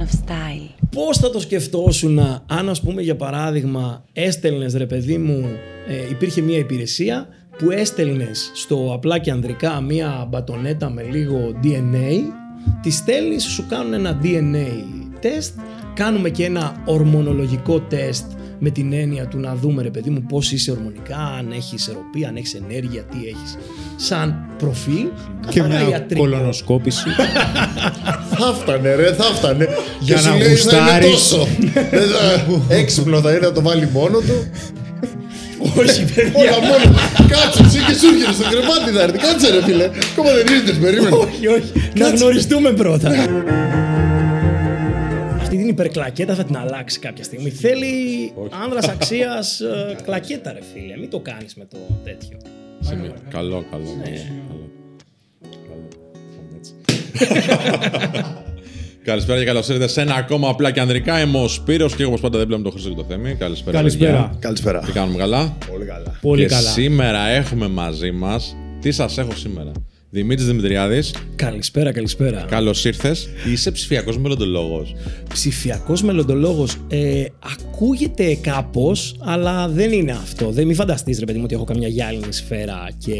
of 0.00 0.28
Style. 0.28 0.68
Πώς 0.90 1.18
θα 1.18 1.30
το 1.30 1.40
σκεφτόσουν 1.40 2.18
αν 2.46 2.68
ας 2.68 2.80
πούμε 2.80 3.02
για 3.02 3.16
παράδειγμα 3.16 4.04
έστελνες 4.12 4.74
ρε 4.74 4.86
παιδί 4.86 5.18
μου 5.18 5.44
ε, 5.88 6.10
υπήρχε 6.10 6.40
μια 6.40 6.58
υπηρεσία 6.58 7.28
που 7.58 7.70
έστελνες 7.70 8.50
στο 8.54 8.92
απλά 8.94 9.18
και 9.18 9.30
ανδρικά 9.30 9.80
μια 9.80 10.26
μπατονέτα 10.30 10.90
με 10.90 11.02
λίγο 11.02 11.60
DNA 11.62 12.18
τη 12.82 12.90
στέλνεις, 12.90 13.44
σου 13.44 13.66
κάνουν 13.68 13.92
ένα 13.92 14.20
DNA 14.22 14.66
τεστ 15.20 15.58
κάνουμε 15.94 16.30
και 16.30 16.44
ένα 16.44 16.82
ορμονολογικό 16.84 17.80
τεστ 17.80 18.24
με 18.62 18.70
την 18.70 18.92
έννοια 18.92 19.26
του 19.26 19.38
να 19.38 19.54
δούμε 19.54 19.82
ρε 19.82 19.90
παιδί 19.90 20.10
μου 20.10 20.22
πώς 20.28 20.52
είσαι 20.52 20.70
ορμονικά, 20.70 21.16
αν 21.38 21.52
έχεις 21.52 21.88
ερωπή, 21.88 22.24
αν 22.24 22.36
έχεις 22.36 22.54
ενέργεια, 22.54 23.02
τι 23.02 23.16
έχεις 23.26 23.56
σαν 23.96 24.46
προφίλ. 24.58 25.06
Και 25.48 25.60
καθαρά 25.60 25.80
μια 25.80 25.88
ιατρικό. 25.90 26.20
κολονοσκόπηση. 26.22 27.04
Θα 28.36 28.52
φτάνε, 28.60 28.94
ρε, 28.94 29.12
θα 29.12 29.24
φτάνε. 29.24 29.68
Για 30.00 30.16
Και 30.16 30.22
να 30.22 30.32
σου 30.32 30.38
λέει, 30.38 30.48
γουστάρεις. 30.48 30.88
«Δεν 30.90 31.02
είναι 31.02 31.10
τόσο». 31.12 31.48
Δεν 31.90 32.08
θα- 32.08 32.74
Έξυπνο 32.74 33.20
θα 33.20 33.30
είναι 33.30 33.40
να 33.46 33.52
το 33.52 33.62
βάλει 33.62 33.88
μόνο 33.92 34.18
του. 34.18 34.50
Όχι 35.78 36.04
παιδιά. 36.14 36.32
Όλα 36.40 36.60
μόνο. 36.60 36.96
Κάτσε, 37.28 37.62
εσύ 37.64 37.78
και 37.78 37.94
σου 37.98 38.06
έρχεται 38.06 38.32
στο 38.32 38.44
κρεβάτι 38.50 38.90
θα 38.96 39.02
έρθει. 39.02 39.18
Κάτσε, 39.18 39.50
ρε 39.50 39.62
φίλε. 39.62 39.84
Ακόμα 39.84 40.30
δεν 40.32 40.46
ήρθες, 40.56 40.76
περίμενε. 40.78 41.16
όχι, 41.16 41.46
όχι. 41.46 41.72
Να 41.94 42.08
γνωριστούμε 42.08 42.70
πρώτα. 42.72 43.10
Αυτή 45.70 45.82
την 45.82 45.90
υπερκλακέτα 45.92 46.34
θα 46.34 46.44
την 46.44 46.56
αλλάξει 46.56 46.98
κάποια 46.98 47.24
στιγμή. 47.24 47.50
Θέλει 47.50 47.86
άνδρας 48.64 48.88
αξίας 48.94 49.60
ε, 49.60 49.96
κλακέτα 50.02 50.52
ρε 50.52 50.60
φίλε. 50.72 50.96
Μην 50.96 51.10
το 51.10 51.20
κάνεις 51.20 51.54
με 51.54 51.64
το 51.64 51.76
τέτοιο. 52.04 52.36
Σημείο. 52.80 53.14
Καλό, 53.30 53.64
καλό. 53.70 53.84
Ναι. 53.98 54.04
καλό. 54.10 54.70
Καλό. 55.68 55.88
Έτσι. 56.56 56.72
Καλησπέρα 59.04 59.38
και 59.38 59.44
καλώς 59.44 59.68
ήρθατε 59.68 59.88
σε 59.88 60.00
ένα 60.00 60.14
ακόμα 60.14 60.48
απλά 60.48 60.70
και 60.70 60.80
ανδρικά. 60.80 61.20
Είμαι 61.20 61.38
ο 61.38 61.48
Σπύρος 61.48 61.94
και 61.94 62.02
εγώ 62.02 62.10
όπως 62.10 62.22
πάντα 62.22 62.38
δίπλα 62.38 62.56
με 62.56 62.62
τον 62.62 62.72
Χρήστο 62.72 62.88
και 62.90 62.96
το 62.96 63.04
Θέμη. 63.08 63.34
Καλησπέρα. 63.34 63.76
Καλησπέρα. 63.76 64.12
παιδιά. 64.12 64.36
Καλησπέρα. 64.38 64.78
Τι 64.78 64.92
κάνουμε 64.92 65.18
καλά; 65.18 65.56
Πολύ 65.70 65.84
καλά. 65.84 66.18
Πολύ 66.20 66.42
και 66.42 66.48
καλά. 66.48 66.70
σήμερα 66.70 67.28
έχουμε 67.28 67.68
μαζί 67.68 68.10
μας. 68.10 68.56
Τι 68.80 68.90
σας 68.90 69.18
έχω 69.18 69.34
σήμερα; 69.34 69.72
Δημήτρης 70.12 70.46
Δημητριάδης, 70.46 71.14
Καλησπέρα, 71.36 71.92
καλησπέρα. 71.92 72.44
καλώς 72.48 72.84
ήρθες. 72.84 73.28
Είσαι 73.52 73.70
ψηφιακός 73.70 74.18
μελλοντολόγος. 74.18 74.94
Ψηφιακός 75.28 76.02
μελλοντολόγος 76.02 76.76
ε, 76.88 77.24
ακούγεται 77.52 78.34
κάπως, 78.34 79.16
αλλά 79.20 79.68
δεν 79.68 79.92
είναι 79.92 80.12
αυτό. 80.12 80.50
Δεν 80.50 80.66
μη 80.66 80.74
φανταστείς 80.74 81.18
ρε 81.18 81.24
παιδί 81.24 81.38
μου 81.38 81.44
ότι 81.44 81.54
έχω 81.54 81.64
καμιά 81.64 81.88
γυάλινη 81.88 82.32
σφαίρα 82.32 82.88
και... 82.98 83.14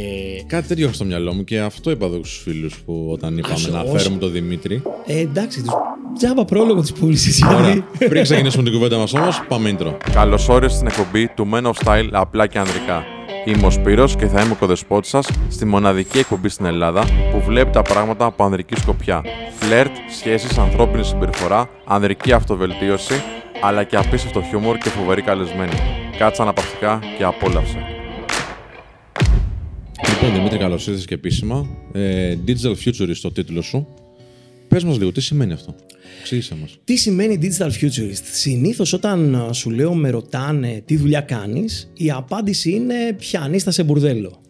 Κάτι 0.46 0.68
τέτοιο 0.68 0.84
έχω 0.84 0.94
στο 0.94 1.04
μυαλό 1.04 1.32
μου 1.34 1.44
και 1.44 1.58
αυτό 1.60 1.90
είπα 1.90 2.06
εδώ 2.06 2.16
στους 2.16 2.40
φίλους 2.44 2.74
που 2.84 3.08
όταν 3.12 3.38
είπαμε 3.38 3.54
Ας, 3.54 3.68
να 3.68 3.80
όσο- 3.80 3.98
φέρουμε 3.98 4.18
τον 4.18 4.32
Δημήτρη. 4.32 4.82
Ε, 5.06 5.18
εντάξει, 5.18 5.62
τους 5.62 5.72
τζάμπα 6.18 6.44
πρόλογο 6.44 6.80
της 6.80 6.92
πούλησης. 6.92 7.42
Ωραία. 7.42 7.60
γιατί... 7.72 7.84
Πριν 8.08 8.22
ξεκινήσουμε 8.22 8.62
την 8.62 8.72
κουβέντα 8.72 8.96
μας 8.98 9.12
όμως, 9.14 9.42
πάμε 9.48 9.76
intro. 9.78 9.96
Καλώς 10.12 10.48
όρισες 10.48 10.76
στην 10.76 10.86
εκπομπή 10.86 11.28
του 11.36 11.48
Men 11.54 11.62
of 11.62 11.72
Style 11.84 12.08
απλά 12.12 12.46
και 12.46 12.58
ανδρικά. 12.58 13.04
Είμαι 13.44 13.66
ο 13.66 13.70
Σπύρος 13.70 14.16
και 14.16 14.26
θα 14.26 14.40
είμαι 14.40 14.52
ο 14.52 14.54
κοδεσπότης 14.54 15.10
σας 15.10 15.30
στη 15.48 15.64
μοναδική 15.64 16.18
εκπομπή 16.18 16.48
στην 16.48 16.64
Ελλάδα 16.64 17.04
που 17.30 17.42
βλέπει 17.46 17.70
τα 17.70 17.82
πράγματα 17.82 18.24
από 18.24 18.44
ανδρική 18.44 18.76
σκοπιά. 18.76 19.22
Φλερτ, 19.58 19.92
σχέσεις, 20.18 20.58
ανθρώπινη 20.58 21.04
συμπεριφορά, 21.04 21.68
ανδρική 21.84 22.32
αυτοβελτίωση, 22.32 23.14
αλλά 23.62 23.84
και 23.84 23.96
απίστευτο 23.96 24.42
χιούμορ 24.42 24.78
και 24.78 24.88
φοβερή 24.88 25.22
καλεσμένη. 25.22 25.72
Κάτσε 26.18 26.42
αναπαυτικά 26.42 26.98
και 27.18 27.24
απόλαυσε. 27.24 27.78
Λοιπόν, 30.08 30.32
Δημήτρη, 30.34 30.58
καλώς 30.58 30.86
ήρθες 30.86 31.04
και 31.04 31.14
επίσημα. 31.14 31.66
Ε, 31.92 32.34
Digital 32.46 32.74
Futurist 32.84 33.18
το 33.22 33.32
τίτλο 33.32 33.62
σου. 33.62 33.86
Πες 34.70 34.84
μας 34.84 34.98
λίγο, 34.98 35.12
τι 35.12 35.20
σημαίνει 35.20 35.52
αυτό; 35.52 35.74
Εξήγησέ 36.20 36.54
μας. 36.54 36.78
Τι 36.84 36.96
σημαίνει 36.96 37.38
digital 37.42 37.70
futurist; 37.80 38.22
Συνήθως 38.32 38.92
όταν 38.92 39.34
α, 39.34 39.52
σου 39.52 39.70
λέω 39.70 39.94
με 39.94 40.10
ρωτάνε 40.10 40.82
τι 40.84 40.96
δουλειά 40.96 41.20
κάνεις, 41.20 41.90
η 41.94 42.10
απάντηση 42.10 42.70
είναι 42.70 43.12
πιανίστα 43.18 43.70
σε 43.70 43.82
μπουρδέλο. 43.82 44.40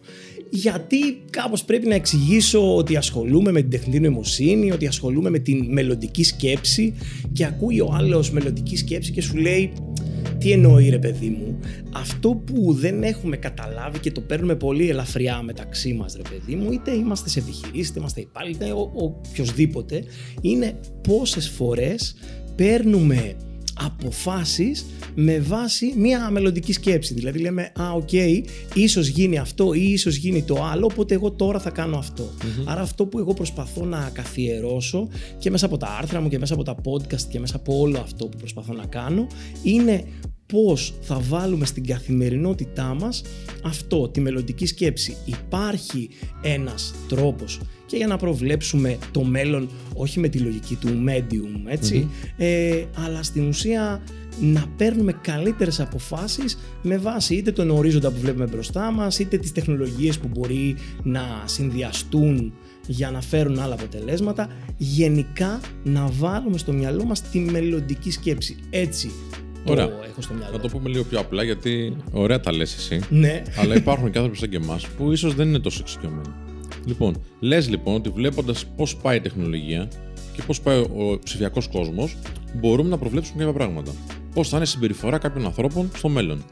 Γιατί 0.53 0.97
κάπως 1.29 1.63
πρέπει 1.63 1.87
να 1.87 1.95
εξηγήσω 1.95 2.75
ότι 2.75 2.95
ασχολούμαι 2.95 3.51
με 3.51 3.61
την 3.61 3.69
τεχνητή 3.69 3.99
νοημοσύνη, 3.99 4.71
ότι 4.71 4.87
ασχολούμαι 4.87 5.29
με 5.29 5.39
την 5.39 5.71
μελλοντική 5.71 6.23
σκέψη 6.23 6.93
και 7.33 7.45
ακούει 7.45 7.79
ο 7.79 7.89
άλλος 7.93 8.31
μελλοντική 8.31 8.77
σκέψη 8.77 9.11
και 9.11 9.21
σου 9.21 9.37
λέει 9.37 9.71
τι 10.37 10.51
εννοεί 10.51 10.89
ρε 10.89 10.99
παιδί 10.99 11.29
μου. 11.29 11.59
Αυτό 11.91 12.29
που 12.29 12.73
δεν 12.73 13.03
έχουμε 13.03 13.37
καταλάβει 13.37 13.99
και 13.99 14.11
το 14.11 14.21
παίρνουμε 14.21 14.55
πολύ 14.55 14.89
ελαφριά 14.89 15.41
μεταξύ 15.41 15.93
μας 15.93 16.15
ρε 16.15 16.21
παιδί 16.29 16.55
μου, 16.55 16.71
είτε 16.71 16.91
είμαστε 16.91 17.29
σε 17.29 17.39
επιχειρήσεις, 17.39 17.89
είτε 17.89 17.99
είμαστε 17.99 18.21
υπάλληλοι, 18.21 18.55
είτε 18.55 18.71
ο, 18.71 18.91
οποιοδήποτε, 18.93 20.03
είναι 20.41 20.79
πόσες 21.07 21.49
φορές 21.49 22.15
παίρνουμε 22.55 23.35
αποφάσεις 23.85 24.85
με 25.15 25.39
βάση 25.39 25.93
μια 25.97 26.29
μελλοντική 26.29 26.73
σκέψη. 26.73 27.13
Δηλαδή 27.13 27.39
λέμε, 27.39 27.71
α, 27.81 27.91
οκ, 27.91 28.11
ίσως 28.73 29.07
γίνει 29.07 29.37
αυτό 29.37 29.73
ή 29.73 29.91
ίσως 29.91 30.15
γίνει 30.15 30.43
το 30.43 30.63
άλλο, 30.63 30.85
οπότε 30.91 31.13
εγώ 31.13 31.31
τώρα 31.31 31.59
θα 31.59 31.69
κάνω 31.69 31.97
αυτό. 31.97 32.29
Άρα 32.65 32.81
αυτό 32.81 33.05
που 33.05 33.19
εγώ 33.19 33.33
προσπαθώ 33.33 33.85
να 33.85 34.09
καθιερώσω 34.13 35.07
και 35.39 35.49
μέσα 35.49 35.65
από 35.65 35.77
τα 35.77 35.97
άρθρα 35.99 36.21
μου 36.21 36.29
και 36.29 36.39
μέσα 36.39 36.53
από 36.53 36.63
τα 36.63 36.75
podcast 36.83 37.21
και 37.29 37.39
μέσα 37.39 37.55
από 37.55 37.79
όλο 37.79 37.99
αυτό 37.99 38.27
που 38.27 38.37
προσπαθώ 38.37 38.73
να 38.73 38.85
κάνω, 38.85 39.27
είναι 39.63 40.03
πώς 40.51 40.93
θα 41.01 41.19
βάλουμε 41.19 41.65
στην 41.65 41.85
καθημερινότητά 41.85 42.95
μας 42.99 43.21
αυτό, 43.63 44.09
τη 44.09 44.21
μελλοντική 44.21 44.65
σκέψη. 44.65 45.15
Υπάρχει 45.25 46.09
ένας 46.41 46.93
τρόπος 47.07 47.59
και 47.85 47.97
για 47.97 48.07
να 48.07 48.17
προβλέψουμε 48.17 48.97
το 49.11 49.23
μέλλον 49.23 49.69
όχι 49.93 50.19
με 50.19 50.27
τη 50.27 50.37
λογική 50.37 50.75
του 50.75 51.03
medium, 51.07 51.61
ετσι 51.65 52.09
ε, 52.37 52.83
αλλά 53.05 53.23
στην 53.23 53.47
ουσία 53.47 54.01
να 54.39 54.65
παίρνουμε 54.77 55.11
καλύτερες 55.21 55.79
αποφάσεις 55.79 56.57
με 56.81 56.97
βάση 56.97 57.35
είτε 57.35 57.51
τον 57.51 57.69
ορίζοντα 57.69 58.11
που 58.11 58.19
βλέπουμε 58.19 58.45
μπροστά 58.45 58.91
μας, 58.91 59.19
είτε 59.19 59.37
τις 59.37 59.51
τεχνολογίες 59.51 60.17
που 60.19 60.27
μπορεί 60.27 60.75
να 61.03 61.21
συνδυαστούν 61.45 62.53
για 62.87 63.11
να 63.11 63.21
φέρουν 63.21 63.59
άλλα 63.59 63.73
αποτελέσματα, 63.73 64.47
γενικά 64.77 65.59
να 65.83 66.07
βάλουμε 66.07 66.57
στο 66.57 66.73
μυαλό 66.73 67.03
μας 67.05 67.21
τη 67.21 67.39
μελλοντική 67.39 68.11
σκέψη. 68.11 68.55
Έτσι 68.69 69.11
Ωραία. 69.65 69.87
το 69.87 69.93
έχω 70.09 70.21
στο 70.21 70.33
μυαλό. 70.33 70.51
Να 70.51 70.59
το 70.59 70.67
πούμε 70.67 70.89
λίγο 70.89 71.03
πιο 71.03 71.19
απλά 71.19 71.43
γιατί 71.43 71.95
ωραία 72.11 72.39
τα 72.39 72.51
λες 72.53 72.75
εσύ. 72.75 72.99
Ναι. 73.09 73.41
αλλά 73.57 73.75
υπάρχουν 73.75 74.11
και 74.11 74.17
άνθρωποι 74.17 74.39
σαν 74.39 74.49
και 74.49 74.55
εμάς 74.55 74.87
που 74.87 75.11
ίσως 75.11 75.35
δεν 75.35 75.47
είναι 75.47 75.59
τόσο 75.59 75.79
εξοικειωμένοι. 75.81 76.33
Λοιπόν, 76.85 77.15
λες 77.39 77.69
λοιπόν 77.69 77.95
ότι 77.95 78.09
βλέποντας 78.09 78.65
πώς 78.65 78.95
πάει 78.95 79.17
η 79.17 79.19
τεχνολογία 79.19 79.87
και 80.35 80.41
πώς 80.45 80.61
πάει 80.61 80.77
ο 80.77 81.19
ψηφιακός 81.23 81.67
κόσμος, 81.67 82.17
μπορούμε 82.53 82.89
να 82.89 82.97
προβλέψουμε 82.97 83.37
κάποια 83.37 83.53
πράγματα. 83.53 83.91
Πώς 84.33 84.49
θα 84.49 84.55
είναι 84.55 84.65
η 84.65 84.69
συμπεριφορά 84.69 85.17
κάποιων 85.17 85.45
ανθρώπων 85.45 85.89
στο 85.95 86.09
μέλλον. 86.09 86.43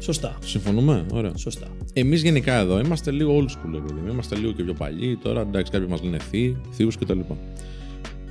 Σωστά. 0.00 0.38
Συμφωνούμε, 0.44 1.06
ωραία. 1.12 1.32
Σωστά. 1.36 1.66
Εμείς 1.92 2.22
γενικά 2.22 2.54
εδώ 2.54 2.78
είμαστε 2.78 3.10
λίγο 3.10 3.38
old 3.38 3.50
school, 3.50 3.74
επειδή 3.76 4.10
είμαστε 4.10 4.36
λίγο 4.36 4.52
και 4.52 4.62
πιο 4.62 4.74
παλιοί. 4.74 5.16
Τώρα 5.16 5.40
εντάξει, 5.40 5.72
κάποιοι 5.72 5.86
μας 5.90 6.02
λένε 6.02 6.18
θείοι, 6.18 6.56
θείους 6.70 6.96
κτλ. 6.98 7.20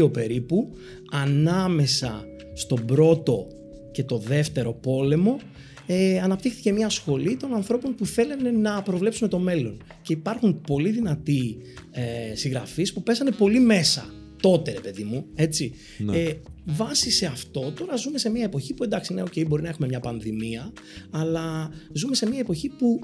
42 0.02 0.12
περίπου, 0.12 0.70
ανάμεσα 1.10 2.24
στον 2.54 2.84
πρώτο 2.84 3.46
και 3.92 4.04
το 4.04 4.18
δεύτερο 4.18 4.72
πόλεμο, 4.72 5.38
ε, 5.86 6.20
αναπτύχθηκε 6.20 6.72
μια 6.72 6.88
σχολή 6.88 7.36
των 7.36 7.54
ανθρώπων 7.54 7.94
που 7.94 8.06
θέλανε 8.06 8.50
να 8.50 8.82
προβλέψουν 8.82 9.28
το 9.28 9.38
μέλλον. 9.38 9.82
Και 10.02 10.12
υπάρχουν 10.12 10.60
πολύ 10.60 10.90
δυνατοί 10.90 11.56
ε, 11.90 12.34
συγγραφείς 12.34 12.92
που 12.92 13.02
πέσανε 13.02 13.30
πολύ 13.30 13.60
μέσα 13.60 14.14
τότε, 14.40 14.72
ρε 14.72 14.80
παιδί 14.80 15.04
μου, 15.04 15.26
έτσι. 15.34 15.72
Ε, 16.12 16.32
βάσει 16.64 17.10
σε 17.10 17.26
αυτό, 17.26 17.72
τώρα 17.72 17.96
ζούμε 17.96 18.18
σε 18.18 18.30
μια 18.30 18.44
εποχή 18.44 18.74
που 18.74 18.84
εντάξει, 18.84 19.14
ναι, 19.14 19.22
okay, 19.22 19.46
μπορεί 19.46 19.62
να 19.62 19.68
έχουμε 19.68 19.86
μια 19.86 20.00
πανδημία, 20.00 20.72
αλλά 21.10 21.70
ζούμε 21.92 22.14
σε 22.14 22.28
μια 22.28 22.38
εποχή 22.38 22.68
που 22.68 23.00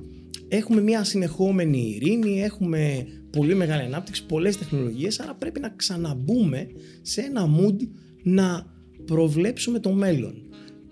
έχουμε 0.49 0.81
μια 0.81 1.05
συνεχόμενη 1.05 1.95
ειρήνη, 1.95 2.43
έχουμε 2.43 3.07
πολύ 3.31 3.55
μεγάλη 3.55 3.83
ανάπτυξη, 3.83 4.27
πολλές 4.27 4.57
τεχνολογίες, 4.59 5.21
άρα 5.21 5.35
πρέπει 5.35 5.61
να 5.61 5.69
ξαναμπούμε 5.77 6.67
σε 7.03 7.21
ένα 7.21 7.49
mood 7.59 7.77
να 8.23 8.67
προβλέψουμε 9.05 9.79
το 9.79 9.93
μέλλον. 9.93 10.35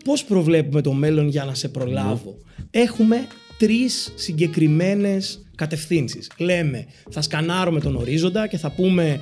Πώς 0.05 0.25
προβλέπουμε 0.25 0.81
το 0.81 0.93
μέλλον 0.93 1.29
για 1.29 1.45
να 1.45 1.55
σε 1.55 1.69
προλάβω; 1.69 2.37
Έχουμε 2.71 3.27
τρεις 3.59 4.13
συγκεκριμένες 4.15 5.49
κατευθύνσεις. 5.55 6.31
Λέμε, 6.39 6.87
θα 7.11 7.23
σκανάρουμε 7.23 7.81
τον 7.81 7.97
ορίζοντα 7.97 8.47
και 8.47 8.57
θα 8.57 8.71
πούμε 8.71 9.21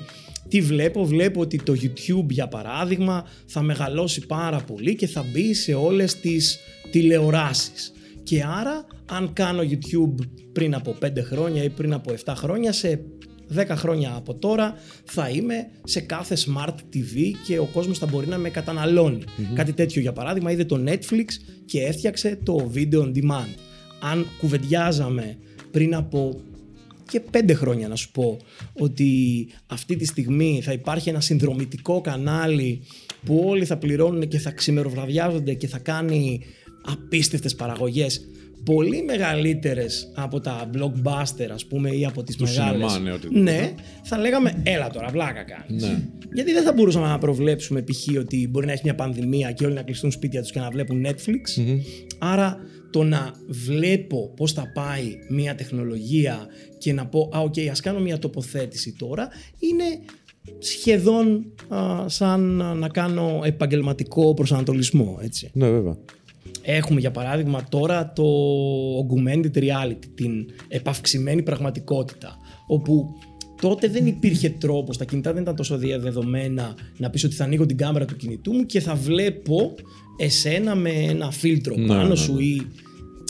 Τι 0.48 0.60
βλέπω, 0.60 1.04
βλέπω 1.04 1.40
ότι 1.40 1.62
το 1.62 1.74
YouTube 1.82 2.28
για 2.28 2.48
παράδειγμα 2.48 3.26
θα 3.46 3.62
μεγαλώσει 3.62 4.26
πάρα 4.26 4.60
πολύ 4.60 4.96
και 4.96 5.06
θα 5.06 5.24
μπει 5.32 5.54
σε 5.54 5.74
όλες 5.74 6.20
τις 6.20 6.58
τηλεοράσεις. 6.90 7.92
Και 8.26 8.42
άρα 8.42 8.86
αν 9.06 9.32
κάνω 9.32 9.62
YouTube 9.62 10.14
πριν 10.52 10.74
από 10.74 10.96
5 11.02 11.08
χρόνια 11.22 11.62
ή 11.62 11.70
πριν 11.70 11.92
από 11.92 12.14
7 12.24 12.32
χρόνια, 12.36 12.72
σε 12.72 13.00
10 13.54 13.64
χρόνια 13.70 14.14
από 14.14 14.34
τώρα 14.34 14.74
θα 15.04 15.28
είμαι 15.28 15.66
σε 15.84 16.00
κάθε 16.00 16.36
smart 16.46 16.74
TV 16.94 17.32
και 17.46 17.58
ο 17.58 17.64
κόσμος 17.72 17.98
θα 17.98 18.06
μπορεί 18.06 18.26
να 18.26 18.38
με 18.38 18.50
καταναλωνει 18.50 19.24
Κάτι 19.54 19.72
τέτοιο 19.72 20.00
για 20.00 20.12
παράδειγμα 20.12 20.50
είδε 20.50 20.64
το 20.64 20.84
Netflix 20.86 21.24
και 21.64 21.82
έφτιαξε 21.82 22.38
το 22.42 22.70
video 22.74 23.02
on 23.02 23.12
demand. 23.14 23.54
Αν 24.00 24.26
κουβεντιάζαμε 24.38 25.38
πριν 25.70 25.94
από 25.94 26.40
και 27.10 27.20
πέντε 27.20 27.54
χρόνια 27.54 27.88
να 27.88 27.96
σου 27.96 28.10
πω 28.10 28.36
ότι 28.72 29.08
αυτή 29.66 29.96
τη 29.96 30.04
στιγμή 30.04 30.60
θα 30.62 30.72
υπάρχει 30.72 31.08
ένα 31.08 31.20
συνδρομητικό 31.20 32.00
κανάλι 32.00 32.82
που 33.24 33.42
όλοι 33.46 33.64
θα 33.64 33.76
πληρώνουν 33.76 34.28
και 34.28 34.38
θα 34.38 34.50
ξημεροβραδιάζονται 34.50 35.54
και 35.54 35.66
θα 35.66 35.78
κάνει 35.78 36.40
απίστευτες 36.92 37.54
παραγωγές 37.54 38.20
πολύ 38.64 39.02
μεγαλύτερες 39.02 40.12
από 40.14 40.40
τα 40.40 40.70
blockbuster 40.74 41.48
ας 41.52 41.66
πούμε 41.66 41.90
ή 41.90 42.04
από 42.04 42.22
τις 42.22 42.36
Του 42.36 42.44
μεγάλες 42.44 42.92
σινεμά, 42.92 42.98
ναι, 42.98 43.12
οτιδήποτε. 43.12 43.40
ναι, 43.40 43.74
θα 44.02 44.18
λέγαμε 44.18 44.62
έλα 44.62 44.90
τώρα 44.90 45.08
βλάκα 45.08 45.42
κάνεις 45.42 45.82
Ναι. 45.82 45.98
γιατί 46.34 46.52
δεν 46.52 46.62
θα 46.62 46.72
μπορούσαμε 46.72 47.06
να 47.06 47.18
προβλέψουμε 47.18 47.82
π.χ. 47.82 48.18
ότι 48.18 48.48
μπορεί 48.50 48.66
να 48.66 48.72
έχει 48.72 48.80
μια 48.84 48.94
πανδημία 48.94 49.52
και 49.52 49.64
όλοι 49.64 49.74
να 49.74 49.82
κλειστούν 49.82 50.10
σπίτια 50.10 50.40
τους 50.42 50.50
και 50.50 50.58
να 50.58 50.70
βλέπουν 50.70 51.06
Netflix 51.06 51.74
άρα 52.18 52.58
το 52.90 53.02
να 53.02 53.32
βλέπω 53.48 54.32
πώς 54.36 54.52
θα 54.52 54.70
πάει 54.74 55.18
μια 55.28 55.54
τεχνολογία 55.54 56.46
και 56.78 56.92
να 56.92 57.06
πω 57.06 57.30
«Α, 57.36 57.40
οκ, 57.40 57.54
ας 57.70 57.80
κάνω 57.80 58.00
μια 58.00 58.18
τοποθέτηση 58.18 58.94
τώρα» 58.98 59.28
είναι 59.58 59.84
σχεδόν 60.58 61.44
α, 61.68 62.08
σαν 62.08 62.62
α, 62.62 62.74
να 62.74 62.88
κάνω 62.88 63.40
επαγγελματικό 63.44 64.34
προσανατολισμό, 64.34 65.18
έτσι. 65.22 65.50
Ναι, 65.52 65.70
βέβαια. 65.70 65.96
Έχουμε 66.68 67.00
για 67.00 67.10
παράδειγμα 67.10 67.64
τώρα 67.68 68.12
το 68.12 68.24
augmented 68.98 69.58
reality, 69.58 70.04
την 70.14 70.46
επαυξημένη 70.68 71.42
πραγματικότητα, 71.42 72.38
όπου 72.66 73.14
τότε 73.60 73.88
δεν 73.88 74.06
υπήρχε 74.06 74.48
τρόπος, 74.50 74.96
τα 74.96 75.04
κινητά 75.04 75.32
δεν 75.32 75.42
ήταν 75.42 75.56
τόσο 75.56 75.76
διαδεδομένα 75.76 76.74
να 76.96 77.10
πεις 77.10 77.24
ότι 77.24 77.34
θα 77.34 77.44
ανοίγω 77.44 77.66
την 77.66 77.76
κάμερα 77.76 78.04
του 78.04 78.16
κινητού 78.16 78.52
μου 78.52 78.66
και 78.66 78.80
θα 78.80 78.94
βλέπω 78.94 79.74
εσένα 80.16 80.74
με 80.74 80.90
ένα 80.90 81.30
φίλτρο 81.30 81.76
Ναι, 81.76 81.86
πάνω 81.86 82.08
ναι, 82.08 82.14
σου 82.14 82.38
ή 82.38 82.62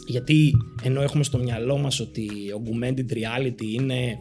γιατί 0.06 0.53
ενώ 0.83 1.03
έχουμε 1.03 1.25
στο 1.25 1.38
μυαλό 1.38 1.79
μας 1.79 2.00
ότι 2.00 2.29
augmented 2.31 3.12
reality 3.12 3.65
είναι 3.79 4.19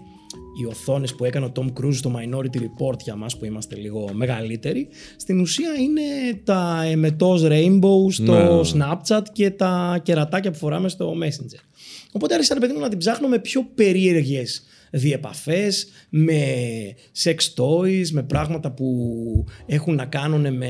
οι 0.61 0.65
οθόνες 0.65 1.15
που 1.15 1.25
έκανε 1.25 1.45
ο 1.45 1.51
Tom 1.55 1.65
Cruise 1.79 1.93
στο 1.93 2.13
Minority 2.15 2.57
Report 2.57 2.99
για 3.03 3.15
μας 3.15 3.37
που 3.37 3.45
είμαστε 3.45 3.75
λίγο 3.75 4.09
μεγαλύτεροι 4.13 4.87
στην 5.15 5.39
ουσία 5.39 5.69
είναι 5.73 6.01
τα 6.43 6.83
εμετός 6.85 7.43
rainbow 7.45 8.11
στο 8.11 8.33
Ναι, 8.33 8.43
ναι. 8.43 8.61
Snapchat 8.73 9.21
και 9.31 9.49
τα 9.49 9.99
κερατάκια 10.03 10.51
που 10.51 10.57
φοράμε 10.57 10.89
στο 10.89 11.13
Messenger. 11.23 11.59
Οπότε 12.11 12.33
άρχισα 12.33 12.53
ρε 12.53 12.59
παιδί 12.59 12.73
μου 12.73 12.79
να 12.79 12.89
την 12.89 12.97
ψάχνω 12.97 13.27
με 13.27 13.39
πιο 13.39 13.67
περίεργες 13.75 14.63
διεπαφές, 14.91 15.87
με 16.09 16.43
sex 17.23 17.35
toys, 17.35 18.09
με 18.11 18.23
πράγματα 18.23 18.71
που 18.71 19.45
έχουν 19.65 19.95
να 19.95 20.05
κάνουν 20.05 20.57
με 20.57 20.67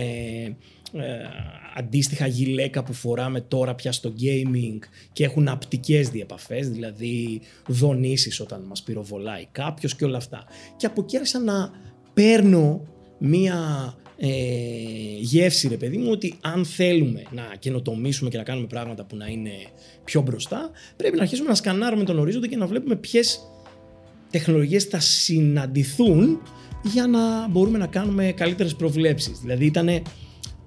ε, 0.93 1.01
αντίστοιχα 1.75 2.27
γυλαίκα 2.27 2.83
που 2.83 2.93
φοράμε 2.93 3.41
τώρα 3.41 3.75
πια 3.75 3.91
στο 3.91 4.13
gaming 4.19 4.79
και 5.13 5.23
έχουν 5.23 5.47
απτικές 5.47 6.09
διεπαφές, 6.09 6.69
δηλαδή 6.69 7.41
δονήσεις 7.67 8.39
όταν 8.39 8.61
μας 8.61 8.83
πυροβολάει 8.83 9.47
κάποιος 9.51 9.95
και 9.95 10.05
όλα 10.05 10.17
αυτά. 10.17 10.43
Και 10.77 10.85
από 10.85 11.01
εκεί 11.01 11.15
άρχισα 11.15 11.39
να 11.39 11.71
παίρνω 12.13 12.87
μία 13.17 13.57
ε, 14.17 14.27
γεύση 15.19 15.67
ρε 15.67 15.77
παιδί 15.77 15.97
μου 15.97 16.09
ότι 16.11 16.37
αν 16.41 16.65
θέλουμε 16.65 17.23
να 17.31 17.55
καινοτομήσουμε 17.59 18.29
και 18.29 18.37
να 18.37 18.43
κάνουμε 18.43 18.67
πράγματα 18.67 19.03
που 19.03 19.15
να 19.15 19.27
είναι 19.27 19.51
πιο 20.03 20.21
μπροστά 20.21 20.69
πρέπει 20.95 21.15
να 21.15 21.21
αρχίσουμε 21.21 21.49
να 21.49 21.55
σκανάρουμε 21.55 22.03
τον 22.03 22.19
ορίζοντα 22.19 22.47
και 22.47 22.55
να 22.55 22.65
βλέπουμε 22.67 22.95
ποιες 22.95 23.39
τεχνολογίες 24.29 24.83
θα 24.83 24.99
συναντηθούν 24.99 26.41
για 26.83 27.07
να 27.07 27.47
μπορούμε 27.47 27.77
να 27.77 27.87
κάνουμε 27.87 28.31
καλύτερες 28.31 28.75
προβλέψεις. 28.75 29.39
Δηλαδή 29.39 29.65
ήταν 29.65 29.87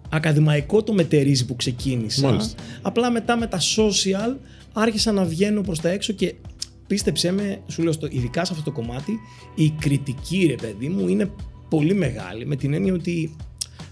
ακαδημαϊκό 0.08 0.82
το 0.82 0.92
μετερίζει 0.92 1.46
που 1.46 1.56
ξεκίνησα. 1.56 2.28
Μάλιστα. 2.28 2.62
Απλά 2.82 3.10
μετά 3.10 3.36
με 3.36 3.46
τα 3.46 3.58
social 3.76 4.36
άρχισα 4.72 5.12
να 5.12 5.24
βγαίνω 5.24 5.60
προς 5.60 5.80
τα 5.80 5.88
έξω 5.88 6.12
και 6.12 6.34
πίστεψέ 6.86 7.32
με, 7.32 7.60
σου 7.66 7.82
λέω, 7.82 7.92
στο, 7.92 8.08
ειδικά 8.10 8.44
σε 8.44 8.52
αυτό 8.52 8.64
το 8.64 8.76
κομμάτι, 8.80 9.18
η 9.54 9.70
κριτική 9.70 10.46
ρε 10.48 10.54
παιδί 10.54 10.88
μου 10.88 11.08
είναι 11.08 11.30
πολύ 11.68 11.94
μεγάλη 11.94 12.46
με 12.46 12.56
την 12.56 12.74
έννοια 12.74 12.92
ότι 12.92 13.36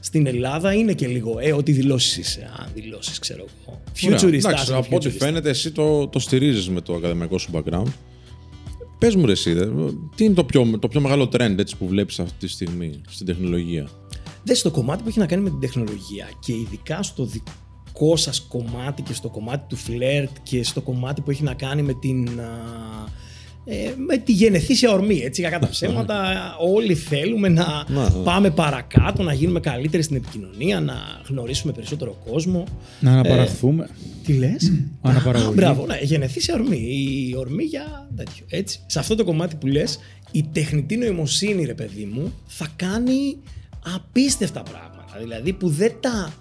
στην 0.00 0.26
Ελλάδα 0.26 0.72
είναι 0.72 0.92
και 0.92 1.06
λίγο, 1.06 1.38
ε, 1.38 1.52
ό,τι 1.52 1.72
δηλώσεις 1.72 2.16
είσαι. 2.16 2.50
Αν 2.58 2.68
δηλώσεις, 2.74 3.18
ξέρω 3.18 3.44
εγώ. 3.44 3.82
Ωραία. 4.04 4.18
Futurist, 4.18 4.32
Εντάξει, 4.32 4.62
ας 4.62 4.68
είναι 4.68 4.76
από 4.76 4.96
ό,τι 4.96 5.08
futurist. 5.08 5.16
φαίνεται, 5.18 5.48
εσύ 5.48 5.70
το, 5.72 6.08
το 6.08 6.18
στηρίζεις 6.18 6.68
με 6.68 6.80
το 6.80 6.94
ακαδημαϊκό 6.94 7.38
σου 7.38 7.50
background. 7.52 7.92
Πες 8.98 9.14
μου, 9.14 9.26
ρε, 9.26 9.32
εσύ, 9.32 9.52
δε, 9.52 9.66
τι 10.14 10.24
είναι 10.24 10.34
το 10.34 10.44
πιο, 10.44 10.78
το 10.78 10.88
πιο 10.88 11.00
μεγάλο 11.00 11.28
trend 11.32 11.54
έτσι, 11.58 11.76
που 11.76 11.86
βλέπεις 11.86 12.20
αυτή 12.20 12.46
τη 12.46 12.52
στιγμή 12.52 13.00
στην 13.08 13.26
τεχνολογία; 13.26 13.88
Δες 14.46 14.62
το 14.62 14.70
κομμάτι 14.70 15.02
που 15.02 15.08
έχει 15.08 15.18
να 15.18 15.26
κάνει 15.26 15.42
με 15.42 15.50
την 15.50 15.60
τεχνολογία 15.60 16.28
και 16.40 16.52
ειδικά 16.52 17.02
στο 17.02 17.24
δικό 17.24 18.16
σας 18.16 18.40
κομμάτι 18.40 19.02
και 19.02 19.12
στο 19.12 19.28
κομμάτι 19.28 19.64
του 19.68 19.76
φλερτ 19.76 20.30
και 20.42 20.62
στο 20.64 20.80
κομμάτι 20.80 21.20
που 21.20 21.30
έχει 21.30 21.42
να 21.42 21.54
κάνει 21.54 21.82
με 21.82 21.92
την 21.94 22.40
α, 22.40 22.48
ε, 23.64 23.94
με 23.96 24.16
τη 24.16 24.32
γενεθήσια 24.32 24.92
ορμή, 24.92 25.18
έτσι, 25.24 25.42
κακά 25.42 25.58
τα 25.58 25.68
ψέματα. 25.68 26.16
όλοι 26.60 26.94
θέλουμε 26.94 27.48
να 27.48 27.84
Ναι. 27.88 28.10
πάμε 28.24 28.50
παρακάτω, 28.50 29.22
να 29.22 29.32
γίνουμε 29.32 29.60
καλύτεροι 29.60 30.02
στην 30.02 30.16
επικοινωνία, 30.16 30.80
να 30.80 30.94
γνωρίσουμε 31.28 31.72
περισσότερο 31.72 32.16
κόσμο. 32.30 32.64
Να 33.00 33.12
αναπαραχθούμε. 33.12 33.88
Τι 34.24 34.32
λες; 34.32 34.72
Αναπαραγωγή. 35.02 35.48
Α, 35.50 35.52
Μπράβο, 35.52 35.86
ναι, 35.86 35.98
γενεθήσια 36.02 36.54
ορμή. 36.54 36.76
Η 37.30 37.34
ορμή 37.36 37.64
για 37.64 38.08
τέτοιο. 38.16 38.44
Έτσι. 38.48 38.80
Σε 38.86 38.98
αυτό 38.98 39.14
το 39.14 39.24
κομμάτι 39.24 39.56
που 39.56 39.66
λες, 39.66 39.98
η 40.30 40.44
τεχνητή 40.52 40.96
νοημοσύνη, 40.96 41.64
ρε 41.64 41.74
παιδί 41.74 42.04
μου, 42.12 42.32
θα 42.46 42.68
κάνει 42.76 43.36
απίστευτα 43.94 44.62
πράγματα. 44.62 45.18
Δηλαδή 45.18 45.52
που 45.52 45.68
δεν 45.68 45.92
τα, 46.00 46.32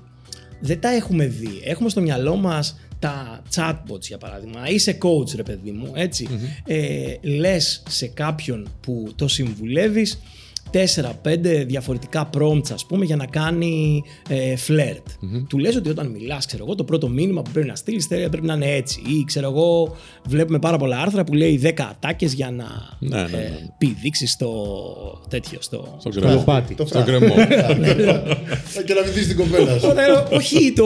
δεν 0.59 0.79
τα 0.79 0.89
έχουμε 0.89 1.25
δει. 1.25 1.61
Έχουμε 1.63 1.89
στο 1.89 2.01
μυαλό 2.01 2.35
μας 2.35 2.79
τα 2.99 3.41
chatbots 3.55 4.01
για 4.01 4.17
παράδειγμα. 4.17 4.69
Είσαι 4.69 4.97
coach 5.01 5.35
ρε 5.35 5.43
παιδί 5.43 5.71
μου, 5.71 5.91
ετσι 5.95 6.27
Ε, 6.65 7.13
λες 7.21 7.83
σε 7.89 8.07
κάποιον 8.07 8.69
που 8.81 9.11
το 9.15 9.27
συμβουλεύεις 9.27 10.19
4-5 10.75 11.65
διαφορετικά 11.65 12.29
prompts 12.37 12.71
ας 12.73 12.85
πούμε 12.85 13.05
για 13.05 13.15
να 13.15 13.25
κάνει 13.25 14.03
ε, 14.29 14.53
flirt. 14.67 15.03
Του 15.49 15.57
λες 15.57 15.75
ότι 15.75 15.89
όταν 15.89 16.07
μιλάς 16.07 16.45
ξέρω 16.45 16.63
εγώ 16.65 16.75
το 16.75 16.83
πρώτο 16.83 17.07
μήνυμα 17.07 17.41
που 17.41 17.51
πρέπει 17.51 17.67
να 17.67 17.75
στείλεις 17.75 18.05
θε- 18.05 18.29
πρέπει 18.29 18.45
να 18.45 18.53
είναι 18.53 18.71
έτσι 18.71 19.01
ή 19.01 19.23
ξέρω 19.25 19.49
εγώ 19.49 19.95
βλέπουμε 20.27 20.59
πάρα 20.59 20.77
πολλά 20.77 20.99
άρθρα 21.01 21.23
που 21.23 21.33
λέει 21.33 21.61
10 21.63 21.71
ατάκες 21.89 22.33
για 22.33 22.51
να 22.51 22.65
Ναι, 22.99 23.17
ναι, 23.17 23.27
ναι. 23.29 23.37
ε, 23.37 23.51
πηδήξεις 23.77 24.31
στο 24.31 24.51
τέτοιο 25.29 25.57
στο... 25.61 25.95
Στον 25.99 26.11
Το 26.13 26.19
κρεμό. 26.19 26.35
λοπάτι. 26.35 26.73
Το 26.75 26.85
Στον 26.85 27.03
φράχτη. 27.03 27.25
κρεμό. 27.25 27.35
Και 28.85 28.93
να 28.93 29.01
μην 29.03 29.13
δεις 29.13 29.27
την 29.27 29.35
κοπέλα 29.37 29.71
σου. 29.79 29.79
Οπότε, 29.83 30.01
όχι, 30.35 30.73
το 30.73 30.85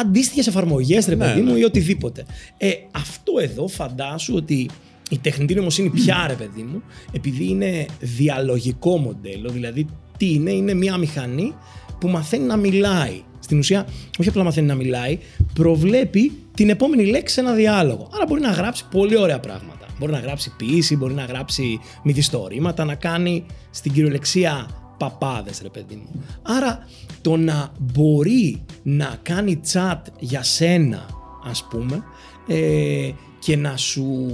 αντίστοιχες 0.00 0.46
εφαρμογές, 0.46 1.06
ρε 1.06 1.14
Ναι, 1.14 1.24
παιδί 1.24 1.40
μου, 1.40 1.52
ναι. 1.52 1.58
ή 1.58 1.64
οτιδήποτε. 1.64 2.24
Ε, 2.56 2.70
αυτό 2.90 3.32
εδώ 3.40 3.68
φαντάσου 3.68 4.34
ότι 4.36 4.68
η 5.08 5.18
τεχνητή 5.18 5.54
νοημοσύνη 5.54 5.90
πια, 5.90 6.24
ρε 6.28 6.34
παιδί 6.34 6.62
μου, 6.62 6.82
επειδή 7.12 7.48
είναι 7.48 7.86
διαλογικό 8.00 8.98
μοντέλο, 8.98 9.50
δηλαδή 9.50 9.86
τι 10.16 10.32
είναι, 10.32 10.50
είναι 10.50 10.74
μια 10.74 10.96
μηχανή 10.96 11.54
που 12.00 12.08
μαθαίνει 12.08 12.44
να 12.44 12.56
μιλάει. 12.56 13.22
Στην 13.40 13.58
ουσία, 13.58 13.86
όχι 14.18 14.28
απλά 14.28 14.42
μαθαίνει 14.42 14.66
να 14.66 14.74
μιλάει, 14.74 15.18
προβλέπει 15.54 16.32
την 16.54 16.70
επόμενη 16.70 17.04
λέξη 17.04 17.34
σε 17.34 17.40
ένα 17.40 17.52
διάλογο. 17.52 18.08
Άρα 18.14 18.24
μπορεί 18.28 18.40
να 18.40 18.50
γράψει 18.50 18.84
πολύ 18.90 19.16
ωραία 19.16 19.40
πράγματα. 19.40 19.86
Μπορεί 19.98 20.12
να 20.12 20.18
γράψει 20.18 20.54
ποιήση, 20.56 20.96
μπορεί 20.96 21.14
να 21.14 21.24
γράψει 21.24 21.78
μυθιστορήματα, 22.02 22.84
να 22.84 22.94
κάνει 22.94 23.46
στην 23.70 23.92
κυριολεξία 23.92 24.68
παπάδες 24.98 25.60
ρε 25.62 25.68
παιδί 25.68 25.94
μου. 25.94 26.24
Άρα 26.42 26.88
το 27.20 27.36
να 27.36 27.72
μπορεί 27.78 28.64
να 28.82 29.18
κάνει 29.22 29.60
chat 29.72 30.00
για 30.18 30.42
σένα 30.42 31.06
ας 31.44 31.66
πούμε 31.70 32.02
ε, 32.46 33.10
και 33.38 33.56
να 33.56 33.76
σου 33.76 34.28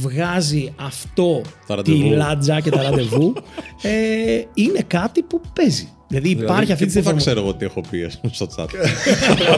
βγάζει 0.00 0.72
αυτό 0.76 1.40
Τα 1.66 1.82
τη 1.82 1.90
ραντεβού. 1.92 2.10
λάτζα 2.16 2.60
και 2.60 2.70
τα 2.70 2.82
ραντεβού 2.90 3.32
ε, 3.82 3.90
είναι 4.54 4.80
κάτι 4.86 5.22
που 5.22 5.40
παίζει. 5.54 5.88
Δηλαδή 6.08 6.28
υπάρχει 6.30 6.64
Δηλαδή, 6.64 6.72
αυτή 6.72 6.84
και 6.84 6.90
τη 6.90 6.98
πού 6.98 7.02
θα 7.02 7.02
στιγμή. 7.02 7.20
ξέρω 7.20 7.40
εγώ 7.40 7.54
τι 7.54 7.64
έχω 7.64 7.80
πει 7.90 8.02
ας 8.02 8.20
πούμε, 8.20 8.32
στο 8.34 8.46
chat. 8.56 8.66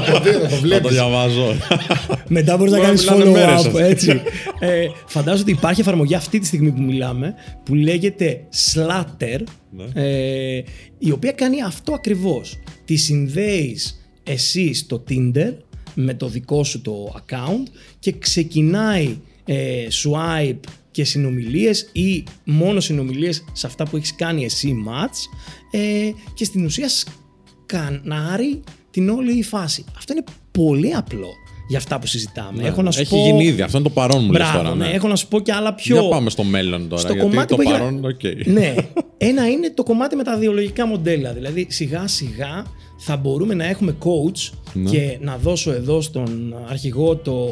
Από 0.06 0.28
εδώ 0.28 0.38
θα 0.38 0.40
το 0.40 0.48
Θα 0.48 0.48
το 0.48 0.56
βλέπεις. 0.56 0.90
διαβάζω. 0.92 1.46
Μετά 2.28 2.56
μπορείς 2.56 2.72
να 2.72 2.78
Μπορεί 2.78 2.88
κάνεις 2.88 3.04
να 3.06 3.14
μιλάνε 3.16 3.30
μέρες 3.30 3.62
follow-up, 3.62 3.66
αυτοί. 3.66 3.82
έτσι. 3.82 4.20
ε, 4.58 4.86
φαντάζομαι 5.06 5.42
ότι 5.42 5.50
υπάρχει 5.50 5.80
εφαρμογή 5.80 6.14
αυτή 6.14 6.38
τη 6.38 6.46
στιγμή 6.46 6.70
που 6.70 6.82
μιλάμε 6.82 7.34
που 7.64 7.74
λέγεται 7.74 8.40
Slatter, 8.72 9.40
Ναι. 9.70 9.84
ε, 10.02 10.62
η 10.98 11.10
οποία 11.10 11.32
κάνει 11.32 11.62
αυτό 11.62 11.92
ακριβώς. 11.92 12.58
Τη 12.84 12.96
συνδέεις 12.96 14.10
εσύ 14.22 14.74
στο 14.74 15.04
Tinder 15.08 15.52
με 15.94 16.14
το 16.14 16.28
δικό 16.28 16.64
σου 16.64 16.80
το 16.80 17.14
account 17.16 17.70
και 17.98 18.12
ξεκινάει 18.12 19.16
ε, 19.46 19.86
swipe 20.02 20.58
και 20.90 21.04
συνομιλίες 21.04 21.88
ή 21.92 22.24
μόνο 22.44 22.80
συνομιλίες 22.80 23.44
σε 23.52 23.66
αυτά 23.66 23.84
που 23.84 23.96
έχεις 23.96 24.14
κάνει 24.14 24.44
εσύ 24.44 24.74
match 24.88 25.36
ε, 25.70 26.10
και 26.34 26.44
στην 26.44 26.64
ουσία 26.64 26.88
σκανάρει 27.66 28.60
την 28.90 29.08
όλη 29.08 29.38
η 29.38 29.42
φάση. 29.42 29.84
Αυτό 29.96 30.12
είναι 30.12 30.24
πολύ 30.50 30.94
απλό 30.94 31.28
για 31.68 31.78
αυτά 31.78 31.98
που 31.98 32.06
συζητάμε. 32.06 32.62
Ναι, 32.62 32.68
έχω 32.68 32.82
να 32.82 32.90
σου 32.90 33.00
έχει 33.00 33.10
πω... 33.10 33.16
γίνει 33.26 33.44
ήδη. 33.44 33.62
Αυτό 33.62 33.78
είναι 33.78 33.88
το 33.88 33.92
παρόν 33.94 34.24
μου 34.24 34.30
λες 34.32 34.40
Μπράβο, 34.40 34.58
τώρα. 34.58 34.74
ναι. 34.74 34.86
Ναι. 34.86 34.92
Έχω 34.92 35.08
να 35.08 35.16
σου 35.16 35.28
πω 35.28 35.40
και 35.40 35.52
άλλα 35.52 35.74
πιο... 35.74 36.00
Για 36.00 36.08
πάμε 36.08 36.30
στο 36.30 36.42
μέλλον 36.44 36.88
τώρα. 36.88 37.00
Στο 37.02 37.12
γιατί 37.12 37.28
κομμάτι 37.28 37.48
το 37.48 37.54
που 37.54 37.60
έχει- 37.62 37.70
παρόν, 37.70 38.04
οκ. 38.04 38.20
Ναι. 38.46 38.74
Ένα 39.16 39.48
είναι 39.48 39.70
το 39.70 39.82
κομμάτι 39.82 40.16
με 40.16 40.22
τα 40.22 40.38
διαλογικά 40.38 40.86
μοντέλα. 40.86 41.32
Δηλαδή, 41.32 41.66
σιγά 41.70 42.06
σιγά 42.06 42.64
θα 42.98 43.16
μπορούμε 43.16 43.54
να 43.54 43.64
έχουμε 43.66 43.96
coach 44.04 44.52
Ναι. 44.72 44.90
και 44.90 45.18
να 45.20 45.36
δώσω 45.36 45.72
εδώ 45.72 46.00
στον 46.00 46.54
αρχηγό 46.68 47.16
το 47.16 47.48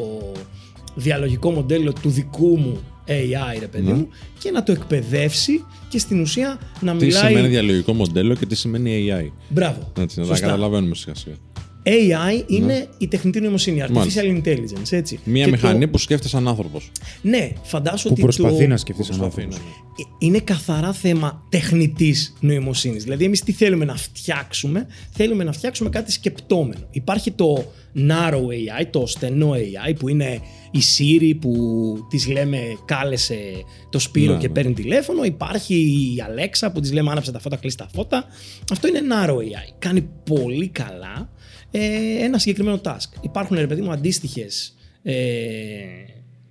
διαλογικό 0.95 1.51
μοντέλο 1.51 1.93
του 1.93 2.09
δικού 2.09 2.57
μου 2.59 2.77
AI, 3.07 3.59
ρε 3.59 3.67
παιδί 3.67 3.87
Ναι. 3.87 3.93
μου, 3.93 4.07
και 4.39 4.51
να 4.51 4.63
το 4.63 4.71
εκπαιδεύσει 4.71 5.63
και 5.89 5.99
στην 5.99 6.19
ουσία 6.21 6.59
να 6.81 6.95
Τι 6.95 7.05
μιλάει. 7.05 7.27
σημαίνει 7.27 7.47
διαλογικό 7.47 7.93
μοντέλο 7.93 8.35
και 8.35 8.45
τι 8.45 8.55
σημαίνει 8.55 9.07
AI. 9.09 9.31
Μπράβο. 9.49 9.91
Έτσι, 9.99 10.19
να 10.19 10.25
τα 10.25 10.31
Σωστά. 10.31 10.45
καταλαβαίνουμε 10.45 10.95
σιγά 10.95 11.15
σιγά. 11.15 11.35
AI 11.85 12.43
είναι 12.47 12.87
η 12.97 13.07
τεχνητή 13.07 13.39
νοημοσύνη, 13.39 13.81
artificial 13.87 13.91
Μάλιστα. 13.91 14.21
intelligence, 14.23 14.91
έτσι. 14.91 15.19
Μία 15.23 15.45
Και 15.45 15.51
μηχανή 15.51 15.79
το- 15.85 15.87
που 15.87 15.97
σκέφτεται 15.97 16.29
σαν 16.29 16.47
άνθρωπος. 16.47 16.91
Ναι, 17.21 17.51
φαντάσου 17.63 18.03
Που 18.07 18.09
ότι 18.13 18.21
προσπαθεί 18.21 18.61
το... 18.61 18.67
να 18.67 18.77
σκεφτείς 18.77 19.05
σαν 19.05 19.17
Προσπαθεί, 19.17 19.41
άνθρωπος. 19.43 19.69
ναι. 19.97 20.03
είναι 20.27 20.39
καθαρά 20.39 20.93
θέμα 20.93 21.43
τεχνητής 21.49 22.33
νοημοσύνης. 22.39 23.03
Δηλαδή 23.03 23.23
εμείς 23.23 23.43
τι 23.43 23.51
θέλουμε 23.51 23.85
να 23.85 23.95
φτιάξουμε, 23.95 24.87
θέλουμε 25.11 25.43
να 25.43 25.51
φτιάξουμε 25.51 25.89
κάτι 25.89 26.11
σκεπτόμενο. 26.11 26.87
Υπάρχει 26.91 27.31
το 27.31 27.71
narrow 27.95 28.33
AI, 28.81 28.85
το 28.91 29.05
στενό 29.07 29.51
AI 29.53 29.93
που 29.99 30.07
είναι 30.09 30.39
η 30.71 30.79
Siri 30.97 31.37
που 31.41 31.51
της 32.09 32.27
λέμε 32.27 32.59
κάλεσε 32.85 33.37
το 33.89 33.99
Σπύρο 33.99 34.33
Ναι, 34.33 34.39
και 34.39 34.47
ναι. 34.47 34.53
παίρνει 34.53 34.73
τηλέφωνο. 34.73 35.23
Υπάρχει 35.23 35.75
η 35.75 36.23
Alexa 36.27 36.69
που 36.73 36.79
της 36.79 36.93
λέμε 36.93 37.11
άναψε 37.11 37.31
τα 37.31 37.39
φώτα, 37.39 37.55
κλείσει 37.55 37.77
τα 37.77 37.87
φώτα. 37.93 38.25
Αυτό 38.71 38.87
είναι 38.87 38.99
narrow 39.11 39.37
AI. 39.37 39.73
Κάνει 39.79 40.01
πολύ 40.23 40.67
καλά 40.67 41.29
ε, 41.77 42.23
ένα 42.23 42.37
συγκεκριμένο 42.37 42.81
task. 42.83 43.09
Υπάρχουν 43.21 43.57
ρε 43.57 43.67
παιδί 43.67 43.81
μου 43.81 43.91
αντίστοιχες 43.91 44.75
ε, 45.03 45.15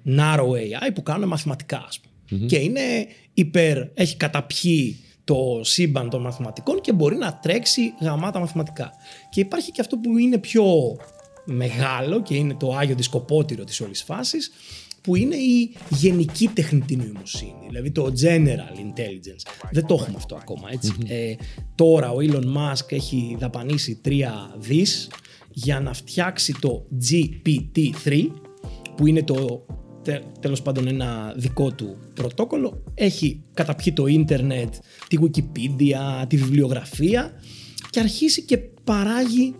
narrow 0.07 0.50
AI 0.50 0.90
που 0.95 1.02
κάνουν 1.02 1.28
μαθηματικά 1.28 1.85
ας 1.88 2.00
πούμε. 2.00 2.47
Και 2.47 2.57
είναι 2.57 2.81
υπερ, 3.35 3.78
έχει 3.95 4.16
καταπιεί 4.16 4.99
το 5.25 5.61
σύμπαν 5.62 6.11
των 6.11 6.21
μαθηματικών 6.21 6.81
και 6.81 6.93
μπορεί 6.93 7.16
να 7.16 7.38
τρέξει 7.43 7.95
γαμάτα 8.00 8.38
μαθηματικά. 8.38 8.93
Και 9.31 9.40
υπάρχει 9.40 9.71
και 9.71 9.81
αυτό 9.81 9.97
που 9.97 10.19
είναι 10.19 10.38
πιο 10.38 10.64
μεγάλο 11.45 12.23
και 12.23 12.35
είναι 12.35 12.54
το 12.54 12.75
άγιο 12.75 12.95
δισκοπότηρο 12.95 13.64
της 13.64 13.81
όλης 13.81 14.02
φάσης 14.02 14.50
που 15.04 15.16
είναι 15.16 15.37
η 15.37 15.76
γενική 15.88 16.49
τεχνητή 16.49 16.96
νοημοσύνη, 16.96 17.52
δηλαδή 17.68 17.90
το 17.90 18.12
general 18.23 18.78
intelligence. 18.78 19.68
Δεν 19.73 19.87
το 19.87 19.94
έχουμε 19.94 20.16
αυτό 20.16 20.34
ακόμα, 20.34 20.68
έτσι. 20.73 20.92
Ε, 21.06 21.34
τώρα 21.75 22.11
ο 22.11 22.16
Elon 22.20 22.44
Musk 22.56 22.92
έχει 22.92 23.37
δαπανίσει 23.40 24.00
3 24.04 24.11
δις 24.58 25.11
για 25.50 25.80
να 25.80 25.92
φτιάξει 25.92 26.54
το 26.61 26.87
GPT-3 27.08 28.26
που 28.96 29.06
είναι 29.06 29.23
το 29.23 29.66
τε- 30.02 30.23
τέλος 30.40 30.62
πάντων 30.62 30.87
ένα 30.88 31.34
δικό 31.37 31.70
του 31.73 31.96
πρωτόκολλο. 32.14 32.82
Έχει 32.94 33.42
καταπιεί 33.54 33.92
το 33.92 34.06
ίντερνετ, 34.06 34.75
τη 35.08 35.16
Wikipedia, 35.20 36.26
τη 36.28 36.37
βιβλιογραφία 36.37 37.32
και 37.90 38.00
αρχίσει 38.00 38.42
και 38.42 38.58
παράγει 38.84 39.54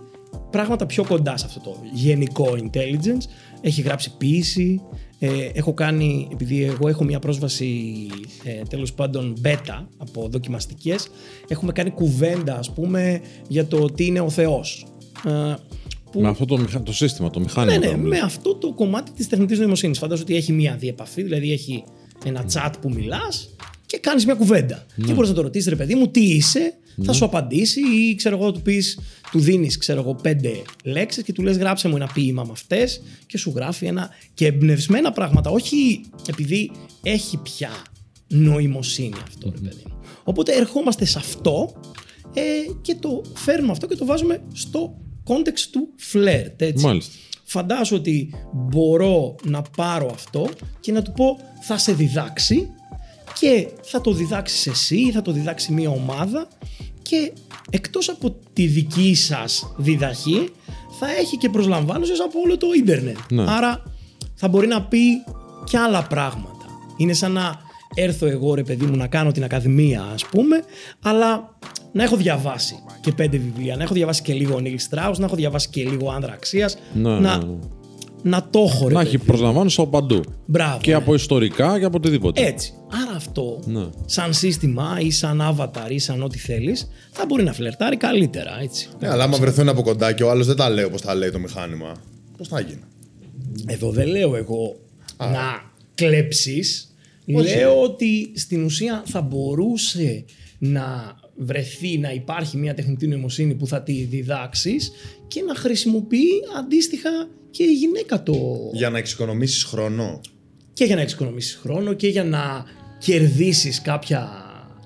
πράγματα 0.51 0.87
πιο 0.87 1.05
κοντά 1.05 1.37
σε 1.37 1.47
αυτό 1.47 1.61
το 1.61 1.77
γενικό 1.93 2.57
intelligence. 2.59 3.23
Έχει 3.61 3.81
γράψει 3.81 4.17
ποίηση, 4.17 4.81
ε, 5.27 5.51
έχω 5.53 5.75
κάνει, 5.75 6.29
επειδή 6.33 6.63
εγώ 6.63 6.89
έχω 6.89 7.05
μια 7.05 7.19
πρόσβαση 7.19 7.93
ε, 8.45 8.63
τέλος 8.69 8.93
πάντων 8.93 9.37
beta 9.45 9.85
από 9.97 10.29
δοκιμαστικές, 10.31 11.09
έχουμε 11.49 11.73
κάνει 11.73 11.91
κουβέντα 11.91 12.59
ας 12.59 12.71
πούμε 12.73 13.21
για 13.49 13.67
το 13.67 13.85
τι 13.87 14.07
είναι 14.07 14.21
ο 14.21 14.31
Θεός. 14.31 14.87
Ε, 15.27 15.55
που 16.13 16.21
Με 16.21 16.29
αυτό 16.29 16.45
το, 16.45 16.59
μηχα- 16.59 16.83
το 16.83 16.93
σύστημα, 16.93 17.31
το 17.31 17.41
μηχάνημα. 17.41 17.73
ναι, 17.79 17.87
ναι, 17.87 17.93
τώρα, 17.93 17.99
με 18.03 18.19
αυτό 18.19 18.55
το 18.55 18.73
κομμάτι 18.75 19.11
της 19.13 19.29
τεχνητής 19.29 19.59
νοημοσύνης. 19.59 19.99
Φαντάζομαι 19.99 20.29
ότι 20.31 20.39
έχει 20.39 20.53
μία 20.53 20.77
διεπαφή, 20.77 21.23
δηλαδή 21.23 21.53
έχει 21.53 21.85
ένα 22.25 22.45
chat 22.53 22.71
που 22.81 22.91
μιλάς 22.91 23.55
και 23.95 24.01
κάνεις 24.01 24.25
μια 24.25 24.35
κουβέντα. 24.35 24.87
Ναι. 24.95 25.07
Και 25.07 25.13
μπορείς 25.13 25.29
να 25.29 25.35
το 25.35 25.43
ρωτήσεις, 25.43 25.69
ρε 25.69 25.77
παιδί 25.77 25.95
μου, 25.95 26.09
τι 26.09 26.21
είσαι, 26.21 26.75
θα 27.03 27.13
σου 27.13 27.25
απαντήσει 27.25 27.81
ή 27.81 28.15
ξέρω 28.15 28.37
εγώ, 28.37 28.53
του 28.53 28.63
πεις, 28.63 28.99
του 29.31 29.39
δίνεις 29.41 29.79
ξέρω 29.79 30.01
εγώ 30.01 30.15
πέντε 30.15 30.63
λέξεις 30.85 31.23
και 31.23 31.33
του 31.33 31.43
λες 31.43 31.57
γράψε 31.57 31.89
μου 31.89 31.97
ένα 31.97 32.11
ποίημα 32.15 32.45
με 32.45 32.53
αυτές 32.53 33.03
και 33.27 33.39
σου 33.39 33.53
γράφει 33.55 33.87
ένα. 33.87 34.11
και 34.35 34.47
εμπνευσμένα 34.47 35.13
πράγματα. 35.13 35.51
Όχι 35.51 36.01
επειδή 36.29 36.71
έχει 37.03 37.37
πια 37.37 37.71
νοημοσύνη 38.29 39.17
αυτό, 39.23 39.51
ρε 39.55 39.61
παιδί 39.61 39.83
μου. 39.87 39.95
Οπότε 40.25 40.53
ερχόμαστε 40.53 41.05
σε 41.05 41.19
αυτό 41.19 41.75
ε, 42.35 42.43
και 42.81 42.95
το 42.95 43.23
φέρνουμε 43.35 43.73
αυτό 43.73 43.87
και 43.87 43.97
το 43.97 44.05
βάζουμε 44.05 44.43
στο 44.53 44.97
context 45.25 45.69
του 45.71 45.89
flirt. 46.13 46.55
Έτσι. 46.57 46.85
Μάλιστα. 46.85 47.13
Φαντάζομαι 47.45 48.01
ότι 48.01 48.35
μπορώ 48.53 49.35
να 49.45 49.63
πάρω 49.77 50.11
αυτό 50.15 50.49
και 50.81 50.93
να 50.93 51.03
του 51.03 51.13
πω 51.13 51.39
θα 51.61 51.79
σε 51.79 51.93
διδάξει 51.93 52.69
και 53.41 53.69
θα 53.83 54.01
το 54.01 54.13
διδάξεις 54.13 54.67
εσύ, 54.67 55.11
θα 55.13 55.23
το 55.23 55.33
διδάξει 55.33 55.73
μια 55.73 55.91
ομάδα 55.91 56.49
και 57.03 57.33
εκτός 57.71 58.09
από 58.09 58.37
τη 58.53 58.67
δική 58.67 59.15
σας 59.15 59.73
διδαχή 59.77 60.51
θα 60.99 61.07
έχει 61.21 61.37
και 61.37 61.49
προσλαμβάνωσες 61.49 62.21
από 62.21 62.41
όλο 62.45 62.57
το 62.57 62.67
ίντερνετ. 62.77 63.17
Ναι. 63.31 63.45
Άρα 63.49 63.83
θα 64.35 64.49
μπορεί 64.49 64.67
να 64.67 64.83
πει 64.83 64.99
και 65.65 65.79
άλλα 65.79 66.03
πράγματα. 66.03 66.67
Είναι 66.97 67.13
σαν 67.13 67.33
να 67.33 67.61
έρθω 67.95 68.27
εγώ 68.27 68.55
ρε 68.55 68.63
παιδί 68.63 68.87
μου 68.87 68.97
να 68.97 69.07
κάνω 69.07 69.33
την 69.33 69.45
ακαδημία 69.45 70.03
ας 70.15 70.27
πούμε 70.27 70.63
αλλά 71.03 71.57
να 71.93 72.03
έχω 72.03 72.17
διαβάσει 72.17 72.75
και 73.01 73.13
πέντε 73.13 73.37
βιβλία, 73.37 73.77
να 73.77 73.83
έχω 73.83 73.95
διαβάσει 73.95 74.23
και 74.23 74.33
λίγο 74.33 74.61
Νίλ 74.61 74.79
Στράους, 74.79 75.19
να 75.19 75.25
έχω 75.25 75.35
διαβάσει 75.35 75.69
και 75.69 75.85
λίγο 75.85 76.11
Άνδρα 76.11 76.33
Αξίας, 76.33 76.79
Ναι, 76.95 77.19
να, 77.19 77.19
ναι, 77.19 77.45
ναι. 77.45 77.59
Να 78.27 78.49
το 78.51 78.59
έχω 78.73 78.89
ρε 78.89 78.95
Να 78.95 79.01
παιδί. 79.01 79.15
έχει 79.15 79.25
προσλαμβάνωση 79.25 79.81
από 79.81 79.91
παντού. 79.91 80.21
Μπράβο. 80.47 80.79
Και 80.81 80.91
ναι. 80.91 80.97
από 80.97 81.15
ιστορικά 81.15 81.79
και 81.79 81.85
από 81.85 81.97
οτιδήποτε. 81.97 82.47
Έτσι. 82.47 82.73
Άρα 83.03 83.17
αυτό, 83.17 83.61
Ναι. 83.65 83.87
σαν 84.07 84.35
σύστημα 84.35 84.97
ή 85.01 85.11
σαν 85.11 85.41
avatar 85.43 85.91
ή 85.91 85.99
σαν 85.99 86.23
ό,τι 86.23 86.39
θέλεις, 86.39 86.89
θα 87.11 87.25
μπορεί 87.27 87.43
να 87.43 87.53
φλερτάρει 87.53 87.97
καλύτερα, 87.97 88.59
έτσι. 88.63 88.89
Ναι, 89.01 89.09
αλλά 89.09 89.25
άμα 89.25 89.39
βρεθούν 89.39 89.69
από 89.69 89.83
κοντά 89.83 90.13
και 90.13 90.23
ο 90.23 90.31
άλλος 90.31 90.47
δεν 90.47 90.57
τα 90.57 90.71
λέει 90.71 90.85
όπως 90.85 91.01
τα 91.01 91.15
λέει 91.15 91.31
το 91.31 91.39
μηχάνημα, 91.39 91.93
πώς 92.37 92.49
θα 92.49 92.61
γίνει; 92.61 92.83
Εδώ 93.67 93.91
δεν 93.91 94.07
λέω 94.09 94.37
εγώ 94.37 94.77
να 95.19 95.73
κλέψεις. 95.95 96.89
Όχι. 97.35 97.57
Λέω 97.57 97.83
ότι 97.83 98.33
στην 98.35 98.65
ουσία 98.65 99.03
θα 99.07 99.21
μπορούσε 99.21 100.25
να 100.59 101.17
βρεθεί 101.37 101.99
να 101.99 102.13
υπάρχει 102.13 102.57
μια 102.57 102.75
τεχνητή 102.75 103.07
νοημοσύνη 103.07 103.55
που 103.55 103.67
θα 103.67 103.83
τη 103.83 103.93
διδάξεις 104.05 104.91
και 105.35 105.43
να 105.43 105.55
χρησιμοποιεί 105.55 106.31
αντίστοιχα 106.59 107.11
και 107.51 107.63
η 107.63 107.73
γυναίκα 107.73 108.23
το... 108.23 108.35
Για 108.73 108.91
να 108.91 108.99
εξοικονομήσεις 108.99 109.65
χρόνο. 109.65 110.21
και 110.73 110.85
για 110.85 110.95
να 110.95 111.01
εξοικονομήσεις 111.01 111.55
χρόνο 111.55 111.93
και 111.93 112.09
για 112.09 112.25
να 112.25 112.65
κερδίσεις 112.99 113.83
κάποια... 113.83 114.29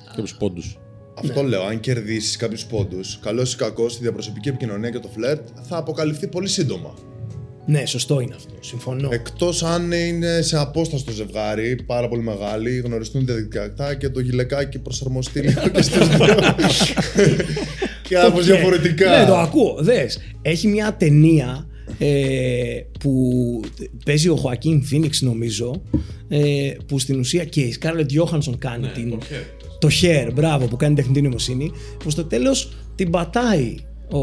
Κάποιους 0.07 0.37
πόντους. 0.37 0.79
Αυτό 1.15 1.43
λέω. 1.43 1.63
Αν 1.63 1.81
κερδίσεις 1.81 2.37
κάποιους 2.37 2.67
πόντους, 2.67 3.19
καλός 3.23 3.53
ή 3.53 3.57
κακός, 3.57 3.97
η 3.97 3.99
διαπροσωπική 4.01 4.49
επικοινωνία 4.49 4.91
και 4.91 4.99
το 4.99 5.09
φλερτ 5.09 5.49
θα 5.69 5.77
αποκαλυφθεί 5.77 6.27
πολύ 6.29 6.49
σύντομα. 6.49 6.95
Ναι, 7.71 7.87
σωστό 7.87 8.21
είναι 8.21 8.35
αυτό. 8.35 8.55
Συμφωνώ. 8.61 9.09
Εκτός 9.13 9.63
αν 9.63 9.93
είναι 9.93 10.43
σε 10.43 10.59
απόσταση 10.59 11.05
το 11.05 11.13
ζευγάρι, 11.13 11.83
πάρα 11.87 12.09
πολύ 12.09 12.23
μεγάλη, 12.23 12.79
γνωριστούν 12.79 13.27
διαδικτυακά 13.27 13.95
και 13.95 14.09
το 14.09 14.21
γυλαικάκι 14.21 14.79
προσαρμοστεί 14.79 15.41
λίγο 15.41 15.69
και 15.69 15.83
στου 15.83 16.05
δύο. 16.05 16.35
Κάπω 18.09 18.37
Ναι. 18.37 18.43
διαφορετικά. 18.43 19.19
Ναι, 19.19 19.27
το 19.27 19.37
ακούω. 19.37 19.77
Δες. 19.81 20.19
Έχει 20.43 20.67
μια 20.69 20.95
ταινία 20.99 21.67
ε, 21.99 22.81
που 23.01 23.21
παίζει 24.05 24.29
ο 24.29 24.37
Χωακίν 24.37 24.83
Φίνιξ 24.83 25.21
νομίζω 25.23 25.83
ε, 26.29 26.71
που 26.87 26.99
στην 26.99 27.19
ουσία 27.19 27.45
και 27.45 27.61
η 27.61 27.73
Σκάρλετ 27.73 28.11
Γιώχανσον 28.11 28.59
κάνει 28.59 28.87
Ναι, 28.87 28.93
την, 28.93 29.19
το 29.79 29.89
hair, 30.03 30.31
μπράβο, 30.35 30.67
που 30.67 30.77
κάνει 30.77 30.95
τεχνητή 30.95 31.23
νοημοσύνη 31.23 31.73
που 31.99 32.11
στο 32.11 32.25
τέλος 32.25 32.73
την 32.95 33.11
πατάει 33.11 33.75
ο, 34.13 34.19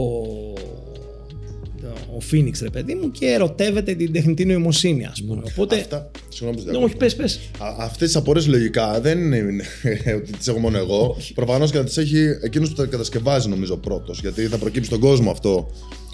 ο 2.16 2.20
Φίνιξ 2.20 2.60
ρε 2.62 2.70
παιδί 2.70 2.96
μου 2.96 3.12
και 3.12 3.26
ερωτεύεται 3.26 3.94
την 3.96 4.12
τεχνητή 4.14 4.46
νοημοσύνη 4.46 5.06
ας 5.06 5.24
πούμε. 5.28 5.42
Οπότε, 5.52 5.76
Αυτά. 5.76 6.12
Συγγνώμη 6.30 6.56
που 6.56 6.62
σε 6.62 6.66
ναι, 6.66 6.72
διακόπτω. 6.72 6.86
όχι 6.86 6.96
πες 6.98 7.16
πες. 7.16 7.40
Αυτές 7.80 8.08
τις 8.08 8.16
απορίες 8.16 8.48
λογικά 8.48 9.02
δεν 9.02 9.20
είναι 9.34 9.64
ότι 10.18 10.32
τις 10.32 10.48
έχω 10.48 10.60
μόνο 10.60 10.78
εγώ. 10.78 11.18
Προφανώς 11.36 11.72
και 11.72 11.78
να 11.78 11.84
τις 11.84 11.98
έχει 11.98 12.26
εκείνος 12.42 12.70
που 12.70 12.76
τα 12.76 12.86
κατασκευάζει, 12.86 13.50
νομίζω, 13.50 13.78
πρώτος. 13.78 14.20
Γιατί 14.20 14.42
θα 14.48 14.58
προκύψει 14.58 14.88
στον 14.88 15.00
κόσμο 15.00 15.32
αυτό 15.32 15.68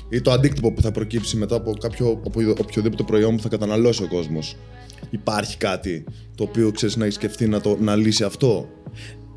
ή 0.09 0.21
το 0.21 0.31
αντίκτυπο 0.31 0.71
που 0.73 0.81
θα 0.81 0.91
προκύψει 0.91 1.37
μετά 1.37 1.55
από 1.55 1.73
κάποιο, 1.73 2.21
από 2.25 2.41
οποιοδήποτε 2.61 3.03
προϊόν 3.03 3.35
που 3.35 3.41
θα 3.41 3.49
καταναλώσει 3.49 4.03
ο 4.03 4.07
κόσμος. 4.07 4.55
Υπάρχει 5.09 5.57
κάτι 5.57 6.03
το 6.35 6.43
οποίο 6.43 6.71
ξέρεις 6.71 6.95
να 6.95 7.05
έχει 7.05 7.13
σκεφτεί 7.13 7.47
να, 7.47 7.61
το, 7.61 7.77
να 7.79 7.95
λύσει 7.95 8.23
αυτό; 8.23 8.67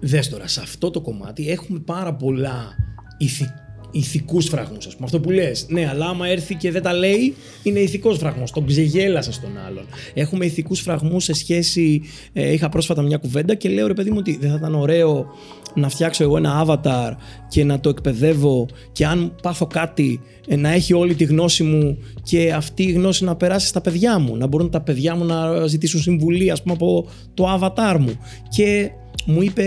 Δες 0.00 0.28
τώρα, 0.28 0.46
σε 0.48 0.60
αυτό 0.60 0.90
το 0.90 1.00
κομμάτι 1.00 1.50
έχουμε 1.50 1.78
πάρα 1.78 2.14
πολλά 2.14 2.76
ηθι- 3.18 3.50
ηθικούς 3.94 4.46
φραγμούς, 4.48 4.86
ας 4.86 4.94
πούμε. 4.94 5.04
Αυτό 5.04 5.20
που 5.20 5.30
λες. 5.30 5.66
Ναι, 5.68 5.88
αλλά 5.88 6.06
άμα 6.06 6.28
έρθει 6.28 6.54
και 6.54 6.70
δεν 6.70 6.82
τα 6.82 6.92
λέει, 6.92 7.34
είναι 7.62 7.78
ηθικός 7.78 8.18
φραγμός. 8.18 8.50
Τον 8.50 8.66
ξεγέλασε 8.66 9.32
στον 9.32 9.50
άλλον. 9.66 9.84
Έχουμε 10.14 10.44
ηθικούς 10.44 10.80
φραγμούς 10.80 11.24
σε 11.24 11.32
σχέση. 11.32 12.02
Ε, 12.32 12.52
είχα 12.52 12.68
πρόσφατα 12.68 13.02
μια 13.02 13.16
κουβέντα 13.16 13.54
και 13.54 13.68
λέω 13.68 13.86
ρε 13.86 13.94
παιδί 13.94 14.10
μου 14.10 14.16
ότι 14.18 14.36
δεν 14.40 14.50
θα 14.50 14.56
ήταν 14.56 14.74
ωραίο 14.74 15.26
να 15.74 15.88
φτιάξω 15.88 16.22
εγώ 16.22 16.36
ένα 16.36 16.66
avatar 16.66 17.12
και 17.48 17.64
να 17.64 17.80
το 17.80 17.88
εκπαιδεύω 17.88 18.66
και 18.92 19.06
αν 19.06 19.34
πάθω 19.42 19.66
κάτι 19.66 20.20
ε, 20.48 20.56
να 20.56 20.70
έχει 20.70 20.94
όλη 20.94 21.14
τη 21.14 21.24
γνώση 21.24 21.62
μου 21.62 21.98
και 22.22 22.52
αυτή 22.52 22.82
η 22.82 22.92
γνώση 22.92 23.24
να 23.24 23.36
περάσει 23.36 23.66
στα 23.66 23.80
παιδιά 23.80 24.18
μου. 24.18 24.36
Να 24.36 24.46
μπορούν 24.46 24.70
τα 24.70 24.80
παιδιά 24.80 25.14
μου 25.16 25.24
να 25.24 25.66
ζητήσουν 25.66 26.00
συμβουλή, 26.00 26.50
ας 26.50 26.62
πούμε, 26.62 26.74
από 26.74 27.08
το 27.34 27.58
avatar 27.60 27.96
μου. 28.00 28.12
Και 28.48 28.90
μου 29.24 29.42
είπε 29.42 29.64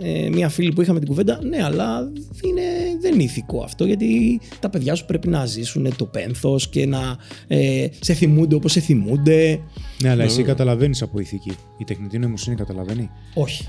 ε, 0.00 0.28
μια 0.28 0.48
φίλη 0.48 0.72
που 0.72 0.82
είχαμε 0.82 0.98
την 0.98 1.08
κουβέντα, 1.08 1.38
ναι, 1.42 1.64
αλλά 1.64 2.12
είναι, 2.44 2.62
δεν 3.00 3.14
είναι 3.14 3.22
ηθικό 3.22 3.62
αυτό, 3.62 3.84
γιατί 3.84 4.40
τα 4.60 4.70
παιδιά 4.70 4.94
σου 4.94 5.06
πρέπει 5.06 5.28
να 5.28 5.46
ζήσουν 5.46 5.96
το 5.96 6.04
πένθος 6.04 6.68
και 6.68 6.86
να 6.86 7.16
ε, 7.46 7.86
σε 8.00 8.14
θυμούνται 8.14 8.54
όπως 8.54 8.72
σε 8.72 8.80
θυμούνται. 8.80 9.60
Ναι, 10.02 10.08
αλλά 10.08 10.24
εσύ 10.24 10.42
καταλαβαίνεις 10.42 11.02
από 11.02 11.20
ηθική. 11.20 11.52
Η 11.78 11.84
τεχνητή 11.84 12.18
νοημοσύνη 12.18 12.56
καταλαβαίνει. 12.56 13.10
Όχι. 13.34 13.68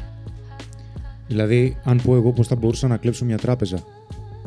Δηλαδή, 1.27 1.77
αν 1.83 2.01
πω 2.03 2.15
εγώ 2.15 2.31
πώς 2.31 2.47
θα 2.47 2.55
μπορούσα 2.55 2.87
να 2.87 2.97
κλέψω 2.97 3.25
μια 3.25 3.37
τράπεζα, 3.37 3.83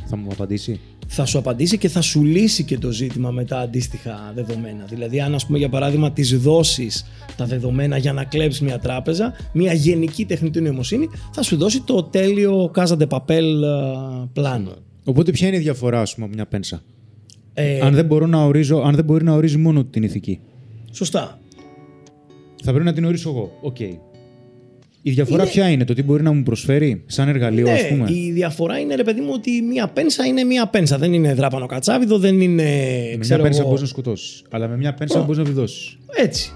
θα 0.05 0.17
μου 0.17 0.29
απαντήσει; 0.33 0.81
Θα 1.07 1.25
σου 1.25 1.39
απαντήσει 1.39 1.79
και 1.79 1.89
θα 1.89 2.01
σου 2.01 2.25
λύσει 2.25 2.65
και 2.65 2.79
το 2.79 2.91
ζήτημα 2.91 3.31
με 3.31 3.45
τα 3.45 3.59
αντίστοιχα 3.59 4.33
δεδομένα. 4.35 4.85
Δηλαδή, 4.89 5.21
αν 5.21 5.35
ας 5.35 5.47
πούμε 5.47 5.59
για 5.59 5.69
παράδειγμα 5.69 6.13
τις 6.13 6.39
δώσεις 6.41 7.05
τα 7.37 7.45
δεδομένα 7.45 7.97
για 7.97 8.13
να 8.13 8.25
κλέψεις 8.25 8.61
μια 8.61 8.79
τράπεζα, 8.79 9.33
μια 9.53 9.73
γενική 9.73 10.25
τεχνητή 10.25 10.61
νοημοσύνη 10.61 11.09
θα 11.33 11.43
σου 11.43 11.57
δώσει 11.57 11.81
το 11.81 12.03
τέλειο 12.03 12.71
Casa 12.75 12.97
de 12.99 13.07
Papel 13.09 13.29
ε, 13.63 14.27
πλάνο. 14.33 14.73
Οπότε, 15.05 15.31
ποια 15.31 15.49
είναι 15.49 15.57
η 15.57 15.61
διαφορά, 15.61 16.01
ας 16.01 16.15
πούμε, 16.15 16.27
από 16.27 16.35
μια 16.35 16.47
πένσα; 16.47 16.83
Ε, 17.55 17.81
Αν, 17.81 17.95
δεν 17.95 18.05
μπορώ 18.05 18.27
να 18.27 18.45
ορίζω, 18.45 18.83
αν 18.83 18.95
δεν 18.95 19.05
μπορεί 19.05 19.25
να 19.25 19.33
ορίζει 19.33 19.57
μόνο 19.57 19.85
την 19.85 20.03
ηθική, 20.03 20.41
Σωστά. 20.91 21.39
θα 22.65 22.71
πρέπει 22.71 22.85
να 22.85 22.93
την 22.93 23.05
ορίσω 23.05 23.29
εγώ. 23.31 23.59
Οκ. 23.63 23.77
Η 25.07 25.11
διαφορά 25.11 25.43
Είναι- 25.43 25.53
ποια 25.53 25.69
είναι, 25.69 25.85
το 25.85 25.95
τι 25.95 26.03
μπορεί 26.03 26.23
να 26.23 26.33
μου 26.33 26.43
προσφέρει 26.43 27.03
σαν 27.07 27.29
εργαλείο, 27.29 27.65
Ναι, 27.67 27.73
ας 27.73 27.89
πούμε; 27.89 28.11
η 28.11 28.31
διαφορά 28.33 28.79
είναι 28.79 28.95
ρε 28.95 29.03
παιδί 29.05 29.21
μου 29.21 29.31
ότι 29.35 29.63
μια 29.63 29.89
πένσα 29.89 30.25
είναι 30.25 30.45
μια 30.45 30.67
πένσα. 30.67 30.99
Δεν 30.99 31.13
είναι 31.13 31.35
δράπανο 31.35 31.67
κατσάβιδο, 31.67 32.19
δεν 32.19 32.41
είναι. 32.41 32.63
Με 32.63 33.07
μια 33.09 33.17
ξέρω 33.19 33.43
πένσα 33.43 33.59
εγώ, 33.59 33.67
μπορείς 33.69 33.83
να 33.83 33.89
σκοτώσεις. 33.89 34.43
Αλλά 34.51 34.69
με 34.69 34.77
μια 34.77 34.95
πένσα 34.95 35.21
Ω. 35.21 35.23
μπορείς 35.23 35.39
να 35.39 35.45
βιδώσει. 35.45 35.97
Έτσι. 36.17 36.53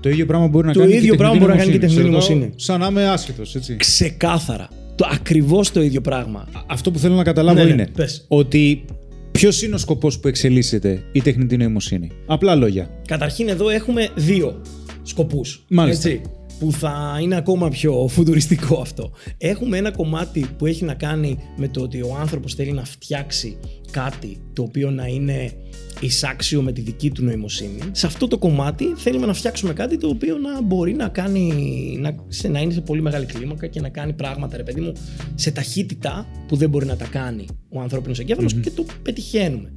Το 0.00 0.08
ίδιο 0.08 0.26
πράγμα 0.26 0.46
μπορεί 0.48 0.66
να 0.66 0.72
Το 0.72 0.78
κάνει 0.78 0.90
και 0.90 0.96
η 0.98 1.00
ίδιο 1.00 1.14
πράγμα 1.16 1.34
τεχνητή 1.38 1.52
μπορεί 1.54 1.58
να 1.58 1.64
κάνει 1.64 1.78
και 1.78 1.86
η 1.86 1.88
τεχνητή 1.88 2.10
Σε 2.10 2.16
ρωτάω 2.16 2.34
νοημοσύνη. 2.36 2.52
Σαν 2.62 2.80
να 2.80 2.86
είμαι 2.86 3.08
άσχετος, 3.08 3.54
έτσι. 3.54 3.76
Ξεκάθαρα. 3.76 4.68
Το 4.94 5.08
ακριβώς 5.12 5.72
το 5.72 5.82
ίδιο 5.82 6.00
πράγμα. 6.00 6.40
Α- 6.40 6.60
Αυτό 6.66 6.90
που 6.90 6.98
θέλω 6.98 7.14
να 7.14 7.22
καταλάβω 7.22 7.58
Ναι, 7.58 7.64
ναι, 7.64 7.72
είναι 7.72 7.88
πες. 7.96 8.24
ότι 8.28 8.84
ποιος 9.30 9.62
είναι 9.62 9.74
ο 9.74 9.78
σκοπός 9.78 10.18
που 10.20 10.28
εξελίσσεται 10.28 11.02
η 11.12 11.20
τεχνητή 11.22 11.56
νοημοσύνη. 11.56 12.10
Απλά 12.26 12.54
λόγια. 12.54 12.90
Καταρχήν 13.06 13.48
εδώ 13.48 13.68
έχουμε 13.68 14.08
δύο 14.14 14.62
σκοπούς. 15.02 15.64
Μάλιστα. 15.68 16.08
Έτσι, 16.08 16.20
που 16.58 16.72
θα 16.72 17.18
είναι 17.22 17.36
ακόμα 17.36 17.68
πιο 17.68 18.08
φουτουριστικό 18.08 18.80
αυτό. 18.80 19.10
Έχουμε 19.38 19.76
ένα 19.76 19.90
κομμάτι 19.90 20.46
που 20.58 20.66
έχει 20.66 20.84
να 20.84 20.94
κάνει 20.94 21.38
με 21.56 21.68
το 21.68 21.80
ότι 21.80 22.02
ο 22.02 22.16
άνθρωπος 22.20 22.54
θέλει 22.54 22.72
να 22.72 22.84
φτιάξει 22.84 23.56
κάτι 23.90 24.36
το 24.52 24.62
οποίο 24.62 24.90
να 24.90 25.06
είναι 25.06 25.52
εισάξιο 26.00 26.62
με 26.62 26.72
τη 26.72 26.80
δική 26.80 27.10
του 27.10 27.24
νοημοσύνη. 27.24 27.78
Σε 27.92 28.06
αυτό 28.06 28.28
το 28.28 28.38
κομμάτι 28.38 28.84
θέλουμε 28.96 29.26
να 29.26 29.32
φτιάξουμε 29.32 29.72
κάτι 29.72 29.98
το 29.98 30.08
οποίο 30.08 30.38
να 30.38 30.62
μπορεί 30.62 30.94
να 30.94 31.08
κάνει, 31.08 31.52
να, 32.00 32.14
σε, 32.28 32.48
να 32.48 32.60
είναι 32.60 32.72
σε 32.72 32.80
πολύ 32.80 33.02
μεγάλη 33.02 33.26
κλίμακα 33.26 33.66
και 33.66 33.80
να 33.80 33.88
κάνει 33.88 34.12
πράγματα, 34.12 34.56
ρε 34.56 34.62
παιδί 34.62 34.80
μου, 34.80 34.92
σε 35.34 35.50
ταχύτητα 35.50 36.26
που 36.48 36.56
δεν 36.56 36.70
μπορεί 36.70 36.86
να 36.86 36.96
τα 36.96 37.06
κάνει 37.06 37.44
ο 37.68 37.80
ανθρώπινος 37.80 38.18
εγκέφαλος 38.18 38.54
και 38.54 38.70
το 38.70 38.84
πετυχαίνουμε. 39.02 39.74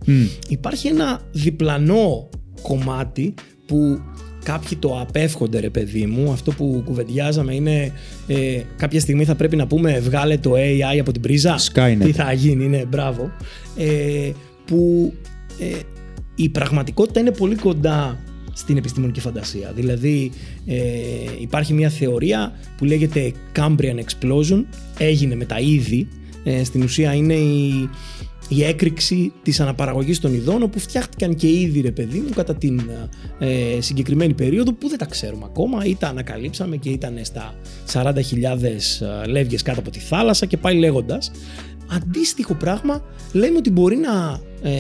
Υπάρχει 0.50 0.88
ένα 0.88 1.22
διπλανό 1.32 2.30
κομμάτι 2.62 3.34
που 3.66 4.00
κάποιοι 4.44 4.78
το 4.78 5.00
απέφχονται 5.00 5.60
ρε 5.60 5.70
παιδί 5.70 6.06
μου. 6.06 6.32
Αυτό 6.32 6.52
που 6.52 6.82
κουβεντιάζαμε 6.86 7.56
είναι 7.56 7.92
ε, 8.28 8.62
κάποια 8.78 9.00
στιγμή 9.00 9.26
θα 9.26 9.36
πρέπει 9.36 9.56
να 9.56 9.68
πούμε 9.68 10.00
βγάλε 10.00 10.38
το 10.38 10.54
AI 10.56 11.00
από 11.00 11.12
την 11.12 11.22
πρίζα. 11.22 11.56
Skynet. 11.74 11.98
Τι 12.04 12.12
θα 12.12 12.34
γίνει, 12.34 12.68
ναι, 12.68 12.86
μπράβο. 12.86 13.32
Ε, 13.78 14.32
που 14.66 15.14
ε, 15.60 15.80
η 16.36 16.50
πραγματικότητα 16.50 17.20
είναι 17.20 17.32
πολύ 17.32 17.56
κοντά 17.56 18.20
στην 18.54 18.78
επιστημονική 18.78 19.20
φαντασία. 19.20 19.72
Δηλαδή 19.76 20.32
ε, 20.66 20.76
υπάρχει 21.40 21.74
μια 21.74 21.90
θεωρία 21.90 22.54
που 22.78 22.86
λέγεται 22.86 23.32
Cambrian 23.56 23.96
Explosion, 23.96 24.64
έγινε 24.98 25.36
με 25.36 25.46
τα 25.46 25.60
είδη. 25.60 26.08
Ε, 26.44 26.64
στην 26.64 26.84
ουσία 26.84 27.14
είναι 27.14 27.34
η, 27.34 27.90
η 28.50 28.64
έκρηξη 28.64 29.32
της 29.44 29.60
αναπαραγωγής 29.60 30.20
των 30.20 30.34
ειδών 30.34 30.64
όπου 30.64 30.80
φτιάχτηκαν 30.80 31.36
και 31.36 31.48
είδη 31.48 31.82
ρε 31.82 31.92
παιδί 31.92 32.20
μου 32.20 32.30
κατά 32.36 32.56
την 32.56 32.82
ε, 33.40 33.82
συγκεκριμένη 33.82 34.34
περίοδο 34.34 34.74
που 34.74 34.90
δεν 34.90 34.98
τα 34.98 35.06
ξέρουμε 35.06 35.44
ακόμα 35.46 35.86
ή 35.86 35.96
τα 35.96 36.08
ανακαλύψαμε 36.08 36.76
και 36.76 36.90
ήταν 36.90 37.20
στα 37.22 37.56
40.000 37.94 38.12
λεύγες 39.28 39.62
κάτω 39.62 39.80
από 39.80 39.90
τη 39.90 40.00
θάλασσα 40.00 40.46
και 40.46 40.58
πάει 40.58 40.76
λέγοντας 40.76 41.32
αντίστοιχο 41.90 42.54
πράγμα 42.54 43.04
λέμε 43.34 43.58
ότι 43.58 43.72
μπορεί 43.72 43.96
να 43.96 44.42
ε, 44.70 44.80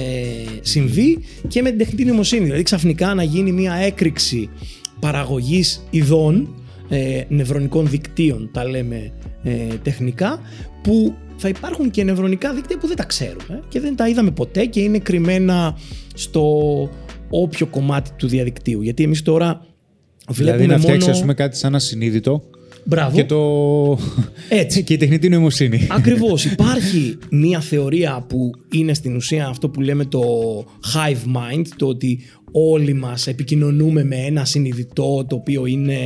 συμβεί 0.61 1.19
και 1.47 1.61
με 1.61 1.69
την 1.69 1.77
τεχνητή 1.77 2.05
νοημοσύνη. 2.05 2.43
Δηλαδή 2.43 2.63
ξαφνικά 2.63 3.13
να 3.13 3.23
γίνει 3.23 3.51
μια 3.51 3.73
έκρηξη 3.73 4.49
παραγωγής 4.99 5.85
ειδών, 5.89 6.55
ε, 6.89 7.23
νευρονικών 7.27 7.89
δικτύων 7.89 8.49
τα 8.53 8.65
λέμε 8.65 9.11
ε, 9.43 9.51
τεχνικά, 9.83 10.39
που 10.83 11.15
θα 11.41 11.47
υπάρχουν 11.47 11.89
και 11.91 12.03
νευρονικά 12.03 12.53
δίκτυα 12.53 12.77
που 12.77 12.87
δεν 12.87 12.95
τα 12.95 13.03
ξέρουμε 13.03 13.63
και 13.69 13.79
δεν 13.79 13.95
τα 13.95 14.07
είδαμε 14.07 14.31
ποτέ 14.31 14.65
και 14.65 14.79
είναι 14.79 14.99
κρυμμένα 14.99 15.77
στο 16.13 16.43
όποιο 17.29 17.67
κομμάτι 17.67 18.09
του 18.17 18.27
διαδικτύου. 18.27 18.81
Γιατί 18.81 19.03
εμείς 19.03 19.21
τώρα 19.21 19.65
βλέπουμε 20.29 20.63
Δηλαδή 20.63 20.73
να 20.73 20.79
φτιάξεις 20.79 21.01
μόνο... 21.01 21.15
ας 21.15 21.19
πούμε, 21.21 21.33
κάτι 21.33 21.57
σαν 21.57 21.75
ασυνείδητο 21.75 22.43
Μπράβο. 22.83 23.15
και, 23.15 23.25
το... 23.25 23.99
Έτσι. 24.49 24.83
και 24.85 24.93
η 24.93 24.97
τεχνητή 24.97 25.29
νοημοσύνη. 25.29 25.87
Ακριβώς. 25.89 26.45
Υπάρχει 26.45 27.17
μία 27.29 27.59
θεωρία 27.59 28.25
που 28.29 28.51
είναι 28.71 28.93
στην 28.93 29.15
ουσία 29.15 29.47
αυτό 29.47 29.69
που 29.69 29.81
λέμε 29.81 30.05
το 30.05 30.21
hive 30.93 31.37
mind, 31.37 31.63
το 31.75 31.87
ότι 31.87 32.19
όλοι 32.51 32.93
μας 32.93 33.27
επικοινωνούμε 33.27 34.03
με 34.03 34.15
ένα 34.15 34.45
συνειδητό 34.45 35.25
το 35.29 35.35
οποίο 35.35 35.65
είναι 35.65 35.97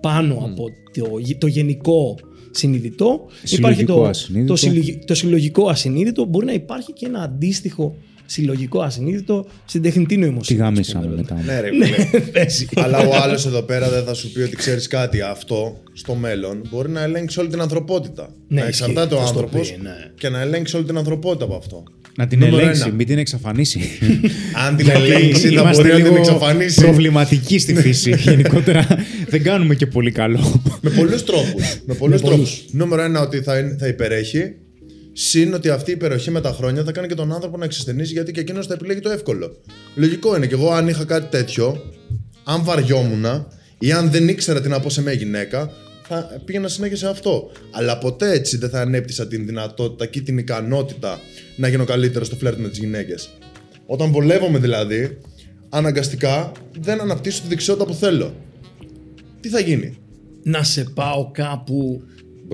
πάνω 0.00 0.34
από 0.34 0.68
το, 0.92 1.36
το 1.38 1.46
γενικό 1.46 2.18
συνειδητό. 2.52 3.26
Συλλογικό 3.42 3.94
το, 3.94 4.04
ασυνείδητο. 4.04 4.52
Το, 4.52 4.58
συλλογι- 4.58 5.04
το 5.04 5.14
συλλογικό 5.14 5.68
ασυνείδητο. 5.68 6.24
Μπορεί 6.24 6.46
να 6.46 6.52
υπάρχει 6.52 6.92
και 6.92 7.06
ένα 7.06 7.22
αντίστοιχο 7.22 7.96
συλλογικό 8.32 8.80
ασυνείδητο 8.80 9.46
στην 9.64 9.82
τεχνητή 9.82 10.14
Τι 10.14 10.20
νοημοσύνη. 10.20 10.58
γάμισαμε 10.58 11.04
ας 11.04 11.10
πούμε, 11.10 11.16
μετά. 11.16 11.42
Ναι, 11.46 11.60
ρε, 11.60 11.68
φίλε. 11.68 12.20
Παίζει. 12.20 12.66
Αλλά 12.74 12.98
ο 12.98 13.14
άλλος 13.22 13.46
εδώ 13.46 13.62
πέρα 13.62 13.88
δεν 13.90 14.04
θα 14.04 14.14
σου 14.14 14.32
πει 14.32 14.40
ότι 14.40 14.56
ξέρεις 14.56 14.86
κάτι. 14.86 15.20
Αυτό 15.20 15.76
στο 15.92 16.14
μέλλον 16.14 16.62
μπορεί 16.70 16.90
να 16.90 17.02
ελέγξει 17.02 17.40
όλη 17.40 17.48
την 17.48 17.60
ανθρωπότητα. 17.60 18.28
Ναι, 18.48 18.60
να 18.60 18.66
εξαρτάται 18.66 19.14
ο 19.14 19.18
ισχύει. 19.18 19.20
Θα 19.20 19.26
στο 19.26 19.38
άνθρωπος 19.38 19.70
πει, 19.72 19.78
ναι. 19.82 19.90
και 20.18 20.28
να 20.28 20.40
ελέγξει 20.40 20.76
όλη 20.76 20.84
την 20.84 20.96
ανθρωπότητα 20.96 21.44
από 21.44 21.54
αυτό. 21.54 21.82
Να 22.16 22.26
την 22.26 22.38
Νούμερο 22.38 22.58
ελέγξει, 22.60 22.82
ένα. 22.86 22.94
μην 22.94 23.06
την 23.06 23.18
εξαφανίσει. 23.18 23.80
Αν 24.66 24.76
την 24.76 24.90
ελέγξει, 24.90 25.48
θα 25.48 25.60
Είμαστε 25.60 25.82
μπορεί 25.82 25.88
να 25.88 25.94
την 25.94 26.04
λίγο 26.04 26.16
εξαφανίσει. 26.16 26.80
προβληματικοί 26.80 27.58
στη 27.58 27.74
φύση. 27.74 28.14
Γενικότερα 28.16 28.86
δεν 29.28 29.42
κάνουμε 29.42 29.74
και 29.74 29.86
πολύ 29.86 30.10
καλό. 30.10 30.62
Με 30.80 30.90
πολλούς 30.90 31.24
τρόπους. 31.24 31.80
με 31.86 31.94
πολλούς 31.94 32.20
Με 32.22 32.28
τρόπους. 32.28 32.50
πολλούς. 32.50 32.64
Νούμερο 32.72 33.02
ένα, 33.02 33.20
ότι 33.20 33.40
θα, 33.42 33.58
είναι- 33.58 33.76
θα 33.78 33.86
υπερέχει. 33.86 34.54
Συν 35.12 35.54
ότι 35.54 35.68
αυτή 35.68 35.90
η 35.90 35.94
υπεροχή 35.94 36.30
με 36.30 36.40
τα 36.40 36.52
χρόνια 36.52 36.84
θα 36.84 36.92
κάνει 36.92 37.08
και 37.08 37.14
τον 37.14 37.32
άνθρωπο 37.32 37.56
να 37.56 37.64
εξασθενήσει 37.64 38.12
γιατί 38.12 38.32
και 38.32 38.40
εκείνος 38.40 38.66
θα 38.66 38.74
επιλέγει 38.74 39.00
το 39.00 39.10
εύκολο. 39.10 39.56
Λογικό 39.94 40.36
είναι. 40.36 40.46
Και 40.46 40.54
εγώ, 40.54 40.70
αν 40.70 40.88
είχα 40.88 41.04
κάτι 41.04 41.26
τέτοιο, 41.30 41.82
αν 42.44 42.64
βαριόμουν 42.64 43.46
ή 43.78 43.92
αν 43.92 44.10
δεν 44.10 44.28
ήξερα 44.28 44.60
τι 44.60 44.68
να 44.68 44.80
πω 44.80 44.90
σε 44.90 45.02
μια 45.02 45.12
γυναίκα, 45.12 45.72
θα 46.08 46.40
πήγαινα 46.44 46.68
συνέχεια 46.68 46.96
σε 46.96 47.08
αυτό. 47.08 47.50
Αλλά 47.70 47.98
ποτέ 47.98 48.30
έτσι 48.32 48.56
δεν 48.56 48.70
θα 48.70 48.80
ανέπτυσα 48.80 49.26
την 49.26 49.46
δυνατότητα 49.46 50.06
και 50.06 50.20
την 50.20 50.38
ικανότητα 50.38 51.20
να 51.56 51.68
γίνω 51.68 51.84
καλύτερος 51.84 52.26
στο 52.26 52.36
φλερτ 52.36 52.58
με 52.58 52.68
τις 52.68 52.78
γυναίκες. 52.78 53.30
Όταν 53.86 54.10
βολεύομαι 54.10 54.58
δηλαδή, 54.58 55.18
αναγκαστικά 55.68 56.52
δεν 56.80 57.00
αναπτύσσω 57.00 57.42
τη 57.42 57.48
δεξιότητα 57.48 57.86
που 57.86 57.94
θέλω. 57.94 58.34
Τι 59.40 59.48
θα 59.48 59.60
γίνει; 59.60 59.98
να 60.42 60.62
σε 60.62 60.84
πάω 60.94 61.30
κάπου 61.30 62.02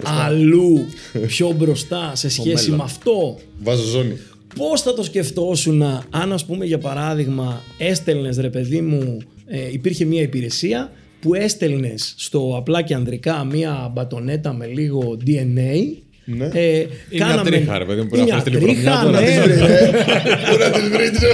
Μπροστά. 0.00 0.24
αλλού 0.24 0.87
πιο 1.26 1.52
μπροστά 1.56 2.12
σε 2.14 2.28
σχέση 2.28 2.64
μέλλον. 2.64 2.76
με 2.76 2.82
αυτό. 2.84 3.38
Βάζω 3.62 3.82
ζώνη. 3.82 4.16
Πώς 4.56 4.82
θα 4.82 4.94
το 4.94 5.02
σκεφτόσουν 5.02 5.82
αν 6.11 6.32
ας 6.32 6.44
πούμε 6.44 6.64
για 6.64 6.78
παράδειγμα 6.78 7.62
έστελνες 7.78 8.37
ρε 8.37 8.50
παιδί 8.50 8.80
μου 8.80 9.18
ε, 9.46 9.58
υπήρχε 9.72 10.04
μια 10.04 10.22
υπηρεσία 10.22 10.92
που 11.20 11.34
έστελνες 11.34 12.14
στο 12.16 12.54
απλά 12.58 12.82
και 12.82 12.94
ανδρικά 12.94 13.44
μια 13.44 13.90
μπατονέτα 13.94 14.52
με 14.52 14.66
λίγο 14.66 15.16
DNA 15.26 15.96
Ναι. 16.24 16.44
ε, 16.52 16.87
μια 17.12 17.40
τρίχα, 17.44 17.78
ρε 17.78 17.84
παιδί 17.84 18.00
μου, 18.00 18.06
που 18.06 18.16
Είναι 18.16 18.24
να 18.24 18.34
μια 18.34 18.42
φέρεις 18.42 18.58
τη 18.58 18.64
τρίχα, 18.64 19.04
λιπρομιά, 19.04 19.20
ναι, 19.20 19.37
τώρα 19.37 19.46
ρε. 19.46 19.90
Πού 20.50 20.56
να 20.58 20.70
την 20.70 20.90
βρείτε. 20.92 21.26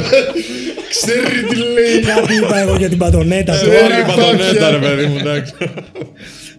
Ξέρει 0.88 1.44
τι 1.48 1.57
λέει. 1.57 2.00
Κάτι 2.14 2.35
είπα 2.35 2.59
εγώ 2.59 2.77
για 2.77 2.88
την 2.88 2.96
μπατονέτα 2.96 3.55
Ε, 3.55 3.59
τώρα. 3.64 3.88
ρε, 3.88 4.05
Μπατονέτα, 4.09 4.70
ρε 4.70 4.79
παιδί 4.79 5.07
μου, 5.07 5.16
εντάξει. 5.18 5.53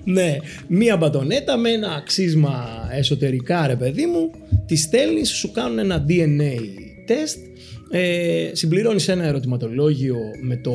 Ναι, 0.05 0.37
μία 0.67 0.97
μπατονέτα 0.97 1.57
με 1.57 1.69
ένα 1.69 1.93
αξίσμα 1.93 2.67
εσωτερικά, 2.91 3.67
ρε 3.67 3.75
παιδί 3.75 4.05
μου, 4.05 4.31
τη 4.65 4.75
στέλνεις, 4.75 5.29
σου 5.29 5.51
κάνουν 5.51 5.79
ένα 5.79 6.05
DNA 6.09 6.59
τεστ, 7.05 7.37
ε, 7.89 8.49
συμπληρώνεις 8.53 9.07
ένα 9.07 9.23
ερωτηματολόγιο 9.23 10.17
με 10.41 10.57
το 10.57 10.73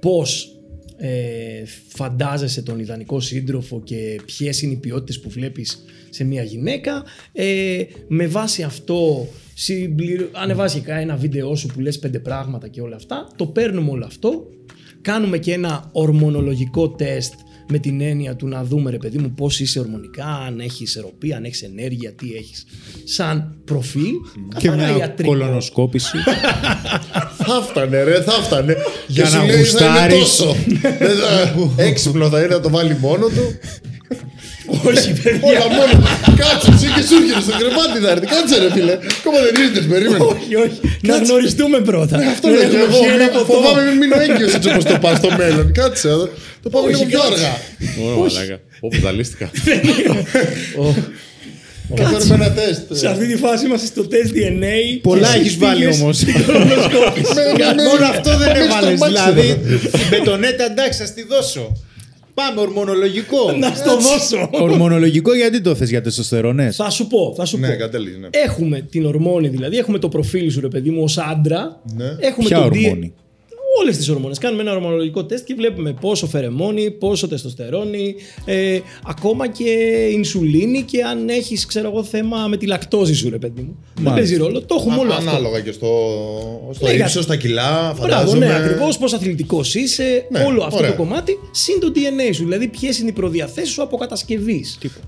πώς 0.00 0.56
ε, 0.96 1.62
φαντάζεσαι 1.88 2.62
τον 2.62 2.78
ιδανικό 2.78 3.20
σύντροφο 3.20 3.82
και 3.84 4.20
ποιες 4.24 4.62
είναι 4.62 4.72
οι 4.72 4.76
ποιότητες 4.76 5.20
που 5.20 5.30
βλέπεις 5.30 5.84
σε 6.10 6.24
μια 6.24 6.42
γυναίκα. 6.42 7.04
Ε, 7.32 7.82
με 8.08 8.26
βάση 8.26 8.62
αυτό 8.62 9.28
συμπληρω... 9.54 10.28
ανεβάζει 10.32 10.80
και 10.80 10.90
ένα 10.90 11.16
βίντεο 11.16 11.54
σου 11.54 11.66
που 11.66 11.80
λες 11.80 11.98
πέντε 11.98 12.18
πράγματα 12.18 12.68
και 12.68 12.80
όλα 12.80 12.96
αυτά. 12.96 13.28
Το 13.36 13.46
παίρνουμε 13.46 13.90
όλο 13.90 14.04
αυτό. 14.04 14.46
Κάνουμε 15.00 15.38
και 15.38 15.52
ένα 15.52 15.88
ορμονολογικό 15.92 16.90
τεστ 16.90 17.32
με 17.68 17.78
την 17.78 18.00
έννοια 18.00 18.36
του 18.36 18.48
να 18.48 18.64
δούμε 18.64 18.90
ρε 18.90 18.96
παιδί 18.96 19.18
μου 19.18 19.30
πώς 19.36 19.60
είσαι 19.60 19.78
ορμονικά, 19.78 20.26
αν 20.46 20.60
έχεις 20.60 20.80
ισορροπία, 20.80 21.36
αν 21.36 21.44
έχεις 21.44 21.62
ενέργεια, 21.62 22.12
τι 22.12 22.32
έχεις 22.34 22.64
σαν 23.04 23.56
προφίλ. 23.64 24.12
Και 24.58 24.68
καθαρά 24.68 24.86
μια 24.92 24.96
ιατρικό. 24.96 25.30
κολονοσκόπηση. 25.30 26.16
Θα 27.48 27.62
φτάνε, 27.62 28.02
ρε, 28.02 28.22
θα 28.22 28.32
φτάνε. 28.32 28.76
Για 29.06 29.24
Και 29.24 29.30
να 29.36 29.40
σου 29.40 29.46
λέει, 29.46 29.46
θα 29.46 29.52
είναι 29.54 29.58
γουστάρεις. 29.58 30.18
τόσο. 30.18 30.56
Δεν 30.98 31.16
θα- 31.16 31.72
Έξυπνο 31.84 32.28
θα 32.28 32.38
είναι 32.38 32.54
να 32.54 32.60
το 32.60 32.70
βάλει 32.70 32.96
μόνο 33.00 33.26
του. 33.26 33.58
Όχι 34.88 35.10
παιδιά. 35.22 35.40
Όλα 35.50 35.66
μόνο. 35.76 35.94
Κάτσε, 36.40 36.68
εσύ 36.74 36.86
και 36.96 37.02
σου 37.08 37.14
έρχεται 37.20 37.42
στο 37.46 37.54
κρεβάτι 37.60 37.98
θα 38.04 38.10
έρθει. 38.14 38.26
Κάτσε, 38.34 38.56
ρε 38.62 38.70
φίλε. 38.76 38.94
Ακόμα 39.20 39.38
δεν 39.46 39.54
ήρθες, 39.64 39.84
περίμενε. 39.92 40.24
όχι, 40.32 40.52
όχι. 40.64 40.78
Να 41.08 41.14
γνωριστούμε 41.24 41.78
πρώτα. 41.90 42.16
Αυτό 42.34 42.46
Δεν 42.48 42.56
λέω 42.58 42.68
και 42.70 42.76
έχουμε 42.76 42.94
εγώ. 42.96 42.98
πιει 43.04 43.10
ένα 43.18 43.28
ποτό. 43.34 43.44
Φοβάμαι 43.52 43.82
μην 43.88 43.96
μείνω 44.00 44.16
έγκυος 44.26 44.52
έτσι 44.56 44.68
όπως 44.72 44.84
το 44.90 44.96
πάω 45.04 45.14
στο 45.22 45.30
μέλλον. 45.40 45.66
Κάτσε, 45.80 46.08
εδώ. 46.08 46.26
το 46.62 46.68
πάω 46.72 46.82
λίγο 46.86 46.98
Όχι, 47.02 47.06
πιο 47.12 47.18
κάτσε. 47.20 47.32
αργά. 47.34 47.52
Ωραία, 48.04 48.16
μαλάκα. 48.32 48.56
Όπου 48.84 48.96
ζαλίστηκα. 49.04 49.46
Θα 51.96 52.04
φέρουμε 52.08 52.34
ένα 52.34 52.50
τεστ. 52.52 52.80
Σε 52.90 53.08
αυτή 53.08 53.26
τη 53.26 53.36
φάση 53.36 53.66
είμαστε 53.66 53.86
στο 53.86 54.06
τεστ 54.06 54.32
DNA. 54.34 54.98
Πολλά 55.02 55.32
και 55.32 55.38
εσύ 55.38 55.46
έχει 55.48 55.56
βάλει 55.58 55.80
πήγες 55.84 56.00
όμως. 56.00 56.18
κολονοσκόπηση. 56.46 57.32
Με- 57.36 57.42
με- 57.58 57.74
με- 57.74 57.82
Μόνο 57.82 58.06
αυτό 58.14 58.30
δεν 58.36 58.50
με 58.52 58.58
έβαλες. 58.64 58.98
στο 58.98 59.08
μάξιμο. 59.10 59.32
Δηλαδή, 59.32 59.60
με 60.10 60.18
τον 60.24 60.44
έτα 60.44 60.64
εντάξει, 60.64 60.98
θα 61.04 61.12
τη 61.12 61.22
δώσω. 61.26 61.72
Πάμε, 62.36 62.60
ορμονολογικό. 62.60 63.52
Να 63.60 63.74
στο 63.74 63.96
δώσω. 63.96 64.48
Ορμονολογικό 64.52 65.34
γιατί 65.34 65.60
το 65.60 65.74
θες 65.74 65.88
για 65.90 66.00
τεστοστερονές. 66.02 66.76
Θα 66.76 66.90
σου 66.90 67.06
πω, 67.06 67.32
θα 67.36 67.44
σου 67.44 67.58
Ναι, 67.58 67.68
πω. 67.68 67.76
κατέληγε. 67.78 68.16
ναι. 68.16 68.28
Έχουμε 68.30 68.80
την 68.80 69.06
ορμόνη, 69.06 69.48
δηλαδή 69.48 69.76
έχουμε 69.78 69.98
το 69.98 70.08
προφίλ 70.08 70.50
σου, 70.50 70.60
ρε 70.60 70.68
παιδί 70.68 70.90
μου, 70.90 71.02
ως 71.02 71.18
άντρα. 71.18 71.80
Ναι. 71.96 72.04
Έχουμε 72.04 72.48
Ποια 72.48 72.56
το 72.56 72.64
ορμόνη; 72.64 73.12
Όλες 73.80 73.96
τις 73.96 74.08
ορμόνες. 74.08 74.38
Κάνουμε 74.38 74.62
ένα 74.62 74.72
ορμονολογικό 74.72 75.24
τεστ 75.24 75.44
και 75.44 75.54
βλέπουμε 75.54 75.92
πόσο 76.00 76.26
φερεμόνι, 76.26 76.90
πόσο 76.90 77.28
τεστοστερόνη, 77.28 78.14
ε, 78.44 78.78
ακόμα 79.06 79.48
και 79.48 79.70
ινσουλίνη 80.12 80.82
και 80.82 81.02
αν 81.02 81.28
έχεις, 81.28 81.66
ξέρω 81.66 81.88
εγώ, 81.88 82.04
θέμα 82.04 82.46
με 82.48 82.56
τη 82.56 82.66
λακτόζη 82.66 83.14
σου, 83.14 83.30
ρε 83.30 83.38
παιδί 83.38 83.60
μου. 83.60 83.76
Δεν 83.94 84.04
Μάλιστα. 84.04 84.14
παίζει 84.14 84.36
ρόλο. 84.36 84.60
Το 84.62 84.76
έχουμε 84.78 84.96
όλο 84.98 85.12
Α- 85.12 85.16
αυτό. 85.16 85.30
Ανάλογα 85.30 85.60
και 85.60 85.72
στο, 85.72 85.88
στο 86.74 86.86
Ναι, 86.86 86.92
ύψος, 86.92 87.12
για- 87.12 87.22
στα 87.22 87.36
κιλά, 87.36 87.70
Μπράβο, 87.80 88.00
φαντάζομαι. 88.02 88.46
ναι, 88.46 88.54
ακριβώς. 88.54 88.98
Πώ 88.98 89.04
αθλητικός 89.04 89.74
είσαι, 89.74 90.26
Ναι, 90.30 90.40
όλο 90.40 90.62
αυτό 90.62 90.76
ωραία. 90.78 90.90
το 90.90 90.96
κομμάτι, 90.96 91.38
συν 91.50 91.80
το 91.80 91.92
DNA 91.94 92.34
σου. 92.34 92.42
Δηλαδή, 92.44 92.68
ποιες 92.68 92.98
είναι 92.98 93.08
οι 93.08 93.12
προδιαθέσεις 93.12 93.70
σου 93.72 93.82
από 93.82 93.96
κατασκευή. 93.96 94.64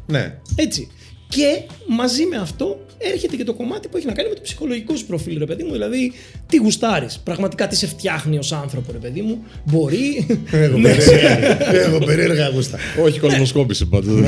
Ναι. 0.06 0.38
Έτσι. 0.56 0.88
Και 1.28 1.60
μαζί 1.88 2.24
με 2.24 2.36
αυτό 2.36 2.80
έρχεται 2.98 3.36
και 3.36 3.44
το 3.44 3.54
κομμάτι 3.54 3.88
που 3.88 3.96
έχει 3.96 4.06
να 4.06 4.12
κάνει 4.12 4.28
με 4.28 4.34
το 4.34 4.40
ψυχολογικό 4.42 4.96
σου 4.96 5.06
προφίλ, 5.06 5.38
ρε 5.38 5.44
παιδί 5.44 5.62
μου. 5.62 5.72
Δηλαδή, 5.72 6.12
τι 6.48 6.56
γουστάρεις. 6.56 7.20
Πραγματικά 7.24 7.66
τι 7.66 7.76
σε 7.76 7.86
φτιάχνει 7.86 8.38
ως 8.38 8.52
άνθρωπο, 8.52 8.92
ρε 8.92 8.98
παιδί 8.98 9.20
μου. 9.20 9.38
Μπορεί. 9.64 10.26
Έχω 10.50 10.78
Ναι. 10.78 10.94
περίεργα- 10.94 11.72
Έχω 11.86 11.98
περίεργα 11.98 12.48
γούστα. 12.48 12.78
Όχι 13.04 13.18
κολονοσκόπηση 13.18 13.86
πάντως. 13.86 14.20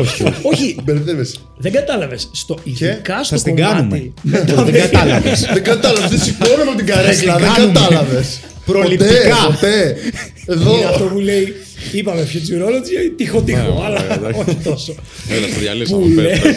όχι, 0.00 0.22
όχι, 0.42 0.76
Μπερδεύεσαι. 0.84 1.36
δεν 1.58 1.72
κατάλαβες. 1.72 2.30
Στο 2.32 2.58
ειδικά 2.64 3.24
στο 3.24 3.36
Θα 3.36 3.42
την 3.42 3.54
κομμάτι. 3.56 3.74
κάνουμε. 3.76 4.12
Μετά 4.22 4.64
Δεν 4.64 4.80
κατάλαβες. 4.80 5.40
Δεν 5.52 5.62
κατάλαβες. 5.62 6.10
Δεν 6.10 6.18
σηκώνομαι 6.20 6.62
από 6.70 6.76
την 6.76 6.86
καρέκλα. 6.86 7.36
Δεν 7.38 7.48
κάνουμε. 7.54 7.72
κατάλαβες. 7.80 8.40
Προληπτικά. 8.66 9.36
Ποτέ. 9.46 9.96
Εδώ. 10.46 10.76
Είναι 10.76 10.84
αυτό 10.84 11.04
που 11.04 11.18
λέει, 11.18 11.52
είπαμε 11.92 12.26
futurology, 12.32 13.12
τυχο 13.16 13.42
τυχο, 13.42 13.58
Ναι, 13.62 13.84
αλλά 13.84 14.00
ωραία, 14.00 14.14
εντάξει. 14.14 14.40
όχι 14.40 14.56
τόσο. 14.64 14.94
Έλα, 15.30 15.46
στο 15.46 15.54
Που 15.54 15.60
διαλύσαμε. 15.60 16.06
λες. 16.22 16.40
πες. 16.40 16.56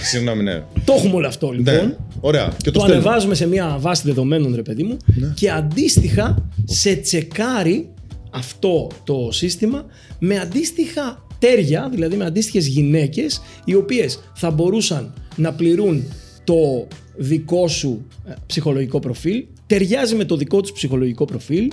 Συγγνώμη, 0.10 0.42
ναι. 0.42 0.62
Το 0.84 0.92
έχουμε 0.96 1.14
όλο 1.14 1.26
αυτό 1.26 1.50
λοιπόν. 1.50 1.74
Ναι. 1.74 1.96
Ωραία. 2.20 2.52
Και 2.62 2.70
το 2.70 2.78
το 2.78 2.80
στέλνω. 2.80 3.00
ανεβάζουμε 3.00 3.34
σε 3.34 3.46
μια 3.46 3.76
βάση 3.80 4.02
δεδομένων, 4.04 4.54
ρε 4.54 4.62
παιδί 4.62 4.82
μου, 4.82 4.96
και 5.34 5.50
αντίστοιχα 5.50 6.48
σε 6.64 6.94
τσεκάρει 6.94 7.88
αυτό 8.30 8.86
το 9.04 9.28
σύστημα 9.32 9.84
με 10.18 10.38
αντίστοιχα 10.38 11.26
τέρια, 11.38 11.88
δηλαδή 11.92 12.16
με 12.16 12.24
αντίστοιχες 12.24 12.66
γυναίκες, 12.66 13.40
οι 13.64 13.74
οποίες 13.74 14.20
θα 14.34 14.50
μπορούσαν 14.50 15.12
να 15.36 15.52
πληρούν 15.52 16.04
το 16.44 16.86
δικό 17.16 17.68
σου 17.68 18.06
ε, 18.28 18.32
ψυχολογικό 18.46 18.98
προφίλ, 18.98 19.44
ταιριάζει 19.66 20.14
με 20.14 20.24
το 20.24 20.36
δικό 20.36 20.60
τους 20.60 20.72
ψυχολογικό 20.72 21.24
προφίλ, 21.24 21.70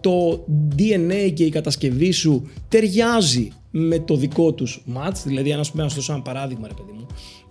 το 0.00 0.46
DNA 0.76 1.32
και 1.34 1.44
η 1.44 1.50
κατασκευή 1.50 2.10
σου 2.10 2.50
ταιριάζει 2.68 3.52
με 3.70 3.98
το 3.98 4.16
δικό 4.16 4.52
τους 4.52 4.84
match, 4.94 5.16
δηλαδή 5.24 5.52
αν 5.52 5.60
ας 5.60 5.70
πούμε 5.70 5.82
να 5.82 5.88
σου 5.88 5.94
δώσω 5.94 6.12
ένα 6.12 6.22
παράδειγμα 6.22 6.68
ρε 6.68 6.74
παιδί 6.74 6.92
μου, 6.92 7.06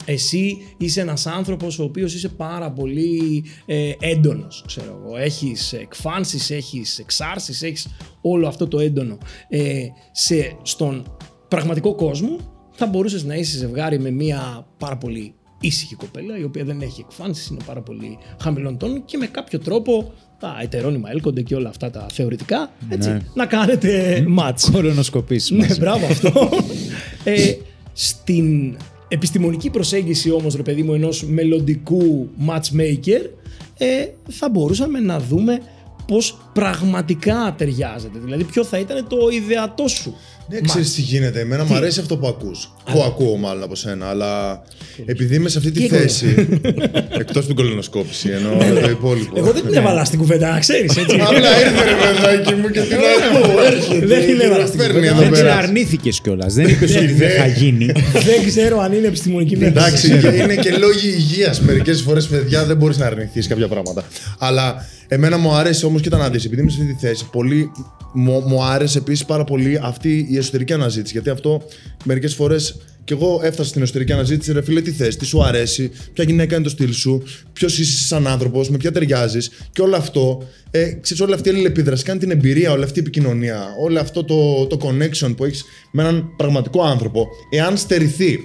εσύ 0.06 0.58
είσαι 0.78 1.02
ένας 1.02 1.26
άνθρωπος 1.26 1.80
ο 1.80 1.84
οποίος 1.84 2.14
είσαι 2.14 2.30
πάρα 2.30 2.72
πολύ 2.72 3.44
ε, 3.66 3.92
έντονος, 4.00 4.64
ξέρω 4.68 5.02
εγώ. 5.04 5.18
Έχεις 5.18 5.74
εκφάνσεις, 5.74 6.50
έχεις 6.50 7.00
εξάρσεις, 7.00 7.62
έχεις 7.62 7.88
όλο 8.22 8.48
αυτό 8.48 8.68
το 8.68 8.80
έντονο. 8.80 9.18
Ε, 9.50 9.86
σε, 10.12 10.58
στον 10.62 11.18
πραγματικό 11.48 11.96
κόσμο 11.96 12.38
θα 12.72 12.86
μπορούσες 12.86 13.24
να 13.24 13.36
είσαι 13.36 13.58
ζευγάρι 13.58 14.00
με 14.00 14.12
μια 14.12 14.68
πάρα 14.78 14.98
πολύ 14.98 15.34
ήσυχη 15.60 15.96
κοπέλα 15.96 16.38
η 16.38 16.44
οποία 16.44 16.64
δεν 16.64 16.82
έχει 16.82 17.02
εκφάνσεις, 17.02 17.48
είναι 17.48 17.64
πάρα 17.66 17.82
πολύ 17.82 18.18
χαμηλών 18.42 18.78
τόνων 18.78 19.06
και 19.06 19.18
με 19.18 19.26
κάποιο 19.26 19.60
τρόπο 19.60 20.14
τα 20.40 20.58
ετερόνυμα 20.62 21.10
έλκονται 21.12 21.42
και 21.42 21.56
όλα 21.56 21.70
αυτά 21.70 21.90
τα 21.90 22.06
θεωρητικά, 22.14 22.72
έτσι, 22.90 23.10
Ναι. 23.10 23.20
να 23.34 23.46
κάνετε 23.46 24.24
match. 24.40 24.70
Κολονοσκοπήσεις 24.72 25.50
Ναι, 25.52 25.58
μαζί. 25.58 25.80
μπράβο 25.80 26.06
αυτό. 26.06 26.50
ε, 27.24 27.54
στην 27.94 28.78
επιστημονική 29.08 29.70
προσέγγιση 29.70 30.32
όμως, 30.32 30.56
ρε 30.56 30.62
παιδί 30.62 30.84
μου, 30.84 30.94
ενός 30.94 31.24
μελλοντικού 31.26 32.30
matchmaker, 32.48 33.30
ε, 33.78 34.06
θα 34.30 34.50
μπορούσαμε 34.50 35.00
να 35.00 35.20
δούμε 35.20 35.62
πώς 36.08 36.38
πραγματικά 36.54 37.56
ταιριάζεται. 37.58 38.20
Δηλαδή, 38.20 38.44
ποιο 38.44 38.64
θα 38.64 38.80
ήταν 38.80 39.08
το 39.08 39.18
ιδεατό 39.32 39.88
σου. 39.88 40.16
Ναι, 40.52 40.60
ξέρεις 40.62 40.94
τι 40.94 41.02
γίνεται. 41.02 41.40
Εμένα 41.40 41.64
μου 41.66 41.76
αρέσει 41.76 42.00
αυτό 42.00 42.18
που 42.18 42.28
ακούς. 42.28 42.72
Που 42.92 43.02
ακούω 43.04 43.36
μάλλον 43.38 43.64
από 43.64 43.76
σένα, 43.76 44.06
αλλά 44.10 44.62
επειδή 45.06 45.36
είμαι 45.36 45.50
σε 45.50 45.58
αυτή 45.58 45.72
τη 45.72 45.80
Τι 45.80 45.88
θέση. 45.88 46.48
Εκτός 47.22 47.46
την 47.46 47.56
κολονοσκόπηση, 47.56 48.30
εννοώ 48.30 48.82
το 48.82 48.90
υπόλοιπο. 48.90 49.34
Εγώ 49.38 49.52
δεν 49.52 49.66
την 49.66 49.74
έβαλα 49.74 50.06
στην 50.06 50.20
κουβέντα, 50.20 50.52
να 50.52 50.60
ξέρεις, 50.60 50.98
έτσι. 50.98 51.16
Απλά 51.22 51.60
ήρθε 51.60 51.84
ρε 51.84 51.96
παιδάκι 52.02 52.54
μου 52.54 52.70
και 52.70 52.80
την 52.82 52.98
ακούω. 52.98 53.62
Έρχεται. 53.66 54.06
Δεν 54.06 54.26
την 54.26 54.40
έβαλα 54.40 54.66
στην 54.68 54.80
Φέρνει 54.80 54.94
κουβέντα. 54.94 55.12
εδώ 55.12 55.20
Δεν 55.24 55.32
την 55.34 55.42
πέρα. 55.44 55.56
αρνήθηκες 55.58 56.20
κιόλας. 56.22 56.54
Δεν 56.54 56.68
είπες 56.68 56.96
ότι 56.96 57.06
δεν 57.14 57.30
θα 57.30 57.48
γίνει. 57.48 57.86
δεν 58.14 58.46
ξέρω 58.48 58.80
αν 58.80 58.94
είναι 58.94 59.08
επιστημονική 59.08 59.58
μελέτη. 59.58 59.78
Εντάξει, 59.78 60.18
και 60.20 60.28
είναι 60.28 60.56
και 60.56 60.72
λόγοι 60.78 61.08
υγείας. 61.08 61.62
Μερικές 61.62 62.02
φορές, 62.02 62.28
παιδιά, 62.28 62.66
δεν 62.66 62.78
μπορείς 62.78 62.98
να 62.98 63.06
αρνηθείς 63.06 63.48
κάποια 63.48 63.68
πράγματα. 63.68 64.04
Αλλά 64.38 64.86
εμένα 65.08 65.38
μου 65.38 65.52
αρέσει 65.54 65.86
όμως, 65.86 66.02
κοίτα 66.02 66.18
να 66.18 66.30
δεις, 66.30 66.46
επειδή 66.46 66.62
είμαι 66.62 66.72
σε 66.72 66.78
αυτή 66.82 66.94
τη 66.94 67.06
θέση, 67.08 67.28
πολύ, 67.32 67.72
μου, 68.14 68.44
μου 68.48 68.64
άρεσε 68.64 68.98
επίσης 68.98 69.26
πάρα 69.26 69.44
πολύ 69.44 69.80
αυτή 69.84 70.28
η 70.30 70.38
εσωτερική 70.40 70.74
αναζήτηση. 70.74 71.14
Γιατί 71.14 71.30
αυτό 71.30 71.62
μερικές 72.04 72.34
φορές 72.34 72.76
και 73.04 73.14
εγώ 73.14 73.40
έφτασα 73.44 73.70
στην 73.70 73.82
εσωτερική 73.82 74.12
αναζήτηση, 74.12 74.52
ρε 74.52 74.62
φίλε, 74.62 74.82
τι 74.82 74.92
θες, 74.92 75.18
τι 75.18 75.26
σου 75.26 75.44
αρέσει, 75.44 75.92
ποια 76.14 76.24
γυναίκα 76.24 76.56
είναι 76.56 76.64
το 76.64 76.70
στυλ 76.70 76.94
σου, 76.94 77.24
ποιος 77.54 77.80
είσαι 77.80 78.04
σαν 78.06 78.28
άνθρωπος, 78.28 78.70
με 78.70 78.78
ποια 78.78 78.92
ταιριάζεις. 78.92 79.52
Και 79.72 79.82
όλο 79.82 79.96
αυτό, 79.96 80.44
ε, 80.72 80.92
ξέρεις, 81.02 81.24
όλη 81.24 81.34
αυτή 81.34 81.50
η 81.50 81.52
αλληλεπίδραση 81.52 82.04
κάνει 82.04 82.20
την 82.20 82.32
εμπειρία, 82.32 82.72
όλη 82.72 82.84
αυτή 82.84 83.00
η 83.00 83.02
επικοινωνία, 83.02 83.68
όλο 83.80 84.00
αυτό 84.00 84.24
το, 84.24 84.68
το 84.68 84.78
connection 84.82 85.34
που 85.38 85.46
έχεις 85.46 85.64
με 85.92 86.02
έναν 86.04 86.36
πραγματικό 86.38 86.84
άνθρωπο. 86.84 87.28
Εάν 87.50 87.78
στερηθεί 87.78 88.40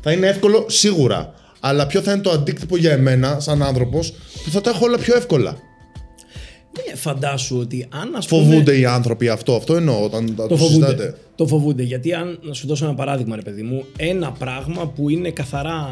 θα 0.00 0.12
είναι 0.12 0.26
εύκολο 0.26 0.64
σίγουρα. 0.68 1.34
Αλλά 1.60 1.86
ποιο 1.86 2.00
θα 2.00 2.12
είναι 2.12 2.22
το 2.22 2.30
αντίκτυπο 2.30 2.76
για 2.76 2.92
εμένα, 2.92 3.40
σαν 3.40 3.62
άνθρωπος, 3.62 4.12
που 4.44 4.50
θα 4.50 4.60
τα 4.60 4.70
έχω 4.70 4.84
όλα 4.84 4.98
πιο 4.98 5.16
εύκολα. 5.16 5.58
Ναι, 6.88 6.94
φαντάσου 6.96 7.56
ότι 7.58 7.86
αν 7.90 8.14
ας 8.14 8.26
πούμε... 8.26 8.42
Φοβούνται 8.44 8.78
οι 8.78 8.84
άνθρωποι 8.84 9.28
αυτό. 9.28 9.54
Αυτό 9.54 9.74
εννοώ 9.74 10.04
όταν 10.04 10.34
τα 10.36 10.42
Το 10.42 10.48
το 10.48 10.56
φοβούνται. 10.56 10.84
συζητάτε. 10.86 11.18
Το 11.34 11.46
φοβούνται. 11.46 11.82
Γιατί 11.82 12.12
αν, 12.14 12.38
να 12.42 12.52
σου 12.54 12.66
δώσω 12.66 12.84
ένα 12.84 12.94
παράδειγμα, 12.94 13.36
ρε 13.36 13.42
παιδί 13.42 13.62
μου, 13.62 13.84
ένα 13.96 14.30
πράγμα 14.32 14.86
που 14.88 15.08
είναι 15.10 15.30
καθαρά 15.30 15.88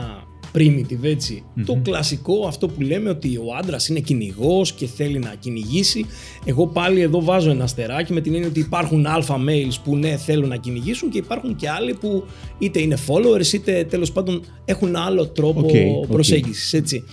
primitive, 0.59 1.03
έτσι 1.05 1.45
Το 1.67 1.79
κλασικό 1.83 2.47
αυτό 2.47 2.69
που 2.69 2.81
λέμε 2.83 3.11
ότι 3.11 3.37
ο 3.37 3.55
άντρας 3.59 3.89
είναι 3.89 4.01
κυνηγός 4.01 4.73
και 4.73 4.87
θέλει 4.87 5.19
να 5.19 5.35
κυνηγήσει. 5.39 6.07
Εγώ 6.45 6.67
πάλι 6.67 7.01
εδώ 7.01 7.23
βάζω 7.25 7.51
ένα 7.51 7.65
αστεράκι 7.65 8.13
με 8.13 8.21
την 8.21 8.35
έννοια 8.35 8.49
ότι 8.49 8.61
υπάρχουν 8.61 9.07
alpha 9.09 9.35
males 9.35 9.75
που 9.85 9.97
ναι 9.97 10.17
θέλουν 10.17 10.49
να 10.49 10.57
κυνηγήσουν 10.57 11.11
και 11.11 11.19
υπάρχουν 11.19 11.57
και 11.57 11.69
άλλοι 11.69 11.95
που 11.95 12.25
είτε 12.59 12.81
είναι 12.81 12.97
followers 13.07 13.53
είτε 13.53 13.85
τέλος 13.91 14.13
πάντων 14.13 14.45
έχουν 14.65 14.97
άλλο 14.97 15.27
τρόπο 15.27 15.61
OK, 15.61 15.71
OK. 16.03 16.07
προσέγγισης, 16.07 16.73
έτσι. 16.73 17.05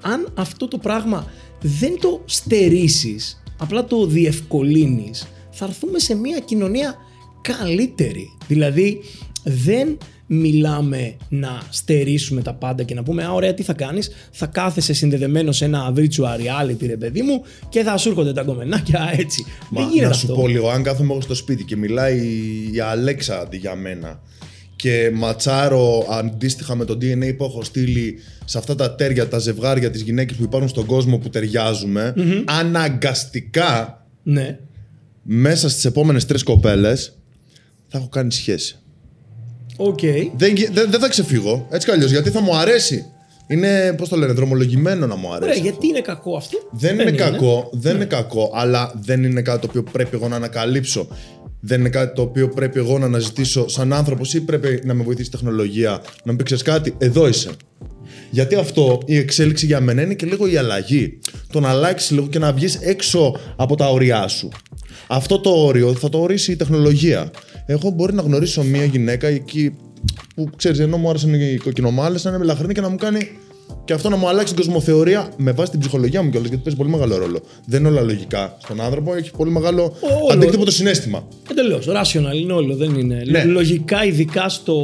Αν 0.00 0.28
αυτό 0.34 0.68
το 0.68 0.78
πράγμα 0.78 1.26
δεν 1.60 1.98
το 2.00 2.22
στερήσεις, 2.24 3.42
απλά 3.58 3.84
το 3.84 4.06
διευκολύνεις, 4.06 5.26
θα 5.50 5.64
έρθουμε 5.64 5.98
σε 5.98 6.14
μια 6.14 6.38
κοινωνία 6.38 6.94
καλύτερη. 7.40 8.36
Δηλαδή, 8.46 9.00
δεν 9.44 9.98
μιλάμε 10.32 11.16
να 11.28 11.62
στερήσουμε 11.70 12.42
τα 12.42 12.54
πάντα 12.54 12.82
και 12.82 12.94
να 12.94 13.02
πούμε 13.02 13.24
Α, 13.24 13.32
ωραία, 13.32 13.54
τι 13.54 13.62
θα 13.62 13.72
κάνεις, 13.72 14.10
θα 14.30 14.46
κάθεσαι 14.46 14.92
συνδεδεμένο 14.92 15.52
σε 15.52 15.64
ένα 15.64 15.92
virtual 15.96 16.36
reality, 16.38 16.86
ρε 16.86 16.96
παιδί 16.96 17.22
μου, 17.22 17.42
και 17.68 17.82
θα 17.82 17.96
σου 17.96 18.08
έρχονται 18.08 18.32
τα 18.32 18.42
κομμενάκια 18.42 19.14
έτσι. 19.18 19.44
Μα, 19.70 19.80
Δεν 19.80 19.90
γίνεται 19.90 20.08
να 20.08 20.14
σου 20.14 20.26
αυτό. 20.30 20.40
πω 20.40 20.46
λίγο, 20.48 20.68
αν 20.68 20.82
κάθομαι 20.82 21.12
εγώ 21.12 21.20
στο 21.20 21.34
σπίτι 21.34 21.64
και 21.64 21.76
μιλάει 21.76 22.16
η 22.72 22.80
Αλέξα 22.80 23.40
αντί 23.40 23.56
για 23.56 23.74
μένα 23.74 24.20
και 24.80 25.10
ματσάρω 25.14 26.06
αντίστοιχα 26.10 26.74
με 26.74 26.84
το 26.84 26.92
DNA 27.00 27.36
που 27.36 27.44
έχω 27.44 27.62
στείλει 27.64 28.18
σε 28.44 28.58
αυτά 28.58 28.74
τα 28.74 28.94
τέρια, 28.94 29.28
τα 29.28 29.38
ζευγάρια, 29.38 29.90
τις 29.90 30.00
γυναίκες 30.02 30.36
που 30.36 30.42
υπάρχουν 30.42 30.68
στον 30.68 30.86
κόσμο 30.86 31.18
που 31.18 31.28
ταιριάζουμε, 31.28 32.14
αναγκαστικά 32.44 34.04
Ναι. 34.22 34.58
μέσα 35.22 35.68
στις 35.68 35.84
επόμενες 35.84 36.26
τρεις 36.26 36.42
κοπέλες 36.42 37.18
θα 37.88 37.98
έχω 37.98 38.08
κάνει 38.08 38.32
σχέση. 38.32 38.78
Οκ. 39.76 40.00
Δεν, 40.36 40.54
γι- 40.56 40.68
δεν, 40.72 40.90
δεν 40.90 41.00
θα 41.00 41.08
ξεφύγω, 41.08 41.66
έτσι 41.70 41.86
κι 41.86 41.92
αλλιώς, 41.92 42.10
γιατί 42.10 42.30
θα 42.30 42.40
μου 42.40 42.56
αρέσει. 42.56 43.04
Είναι, 43.48 43.94
πώς 43.96 44.08
το 44.08 44.16
λένε, 44.16 44.32
δρομολογημένο 44.32 45.06
να 45.06 45.16
μου 45.16 45.26
αρέσει. 45.32 45.42
Ωραία, 45.42 45.54
αυτό. 45.54 45.62
γιατί 45.68 45.86
είναι 45.86 46.00
κακό 46.00 46.36
αυτό; 46.36 46.58
Δεν 46.72 46.98
είναι 46.98 47.10
κακό, 47.10 47.70
δεν 47.72 47.94
είναι 47.96 48.04
κακό, 48.04 48.50
αλλά 48.54 48.92
δεν 49.02 49.24
είναι 49.24 49.42
κάτι 49.42 49.60
το 49.60 49.66
οποίο 49.68 49.82
πρέπει 49.82 50.16
εγώ 50.16 50.28
να 50.28 50.36
ανακαλύψω. 50.36 51.08
Δεν 51.60 51.80
είναι 51.80 51.88
κάτι 51.88 52.14
το 52.14 52.22
οποίο 52.22 52.48
πρέπει 52.48 52.78
εγώ 52.78 52.98
να 52.98 53.06
αναζητήσω 53.06 53.68
σαν 53.68 53.92
άνθρωπος 53.92 54.34
ή 54.34 54.40
πρέπει 54.40 54.80
να 54.84 54.94
με 54.94 55.02
βοηθήσει 55.02 55.28
η 55.28 55.30
τεχνολογία 55.30 56.02
να 56.24 56.32
μου 56.32 56.36
πει 56.38 56.44
ξέρεις 56.44 56.62
κάτι, 56.62 56.94
εδώ 56.98 57.28
είσαι. 57.28 57.50
Γιατί 58.30 58.54
αυτό 58.54 59.02
η 59.04 59.16
εξέλιξη 59.16 59.66
για 59.66 59.80
μένα 59.80 60.02
είναι 60.02 60.14
και 60.14 60.26
λίγο 60.26 60.46
η 60.46 60.56
αλλαγή. 60.56 61.18
Το 61.52 61.60
να 61.60 61.68
αλλάξεις 61.68 62.10
λίγο 62.10 62.26
και 62.26 62.38
να 62.38 62.52
βγεις 62.52 62.74
έξω 62.74 63.36
από 63.56 63.76
τα 63.76 63.90
όρια 63.90 64.28
σου. 64.28 64.48
Αυτό 65.08 65.40
το 65.40 65.50
όριο 65.50 65.94
θα 65.94 66.08
το 66.08 66.20
ορίσει 66.20 66.52
η 66.52 66.56
τεχνολογία. 66.56 67.30
Εγώ 67.66 67.90
μπορεί 67.90 68.14
να 68.14 68.22
γνωρίσω 68.22 68.62
μια 68.62 68.84
γυναίκα 68.84 69.26
εκεί 69.26 69.76
που 70.34 70.50
ξέρεις, 70.56 70.78
ενώ 70.78 70.96
μου 70.96 71.08
άρεσαν 71.08 71.34
οι 71.34 71.56
κοκκινομάλες, 71.56 72.24
να 72.24 72.30
είναι 72.30 72.38
μελαχρινή 72.38 72.74
και 72.74 72.80
να 72.80 72.88
μου 72.88 72.96
κάνει 72.96 73.28
και 73.84 73.92
αυτό 73.92 74.08
να 74.08 74.16
μου 74.16 74.28
αλλάξει 74.28 74.54
την 74.54 74.64
κοσμοθεωρία 74.64 75.28
με 75.36 75.52
βάση 75.52 75.70
την 75.70 75.80
ψυχολογία 75.80 76.22
μου 76.22 76.30
κιόλας, 76.30 76.48
γιατί 76.48 76.62
παίζει 76.64 76.78
πολύ 76.78 76.90
μεγάλο 76.90 77.16
ρόλο. 77.16 77.40
Δεν 77.66 77.80
είναι 77.80 77.88
όλα 77.88 78.00
λογικά 78.00 78.56
στον 78.62 78.80
άνθρωπο, 78.80 79.14
έχει 79.14 79.30
πολύ 79.30 79.50
μεγάλο 79.50 79.82
Όλο. 80.00 80.32
αντίκτυπο 80.32 80.64
το 80.64 80.70
συνέστημα. 80.70 81.28
Εντελώς. 81.50 81.86
Rational 81.88 82.34
είναι 82.34 82.52
όλο, 82.52 82.76
δεν 82.76 82.94
είναι. 82.94 83.22
Ναι. 83.26 83.44
Λογικά, 83.44 84.04
ειδικά 84.04 84.48
στο 84.48 84.82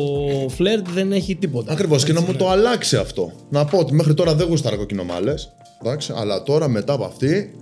φλερτ, 0.48 0.88
δεν 0.88 1.12
έχει 1.12 1.34
τίποτα. 1.34 1.72
Ακριβώς 1.72 2.04
και 2.04 2.12
να 2.12 2.20
μου 2.20 2.34
το 2.34 2.50
αλλάξει 2.50 2.96
αυτό. 2.96 3.32
Να 3.48 3.64
πω 3.64 3.78
ότι 3.78 3.94
μέχρι 3.94 4.14
τώρα 4.14 4.34
δεν 4.34 4.46
γούσταρα 4.46 4.76
κοκκινομάλες, 4.76 5.52
εντάξει, 5.82 6.12
αλλά 6.16 6.42
τώρα 6.42 6.68
μετά 6.68 6.92
από 6.92 7.04
αυτή 7.04 7.54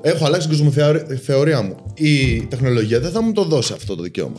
έχω 0.00 0.24
αλλάξει 0.24 0.48
την 0.48 0.56
κοσμοθεωρία 0.56 1.62
μου. 1.62 1.76
Η 1.94 2.40
τεχνολογία 2.40 3.00
δεν 3.00 3.10
θα 3.10 3.22
μου 3.22 3.32
το 3.32 3.44
δώσει 3.44 3.72
αυτό 3.72 3.96
το 3.96 4.02
δικαίωμα. 4.02 4.36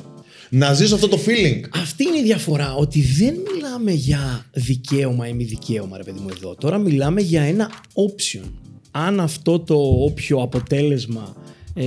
Να 0.50 0.74
ζήσω 0.74 0.96
αυτό 0.96 1.08
το 1.08 1.20
feeling. 1.26 1.62
Αυτή 1.74 2.04
είναι 2.04 2.18
η 2.18 2.24
διαφορά, 2.24 2.74
ότι 2.74 3.02
δεν 3.02 3.36
μιλάμε 3.54 3.92
για 3.92 4.46
δικαίωμα 4.54 5.28
ή 5.28 5.34
μη 5.34 5.44
δικαίωμα, 5.44 5.98
ρε 5.98 6.04
παιδί 6.04 6.20
μου, 6.20 6.28
εδώ. 6.36 6.56
Τώρα 6.56 6.78
μιλάμε 6.78 7.22
για 7.22 7.42
ένα 7.42 7.72
option. 7.94 8.44
Αν 8.92 9.20
αυτό 9.20 9.60
το 9.60 9.76
όποιο 10.04 10.42
αποτέλεσμα 10.42 11.36
ε, 11.74 11.86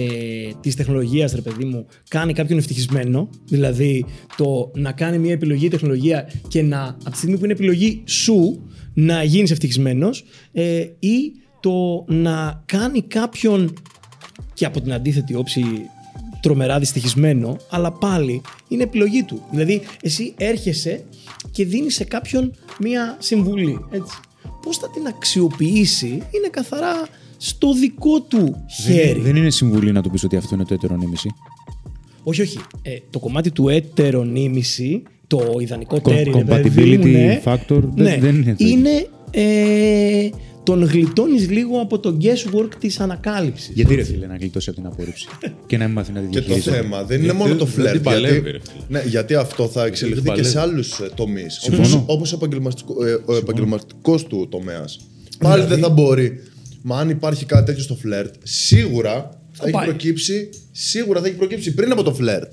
της 0.61 0.77
τεχνολογίας, 0.77 1.33
ρε 1.33 1.40
παιδί 1.40 1.64
μου, 1.64 1.87
κάνει 2.09 2.33
κάποιον 2.33 2.59
ευτυχισμένο, 2.59 3.29
δηλαδή 3.49 4.05
το 4.37 4.70
να 4.75 4.92
κάνει 4.92 5.18
μια 5.18 5.33
επιλογή 5.33 5.66
η 5.66 5.68
τεχνολογία 5.68 6.33
και 6.49 6.62
να, 6.62 6.83
από 6.83 7.11
τη 7.11 7.16
στιγμή 7.16 7.38
που 7.38 7.44
είναι 7.44 7.53
επιλογή 7.53 8.03
σου, 8.07 8.62
να 8.94 9.23
γίνεις 9.23 9.51
ευτυχισμένος, 9.51 10.25
ε, 10.53 10.79
ή 10.99 11.33
το 11.61 12.05
να 12.09 12.62
κάνει 12.66 13.03
κάποιον 13.03 13.73
και 14.55 14.64
από 14.64 14.81
την 14.81 14.92
αντίθετη 14.92 15.35
όψη 15.35 15.64
τρομερά 16.40 16.79
δυστυχισμένο, 16.79 17.57
αλλά 17.70 17.92
πάλι 17.92 18.40
είναι 18.68 18.83
επιλογή 18.83 19.22
του. 19.22 19.42
Δηλαδή, 19.50 19.83
εσύ 20.03 20.35
έρχεσαι 20.37 21.05
και 21.50 21.64
δίνεις 21.64 21.94
σε 21.94 22.05
κάποιον 22.05 22.55
μία 22.81 23.16
συμβουλή, 23.18 23.79
έτσι. 23.90 24.18
Πώς 24.62 24.76
θα 24.76 24.90
την 24.90 25.07
αξιοποιήσει 25.07 26.07
είναι 26.07 26.48
καθαρά 26.50 27.07
στο 27.37 27.72
δικό 27.74 28.20
του 28.20 28.64
χέρι. 28.83 29.12
Δεν, 29.12 29.22
δεν 29.22 29.37
είναι 29.37 29.50
συμβουλή 29.50 29.92
να 29.92 30.03
του 30.03 30.11
πεις 30.11 30.24
ότι 30.24 30.37
αυτό 30.37 30.55
είναι 30.55 30.64
το 30.64 30.74
ετερονίμηση. 30.74 31.31
Όχι, 32.22 32.40
όχι. 32.40 32.59
Ε, 32.83 32.96
το 33.11 33.18
κομμάτι 33.18 33.50
του 33.50 33.68
ετερονίμηση, 33.68 35.03
το 35.26 35.57
ιδανικό 35.61 35.96
Co- 35.96 36.03
τέρι, 36.03 36.31
ρε 36.37 36.44
παιδί 36.44 36.70
compatibility 36.74 36.96
μου, 37.07 37.12
ναι, 37.12 37.42
factor, 37.44 37.59
δεν- 37.68 38.05
ναι, 38.05 38.16
δεν 38.20 38.35
είναι 38.35 38.55
το 38.55 38.64
ίδιο. 38.64 38.79
είναι 38.79 39.09
ε, 39.31 40.29
τον 40.70 40.85
γλιτώνεις 40.85 41.50
λίγο 41.50 41.80
από 41.80 41.98
το 41.98 42.16
guesswork 42.20 42.68
της 42.78 43.00
ανακάλυψης. 43.00 43.70
Γιατί 43.74 43.94
ρε 43.94 44.02
φίλε 44.04 44.26
να 44.26 44.37
γλιτώσει 44.37 44.70
από 44.70 44.78
την 44.80 44.88
απόρριψη 44.88 45.26
και 45.66 45.76
να 45.76 45.85
μην 45.85 45.92
μάθει 45.92 46.12
να 46.12 46.20
τη 46.20 46.26
Και 46.26 46.38
το 46.40 46.44
διαχειρίζεται. 46.44 46.76
θέμα 46.76 47.02
δεν 47.04 47.16
είναι 47.16 47.24
Γιατί 47.24 47.38
μόνο 47.42 47.54
το 47.54 47.64
δεν 47.64 47.74
φλερτ. 47.74 47.92
την 47.92 48.02
παλεύει, 48.02 48.33
γιατί, 48.35 48.50
ρε 48.50 48.59
φίλε. 48.72 48.85
ναι, 49.00 49.02
γιατί 49.09 49.35
αυτό 49.35 49.68
θα 49.68 49.85
εξελιχθεί 49.85 50.22
την 50.22 50.33
και 50.35 50.42
σε 50.42 50.52
παλεύει. 50.54 50.72
άλλους 50.72 51.00
τομείς. 51.14 51.59
Συμφωνώ. 51.62 52.04
Όπω 52.06 52.24
ο 52.26 52.30
επαγγελματικό 52.35 53.04
ε, 53.06 53.18
ο 53.24 53.35
επαγγελματικός 53.37 54.24
του 54.24 54.46
τομέας. 54.50 54.98
Πάλι 55.38 55.64
δεν 55.64 55.78
θα 55.78 55.88
μπορεί. 55.88 56.42
Μα 56.83 56.98
αν 56.98 57.11
υπάρχει 57.11 57.44
κάτι 57.44 57.64
τέτοιο 57.64 57.83
στο 57.83 57.94
φλερτ, 57.94 58.35
σίγουρα 58.42 59.30
θα 59.52 59.62
έχει 59.62 59.72
πάει. 59.72 59.87
προκύψει, 59.87 60.48
σίγουρα 60.72 61.20
θα 61.20 61.26
έχει 61.26 61.37
προκύψει 61.37 61.74
πριν 61.74 61.92
από 61.92 62.02
το 62.02 62.14
φλερτ. 62.14 62.52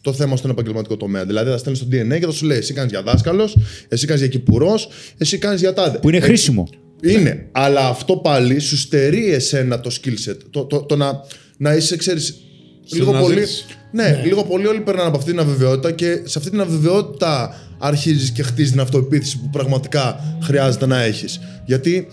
Το 0.00 0.12
θέμα 0.12 0.36
στον 0.36 0.50
επαγγελματικό 0.50 0.96
τομέα. 0.96 1.24
Δηλαδή 1.24 1.50
θα 1.50 1.58
στέλνεις 1.58 1.80
στο 1.80 1.88
DNA 1.92 2.18
και 2.20 2.26
θα 2.26 2.32
σου 2.32 2.46
λέει: 2.46 2.58
Εσύ 2.58 2.72
κάνεις 2.72 2.90
για 2.90 3.02
δάσκαλος, 3.02 3.56
εσύ 3.88 4.06
κάνεις 4.06 4.22
για 4.22 4.30
κυπουρός, 4.30 4.88
εσύ 5.18 5.38
κάνεις 5.38 5.60
για 5.60 5.72
τάδε. 5.72 5.98
Που 5.98 6.08
είναι 6.08 6.18
Ε, 6.18 6.20
χρήσιμο. 6.20 6.68
Είναι. 7.12 7.48
Αλλά 7.52 7.86
αυτό 7.88 8.16
πάλι 8.16 8.58
σου 8.58 8.76
στερεί 8.76 9.32
εσένα 9.32 9.80
το 9.80 9.90
skill 10.00 10.30
set. 10.30 10.36
Το, 10.50 10.64
το, 10.64 10.82
το 10.82 10.96
να, 10.96 11.20
να 11.56 11.74
είσαι, 11.74 11.96
ξέρεις. 11.96 12.40
Στην 12.84 12.98
Λίγο 12.98 13.12
πολύ, 13.12 13.34
αναζήτηση. 13.36 13.64
ναι, 13.92 14.20
λίγο 14.24 14.44
πολύ 14.44 14.66
όλοι 14.66 14.80
περνάνε 14.80 15.08
από 15.08 15.16
αυτή 15.16 15.30
την 15.30 15.40
αβεβαιότητα 15.40 15.92
και 15.92 16.20
σε 16.24 16.38
αυτή 16.38 16.50
την 16.50 16.60
αβεβαιότητα 16.60 17.60
αρχίζεις 17.78 18.30
και 18.30 18.42
χτίζεις 18.42 18.70
την 18.70 18.80
αυτοεπίθεση 18.80 19.38
που 19.38 19.50
πραγματικά 19.52 20.20
χρειάζεται 20.42 20.86
να 20.86 21.02
έχεις. 21.02 21.40
Γιατί 21.66 22.06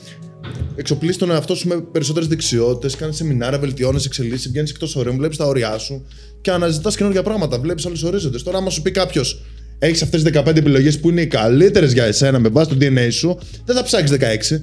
εξοπλίζεις 0.76 1.18
τον 1.18 1.32
εαυτό 1.32 1.56
σου 1.56 1.68
με 1.68 1.82
περισσότερες 1.92 2.28
δεξιότητες, 2.28 2.96
κάνεις 2.96 3.16
σεμινάρια, 3.16 3.60
βελτιώνεις, 3.60 4.06
εξελίσσει, 4.06 4.50
βγαίνεις 4.50 4.70
εκτός 4.70 4.96
ωραίων, 4.96 5.18
βλέπεις 5.18 5.38
τα 5.38 5.46
όρια 5.46 5.78
σου 5.78 6.06
και 6.42 6.52
αναζητάς 6.52 6.96
καινούργια 6.96 7.24
πράγματα. 7.24 7.60
Βλέπεις 7.60 7.86
άλλους 7.86 8.04
ορίζοντες. 8.04 8.44
Τώρα, 8.44 8.58
άμα 8.58 8.70
σου 8.70 8.82
πει 8.82 8.92
κάποιος, 8.92 9.42
έχεις 9.80 10.02
αυτές 10.02 10.24
τις 10.24 10.32
15 10.32 10.58
επιλογές 10.58 11.00
που 11.00 11.10
είναι 11.10 11.22
οι 11.22 11.28
καλύτερες 11.28 11.94
για 11.94 12.04
εσένα 12.04 12.40
με 12.40 12.50
βάση 12.50 12.70
το 12.70 12.76
DNA 12.80 13.08
σου, 13.12 13.38
δεν 13.66 13.76
θα 13.76 13.84
ψάξεις 13.84 14.18
16. 14.18 14.62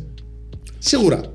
Σίγουρα. 0.83 1.35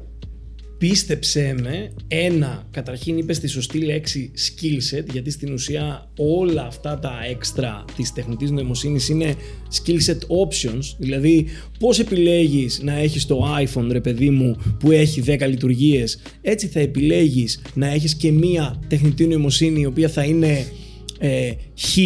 Πίστεψέ 0.77 1.55
με, 1.61 1.93
ένα, 2.07 2.67
καταρχήν 2.71 3.17
είπες 3.17 3.39
τη 3.39 3.47
σωστή 3.47 3.79
λέξη 3.79 4.31
skill 4.35 4.97
set, 4.97 5.05
γιατί 5.11 5.31
στην 5.31 5.53
ουσία 5.53 6.11
όλα 6.17 6.65
αυτά 6.65 6.99
τα 6.99 7.19
έξτρα 7.29 7.85
της 7.95 8.13
τεχνητής 8.13 8.51
νοημοσύνης 8.51 9.09
είναι 9.09 9.35
skill 9.71 10.11
set 10.11 10.17
options, 10.17 10.95
δηλαδή 10.97 11.45
πώς 11.79 11.99
επιλέγεις 11.99 12.81
να 12.83 12.93
έχεις 12.93 13.25
το 13.25 13.45
iPhone 13.63 13.87
ρε 13.91 14.01
παιδί 14.01 14.29
μου 14.29 14.57
που 14.79 14.91
έχει 14.91 15.23
10 15.25 15.47
λειτουργίες, 15.47 16.21
έτσι 16.41 16.67
θα 16.67 16.79
επιλέγεις 16.79 17.61
να 17.73 17.87
έχεις 17.87 18.15
και 18.15 18.31
μία 18.31 18.83
τεχνητή 18.87 19.27
νοημοσύνη 19.27 19.81
η 19.81 19.85
οποία 19.85 20.09
θα 20.09 20.23
είναι 20.23 20.65
ε, 21.19 21.51
χ 21.79 21.97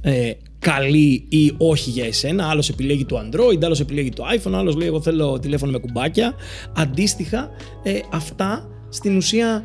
ε, 0.00 0.32
καλή 0.64 1.26
ή 1.28 1.52
όχι 1.58 1.90
για 1.90 2.04
εσένα. 2.04 2.48
Άλλος 2.48 2.68
επιλέγει 2.68 3.04
το 3.04 3.16
Android, 3.18 3.64
άλλος 3.64 3.80
επιλέγει 3.80 4.08
το 4.08 4.24
iPhone, 4.36 4.52
άλλος 4.52 4.76
λέει: 4.76 4.88
Εγώ 4.88 5.00
θέλω 5.00 5.38
τηλέφωνο 5.38 5.72
με 5.72 5.78
κουμπάκια. 5.78 6.34
Αντίστοιχα, 6.76 7.50
ε, 7.82 7.98
αυτά 8.12 8.68
στην 8.88 9.16
ουσία 9.16 9.64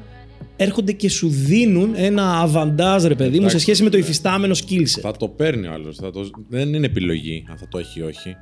έρχονται 0.56 0.92
και 0.92 1.10
σου 1.10 1.30
δίνουν 1.30 1.92
ένα 1.96 2.40
αβαντάζ, 2.40 3.06
ρε 3.06 3.16
παιδί 3.16 3.30
μου, 3.30 3.36
σε 3.36 3.40
Εντάξει. 3.40 3.60
σχέση 3.60 3.84
με 3.84 3.90
το 3.90 3.98
υφιστάμενο 3.98 4.56
skill 4.56 4.82
set. 4.82 5.00
Θα 5.02 5.12
το 5.12 5.28
παίρνει 5.28 5.68
ο 5.68 5.72
άλλος. 5.74 5.96
Το... 5.96 6.30
Δεν 6.50 6.74
είναι 6.74 6.86
επιλογή 6.86 7.46
αν 7.50 7.58
θα 7.58 7.68
το 7.68 7.78
έχει 7.78 8.00
ή 8.00 8.04
όχι. 8.04 8.36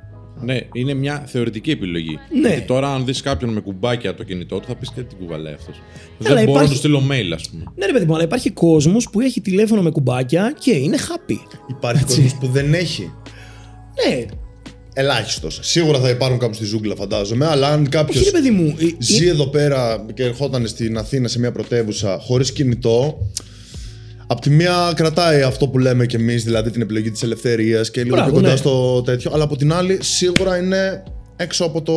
Ναι, 0.44 0.60
είναι 0.72 0.94
μια 0.94 1.24
θεωρητική 1.26 1.70
επιλογή. 1.70 2.18
Ναι. 2.40 2.48
Γιατί 2.48 2.66
τώρα, 2.66 2.94
αν 2.94 3.04
δεις 3.04 3.20
κάποιον 3.20 3.52
με 3.52 3.60
κουμπάκια 3.60 4.14
το 4.14 4.22
κινητό 4.24 4.58
του, 4.58 4.66
θα 4.66 4.74
πεις 4.74 4.90
και 4.94 5.00
τι 5.02 5.14
κουβαλάει 5.14 5.52
αυτός. 5.54 5.74
Αλλά 6.24 6.34
Δεν 6.34 6.34
μπορώ 6.34 6.40
υπάρχει- 6.42 6.62
να 6.62 6.68
του 6.72 6.76
στείλω 6.78 7.02
mail, 7.10 7.32
ας 7.34 7.48
πούμε. 7.48 7.64
Ναι, 7.76 7.86
ρε 7.86 7.92
παιδί 7.92 8.04
μου, 8.04 8.14
αλλά 8.14 8.22
υπάρχει 8.22 8.50
κόσμος 8.50 9.10
που 9.10 9.20
έχει 9.20 9.40
τηλέφωνο 9.40 9.82
με 9.82 9.90
κουμπάκια 9.90 10.54
και 10.60 10.70
είναι 10.72 10.96
happy. 11.00 11.36
Υπάρχει 11.70 12.04
κόσμος 12.04 12.34
που 12.34 12.46
δεν 12.46 12.74
έχει. 12.74 13.12
Ναι, 14.08 14.24
Ελάχιστος. 14.94 15.58
Σίγουρα 15.62 15.98
θα 16.00 16.08
υπάρχουν 16.08 16.38
κάπου 16.38 16.54
στη 16.54 16.64
ζούγκλα, 16.64 16.94
φαντάζομαι, 16.94 17.46
αλλά 17.46 17.68
αν 17.68 17.88
κάποιος 17.88 18.16
όχι 18.16 18.24
ρε 18.24 18.30
παιδί 18.30 18.50
μου. 18.50 18.76
ε, 18.80 18.86
ζει 18.98 19.26
ε, 19.26 19.30
εδώ 19.30 19.46
πέρα 19.46 20.06
και 20.14 20.22
ερχόταν 20.22 20.66
στην 20.66 20.98
Αθήνα 20.98 21.28
σε 21.28 21.38
μια 21.38 21.52
πρωτεύουσα 21.52 22.18
χωρίς 22.20 22.52
κινητό. 22.52 23.18
Απ' 24.30 24.40
τη 24.40 24.50
μία 24.50 24.92
κρατάει 24.96 25.42
αυτό 25.42 25.68
που 25.68 25.78
λέμε 25.78 26.06
κι 26.06 26.16
εμείς, 26.16 26.44
δηλαδή 26.44 26.70
την 26.70 26.80
επιλογή 26.82 27.10
της 27.10 27.22
ελευθερίας 27.22 27.90
και 27.90 28.02
λίγο 28.02 28.14
Μπράβο, 28.14 28.30
πιο 28.30 28.38
κοντά 28.40 28.50
ναι. 28.52 28.56
στο 28.58 29.02
τέτοιο. 29.02 29.30
Αλλά 29.34 29.44
από 29.44 29.56
την 29.56 29.72
άλλη, 29.72 29.98
σίγουρα 30.02 30.56
είναι 30.58 31.02
έξω 31.36 31.64
από, 31.64 31.82
το, 31.82 31.92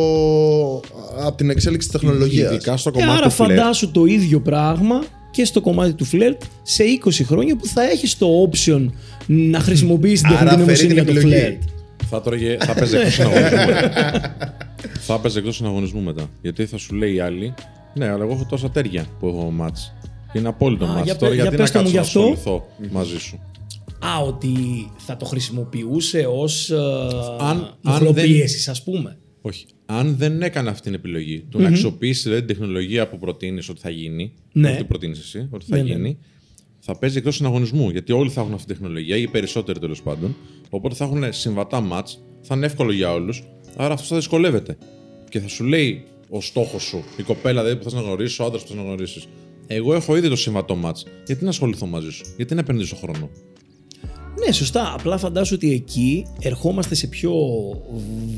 από 1.26 1.36
την 1.36 1.50
εξέλιξη 1.50 1.88
της 1.88 2.00
τεχνολογίας. 2.00 2.52
Ειδικά 2.52 2.76
στο 2.76 2.90
Και 2.90 2.98
κομμάτι 3.00 3.18
άρα 3.18 3.28
του 3.28 3.34
φλερτ. 3.34 3.58
φαντάσου 3.58 3.90
το 3.90 4.04
ίδιο 4.04 4.40
πράγμα 4.40 5.02
και 5.30 5.44
στο 5.44 5.60
κομμάτι 5.60 5.92
του 5.92 6.04
φλερτ 6.04 6.42
σε 6.62 6.84
20 7.04 7.10
χρόνια 7.24 7.56
που 7.56 7.66
θα 7.66 7.82
έχεις 7.90 8.18
το 8.18 8.26
option 8.50 8.86
να 9.26 9.58
χρησιμοποιήσεις 9.60 10.20
την 10.20 10.36
Άρα 10.36 10.38
τεχνητή 10.56 10.74
φέρει 10.74 10.86
νοημοσύνη 10.86 10.94
την 10.94 10.96
για 10.96 11.04
το 11.04 11.10
επιλογή. 11.18 11.34
φλερτ. 11.36 11.62
Θα, 12.10 12.20
τρώγε, 12.20 12.56
θα 12.60 12.74
παίζει 12.74 12.96
εκτός 12.96 13.12
συναγωνισμού. 13.14 13.72
θα 15.06 15.18
παίζει 15.20 15.38
εκτός 15.38 15.56
συναγωνισμού 15.56 16.00
μετά. 16.00 16.30
Γιατί 16.42 16.66
θα 16.66 16.76
σου 16.76 16.94
λέει 16.94 17.14
η 17.14 17.20
άλλη, 17.20 17.54
Ναι, 17.94 18.08
αλλά 18.08 18.24
εγώ 18.24 18.32
έχω 18.32 18.46
τόσα 18.48 18.70
τέρια 18.70 19.04
που 19.20 19.26
έχω 19.28 19.50
μάτς. 19.50 19.92
Και 20.32 20.38
είναι 20.38 20.48
απόλυτο 20.48 20.84
Α, 20.84 20.88
μάτς. 20.88 21.04
για 21.04 21.16
Τώρα 21.16 21.32
πε- 21.34 21.40
γιατί 21.40 21.48
για 21.48 21.58
να 21.58 21.62
πες 21.64 21.70
το 21.70 21.78
μου 21.78 21.90
κάτσω 21.94 22.20
να 22.20 22.26
γι' 22.26 22.32
αυτό. 22.32 22.50
ασχοληθώ 22.50 22.66
μαζί 22.92 23.18
σου. 23.18 23.38
Α, 23.98 24.18
ότι 24.26 24.52
θα 24.96 25.16
το 25.16 25.24
χρησιμοποιούσε 25.24 26.26
ως 26.30 26.70
Αν- 27.38 27.60
ε, 27.84 27.90
αν 27.90 27.94
ηθροπίεση, 28.02 28.70
ας 28.70 28.82
πούμε. 28.82 29.16
Όχι. 29.42 29.66
Αν 29.86 30.16
δεν 30.16 30.42
έκανε 30.42 30.68
αυτή 30.70 30.82
την 30.82 30.94
επιλογή, 30.94 31.40
του 31.50 31.60
να 31.60 31.68
αξιοποιήσεις 31.68 32.22
δηλαδή, 32.22 32.44
την 32.44 32.56
τεχνολογία 32.56 33.08
που 33.08 33.18
προτείνεις 33.18 33.68
ότι 33.68 33.80
θα 33.80 33.90
γίνει, 33.90 34.32
Ναι. 34.52 34.68
όχι 34.68 34.76
ότι 34.76 34.84
προτείνεις 34.86 35.18
εσύ, 35.18 35.48
ότι 35.50 35.64
θα 35.68 35.76
Ναι, 35.76 35.82
ναι. 35.82 35.88
γίνει, 35.88 36.18
θα 36.78 36.98
παίζει 36.98 37.18
εκτός 37.18 37.34
συναγωνισμού. 37.36 37.90
Γιατί 37.90 38.12
όλοι 38.12 38.30
θα 38.30 38.40
έχουν 38.40 38.52
αυτή 38.54 38.66
την 38.66 38.76
τεχνολογία, 38.76 39.16
ή 39.16 39.22
οι 39.22 39.26
περισσότεροι 39.28 39.78
τέλος 39.78 40.02
πάντων. 40.02 40.36
Οπότε 40.70 40.94
θα 40.94 41.04
έχουν 41.04 41.24
συμβατά 41.32 41.80
μάτς, 41.80 42.22
θα 42.42 42.54
είναι 42.54 42.66
εύκολο 42.66 42.92
για 42.92 43.12
όλους. 43.12 43.42
Άρα 43.76 43.94
αυτό 43.94 44.06
θα 44.06 44.16
δυσκολεύεται. 44.16 44.76
Και 45.28 45.40
θα 45.40 45.48
σου 45.48 45.64
λέει 45.64 46.04
ο 46.28 46.40
στόχος 46.40 46.82
σου, 46.82 47.04
η 47.16 47.22
κοπέλα 47.22 47.60
δηλαδή 47.62 47.76
που 47.78 47.82
θες 47.84 47.92
να 47.92 48.00
γνωρίσεις, 48.00 48.38
ο 48.38 48.44
άντρας 48.44 48.62
που 48.62 48.68
θες 48.68 48.76
να 48.76 48.82
γνωρίσεις. 48.82 49.26
Εγώ 49.74 49.94
έχω 49.94 50.16
ήδη 50.16 50.28
το 50.28 50.36
συμβατό 50.36 50.74
μάτ. 50.74 50.96
Γιατί 51.26 51.44
να 51.44 51.50
ασχοληθώ 51.50 51.86
μαζί 51.86 52.10
σου, 52.10 52.24
Γιατί 52.36 52.54
να 52.54 52.60
επενδύσω 52.60 52.96
χρόνο; 52.96 53.30
Ναι, 54.46 54.52
σωστά. 54.52 54.94
Απλά 54.98 55.18
φαντάζομαι 55.18 55.56
ότι 55.62 55.74
εκεί 55.74 56.26
ερχόμαστε 56.40 56.94
σε 56.94 57.06
πιο 57.06 57.32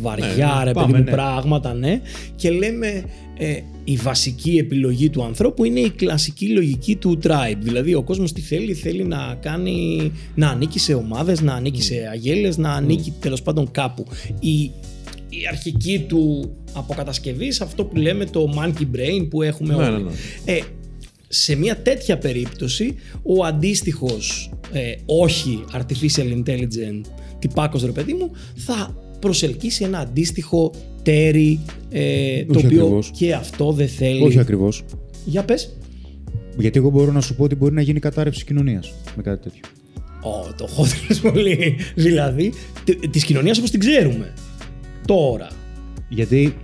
βαριά 0.00 0.54
Ναι, 0.58 0.64
ρε 0.64 0.72
πάμε, 0.72 0.86
παιδί 0.86 0.98
μου 0.98 1.04
ναι. 1.04 1.10
πράγματα, 1.10 1.74
ναι. 1.74 2.00
Και 2.36 2.50
λέμε 2.50 3.04
ε, 3.38 3.58
η 3.84 3.96
βασική 3.96 4.56
επιλογή 4.56 5.10
του 5.10 5.24
ανθρώπου 5.24 5.64
είναι 5.64 5.80
η 5.80 5.90
κλασική 5.90 6.48
λογική 6.48 6.96
του 6.96 7.18
tribe. 7.22 7.58
Δηλαδή 7.58 7.94
ο 7.94 8.02
κόσμος 8.02 8.32
τι 8.32 8.40
θέλει, 8.40 8.74
θέλει 8.74 9.04
να 9.04 9.38
κάνει, 9.40 10.12
να 10.34 10.48
ανήκει 10.48 10.78
σε 10.78 10.94
ομάδες, 10.94 11.40
να 11.40 11.54
ανήκει 11.54 11.82
σε 11.82 11.94
αγέλες, 12.12 12.56
να 12.56 12.72
ανήκει 12.72 13.12
τέλος 13.20 13.42
πάντων 13.42 13.70
κάπου. 13.70 14.04
Η, 14.40 14.60
η 15.28 15.46
αρχική 15.48 16.04
του 16.08 16.52
αποκατασκευή, 16.72 17.52
σε 17.52 17.64
αυτό 17.64 17.84
που 17.84 17.96
λέμε 17.96 18.24
το 18.24 18.54
monkey 18.58 18.82
brain 18.96 19.26
που 19.30 19.42
έχουμε 19.42 19.74
Ναι, 19.74 19.82
όλοι. 19.84 20.02
ναι, 20.02 20.10
ναι. 20.44 20.52
Ε, 20.52 20.60
σε 21.34 21.54
μια 21.56 21.76
τέτοια 21.76 22.18
περίπτωση 22.18 22.94
ο 23.22 23.44
αντίστοιχος 23.44 24.50
ε, 24.72 24.92
όχι 25.06 25.64
artificial 25.72 26.42
intelligent 26.42 27.00
τυπάκος 27.38 27.84
ρε 27.84 27.90
παιδί 27.92 28.12
μου 28.14 28.30
θα 28.56 28.94
προσελκύσει 29.20 29.84
ένα 29.84 29.98
αντίστοιχο 29.98 30.72
τέρι 31.02 31.60
ε, 31.90 32.44
το 32.44 32.58
Όχι 32.58 32.66
οποίο 32.66 32.80
ακριβώς. 32.82 33.10
και 33.10 33.32
αυτό 33.34 33.72
δεν 33.72 33.88
θέλει. 33.88 34.22
Όχι 34.22 34.38
ακριβώς. 34.38 34.82
Για 35.24 35.44
πες. 35.44 35.76
Γιατί 36.58 36.78
εγώ 36.78 36.90
μπορώ 36.90 37.12
να 37.12 37.20
σου 37.20 37.34
πω 37.34 37.44
ότι 37.44 37.54
μπορεί 37.54 37.74
να 37.74 37.80
γίνει 37.80 37.98
κατάρρευση 38.00 38.44
κοινωνίας 38.44 38.92
με 39.16 39.22
κάτι 39.22 39.42
τέτοιο. 39.42 39.62
Ω, 40.22 40.52
το 40.56 40.66
χώθηκες 40.66 41.20
πολύ. 41.20 41.76
δηλαδή 41.94 42.52
τε- 42.84 43.10
της 43.10 43.24
κοινωνίας 43.24 43.58
όπως 43.58 43.70
την 43.70 43.80
ξέρουμε. 43.80 44.32
Τώρα. 45.06 45.48
Γιατί. 46.08 46.54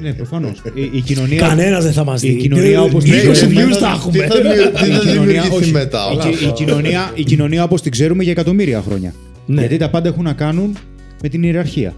Ναι, 0.00 0.12
προφανώς. 0.12 0.62
Η, 0.74 0.90
η 0.92 1.00
κοινωνία. 1.00 1.38
Κανένας 1.48 1.84
δεν 1.84 1.92
θα 1.92 2.04
μας 2.04 2.22
η 2.22 2.28
δει. 2.30 2.36
κοινωνία 2.36 2.70
Ε, 2.70 2.76
όπως 2.78 3.02
20 3.04 3.06
την 3.06 3.12
views 3.12 3.32
ξέρουμε- 3.32 3.76
θα 3.76 3.88
έχουμε. 3.90 4.18
Τι 4.18 4.26
θα, 4.28 4.36
δημιου- 4.36 4.72
τι 4.72 4.86
η 4.88 4.92
θα 4.92 4.98
κοινωνία, 4.98 5.12
δημιουργηθεί 5.12 5.54
όχι. 5.54 5.70
μετά. 5.72 5.98
Η, 6.12 6.14
όλα 6.14 6.28
η, 6.28 6.32
αυτά. 6.34 6.50
κοινωνία, 6.50 7.12
η 7.14 7.22
κοινωνία 7.22 7.64
όπως 7.64 7.82
την 7.82 7.90
ξέρουμε 7.90 8.22
για 8.22 8.32
εκατομμύρια 8.32 8.82
χρόνια. 8.82 9.14
Ναι. 9.46 9.60
Γιατί 9.60 9.76
τα 9.76 9.90
πάντα 9.90 10.08
έχουν 10.08 10.24
να 10.24 10.32
κάνουν 10.32 10.76
με 11.22 11.28
την 11.28 11.42
ιεραρχία 11.42 11.94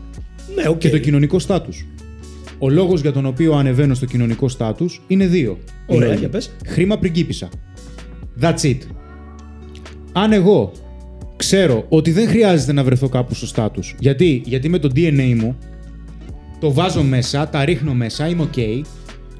Ναι, 0.54 0.68
οκ. 0.68 0.78
και 0.78 0.88
το 0.90 0.98
κοινωνικό 0.98 1.38
στάτους. 1.38 1.86
Ο 2.58 2.70
λόγος 2.70 3.00
για 3.00 3.12
τον 3.12 3.26
οποίο 3.26 3.54
ανεβαίνω 3.54 3.94
στο 3.94 4.06
κοινωνικό 4.06 4.48
στάτους 4.48 5.02
είναι 5.06 5.26
δύο. 5.26 5.58
Ωραία, 5.86 6.06
Λόγοι. 6.08 6.18
για 6.20 6.28
πες. 6.28 6.50
Χρήμα 6.66 6.98
πριγκίπισσα. 6.98 7.48
That's 8.40 8.60
it. 8.62 8.78
Αν 10.12 10.32
εγώ 10.32 10.72
ξέρω 11.36 11.84
ότι 11.88 12.10
δεν 12.12 12.28
χρειάζεται 12.28 12.72
να 12.72 12.84
βρεθώ 12.84 13.08
κάπου 13.08 13.34
στο 13.34 13.46
στάτους, 13.46 13.94
γιατί, 13.98 14.42
γιατί 14.44 14.68
με 14.68 14.78
το 14.78 14.90
DNA 14.94 15.34
μου 15.40 15.56
το 16.64 16.72
βάζω 16.72 17.02
μέσα, 17.02 17.48
τα 17.48 17.64
ρίχνω 17.64 17.92
μέσα, 17.94 18.28
είμαι 18.28 18.48
ok. 18.54 18.80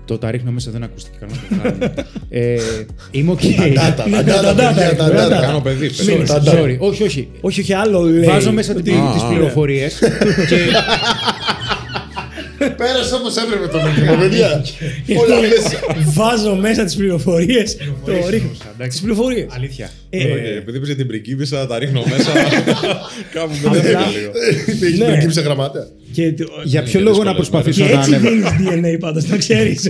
Το 0.05 0.19
τα 0.19 0.31
ρίχνω 0.31 0.51
μέσα 0.51 0.71
δεν 0.71 0.83
ακούστηκε 0.83 1.17
καλά. 1.21 1.33
το 1.33 1.55
βγάλω. 1.77 1.93
ε, 2.29 2.57
είμαι 3.11 3.33
ok. 3.33 3.43
Τα 3.55 3.65
data, 3.67 3.95
τα 3.97 4.05
data, 4.05 4.25
τα 4.25 4.55
παιδιά, 4.55 4.93
data, 4.93 4.97
τα 4.97 5.11
τα 5.11 5.27
data. 5.27 5.41
Κάνω 5.41 5.61
παιδί. 5.61 5.91
Sorry, 5.97 6.07
παιδί. 6.07 6.27
τα 6.27 6.43
data. 6.45 6.49
sorry. 6.55 6.77
Όχι, 6.79 7.03
όχι. 7.03 7.29
Όχι, 7.41 7.61
όχι, 7.61 7.73
άλλο 7.73 8.01
λέει. 8.03 8.25
Βάζω 8.29 8.53
μέσα 8.53 8.73
ότι- 8.73 8.83
τις 8.83 8.95
Α, 9.23 9.25
α. 9.27 9.29
πληροφορίες 9.29 9.99
και 10.49 10.57
Πέρασε 12.77 13.15
όπως 13.15 13.37
έπρεπε 13.37 13.67
το 13.67 13.79
μήνυμα, 13.83 14.17
παιδιά. 14.17 14.65
Όλα 15.21 15.41
μέσα. 15.41 15.79
Βάζω 16.13 16.55
μέσα 16.55 16.85
τις 16.85 16.97
πληροφορίες. 16.97 17.77
Το 18.05 18.13
ρίχνω. 18.31 18.51
εντάξει. 18.75 18.89
Τις 18.89 19.01
πληροφορίες. 19.01 19.47
Αλήθεια. 19.51 19.91
Ε, 20.11 20.19
Ε, 20.19 20.57
επειδή 20.57 20.77
είπες 20.77 20.87
για 20.89 20.97
την 20.97 21.07
πρικίπισσα, 21.07 21.67
τα 21.67 21.79
ρίχνω 21.79 22.03
μέσα. 22.11 22.31
Κάπου 23.35 23.53
μπερδεύτηκα 23.63 23.99
Απλά- 23.99 24.11
λίγο. 24.19 24.31
Έχει 24.87 24.99
Ναι. 24.99 25.05
προκύψει 25.05 25.41
γραμματέα. 25.41 25.87
Και, 26.13 26.33
το- 26.33 26.45
Για 26.65 26.83
ποιο 26.83 27.01
είναι 27.01 27.09
λόγο 27.09 27.23
να 27.25 27.35
δύσκολες 27.35 27.65
προσπαθήσω 27.65 27.87
και 27.87 27.93
να 27.95 27.99
έτσι 28.01 28.15
ανέβω. 28.15 28.29
δίνεις 28.69 28.95
DNA 28.95 28.97
πάντως, 29.01 29.25
να 29.29 29.37
ξέρεις. 29.37 29.89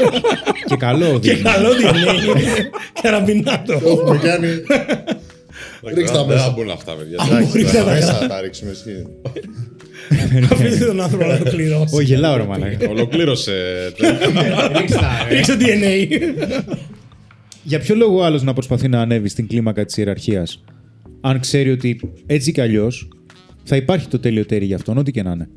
Και 0.68 0.76
καλό 0.78 1.18
και 1.20 1.28
δίνεις. 1.34 1.42
καλό 1.52 1.68
DNA. 1.68 3.00
Καραμπινάτο. 3.02 3.72
Έχουμε 3.72 4.18
κάνει. 4.22 4.48
Ρίξτε 5.94 6.16
τα 6.16 6.24
Δεν 6.24 6.26
μέσα. 6.34 6.44
θα 6.44 6.50
μπουν 6.56 6.70
αυτά, 6.70 6.92
παιδιά. 6.92 7.16
Αν 7.20 7.44
μπορείς 7.46 7.72
να 7.72 7.84
τα 7.84 7.84
Μέσα 7.84 8.06
κάνεις. 8.06 8.18
θα 8.18 8.26
τα 8.26 8.40
ρίξουμε 8.40 8.70
εσύ. 8.70 9.06
Αφήστε 10.52 10.84
τον 10.84 11.00
άνθρωπο 11.00 11.26
να 11.26 11.38
το 11.38 11.50
κληρώσει. 11.50 11.96
Όχι, 11.96 12.04
γελάω 12.04 12.36
ρε 12.36 12.44
μαλάκα. 12.44 12.88
Ολοκλήρωσε. 12.88 13.52
Ρίξε 15.30 15.56
DNA. 15.60 16.08
Για 17.62 17.78
ποιο 17.78 17.94
λόγο 17.94 18.22
άλλος 18.22 18.42
να 18.42 18.52
προσπαθεί 18.52 18.88
να 18.88 19.00
ανέβει 19.00 19.28
στην 19.28 19.46
κλίμακα 19.46 19.84
της 19.84 19.96
ιεραρχίας, 19.96 20.64
αν 21.20 21.40
ξέρει 21.40 21.70
ότι 21.70 22.00
έτσι 22.26 22.52
κι 22.52 22.60
αλλιώς 22.60 23.08
θα 23.64 23.76
υπάρχει 23.76 24.08
το 24.08 24.18
τέλειο 24.18 24.46
τέρι 24.46 24.64
για 24.64 24.76
αυτόν, 24.76 24.98
ό,τι 24.98 25.10
και 25.10 25.22
να 25.22 25.30
είναι; 25.30 25.48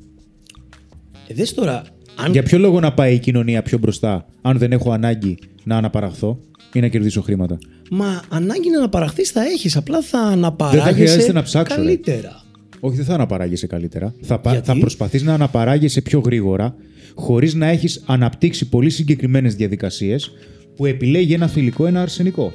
Ε, 1.27 1.33
Δες 1.33 1.53
τώρα, 1.53 1.83
αν 2.15 2.31
Για 2.31 2.43
ποιο 2.43 2.57
λόγο 2.57 2.79
να 2.79 2.93
πάει 2.93 3.13
η 3.13 3.19
κοινωνία 3.19 3.61
πιο 3.61 3.77
μπροστά, 3.77 4.25
αν 4.41 4.57
δεν 4.57 4.71
έχω 4.71 4.91
ανάγκη 4.91 5.37
να 5.63 5.77
αναπαραχθώ 5.77 6.39
ή 6.73 6.79
να 6.79 6.87
κερδίσω 6.87 7.21
χρήματα; 7.21 7.57
Μα 7.89 8.21
ανάγκη 8.29 8.69
να 8.69 8.77
αναπαραχθείς 8.77 9.29
θα 9.29 9.41
έχεις, 9.41 9.75
απλά 9.75 10.01
θα 10.01 10.17
χρειάζεται 10.17 10.37
αναπαράγεσαι 10.37 11.31
να 11.31 11.43
ψάξω, 11.43 11.75
ρε. 11.75 11.81
καλύτερα. 11.81 12.43
Όχι, 12.79 12.95
δεν 12.95 13.05
θα 13.05 13.13
αναπαράγεσαι 13.13 13.67
καλύτερα. 13.67 14.13
Θα, 14.21 14.39
πα- 14.39 14.51
Γιατί; 14.51 14.65
θα 14.67 14.77
προσπαθείς 14.79 15.23
να 15.23 15.33
αναπαράγεσαι 15.33 16.01
πιο 16.01 16.19
γρήγορα, 16.19 16.75
χωρίς 17.15 17.53
να 17.53 17.67
έχεις 17.67 18.03
αναπτύξει 18.05 18.69
πολύ 18.69 18.89
συγκεκριμένες 18.89 19.55
διαδικασίες 19.55 20.31
που 20.75 20.85
επιλέγει 20.85 21.33
ένα 21.33 21.47
θηλυκό, 21.47 21.85
ένα 21.85 22.01
αρσενικό. 22.01 22.53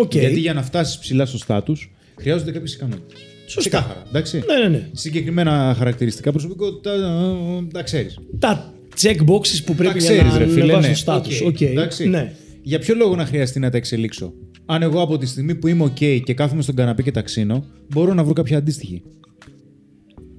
ΟΚ. 0.00 0.14
Γιατί 0.14 0.40
για 0.40 0.52
να 0.54 0.62
φτάσεις 0.62 0.98
ψηλά 0.98 1.26
στο 1.26 1.38
στάτους, 1.38 1.90
χρειάζονται 2.20 2.50
κάποιες 2.52 2.74
ικανότητες. 2.74 3.18
Σωστά. 3.46 3.60
Ξεκάθαρα. 3.60 4.02
Εντάξει. 4.08 4.42
Ναι, 4.46 4.62
ναι, 4.68 4.68
ναι. 4.76 4.88
Συγκεκριμένα 4.92 5.74
χαρακτηριστικά 5.78 6.30
προσωπικότητα 6.30 6.92
ε, 6.92 7.66
τα 7.72 7.82
ξέρεις. 7.82 8.18
Τα 8.38 8.74
checkboxes 9.02 9.60
που 9.64 9.72
Τα 9.72 9.74
πρέπει 9.74 9.98
ξέρεις, 9.98 10.32
να 10.32 10.38
ρε 10.38 10.46
φίλε. 10.46 10.62
ανεβάσουν 10.62 10.90
Ναι. 10.90 10.96
στο 10.96 11.12
status. 11.24 11.40
ΟΚ, 11.42 11.46
ΟΚ. 11.46 11.60
εντάξει. 11.60 12.08
Ναι. 12.08 12.32
Για 12.62 12.78
ποιο 12.78 12.94
λόγο 12.94 13.16
να 13.16 13.26
χρειαστεί 13.26 13.58
να 13.58 13.70
τα 13.70 13.76
εξελίξω; 13.76 14.32
Αν 14.70 14.82
εγώ 14.82 15.02
από 15.02 15.18
τη 15.18 15.26
στιγμή 15.26 15.54
που 15.54 15.66
είμαι 15.68 15.84
OK 15.84 16.20
και 16.24 16.34
κάθομαι 16.34 16.62
στον 16.62 16.74
καναπέ 16.74 17.02
και 17.02 17.10
τα 17.10 17.25
ξύνω, 17.25 17.64
μπορώ 17.88 18.14
να 18.14 18.24
βρω 18.24 18.32
κάποια 18.32 18.58
αντίστοιχη. 18.58 19.02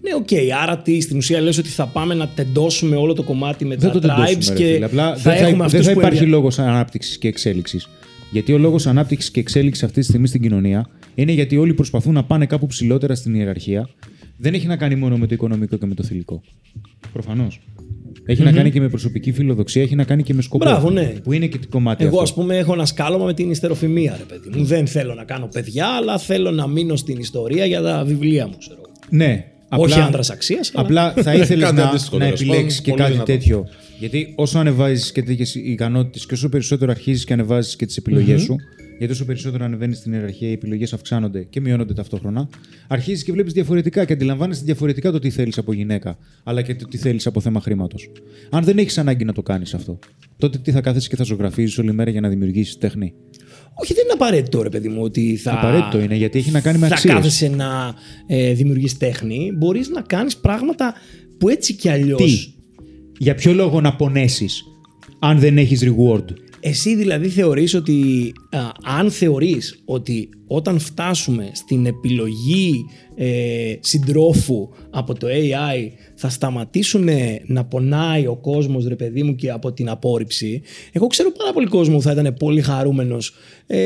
Ναι, 0.02 0.14
οκ. 0.16 0.54
Άρα 0.64 0.78
τι, 0.78 1.02
στην 1.02 1.18
ουσία 1.18 1.42
λες 1.42 1.58
ότι 1.58 1.70
θα 1.70 1.86
πάμε 1.88 2.14
να 2.14 2.28
τεντώσουμε 2.28 2.96
όλο 2.96 3.14
το 3.14 3.24
κομμάτι 3.24 3.66
με 3.66 3.76
Δεν 3.76 3.92
τα 3.92 4.00
το 4.00 4.08
tribes 4.08 4.26
τεντώσουμε, 4.26 4.58
ρε 4.58 4.64
και 4.64 4.74
φίλε. 4.74 4.86
Απλά 4.86 5.16
θα 5.16 5.32
δεν 5.32 5.40
θα, 5.40 5.46
έχουμε 5.48 5.52
δεν 5.58 5.62
αυτούς 5.66 5.86
θα 5.86 5.94
που 5.94 6.00
υπάρχει 6.00 6.18
ενδια- 6.18 6.36
λόγος 6.38 6.60
ανάπτυξης 6.60 7.18
και 7.18 7.28
εξέλιξης. 7.28 7.88
Γιατί 8.32 8.54
ο 8.54 8.58
λόγος 8.58 8.88
ανάπτυξης 8.88 9.32
και 9.32 9.40
εξέλιξης 9.40 9.84
αυτή 9.84 10.00
τη 10.00 10.06
στιγμή 10.06 10.28
στην 10.28 10.42
κοινωνία 10.42 10.90
είναι 11.16 11.32
γιατί 11.32 11.58
όλοι 11.58 11.74
προσπαθούν 11.74 12.14
να 12.14 12.24
πάνε 12.24 12.46
κάπου 12.46 12.66
ψηλότερα 12.68 13.16
στην 13.16 13.36
ιεραρχία. 13.36 13.90
Δεν 14.38 14.54
έχει 14.54 14.68
να 14.68 14.76
κάνει 14.78 14.96
μόνο 14.96 15.18
με 15.18 15.28
το 15.28 15.34
οικονομικό 15.34 15.78
και 15.78 15.86
με 15.86 15.94
το 15.94 16.04
θηλυκό. 16.04 16.42
Προφανώς. 17.14 17.60
Να 18.38 18.52
κάνει 18.52 18.72
και 18.72 18.80
με 18.80 18.90
προσωπική 18.90 19.32
φιλοδοξία, 19.32 19.82
έχει 19.82 19.96
να 19.96 20.04
κάνει 20.04 20.24
και 20.24 20.34
με 20.34 20.42
σκοπό. 20.42 20.66
Μπράβο, 20.66 20.90
ναι. 20.90 21.14
Που 21.24 21.32
είναι 21.32 21.48
και 21.48 21.58
το 21.58 21.68
κομμάτι 21.70 22.04
Εγώ, 22.04 22.12
αυτό. 22.12 22.24
ας 22.24 22.34
πούμε, 22.34 22.58
έχω 22.58 22.74
ένα 22.74 22.86
σκάλωμα 22.86 23.26
με 23.26 23.34
την 23.34 23.52
υστεροφημία, 23.52 24.16
ρε 24.18 24.24
παιδί 24.24 24.58
μου. 24.58 24.66
Δεν 24.66 24.88
θέλω 24.88 25.14
να 25.14 25.24
κάνω 25.24 25.48
παιδιά, 25.52 25.88
αλλά 25.88 26.18
θέλω 26.18 26.52
να 26.52 26.68
μείνω 26.68 26.96
στην 26.96 27.18
ιστορία 27.18 27.66
για 27.66 27.82
τα 27.82 28.04
βιβλία 28.06 28.48
μου, 28.48 28.54
ξέρω. 28.60 28.82
Ναι. 29.10 29.46
Όχι 29.70 30.00
άντρας 30.00 30.30
αξίας. 30.30 30.72
Απλά 30.74 31.14
θα 31.14 31.34
ήθελες 31.34 31.64
Κάτι 31.64 31.76
να, 31.76 31.88
αντίστοιχο, 31.88 32.18
να 32.18 32.24
τέλος 32.26 32.42
επιλέξεις 32.42 32.82
πάντων, 32.82 32.84
και 32.84 32.90
πολύ 32.92 33.02
κάτι 33.02 33.12
δυνατό. 33.12 33.32
τέτοιο. 33.32 33.68
Γιατί 34.00 34.34
όσο 34.36 34.60
ανεβάζεις 34.60 35.12
και 35.12 35.24
τέτοιες 35.24 35.56
ικανότητες 35.56 36.26
και 36.26 36.34
όσο 36.34 36.50
περισσότερο 36.50 36.92
αρχίζεις 36.92 37.24
και 37.24 37.34
ανεβάζεις 37.34 37.76
και 37.76 37.86
τις 37.86 37.98
επιλογε 37.98 38.38
σου, 38.38 38.56
γιατί 38.98 39.14
όσο 39.14 39.26
περισσότερο 39.26 39.66
ανεβαίνεις 39.66 39.98
στην 39.98 40.14
ιεραρχία, 40.14 40.50
οι 40.50 40.52
επιλογές 40.52 40.94
αυξάνονται 40.94 41.44
και 41.44 41.62
μειώνονται 41.62 41.94
ταυτόχρονα, 41.94 42.50
αρχίζεις 42.88 43.24
και 43.24 43.32
βλέπεις 43.32 43.54
διαφορετικά 43.54 44.06
και 44.06 44.14
αντιλαμβάνεσαι 44.14 44.62
διαφορετικά 44.64 45.12
το 45.12 45.20
τι 45.20 45.30
θέλεις 45.30 45.58
από 45.58 45.74
γυναίκα, 45.74 46.18
αλλά 46.44 46.62
και 46.62 46.76
το 46.76 46.88
τι 46.88 46.98
θέλεις 46.98 47.28
από 47.28 47.40
θέμα 47.40 47.62
χρήματος. 47.62 48.12
Αν 48.50 48.64
δεν 48.64 48.78
έχεις 48.78 48.98
ανάγκη 48.98 49.26
να 49.26 49.34
το 49.34 49.42
κάνεις 49.42 49.74
αυτό, 49.74 50.00
τότε 50.38 50.58
τι 50.58 50.72
θα 50.72 50.82
κάθεσαι 50.82 51.10
και 51.10 51.16
θα 51.16 51.24
ζωγραφίζεις 51.24 51.78
όλη 51.78 51.94
μέρα 51.94 52.12
για 52.12 52.22
να 52.22 52.30
δημιουργήσεις 52.30 52.78
τέχνη; 52.78 53.14
Όχι, 53.76 53.94
δεν 53.94 54.04
είναι 54.04 54.14
απαραίτητο, 54.14 54.62
ρε 54.62 54.70
παιδί 54.70 54.90
μου, 54.90 55.02
ότι 55.02 55.36
θα. 55.36 55.52
Απαραίτητο 55.52 56.00
είναι 56.00 56.16
γιατί 56.16 56.40
έχει 56.40 56.52
να 56.52 56.62
κάνει 56.62 56.78
με 56.78 56.88
θα 56.88 56.94
αξίες. 56.94 57.14
κάθεσαι 57.14 57.48
να 57.48 57.94
ε, 58.28 58.54
δημιουργείς 58.54 58.98
τέχνη. 58.98 59.52
Μπορείς 59.58 59.90
να 59.90 60.02
κάνεις 60.02 60.38
πράγματα 60.38 60.94
που 61.38 61.50
έτσι 61.50 61.74
κι 61.74 61.90
αλλιώ. 61.90 62.16
Τι, 62.16 62.54
για 63.18 63.36
ποιο 63.36 63.54
λόγο 63.54 63.82
να 63.82 63.96
πονέσεις 63.96 64.64
αν 65.20 65.40
δεν 65.40 65.58
έχεις 65.58 65.84
reward; 65.84 66.26
Εσύ 66.62 66.96
δηλαδή 66.96 67.28
θεωρείς 67.28 67.74
ότι, 67.74 68.32
α, 68.52 68.60
αν 69.00 69.12
θεωρείς 69.12 69.82
ότι 69.86 70.30
όταν 70.48 70.80
φτάσουμε 70.80 71.50
στην 71.54 71.86
επιλογή 71.86 72.86
ε, 73.16 73.74
συντρόφου 73.80 74.70
από 74.90 75.14
το 75.20 75.28
AI 75.28 75.92
θα 76.16 76.30
σταματήσουν 76.30 77.08
να 77.46 77.66
πονάει 77.66 78.28
ο 78.28 78.36
κόσμος 78.36 78.88
ρε 78.88 78.96
παιδί 78.96 79.24
μου 79.24 79.36
και 79.36 79.52
από 79.52 79.74
την 79.74 79.90
απόρριψη 79.90 80.62
εγώ 80.92 81.08
ξέρω 81.08 81.32
πάρα 81.32 81.54
πολύ 81.54 81.68
κόσμο 81.68 81.96
που 81.96 82.02
θα 82.02 82.12
ήταν 82.12 82.34
πολύ 82.40 82.62
χαρούμενος 82.62 83.34
ε, 83.68 83.78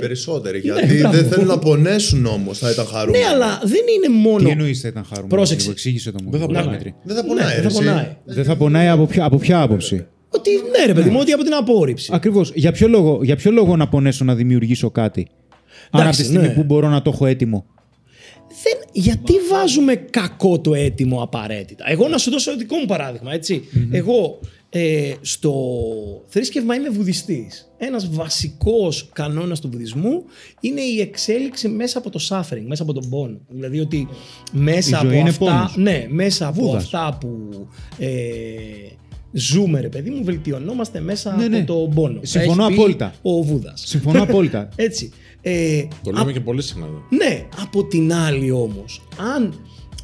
Περισσότεροι. 0.00 0.62
ναι, 0.64 0.64
Γιατί 0.80 0.98
μπράβο. 0.98 1.16
δεν 1.16 1.26
θέλουν 1.28 1.46
να 1.46 1.58
πονέσουν 1.58 2.26
όμως, 2.26 2.58
θα 2.58 2.70
ήταν 2.70 2.86
χαρούμενοι. 2.86 3.24
ναι 3.24 3.30
αλλά 3.30 3.60
δεν 3.64 3.80
είναι 3.96 4.18
μόνο 4.18 4.44
Τι 4.44 4.50
εννοείς 4.50 4.80
θα 4.80 4.88
ήταν 4.88 5.04
χαρούμενο. 5.04 5.34
Πρόσεξε. 5.34 5.60
λίγο, 5.60 5.70
Εξήγησε 5.72 6.10
το 6.12 6.18
μου. 6.24 6.30
Δεν 6.30 6.40
θα 6.40 6.46
λίγο, 6.46 6.60
πονάει. 6.60 6.78
Δημήτρη. 6.78 6.94
Δεν 7.04 7.16
θα 7.16 7.22
Ναι, 7.22 7.28
πονάει. 7.28 7.46
δεν 7.54 7.62
ρε, 7.62 7.68
θα 7.68 7.68
εσύ. 7.68 7.76
πονάει 7.84 8.16
Δεν 8.24 8.44
θα 8.44 8.56
πονάει 8.56 8.88
από 8.88 9.06
ποια, 9.06 9.24
από 9.24 9.36
ποια 9.36 9.60
άποψη; 9.62 10.06
Ότι 10.30 10.50
ναι 10.78 10.84
ρε 10.86 10.94
παιδί 10.94 11.10
μου 11.10 11.18
ότι 11.20 11.32
από 11.32 11.42
την 11.44 11.54
απόρριψη 11.54 12.10
Ακριβώς. 12.14 12.52
Για, 12.54 12.72
ποιο 12.72 12.88
λόγο- 12.88 13.20
για 13.22 13.36
ποιο 13.36 13.50
λόγο 13.50 13.76
να 13.76 13.88
πονέσω 13.88 14.24
να 14.24 14.34
δημιουργήσω 14.34 14.90
κάτι; 14.90 15.28
Αν 15.90 16.00
από 16.06 16.16
τη 16.16 16.22
στιγμή 16.24 16.46
ναι. 16.46 16.52
που 16.54 16.62
μπορώ 16.62 16.88
να 16.88 17.02
το 17.02 17.10
έχω 17.14 17.26
έτοιμο. 17.26 17.66
δεν, 18.48 18.78
γιατί 18.92 19.32
βάζουμε 19.50 19.94
κακό 19.94 20.60
το 20.60 20.74
έτοιμο 20.74 21.22
απαραίτητα; 21.22 21.84
Εγώ 21.88 22.08
να 22.08 22.18
σου 22.18 22.30
δώσω 22.30 22.50
το 22.50 22.56
δικό 22.56 22.76
μου 22.76 22.86
παράδειγμα, 22.86 23.32
έτσι. 23.32 23.62
Εγώ 23.90 24.38
ε, 24.72 25.12
στο 25.20 25.52
θρήσκευμα 26.26 26.74
είμαι 26.74 26.88
βουδιστής. 26.88 27.70
Ένας 27.78 28.08
βασικός 28.10 29.08
κανόνας 29.12 29.60
του 29.60 29.68
βουδισμού 29.72 30.24
είναι 30.60 30.80
η 30.80 31.00
εξέλιξη 31.00 31.68
μέσα 31.68 31.98
από 31.98 32.10
το 32.10 32.20
suffering, 32.28 32.62
μέσα 32.66 32.82
από 32.82 32.92
τον 32.92 33.08
πόνο. 33.08 33.38
Δηλαδή 33.48 33.80
ότι 33.80 34.08
μέσα 34.52 34.90
Η 34.90 34.94
από 34.94 35.06
ζωή 35.08 35.18
είναι 35.18 35.28
αυτά, 35.28 35.44
πόνος. 35.44 35.76
ναι, 35.76 36.06
μέσα 36.08 36.46
από 36.46 36.60
Βούδας. 36.62 36.82
αυτά 36.84 37.18
που 37.20 37.38
ε, 37.98 38.08
ζούμε, 39.32 39.80
ρε 39.80 39.88
παιδί 39.88 40.10
μου, 40.10 40.24
βελτιωνόμαστε 40.24 41.00
μέσα 41.00 41.36
Ναι, 41.36 41.42
από 41.44 41.56
ναι. 41.56 41.64
τον 41.64 41.90
πόνο. 41.94 42.20
Συμφωνώ 42.22 42.54
Τα 42.56 42.62
έχει 42.64 42.74
πει 42.74 42.80
απόλυτα. 42.80 43.14
Ο 43.22 43.42
Βούδας. 43.42 43.82
Συμφωνώ 43.86 44.22
απόλυτα. 44.28 44.68
Έτσι. 44.76 45.10
Ε, 45.42 45.84
Το 46.02 46.10
λέμε 46.10 46.32
και 46.32 46.40
πολύ 46.40 46.62
συχνά. 46.62 46.86
εδώ. 46.86 47.02
ναι, 47.10 47.46
από 47.62 47.84
την 47.84 48.12
άλλη 48.14 48.50
όμως, 48.50 49.02
αν 49.34 49.54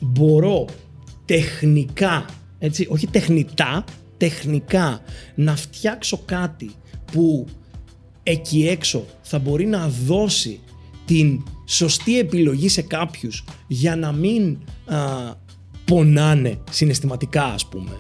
μπορώ 0.01 0.65
τεχνικά, 1.25 2.25
έτσι, 2.59 2.87
όχι 2.91 3.07
τεχνητά, 3.07 3.85
τεχνικά 4.17 5.01
να 5.35 5.57
φτιάξω 5.57 6.23
κάτι 6.25 6.71
που 7.13 7.47
εκεί 8.23 8.67
έξω 8.69 9.05
θα 9.23 9.39
μπορεί 9.39 9.67
να 9.67 9.89
δώσει 10.07 10.61
την 11.05 11.43
σωστή 11.67 12.19
επιλογή 12.19 12.69
σε 12.69 12.83
κάποιους 12.83 13.45
για 13.67 13.97
να 13.97 14.13
μην 14.13 14.57
α, 14.87 14.97
πονάνε 15.87 16.59
συναισθηματικά 16.71 17.45
ας 17.45 17.67
πούμε. 17.67 17.91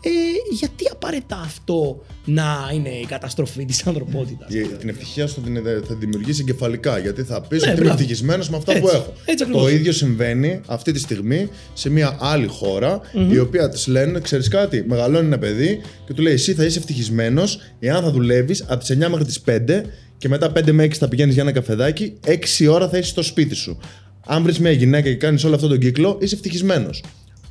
Ε, 0.00 0.10
γιατί 0.50 0.84
απαραίτητα 0.92 1.40
αυτό 1.44 2.02
να 2.24 2.70
είναι 2.74 2.88
η 2.88 3.04
καταστροφή 3.08 3.64
της 3.64 3.86
ανθρωπότητας; 3.86 4.54
Η- 4.54 4.60
Την 4.78 4.88
ευτυχία 4.88 5.26
σου 5.26 5.34
θα 5.34 5.40
την 5.40 5.62
θα 5.88 5.94
δημιουργήσει 5.94 6.40
εγκεφαλικά. 6.40 6.98
Γιατί 6.98 7.22
θα 7.22 7.40
πεις 7.40 7.62
Ναι, 7.62 7.70
ότι 7.70 7.76
είμαι 7.76 7.84
μπράβο. 7.86 8.00
ευτυχισμένος 8.02 8.48
με 8.50 8.56
αυτά 8.56 8.72
Έτσι, 8.72 8.82
που 8.84 8.88
έχω. 8.88 9.12
έτσι 9.24 9.44
ακριβώς. 9.44 9.62
το 9.62 9.68
ίδιο 9.70 9.92
συμβαίνει 9.92 10.60
αυτή 10.66 10.92
τη 10.92 10.98
στιγμή 10.98 11.48
σε 11.72 11.90
μια 11.90 12.16
άλλη 12.20 12.46
χώρα, 12.46 13.00
η 13.30 13.38
οποία 13.38 13.68
της 13.68 13.86
λένε: 13.86 14.20
Ξέρεις 14.20 14.48
κάτι, 14.48 14.84
μεγαλώνει 14.86 15.26
ένα 15.26 15.38
παιδί 15.38 15.80
και 16.06 16.12
του 16.14 16.22
λέει: 16.22 16.32
Εσύ 16.32 16.54
θα 16.54 16.64
είσαι 16.64 16.78
ευτυχισμένος 16.78 17.58
εάν 17.80 18.02
θα 18.02 18.10
δουλεύεις 18.10 18.64
από 18.68 18.78
τις 18.78 18.90
9 18.90 19.08
μέχρι 19.08 19.24
τις 19.24 19.40
5 19.40 19.82
και 20.18 20.28
μετά 20.28 20.52
5 20.52 20.72
με 20.72 20.82
6 20.84 20.98
θα 20.98 21.08
πηγαίνεις 21.08 21.34
για 21.34 21.42
ένα 21.42 21.52
καφεδάκι, 21.52 22.12
6 22.26 22.66
ώρα 22.68 22.88
θα 22.88 22.98
είσαι 22.98 23.08
στο 23.08 23.22
σπίτι 23.22 23.54
σου. 23.54 23.78
Αν 24.26 24.42
βρεις 24.42 24.58
μια 24.58 24.70
γυναίκα 24.70 25.08
και 25.08 25.14
κάνεις 25.16 25.44
όλο 25.44 25.54
αυτόν 25.54 25.70
τον 25.70 25.78
κύκλο, 25.78 26.18
είσαι 26.20 26.34
ευτυχισμένος. 26.34 27.02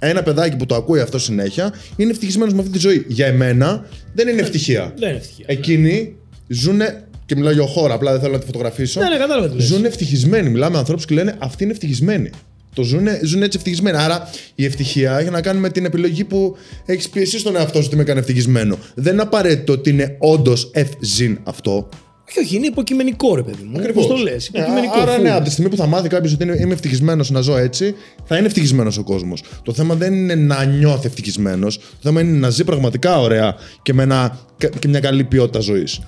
Ένα 0.04 0.24
παιδάκι 0.24 0.56
που 0.56 0.66
το 0.66 0.76
ακούει 0.76 1.00
αυτό 1.00 1.20
συνέχεια 1.20 1.74
είναι 1.96 2.12
ευτυχισμένος 2.12 2.54
με 2.54 2.60
αυτή 2.60 2.72
τη 2.72 2.80
ζωή. 2.80 3.06
Για 3.08 3.26
εμένα 3.26 3.86
δεν 4.14 4.28
είναι 4.28 4.42
ευτυχία. 4.42 4.94
Δεν 4.98 5.10
είναι 5.10 5.18
ευτυχία. 5.18 5.46
Εκείνοι 5.48 6.16
ζουνε. 6.48 7.04
Και 7.26 7.36
μιλάω 7.36 7.54
για 7.54 7.66
χώρα, 7.68 7.94
απλά 7.94 8.12
δεν 8.12 8.20
θέλω 8.20 8.34
να 8.34 8.40
τη 8.40 8.46
φωτογραφίσω. 8.46 9.02
Ναι, 9.02 9.10
ναι, 9.10 9.18
κατάλαβα 9.18 9.50
τι 9.50 9.56
λες. 9.56 9.66
Ζουν 9.66 9.86
ευτυχισμένοι. 9.86 10.50
Μιλάμε 10.50 10.72
με 10.72 10.78
ανθρώπους 10.78 11.06
και 11.06 11.14
λένε 11.14 11.36
Αυτοί 11.40 11.64
είναι 11.64 11.72
ευτυχισμένοι. 11.72 12.30
Το 12.74 12.84
ζουνε, 12.84 13.20
ζουν 13.24 13.42
έτσι 13.44 13.58
ευτυχισμένοι. 13.58 13.98
Άρα 13.98 14.30
η 14.56 14.66
ευτυχία 14.66 15.18
έχει 15.20 15.30
να 15.30 15.42
κάνει 15.42 15.60
με 15.60 15.70
την 15.70 15.86
επιλογή 15.86 16.24
που 16.24 16.58
έχεις 16.86 17.10
πει 17.10 17.22
εσύ 17.22 17.40
στον 17.40 17.56
εαυτό 17.56 17.80
σου 17.80 17.86
ότι 17.88 17.96
με 17.96 18.02
έκανε 18.02 18.20
ευτυχισμένο. 18.20 18.78
Δεν 18.96 19.14
είναι 19.14 19.22
απαραίτητο 19.22 19.74
ότι 19.74 19.90
είναι 19.90 20.16
όντως 20.20 20.72
ευζήν 20.74 21.40
αυτό. 21.44 21.90
Όχι, 22.32 22.40
όχι, 22.40 22.56
είναι 22.56 22.66
υποκειμενικό 22.68 23.36
ρε 23.36 23.42
παιδί 23.44 23.64
μου. 23.64 23.78
Ακριβώς. 23.80 24.08
Πώς 24.08 24.18
το 24.18 24.24
λες. 24.24 24.48
Ε, 24.54 24.60
Υποκειμενικό. 24.60 25.00
Άρα, 25.00 25.12
φουλ. 25.12 25.22
ναι, 25.24 25.32
από 25.32 25.44
τη 25.44 25.50
στιγμή 25.52 25.70
που 25.72 25.78
θα 25.78 25.86
μάθει 25.86 26.08
κάποιος 26.08 26.34
ότι 26.34 26.44
είναι- 26.44 26.58
είμαι 26.60 26.74
ευτυχισμένος 26.74 27.30
να 27.30 27.42
ζω 27.42 27.58
έτσι, 27.58 27.96
θα 28.26 28.38
είναι 28.38 28.46
ευτυχισμένος 28.46 28.98
ο 28.98 29.04
κόσμος. 29.04 29.44
Το 29.64 29.74
θέμα 29.74 29.96
δεν 29.96 30.14
είναι 30.14 30.36
να 30.36 30.64
νιώθει 30.64 31.08
ευτυχισμένος. 31.08 31.78
Το 31.78 31.84
θέμα 32.02 32.22
είναι 32.22 32.38
να 32.38 32.50
ζει 32.50 32.64
πραγματικά 32.64 33.20
ωραία 33.20 33.56
και 33.82 33.94
με 33.94 34.04
ένα, 34.04 34.38
και 34.80 34.88
μια 34.88 35.00
καλή 35.00 35.24
ποιότητα 35.24 35.60
ζωής. 35.60 36.00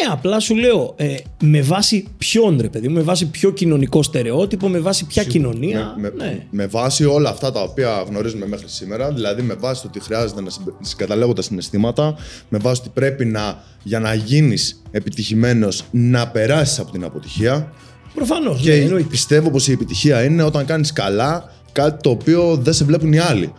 Ε, 0.00 0.04
απλά 0.10 0.40
σου 0.40 0.54
λέω, 0.56 0.94
ε, 0.96 1.14
με 1.42 1.62
βάση 1.62 2.06
ποιον 2.18 2.58
ρε 2.60 2.68
παιδί 2.68 2.88
μου, 2.88 2.94
με 2.94 3.00
βάση 3.02 3.26
ποιο 3.26 3.50
κοινωνικό 3.50 4.02
στερεότυπο, 4.02 4.68
με 4.68 4.78
βάση 4.78 5.06
ποια 5.06 5.24
κοινωνία. 5.24 5.94
με, 5.98 6.12
με, 6.16 6.24
ναι. 6.24 6.46
με 6.50 6.66
βάση 6.66 7.04
όλα 7.04 7.30
αυτά 7.30 7.52
τα 7.52 7.60
οποία 7.60 8.04
γνωρίζουμε 8.08 8.46
μέχρι 8.46 8.68
σήμερα, 8.68 9.12
δηλαδή 9.12 9.42
με 9.42 9.54
βάση 9.54 9.82
το 9.82 9.88
ότι 9.88 10.00
χρειάζεται 10.00 10.40
να 10.42 10.50
συμπε- 10.50 10.74
συγκαταλέγω 10.80 11.32
τα 11.32 11.42
συναισθήματα, 11.42 12.14
με 12.48 12.58
βάση 12.58 12.80
ότι 12.80 12.90
πρέπει 12.94 13.24
να, 13.24 13.62
για 13.82 14.00
να 14.00 14.14
γίνεις 14.14 14.82
επιτυχημένος 14.90 15.84
να 15.90 16.28
περάσεις 16.28 16.78
από 16.78 16.90
την 16.92 17.04
αποτυχία 17.04 17.72
Προφανώς. 18.14 18.60
και 18.60 18.70
ναι, 18.70 18.76
εννοείται. 18.76 19.08
πιστεύω 19.08 19.50
πως 19.50 19.68
η 19.68 19.72
επιτυχία 19.72 20.24
είναι 20.24 20.42
όταν 20.42 20.64
κάνεις 20.66 20.92
καλά 20.92 21.52
κάτι 21.72 22.02
το 22.02 22.10
οποίο 22.10 22.56
δεν 22.56 22.72
σε 22.74 22.84
βλέπουν 22.84 23.12
οι 23.12 23.18
άλλοι. 23.18 23.52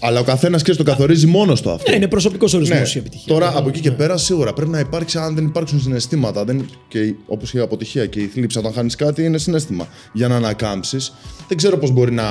Αλλά 0.00 0.20
ο 0.20 0.22
καθένας 0.22 0.62
και 0.62 0.74
το 0.74 0.82
καθορίζει 0.82 1.26
μόνος 1.26 1.60
του 1.60 1.70
αυτό. 1.70 1.90
Ναι, 1.90 1.96
είναι 1.96 2.08
προσωπικός 2.08 2.54
ορισμός 2.54 2.78
Ναι. 2.78 2.88
η 2.94 2.98
επιτυχία. 2.98 3.34
Τώρα 3.34 3.52
από 3.56 3.68
εκεί 3.68 3.80
και 3.80 3.90
πέρα 3.90 4.16
σίγουρα 4.16 4.52
πρέπει 4.52 4.70
να 4.70 4.78
υπάρξει, 4.78 5.18
αν 5.18 5.34
δεν 5.34 5.44
υπάρξουν 5.44 5.80
συναισθήματα. 5.80 6.44
Δεν, 6.44 6.68
και 6.88 7.14
όπως 7.26 7.54
η 7.54 7.58
αποτυχία 7.58 8.06
και 8.06 8.20
η 8.20 8.26
θλίψη, 8.26 8.58
όταν 8.58 8.72
χάνεις 8.72 8.94
κάτι, 8.94 9.24
είναι 9.24 9.38
συνέστημα. 9.38 9.88
Για 10.12 10.28
να 10.28 10.36
ανακάμψεις. 10.36 11.12
Δεν 11.48 11.56
ξέρω 11.56 11.78
πώς 11.78 11.90
μπορεί 11.90 12.12
να. 12.12 12.24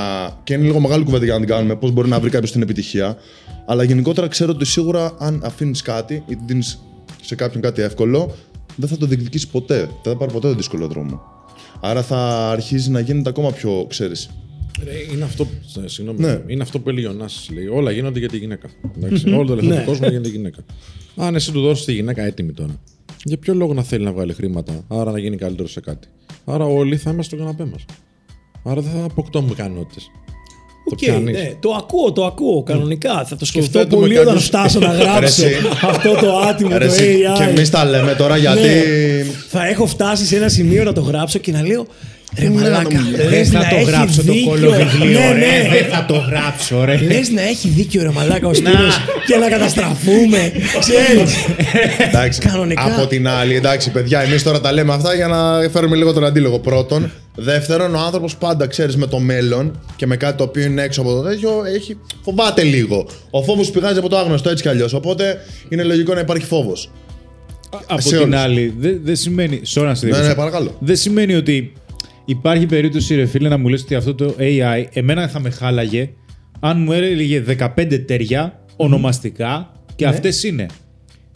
και 0.44 0.54
είναι 0.54 0.64
λίγο 0.64 0.80
μεγάλη 0.80 1.04
κουβέντα 1.04 1.24
για 1.26 1.34
να 1.34 1.40
την 1.40 1.50
κάνουμε, 1.50 1.76
πώς 1.76 1.92
μπορεί 1.92 2.10
να 2.10 2.20
βρει 2.20 2.30
κάποιος 2.30 2.52
την 2.52 2.62
επιτυχία. 2.62 3.18
Αλλά 3.66 3.84
γενικότερα 3.84 4.28
ξέρω 4.28 4.52
ότι 4.52 4.66
σίγουρα 4.66 5.12
αν 5.20 5.42
αφήνεις 5.46 5.82
κάτι 5.82 6.24
ή 6.28 6.38
δίνει 6.46 6.64
σε 7.22 7.36
κάποιον 7.36 7.62
κάτι 7.62 7.82
εύκολο, 7.82 8.36
δεν 8.76 8.90
θα 8.90 8.98
το 8.98 9.06
διεκδικήσεις 9.06 9.48
ποτέ. 9.48 9.78
Δεν 9.78 10.12
θα 10.14 10.18
πάρει 10.18 10.32
ποτέ 10.32 10.48
τον 10.48 10.58
δύσκολο 10.58 10.88
δρόμο. 10.88 11.22
Άρα 11.82 12.02
θα 12.04 12.50
αρχίζει 12.50 12.90
να 12.90 13.00
γίνεται 13.00 13.30
ακόμα 13.30 13.52
πιο, 13.52 13.86
ξέρεις. 13.90 14.30
Ρε, 14.84 15.14
Είναι 15.14 15.24
αυτό, 15.24 15.46
που- 15.46 15.82
ε, 15.84 15.88
συγγνώμη, 15.88 16.20
Ναι. 16.20 16.42
είναι 16.48 16.64
αυτό 16.64 16.80
που 16.80 16.90
έλεγε 16.90 17.08
ο 17.08 17.14
Νάσης, 17.14 17.50
λέει. 17.50 17.68
Όλα 17.68 17.92
γίνονται 17.92 18.20
για 18.20 18.28
τη 18.28 18.38
γυναίκα. 18.38 18.70
Εντάξει, 18.98 19.30
Όλο 19.30 19.46
το 19.48 19.56
λεφτό 19.56 19.70
Ναι. 19.74 19.80
του 19.80 19.86
κόσμου 19.86 20.06
γίνεται 20.08 20.20
για 20.28 20.30
τη 20.32 20.36
γυναίκα. 20.38 20.58
Αν 21.16 21.36
εσύ 21.36 21.52
του 21.52 21.62
δώσεις 21.62 21.86
τη 21.86 21.94
γυναίκα 21.94 22.24
έτοιμη 22.24 22.52
τώρα, 22.54 22.80
για 23.24 23.38
ποιο 23.38 23.54
λόγο 23.54 23.74
να 23.74 23.84
θέλει 23.84 24.04
να 24.04 24.12
βγάλει 24.12 24.34
χρήματα, 24.34 24.84
άρα 24.88 25.12
να 25.12 25.20
γίνει 25.20 25.38
καλύτερος 25.38 25.72
σε 25.72 25.80
κάτι. 25.80 26.08
Άρα 26.46 26.66
όλοι 26.66 26.98
θα 26.98 27.12
είμαστε 27.12 27.36
στο 27.36 27.44
καναπέ 27.46 27.66
μας. 27.72 27.86
Άρα 28.64 28.82
δεν 28.82 28.92
θα 28.92 29.04
αποκτώμε 29.04 29.50
ικανότητες. 29.52 30.04
Το 30.90 30.94
ΟΚ, 30.94 31.00
πιάνεις. 31.00 31.34
ναι, 31.38 31.54
το 31.60 31.72
ακούω, 31.72 32.12
το 32.12 32.26
ακούω 32.26 32.64
κανονικά. 32.64 33.26
Θα 33.26 33.36
το 33.36 33.46
σκεφτώ 33.46 33.80
θέτουμε 33.80 34.02
πολύ 34.02 34.14
κάποιους- 34.16 34.32
όταν 34.32 34.44
φτάσω 34.44 34.80
να 34.80 34.88
γράψω 35.00 35.20
Ρε, 35.20 35.26
εσύ. 35.26 35.56
αυτό 35.84 36.14
το 36.22 36.38
άτιμο 36.38 36.70
το 36.70 36.76
Αρέσει, 36.76 37.18
AI. 37.34 37.38
και 37.38 37.44
εμείς 37.44 37.70
τα 37.70 37.86
λέμε 37.86 38.16
τώρα 38.16 38.38
γιατί. 38.38 38.62
Ναι. 38.62 39.24
Θα 39.50 39.68
έχω 39.68 39.86
φτάσει 39.86 40.26
σε 40.26 40.36
ένα 40.36 40.50
σημείο 40.50 40.84
να 40.84 40.94
το 40.94 41.02
γράψω 41.02 41.40
και 41.40 41.52
να 41.52 41.62
λέω 41.68 41.88
Ρε 42.40 42.50
μαλάκα, 42.50 43.00
Δεν 43.16 43.30
λες 43.30 43.50
θα 43.50 43.60
να 43.60 43.70
το 43.70 43.76
έχει 43.76 43.90
γράψω 43.90 44.24
το 44.26 44.32
δίκιο. 44.34 44.50
κολοβιβλίο, 44.50 45.20
Ναι, 45.20 45.32
ρε. 45.32 45.34
ναι. 45.34 45.70
Δεν 45.70 45.86
θα 45.92 46.06
το 46.08 46.14
γράψω, 46.16 46.84
ρε. 46.86 46.98
Λες 46.98 47.30
να 47.30 47.42
έχει 47.42 47.68
δίκιο 47.68 48.02
ρε 48.04 48.10
μαλάκα 48.12 48.48
ο 48.48 48.54
Σπύρος 48.54 48.98
και 49.28 49.36
να 49.36 49.50
καταστραφούμε. 49.50 50.52
Ξέρεις. 50.80 51.34
Εντάξει, 52.08 52.40
Κανονικά. 52.40 52.84
Από 52.96 53.08
την 53.08 53.28
άλλη, 53.28 53.56
εντάξει, 53.56 53.92
παιδιά, 53.92 54.20
εμείς 54.22 54.44
τώρα 54.44 54.62
τα 54.62 54.72
λέμε 54.72 54.94
αυτά 54.94 55.14
για 55.16 55.28
να 55.28 55.70
φέρουμε 55.70 55.96
λίγο 55.96 56.14
τον 56.14 56.26
αντίλογο. 56.26 56.60
Πρώτον. 56.60 57.12
Δεύτερον, 57.36 57.96
ο 57.96 58.00
άνθρωπος 58.00 58.36
πάντα 58.36 58.68
ξέρεις 58.68 58.96
με 58.98 59.08
το 59.08 59.20
μέλλον 59.20 59.80
και 59.96 60.06
με 60.08 60.18
κάτι 60.18 60.38
το 60.38 60.44
οποίο 60.44 60.64
είναι 60.64 60.82
έξω 60.82 61.02
από 61.02 61.12
το 61.16 61.22
τέτοιο, 61.22 61.50
έχει, 61.76 61.98
φοβάται 62.24 62.64
λίγο. 62.64 63.08
Ο 63.30 63.44
φόβος 63.44 63.72
πηγάζει 63.72 64.00
από 64.00 64.10
το 64.10 64.18
άγνωστο 64.18 64.50
έτσι 64.50 64.64
κι 64.64 64.70
αλλιώς. 64.70 64.94
Οπότε 64.94 65.38
είναι 65.70 65.84
λογικό 65.84 66.14
να 66.14 66.20
υπάρχει 66.20 66.46
φόβος. 66.46 66.90
Από 67.88 68.02
σε 68.02 68.10
την 68.10 68.18
όλους. 68.20 68.36
άλλη, 68.40 68.74
δεν 68.80 69.00
δεν 69.04 69.16
σημαίνει. 69.16 69.62
Sorry 69.74 69.84
να 69.84 69.96
σε 69.96 70.06
Ναι, 70.06 70.12
διακόψω. 70.12 70.28
ναι, 70.28 70.34
παρακαλώ. 70.36 70.76
Δεν 70.80 70.96
σημαίνει 70.96 71.34
ότι 71.36 71.74
υπάρχει 72.30 72.66
περίπτωση, 72.66 73.16
ρε 73.16 73.26
φίλε, 73.26 73.50
να 73.50 73.58
μου 73.58 73.68
λες 73.68 73.82
ότι 73.82 73.96
αυτό 73.96 74.16
το 74.16 74.36
AI 74.40 74.86
εμένα 74.94 75.28
θα 75.28 75.40
με 75.40 75.50
χάλαγε 75.50 76.10
αν 76.60 76.82
μου 76.82 76.92
έλεγε 76.92 77.44
15 77.76 78.04
ταίρια 78.06 78.60
ονομαστικά 78.76 79.72
και 79.96 80.06
Ναι. 80.06 80.12
αυτές 80.12 80.44
είναι. 80.44 80.66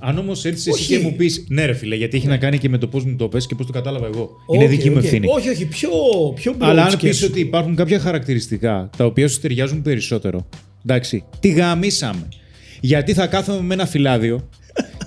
Αν 0.03 0.17
όμως 0.17 0.45
έρθεις 0.45 0.67
εσύ 0.67 0.79
Όχι. 0.81 0.93
και 0.97 0.99
μου 1.03 1.15
πεις 1.15 1.45
ναι, 1.49 1.65
ρε 1.65 1.73
φίλε, 1.73 1.95
γιατί 1.95 2.17
έχει 2.17 2.27
να 2.27 2.37
κάνει 2.37 2.57
και 2.57 2.69
με 2.69 2.77
το 2.77 2.87
πώς 2.87 3.03
μου 3.05 3.15
το 3.15 3.27
πες 3.27 3.45
και 3.47 3.55
πώς 3.55 3.65
το 3.65 3.71
κατάλαβα 3.71 4.05
εγώ. 4.13 4.29
είναι 4.53 4.63
Οκ, 4.63 4.69
δική 4.69 4.89
μου 4.89 4.95
οκ. 4.97 5.03
ευθύνη. 5.03 5.27
Όχι, 5.29 5.49
όχι, 5.49 5.65
πιο, 5.65 5.89
πιο 6.35 6.51
broad 6.53 6.57
Αλλά 6.59 6.81
αν 6.81 6.87
πεις 6.89 6.97
σκέψου. 6.97 7.25
ότι 7.25 7.39
υπάρχουν 7.39 7.75
κάποια 7.75 7.99
χαρακτηριστικά 7.99 8.89
τα 8.97 9.05
οποία 9.05 9.27
σου 9.27 9.39
ταιριάζουν 9.39 9.81
περισσότερο. 9.81 10.47
Εντάξει, 10.85 11.23
τι 11.39 11.49
γαμίσαμε. 11.49 12.27
Γιατί 12.81 13.13
θα 13.13 13.27
κάθομαι 13.27 13.61
με 13.61 13.73
ένα 13.73 13.85
φυλάδιο 13.85 14.49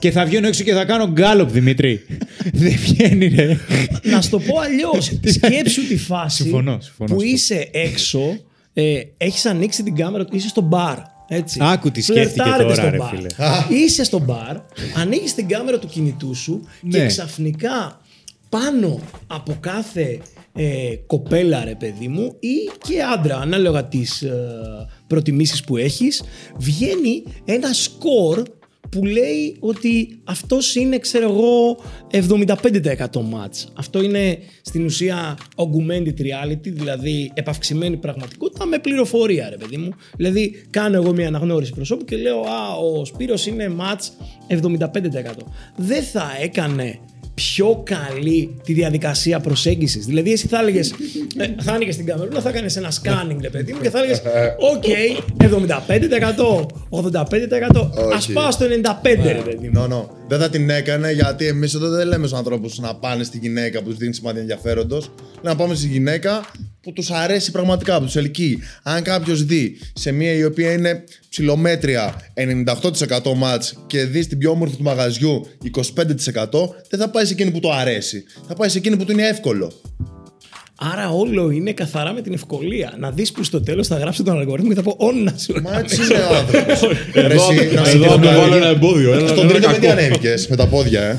και 0.05 0.11
θα 0.11 0.25
βγαίνω 0.25 0.47
έξω 0.47 0.65
και 0.65 0.73
θα 0.73 0.85
κάνω 0.85 1.07
γκάλωπ, 1.07 1.51
Δημήτρη. 1.51 2.01
Δεν 2.63 2.73
βγαίνει, 2.73 3.27
ρε. 3.27 3.59
Να 4.03 4.21
σου 4.21 4.31
το 4.31 4.39
πω 4.39 4.59
αλλιώς. 4.59 5.13
Σκέψου 5.25 5.87
τη 5.87 5.97
φάση 5.97 6.43
Συμφωνώ, 6.43 6.79
συμφωνώ, 6.81 7.15
που 7.15 7.21
συμφωνώ. 7.21 7.31
είσαι 7.33 7.69
έξω, 7.73 8.39
ε, 8.73 9.01
έχεις 9.17 9.47
ανοίξει 9.47 9.83
την 9.83 9.95
κάμερα, 9.95 10.25
είσαι 10.33 10.49
στο 10.49 10.61
μπαρ. 10.61 10.99
Έτσι. 11.29 11.59
Άκου 11.63 11.91
τι 11.91 12.03
σκέφτηκε 12.03 12.29
Φλερτάρετε 12.43 12.63
τώρα, 12.63 12.75
στο 12.75 12.91
ρε 12.91 12.97
μπαρ. 12.97 13.09
φίλε. 13.09 13.27
Είσαι 13.81 14.05
στο 14.05 14.19
μπαρ, 14.19 14.57
ανοίγεις 14.97 15.35
την 15.35 15.49
κάμερα 15.49 15.79
του 15.79 15.87
κινητού 15.87 16.35
σου 16.35 16.61
και 16.91 16.99
Ναι. 16.99 17.07
ξαφνικά 17.07 18.01
πάνω 18.49 19.01
από 19.27 19.57
κάθε 19.61 20.21
ε, 20.55 20.95
κοπέλα 21.07 21.65
ρε 21.65 21.75
παιδί 21.75 22.09
μου 22.09 22.37
ή 22.41 22.71
και 22.89 23.03
άντρα 23.15 23.37
ανάλογα 23.39 23.85
τις 23.85 24.23
ε, 24.23 24.33
προτιμήσεις 25.07 25.65
που 25.65 25.77
έχεις 25.77 26.23
βγαίνει 26.57 27.23
ένα 27.45 27.73
σκορ 27.73 28.43
που 28.95 29.05
λέει 29.05 29.57
ότι 29.61 30.21
αυτός 30.25 30.75
είναι 30.75 30.99
ξέρω 30.99 31.31
εγώ 31.31 31.77
75% 32.11 32.55
match. 33.17 33.67
Αυτό 33.75 34.03
είναι 34.03 34.39
στην 34.63 34.85
ουσία 34.85 35.39
augmented 35.57 36.21
reality, 36.21 36.63
δηλαδή 36.63 37.31
επαυξημένη 37.35 37.97
πραγματικότητα 37.97 38.67
με 38.67 38.79
πληροφορία 38.79 39.49
ρε 39.49 39.57
παιδί 39.57 39.77
μου. 39.77 39.89
Δηλαδή 40.17 40.67
κάνω 40.71 40.97
εγώ 40.97 41.13
μια 41.13 41.27
αναγνώριση 41.27 41.73
προσώπου 41.73 42.05
και 42.05 42.17
λέω 42.17 42.41
α 42.41 42.77
ο 42.77 43.05
Σπύρος 43.05 43.47
είναι 43.47 43.75
match 43.79 44.05
75%. 44.49 44.87
Δεν 45.77 46.03
θα 46.03 46.31
έκανε 46.43 46.99
πιο 47.35 47.83
καλή 47.85 48.57
τη 48.65 48.73
διαδικασία 48.73 49.41
προσέγγισης. 49.41 50.07
Δηλαδή, 50.07 50.33
εσύ 50.33 50.47
θα 50.47 50.59
έλεγες. 50.59 50.95
θα 51.61 51.73
άνοιγες 51.73 51.97
την 51.97 52.07
καμερούλα, 52.07 52.41
θα 52.41 52.49
έκανε 52.49 52.67
ένα 52.77 52.91
scanning, 52.91 53.39
ρε 53.41 53.49
παιδί 53.51 53.73
μου, 53.73 53.81
και 53.81 53.91
θα 53.91 53.99
έλεγες: 53.99 54.23
Οκ, 54.75 54.85
75%, 55.39 56.67
85%. 56.91 57.91
Α 58.13 58.17
Όχι. 58.17 58.33
πάω 58.33 58.51
στο 58.51 58.67
95%, 58.67 58.69
ρε 59.03 59.43
παιδί 59.45 59.71
μου. 59.73 59.87
No, 59.89 59.93
no. 59.93 60.05
Δεν 60.29 60.39
θα 60.39 60.51
την 60.51 60.71
έκανε 60.71 61.13
γιατί 61.13 61.47
εμείς 61.47 61.75
εδώ 61.75 61.89
δεν 61.89 62.07
λέμε 62.07 62.27
στους 62.27 62.39
ανθρώπους 62.39 62.79
να 62.79 62.95
πάνε 62.95 63.25
στη 63.25 63.39
γυναίκα 63.39 63.83
που 63.83 63.89
τους 63.89 63.99
δίνει 63.99 64.15
σημάδια 64.15 64.41
ενδιαφέροντος. 64.41 65.11
Να 65.43 65.57
πάμε 65.57 65.75
στη 65.75 65.87
γυναίκα 65.87 66.51
που 66.81 66.93
τους 66.93 67.11
αρέσει 67.11 67.51
πραγματικά, 67.51 67.99
που 67.99 68.05
τους 68.05 68.17
ελκύει. 68.17 68.63
Αν 68.83 69.03
κάποιος 69.03 69.45
δει 69.45 69.79
σε 69.95 70.13
μία 70.13 70.33
η 70.33 70.45
οποία 70.45 70.73
είναι 70.73 71.05
ψηλομέτρια 71.29 72.15
98% 72.35 73.35
μάτς 73.37 73.85
και 73.87 74.05
δει 74.05 74.27
την 74.27 74.39
πιο 74.39 74.51
όμορφη 74.51 74.77
του 74.77 74.83
μαγαζιού 74.83 75.47
25%, 75.63 76.69
δεν 76.89 77.01
θα 77.01 77.11
πάει 77.11 77.25
σε 77.25 77.33
εκείνη 77.33 77.51
που 77.51 77.61
του 77.61 77.73
αρέσει. 77.73 78.25
Θα 78.49 78.55
πάει 78.55 78.69
σε 78.69 78.79
εκείνη 78.79 78.97
που 78.97 79.05
του 79.05 79.13
είναι 79.13 79.27
εύκολο. 79.27 79.73
Άρα 80.79 81.09
όλο 81.11 81.51
είναι 81.51 81.73
καθαρά 81.73 82.13
με 82.13 82.21
την 82.21 82.33
ευκολία. 82.33 82.93
Να 82.99 83.11
δεις 83.11 83.33
που 83.33 83.45
στο 83.45 83.61
τέλος 83.63 83.87
θα 83.87 83.97
γράψει 83.99 84.23
τον 84.23 84.39
αλγορίθμο 84.39 84.69
και 84.69 84.75
θα 84.75 84.83
πω 84.83 84.95
όννα 84.99 85.35
σου. 85.39 85.55
Μα 85.63 85.79
έτσι 85.79 85.97
είναι 86.03 86.23
ο 86.31 86.35
άνθρωπος. 86.37 86.83
Εδώ, 87.13 87.53
εδώ 87.95 88.07
θα 88.09 88.19
του 88.19 88.25
βάλω 88.39 88.55
ένα 88.57 88.67
εμπόδιο. 88.69 89.13
Ένα, 89.13 89.27
Στον 89.29 89.39
ένα 89.39 89.49
τρίτο 89.53 89.69
με 89.69 89.75
τι 89.75 89.81
κακό. 89.87 89.93
ανέβηκες, 89.93 90.47
με 90.49 90.57
τα 90.57 90.67
πόδια, 90.67 91.03
ε. 91.03 91.19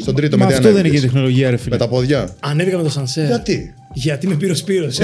Στον 0.00 0.14
τρίτο 0.14 0.36
Μα 0.38 0.44
με 0.44 0.50
τι 0.52 0.56
αυτό 0.58 0.72
δεν 0.72 0.78
είναι 0.78 0.88
και 0.88 0.88
ανέβηκες; 0.88 1.00
τεχνολογία, 1.12 1.50
ρε 1.50 1.56
φίλε. 1.56 1.70
Με 1.70 1.76
τα 1.76 1.88
πόδια; 1.88 2.36
Ανέβηκα 2.40 2.76
με 2.76 2.82
το 2.82 2.90
σανσέρ. 2.90 3.26
Γιατί; 3.26 3.74
Γιατί 3.94 4.26
με 4.26 4.34
πήρε 4.34 4.52
ο 4.52 4.54
Σπύρος. 4.54 4.98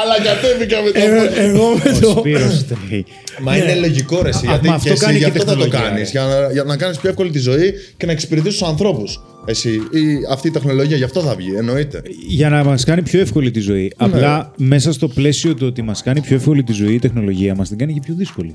Αλλά 0.00 0.14
κατέβηκα 0.24 0.76
με 0.82 0.90
τα 0.90 1.00
πόδια. 1.00 1.42
Ε, 1.42 1.48
Εγώ 1.48 1.68
με 1.84 1.90
Ο 1.96 1.98
το. 2.00 2.14
Σπύρος 2.18 2.64
τρέχει. 2.66 3.04
Μα 3.40 3.56
είναι 3.56 3.74
λογικό 3.74 4.22
ρε 4.22 4.28
εσύ, 4.28 4.46
Α, 4.46 4.48
γιατί 4.50 4.68
μα 4.68 4.70
και 4.72 4.76
αυτό 4.76 4.92
εσύ 4.92 5.00
κάνει 5.04 5.16
γι' 5.18 5.24
και 5.24 5.30
αυτό 5.30 5.44
θα 5.44 5.56
το 5.56 5.62
τεχνολογία, 5.62 5.88
κάνεις, 5.90 6.12
ρε. 6.12 6.20
για 6.20 6.22
να, 6.40 6.52
για 6.52 6.64
να 6.64 6.76
κάνεις 6.76 6.98
πιο 6.98 7.08
εύκολη 7.08 7.30
τη 7.30 7.38
ζωή 7.38 7.72
και 7.96 8.06
να 8.06 8.12
εξυπηρετήσεις 8.12 8.58
τους 8.58 8.68
ανθρώπους. 8.68 9.20
Εσύ, 9.46 9.70
ή 9.70 10.04
αυτή 10.30 10.48
η 10.48 10.50
τεχνολογία 10.50 10.96
γι' 10.96 11.02
αυτό 11.04 11.20
θα 11.20 11.34
βγει, 11.34 11.54
εννοείται. 11.56 12.02
Για 12.28 12.48
να 12.50 12.64
μας 12.64 12.84
κάνει 12.84 13.02
πιο 13.02 13.20
εύκολη 13.20 13.50
τη 13.50 13.60
ζωή. 13.60 13.82
Ναι. 13.82 13.90
Απλά 14.06 14.52
μέσα 14.56 14.92
στο 14.92 15.08
πλαίσιο 15.08 15.54
του 15.54 15.66
ότι 15.66 15.82
μας 15.82 16.02
κάνει 16.02 16.20
πιο 16.20 16.36
εύκολη 16.36 16.62
τη 16.62 16.72
ζωή 16.72 16.94
η 16.94 16.98
τεχνολογία 16.98 17.54
μας 17.54 17.68
την 17.68 17.78
κάνει 17.78 17.92
και 17.92 18.00
πιο 18.04 18.14
δύσκολη. 18.14 18.54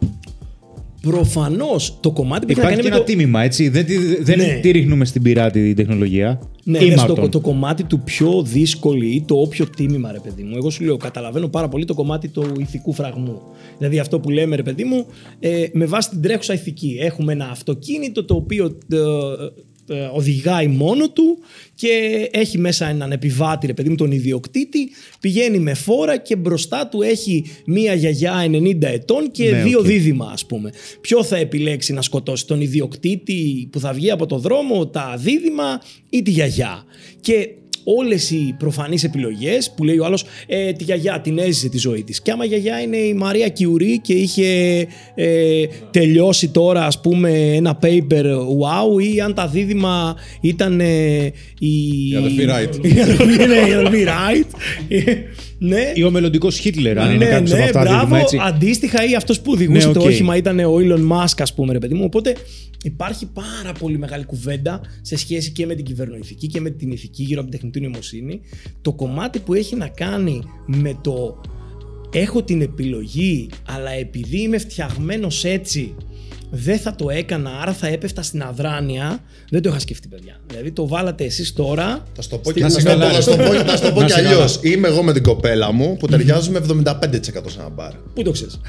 Προφανώς 1.01 1.97
το 1.99 2.11
κομμάτι 2.11 2.45
που 2.45 2.51
έχει 2.51 2.59
να 2.61 2.65
Υπάρχει 2.69 2.81
κάνει 2.81 2.81
και 2.81 2.89
με 2.89 2.95
ένα 2.95 3.05
το. 3.05 3.11
τίμημα, 3.11 3.43
έτσι. 3.43 3.69
Δεν, 3.69 3.85
τη- 3.85 4.23
δεν 4.23 4.37
Ναι. 4.37 4.59
τη 4.61 4.71
ρίχνουμε 4.71 5.05
στην 5.05 5.21
πειράτη 5.21 5.69
η 5.69 5.73
τεχνολογία. 5.73 6.39
Ναι, 6.63 6.77
Ή 6.77 6.85
λες 6.85 7.01
το, 7.01 7.07
Μάρτον. 7.07 7.29
το 7.31 7.39
κομμάτι 7.39 7.83
του 7.83 7.99
πιο 7.99 8.41
δύσκολη 8.43 9.07
ή 9.15 9.23
το 9.27 9.35
όποιο 9.35 9.65
τίμημα, 9.75 10.11
ρε 10.11 10.19
παιδί 10.19 10.43
μου. 10.43 10.55
Εγώ 10.55 10.69
σου 10.69 10.83
λέω, 10.83 10.97
καταλαβαίνω 10.97 11.47
πάρα 11.47 11.67
πολύ 11.69 11.85
το 11.85 11.93
κομμάτι 11.93 12.27
του 12.27 12.45
ηθικού 12.59 12.93
φραγμού. 12.93 13.41
Δηλαδή 13.77 13.99
αυτό 13.99 14.19
που 14.19 14.29
λέμε, 14.29 14.55
ρε 14.55 14.63
παιδί 14.63 14.83
μου, 14.83 15.05
ε, 15.39 15.65
με 15.73 15.85
βάση 15.85 16.09
την 16.09 16.21
τρέχουσα 16.21 16.53
ηθική. 16.53 16.97
Έχουμε 17.01 17.33
ένα 17.33 17.45
αυτοκίνητο 17.51 18.25
το 18.25 18.35
οποίο 18.35 18.65
ε, 18.65 18.95
ε, 18.95 18.99
οδηγάει 20.13 20.67
μόνο 20.67 21.09
του 21.09 21.37
και 21.75 21.87
έχει 22.31 22.57
μέσα 22.57 22.89
έναν 22.89 23.11
επιβάτη, 23.11 23.67
ρε 23.67 23.73
παιδί 23.73 23.89
μου, 23.89 23.95
τον 23.95 24.11
ιδιοκτήτη, 24.11 24.89
πηγαίνει 25.19 25.59
με 25.59 25.73
φόρα 25.73 26.17
και 26.17 26.35
μπροστά 26.35 26.87
του 26.87 27.01
έχει 27.01 27.45
μία 27.65 27.93
γιαγιά 27.93 28.45
90 28.51 28.81
ετών 28.81 29.31
και 29.31 29.49
Ναι, 29.51 29.63
δύο 29.63 29.79
οκ. 29.79 29.85
δίδυμα, 29.85 30.29
ας 30.33 30.45
πούμε. 30.45 30.71
Ποιο 31.01 31.23
θα 31.23 31.37
επιλέξει 31.37 31.93
να 31.93 32.01
σκοτώσει, 32.01 32.47
τον 32.47 32.61
ιδιοκτήτη 32.61 33.67
που 33.71 33.79
θα 33.79 33.93
βγει 33.93 34.11
από 34.11 34.25
το 34.25 34.37
δρόμο, 34.37 34.87
τα 34.87 35.15
δίδυμα 35.17 35.81
ή 36.09 36.21
τη 36.21 36.31
γιαγιά. 36.31 36.83
Και 37.21 37.49
όλες 37.97 38.31
οι 38.31 38.55
προφανείς 38.57 39.03
επιλογές 39.03 39.71
που 39.75 39.83
λέει 39.83 39.97
ο 39.97 40.05
άλλος 40.05 40.25
ε, 40.47 40.71
τη 40.71 40.83
γιαγιά 40.83 41.21
την 41.21 41.37
έζησε 41.37 41.69
τη 41.69 41.77
ζωή 41.77 42.03
της 42.03 42.21
και 42.21 42.31
άμα 42.31 42.45
η 42.45 42.47
γιαγιά 42.47 42.81
είναι 42.81 42.97
η 42.97 43.13
Μαρία 43.13 43.49
Κιουρί 43.49 43.99
και 43.99 44.13
είχε 44.13 44.79
ε, 45.15 45.65
τελειώσει 45.91 46.49
τώρα 46.49 46.85
ας 46.85 47.01
πούμε 47.01 47.31
ένα 47.31 47.79
paper 47.81 48.25
wow 48.35 49.03
ή 49.13 49.21
αν 49.21 49.33
τα 49.33 49.47
δίδυμα 49.47 50.15
ήταν 50.41 50.79
ε, 50.79 51.31
η... 51.59 52.09
Οι 52.11 52.15
αδελφοί 52.15 52.45
Wright. 52.47 52.85
οι 52.95 52.99
αδελφοί, 53.01 53.25
ναι, 53.25 53.55
οι 55.59 55.65
αδελφοί 55.65 55.75
Wright. 55.75 55.77
Ε, 55.77 55.83
ναι, 55.83 55.91
Ή 55.95 56.03
ο 56.03 56.11
μελλοντικός 56.11 56.57
Χίτλερ, 56.57 56.99
αν 56.99 57.09
είναι 57.13 57.25
ναι, 57.25 57.31
κάποιος 57.31 57.51
ναι, 57.51 57.57
από 57.57 57.65
αυτά 57.65 57.81
μπράβο, 57.81 57.99
δίδυμα, 57.99 58.19
έτσι. 58.19 58.37
Αντίστοιχα 58.41 59.05
ή 59.09 59.15
αυτός 59.15 59.41
που 59.41 59.51
οδηγούσε 59.51 59.87
Ναι, 59.87 59.93
το 59.93 59.99
οκ. 59.99 60.05
όχημα 60.05 60.35
ήταν 60.35 60.59
ο 60.59 60.75
Elon 60.75 61.07
Musk, 61.11 61.37
ας 61.37 61.53
πούμε, 61.53 61.73
ρε 61.73 61.79
παιδί 61.79 61.93
μου. 61.93 62.03
Οπότε 62.03 62.35
υπάρχει 62.83 63.25
πάρα 63.25 63.71
πολύ 63.79 63.97
μεγάλη 63.97 64.25
κουβέντα 64.25 64.81
σε 65.01 65.17
σχέση 65.17 65.51
και 65.51 65.65
με 65.65 65.75
την 65.75 65.85
κυβερνοηθική 65.85 66.47
και 66.47 66.61
με 66.61 66.69
την 66.69 66.91
ηθική 66.91 67.23
γύρω 67.23 67.41
από 67.41 67.49
την 67.49 67.59
τεχνητή 67.59 67.79
νοημοσύνη. 67.81 68.41
Το 68.81 68.93
κομμάτι 68.93 69.39
που 69.39 69.53
έχει 69.53 69.75
να 69.75 69.87
κάνει 69.87 70.43
με 70.65 70.97
το 71.01 71.41
έχω 72.11 72.43
την 72.43 72.61
επιλογή, 72.61 73.49
αλλά 73.67 73.91
επειδή 73.91 74.41
είμαι 74.41 74.57
φτιαγμένος 74.57 75.43
έτσι, 75.45 75.95
δεν 76.51 76.79
θα 76.79 76.95
το 76.95 77.09
έκανα, 77.09 77.49
άρα 77.61 77.73
θα 77.73 77.87
έπεφτα 77.87 78.21
στην 78.21 78.41
αδράνεια. 78.41 79.19
Δεν 79.49 79.61
το 79.61 79.69
είχα 79.69 79.79
σκεφτεί, 79.79 80.07
παιδιά. 80.07 80.35
Δηλαδή 80.47 80.71
το 80.71 80.87
βάλατε 80.87 81.23
εσείς 81.23 81.53
τώρα. 81.53 82.03
Θα 82.15 82.21
σου 82.21 82.29
το 82.29 82.37
πω 82.37 82.49
Στην 82.49 82.63
και, 82.63 82.69
θα 82.69 82.79
σου 82.79 82.85
το 82.85 82.91
πω- 82.91 82.99
καλά, 82.99 83.11
θα 83.11 83.21
σου 83.21 83.29
το 83.29 83.35
πω- 83.35 83.53
θα 83.53 83.77
σου 83.77 83.83
το 83.83 83.91
πω 83.91 83.99
Να 83.99 84.05
και 84.05 84.11
σε 84.11 84.21
καλά. 84.21 84.29
αλλιώ. 84.35 84.47
Είμαι 84.61 84.87
εγώ 84.87 85.03
με 85.03 85.13
την 85.13 85.23
κοπέλα 85.23 85.71
μου 85.71 85.97
που 85.99 86.07
ταιριάζουμε 86.07 86.57
75% 86.57 87.49
σε 87.49 87.59
ένα 87.59 87.69
μπαρ. 87.69 87.91
Πού 88.13 88.21
το 88.23 88.31
ξέρεις; 88.31 88.59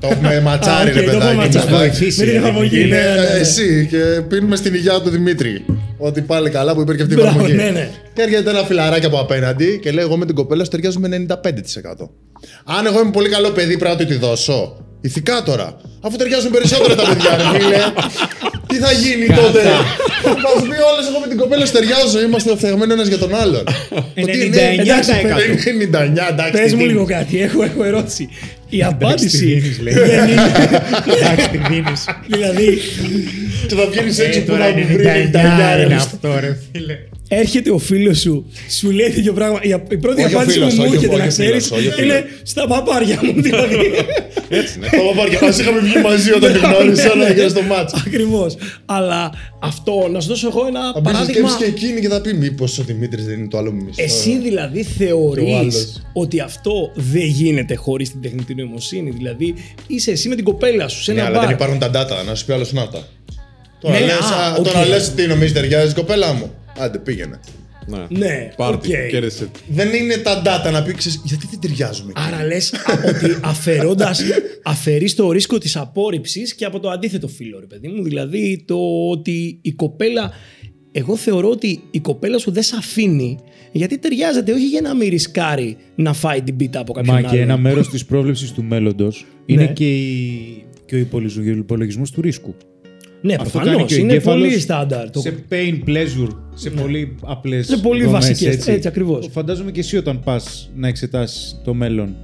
Το 0.00 0.08
έχουμε 0.10 0.40
ματσάρει, 0.40 0.90
Α, 0.90 0.92
ρε 0.92 0.98
οκ, 1.00 1.04
το 1.06 1.10
έχουμε 1.10 1.18
παιδάκι. 1.18 1.36
ματσάρει. 1.36 1.70
μας. 1.70 1.78
βοηθήσει, 1.80 2.18
Με 2.18 2.24
την 2.24 2.32
ρε, 2.34 2.38
εφαρμογή, 2.38 2.80
Είναι 2.80 2.96
ναι, 2.96 3.02
ναι, 3.02 3.14
ναι. 3.20 3.38
εσύ 3.40 3.86
και 3.90 4.20
πίνουμε 4.28 4.56
στην 4.56 4.74
υγεία 4.74 5.00
του 5.00 5.10
Δημήτρη. 5.10 5.64
Ότι 5.98 6.20
πάλι 6.20 6.50
καλά 6.50 6.74
που 6.74 6.80
υπήρχε 6.80 7.02
αυτή 7.02 7.14
η 7.14 7.16
Μπράβο, 7.20 7.38
εφαρμογή. 7.38 7.62
ναι, 7.62 7.70
ναι. 7.70 7.90
Και 8.14 8.22
έρχεται 8.22 8.50
ένα 8.50 8.62
φιλαράκι 8.64 9.06
από 9.06 9.18
απέναντι 9.20 9.78
και 9.82 9.90
λέει: 9.90 10.04
Εγώ 10.04 10.16
με 10.16 10.26
την 10.26 10.34
κοπέλα 10.34 10.64
σου 10.64 10.70
ταιριάζουμε 10.70 11.08
95%. 11.08 12.10
Αν 12.64 12.86
εγώ 12.86 13.00
είμαι 13.00 13.10
πολύ 13.10 13.28
καλό 13.28 13.50
παιδί, 13.50 13.78
πρέπει 13.78 13.94
να 13.96 14.00
του 14.06 14.12
τη 14.12 14.18
δώσω. 14.18 14.84
Ηθικά 15.00 15.42
τώρα. 15.42 15.76
Αφού 16.00 16.16
ταιριάζουν 16.16 16.50
περισσότερο 16.50 16.94
τα 16.94 17.02
παιδιά, 17.08 17.36
ρε 17.36 17.58
φίλε. 17.58 17.76
Τι 18.66 18.76
θα 18.76 18.92
γίνει 18.92 19.26
τότε; 19.26 19.60
Θα 20.22 20.50
σου 20.58 20.62
πει 20.70 20.76
όλες 20.92 21.04
εγώ 21.10 21.18
με 21.22 21.26
την 21.28 21.36
κοπέλα 21.38 21.66
σου 21.66 21.72
ταιριάζω. 21.72 22.20
Είμαστε 22.26 22.56
φτιαγμένοι 22.56 22.92
ένας 22.92 23.08
για 23.08 23.18
τον 23.18 23.34
άλλον. 23.34 23.64
Ότι 24.22 24.44
είναι- 24.44 24.56
99%. 24.56 24.80
εντάξει, 24.80 25.70
99, 25.70 26.28
εντάξει. 26.30 26.52
Πες 26.52 26.60
τι 26.64 26.70
μου 26.70 26.76
δίνεις. 26.76 26.92
λίγο 26.92 27.04
κάτι, 27.04 27.40
έχω, 27.42 27.62
έχω 27.62 27.84
ερώτηση. 27.84 28.28
Η 28.68 28.78
Εντάξει, 28.78 28.96
τη 28.98 29.04
απάντηση. 29.06 29.44
δίνεις, 29.44 29.78
λέει. 29.80 29.94
δεν 29.94 30.28
είναι- 30.28 30.50
Εντάξει, 31.20 31.48
τη 31.48 31.58
δίνεις. 31.70 32.04
δηλαδή, 32.26 32.78
Και 33.68 33.74
θα 33.74 33.86
βγαίνεις 33.90 34.18
Ε, 34.18 34.24
έξω 34.24 34.40
που 34.40 34.46
τώρα 34.46 34.64
να 34.64 34.70
μου 34.72 34.78
είναι 34.78 34.92
βρει 34.92 35.04
99 35.06 35.40
99 35.40 35.76
είναι 35.76 35.86
ρε. 35.86 35.94
αυτό, 35.94 36.36
ρε 36.40 36.56
φίλε. 36.72 36.94
έρχεται 37.28 37.70
ο 37.70 37.78
φίλος 37.78 38.18
σου, 38.20 38.46
σου 38.78 38.90
λέει 38.90 39.10
τέτοιο 39.10 39.32
πράγμα. 39.32 39.58
Η, 39.62 39.74
η 39.90 39.96
πρώτη 39.96 40.22
Όχι 40.22 40.34
ο 40.34 40.38
απάντηση 40.38 40.58
φίλος, 40.58 40.74
που 40.74 40.80
μου 40.80 40.86
όχι 40.86 40.92
ο- 40.92 40.94
έρχεται 40.94 41.12
όχι 41.14 41.18
να 41.22 41.24
ο 41.24 41.28
ξέρεις 41.28 41.66
φίλος, 41.66 41.78
όχι 41.78 41.88
ο 41.88 41.92
φίλος. 41.92 42.16
είναι 42.16 42.24
στα 42.42 42.66
παπάρια 42.66 43.18
μου. 43.22 43.42
Δηλαδή. 43.42 43.76
Έτσι 44.52 44.74
είναι. 44.76 44.86
Τα 44.90 45.02
παπάρια. 45.02 45.38
Ας 45.48 45.58
είχαμε 45.58 45.80
βγει 45.80 45.98
μαζί 46.02 46.32
όταν 46.32 46.52
την 46.52 46.60
γνώρισα 46.60 47.14
να 47.14 47.26
έγινε 47.26 47.48
στο 47.48 47.62
μάτς. 47.62 47.92
Ακριβώς. 48.06 48.56
Αλλά 48.86 49.30
αυτό, 49.60 50.08
να 50.10 50.20
σου 50.20 50.28
δώσω 50.28 50.48
εγώ 50.48 50.66
ένα 50.66 50.80
Θα 50.92 51.00
μπει 51.00 51.04
παράδειγμα. 51.10 51.48
σκέψη 51.48 51.70
και 51.72 51.84
εκείνη 51.86 52.00
και 52.00 52.08
θα 52.08 52.20
πει 52.20 52.34
μήπως 52.34 52.78
ο 52.78 52.82
Δημήτρης 52.82 53.24
δεν 53.26 53.38
είναι 53.38 53.48
το 53.48 53.58
άλλο 53.58 53.72
μου 53.72 53.84
μισό. 53.84 54.02
Εσύ 54.02 54.38
δηλαδή 54.38 54.80
Και 54.84 54.88
ο 54.90 54.96
θεωρείς 54.98 55.54
άλλος. 55.58 56.02
ότι 56.12 56.40
αυτό 56.40 56.90
δεν 56.94 57.22
γίνεται 57.26 57.74
χωρίς 57.74 58.10
την 58.10 58.20
τεχνητή 58.22 58.54
νοημοσύνη; 58.54 59.10
Δηλαδή 59.10 59.54
είσαι 59.86 60.10
εσύ 60.10 60.28
με 60.28 60.34
την 60.34 60.44
κοπέλα 60.44 60.88
σου 60.88 61.02
σε 61.02 61.12
Ναι, 61.12 61.18
ένα 61.20 61.28
αλλά 61.28 61.38
δεν 61.38 61.46
μπαρ. 61.48 61.54
υπάρχουν 61.54 61.78
τα 61.78 61.90
data, 61.90 62.26
να 62.26 62.34
σου 62.34 62.44
πει 62.44 62.52
άλλο 62.52 62.66
να 62.70 62.88
τα. 62.88 63.06
Τώρα 63.80 63.98
Ναι, 63.98 64.04
λες, 64.04 64.14
α, 64.14 64.44
α, 64.46 64.54
οκ. 64.58 64.64
τώρα 64.64 64.86
λες 64.86 65.14
τι 65.14 65.26
νομίζεις 65.26 65.52
ταιριάζει 65.52 65.90
η 65.90 65.94
κοπέλα 65.94 66.32
μου. 66.32 66.50
Άντε 66.78 66.98
πήγαινε. 66.98 67.40
Ναι, 68.08 68.52
Πάρτι, 68.56 68.88
οκ. 68.96 69.08
κέρδισε. 69.10 69.48
Δεν 69.68 69.94
είναι 69.94 70.16
τα 70.16 70.42
data 70.42 70.72
να 70.72 70.82
πει 70.82 70.92
ξέρεις, 70.94 71.20
γιατί 71.24 71.46
δεν 71.50 71.60
ταιριάζουμε. 71.60 72.12
εκεί;» 72.16 72.20
Άρα 72.34 72.44
λες 72.46 72.72
α, 72.72 72.78
ότι 73.08 73.38
αφαιρώντας, 73.42 74.20
αφαιρείς 74.62 75.14
το 75.14 75.30
ρίσκο 75.30 75.58
της 75.58 75.76
απόρριψης 75.76 76.54
και 76.54 76.64
από 76.64 76.80
το 76.80 76.88
αντίθετο 76.90 77.28
φύλο, 77.28 77.60
ρε 77.60 77.66
παιδί 77.66 77.88
μου. 77.88 78.02
Δηλαδή 78.02 78.64
το 78.66 79.08
ότι 79.10 79.58
η 79.62 79.72
κοπέλα... 79.72 80.30
Εγώ 80.92 81.16
θεωρώ 81.16 81.50
ότι 81.50 81.82
η 81.90 82.00
κοπέλα 82.00 82.38
σου 82.38 82.50
δεν 82.50 82.62
σε 82.62 82.74
αφήνει 82.78 83.38
γιατί 83.72 83.98
ταιριάζετε 83.98 84.52
όχι 84.52 84.66
για 84.66 84.80
να 84.80 84.94
μην 84.94 85.08
ρισκάρει 85.08 85.76
να 85.94 86.12
φάει 86.12 86.42
την 86.42 86.56
ήττα 86.56 86.80
από 86.80 86.92
κάποιον 86.92 87.14
Μα 87.14 87.20
άλλον. 87.20 87.30
και 87.32 87.40
ένα 87.40 87.56
μέρος 87.56 87.88
της 87.88 88.04
πρόβλεψης 88.04 88.52
του 88.52 88.62
μέλλοντος 88.62 89.26
είναι 89.46 89.62
Ναι. 89.62 89.72
και, 89.72 89.96
η, 89.96 90.64
και 90.86 90.94
ο 90.94 90.98
υπολογισμός 91.56 92.10
του 92.10 92.20
ρίσκου. 92.20 92.54
Ναι, 93.22 93.34
Αυτό 93.34 93.48
προφανώς. 93.50 93.76
κάνει 93.76 93.84
και 93.88 93.94
ο 93.94 93.98
Είναι 93.98 94.12
εγκέφαλος 94.12 94.48
πολύ 94.48 94.60
στάνταρ. 94.60 95.10
Το... 95.10 95.20
Σε 95.20 95.44
pain 95.50 95.88
pleasure, 95.88 96.28
σε 96.54 96.70
πολύ 96.70 97.16
απλές. 97.22 97.66
Σε 97.66 97.76
πολύ 97.76 98.06
βασικές, 98.06 98.66
έτσι 98.66 98.88
ακριβώς. 98.88 99.28
Φαντάζομαι 99.32 99.70
και 99.70 99.80
εσύ 99.80 99.96
όταν 99.96 100.20
πας 100.20 100.70
να 100.76 100.88
εξετάσεις 100.88 101.60
το 101.64 101.74
μέλλον. 101.74 102.14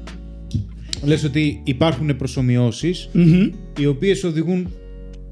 λες 1.04 1.24
ότι 1.24 1.60
υπάρχουν 1.64 2.16
προσωμιώσεις 2.16 3.08
οι 3.78 3.86
οποίες 3.86 4.24
οδηγούν 4.24 4.68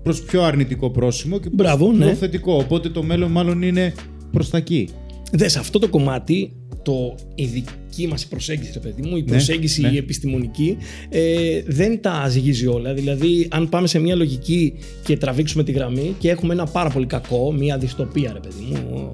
προς 0.02 0.22
πιο 0.22 0.42
αρνητικό 0.42 0.90
πρόσημο 0.90 1.38
και 1.38 1.50
προς 1.50 1.54
Μπράβο, 1.54 1.88
πιο 1.88 2.04
ναι. 2.04 2.14
θετικό. 2.14 2.54
Οπότε 2.54 2.88
το 2.88 3.02
μέλλον 3.02 3.30
μάλλον 3.30 3.62
είναι 3.62 3.92
προς 4.32 4.50
τα 4.50 4.56
εκεί. 4.56 4.88
Δες, 5.32 5.52
σε 5.52 5.58
αυτό 5.58 5.78
το 5.78 5.88
κομμάτι, 5.88 6.52
το, 6.84 7.14
η 7.34 7.44
δική 7.44 8.06
μας 8.06 8.26
προσέγγιση, 8.26 8.70
ρε 8.74 8.78
παιδί 8.78 9.08
μου, 9.08 9.16
η 9.16 9.22
προσέγγιση 9.22 9.80
ναι. 9.80 9.88
η 9.88 9.96
επιστημονική, 9.96 10.76
ε, 11.08 11.62
δεν 11.66 12.00
τα 12.00 12.28
ζυγίζει 12.28 12.66
όλα. 12.66 12.94
Δηλαδή, 12.94 13.48
αν 13.50 13.68
πάμε 13.68 13.86
σε 13.86 13.98
μια 13.98 14.14
λογική 14.14 14.74
και 15.04 15.16
τραβήξουμε 15.16 15.64
τη 15.64 15.72
γραμμή 15.72 16.14
και 16.18 16.30
έχουμε 16.30 16.52
ένα 16.52 16.66
πάρα 16.66 16.90
πολύ 16.90 17.06
κακό, 17.06 17.52
μια 17.52 17.78
δυστοπία, 17.78 18.32
ρε 18.32 18.40
παιδί 18.40 18.64
μου, 18.70 19.12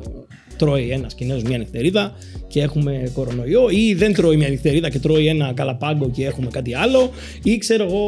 τρώει 0.60 0.88
ένας 0.90 1.14
Κινέζος 1.14 1.42
μια 1.42 1.58
νυχτερίδα 1.58 2.12
και 2.48 2.60
έχουμε 2.62 3.10
κορονοϊό, 3.14 3.68
ή 3.70 3.94
δεν 3.94 4.14
τρώει 4.14 4.36
μια 4.36 4.48
νυχτερίδα 4.48 4.88
και 4.90 4.98
τρώει 4.98 5.26
ένα 5.26 5.52
καλαπάγκο 5.54 6.10
και 6.10 6.24
έχουμε 6.26 6.48
κάτι 6.52 6.74
άλλο, 6.74 7.10
ή 7.42 7.58
ξέρω 7.58 7.84
εγώ. 7.84 8.02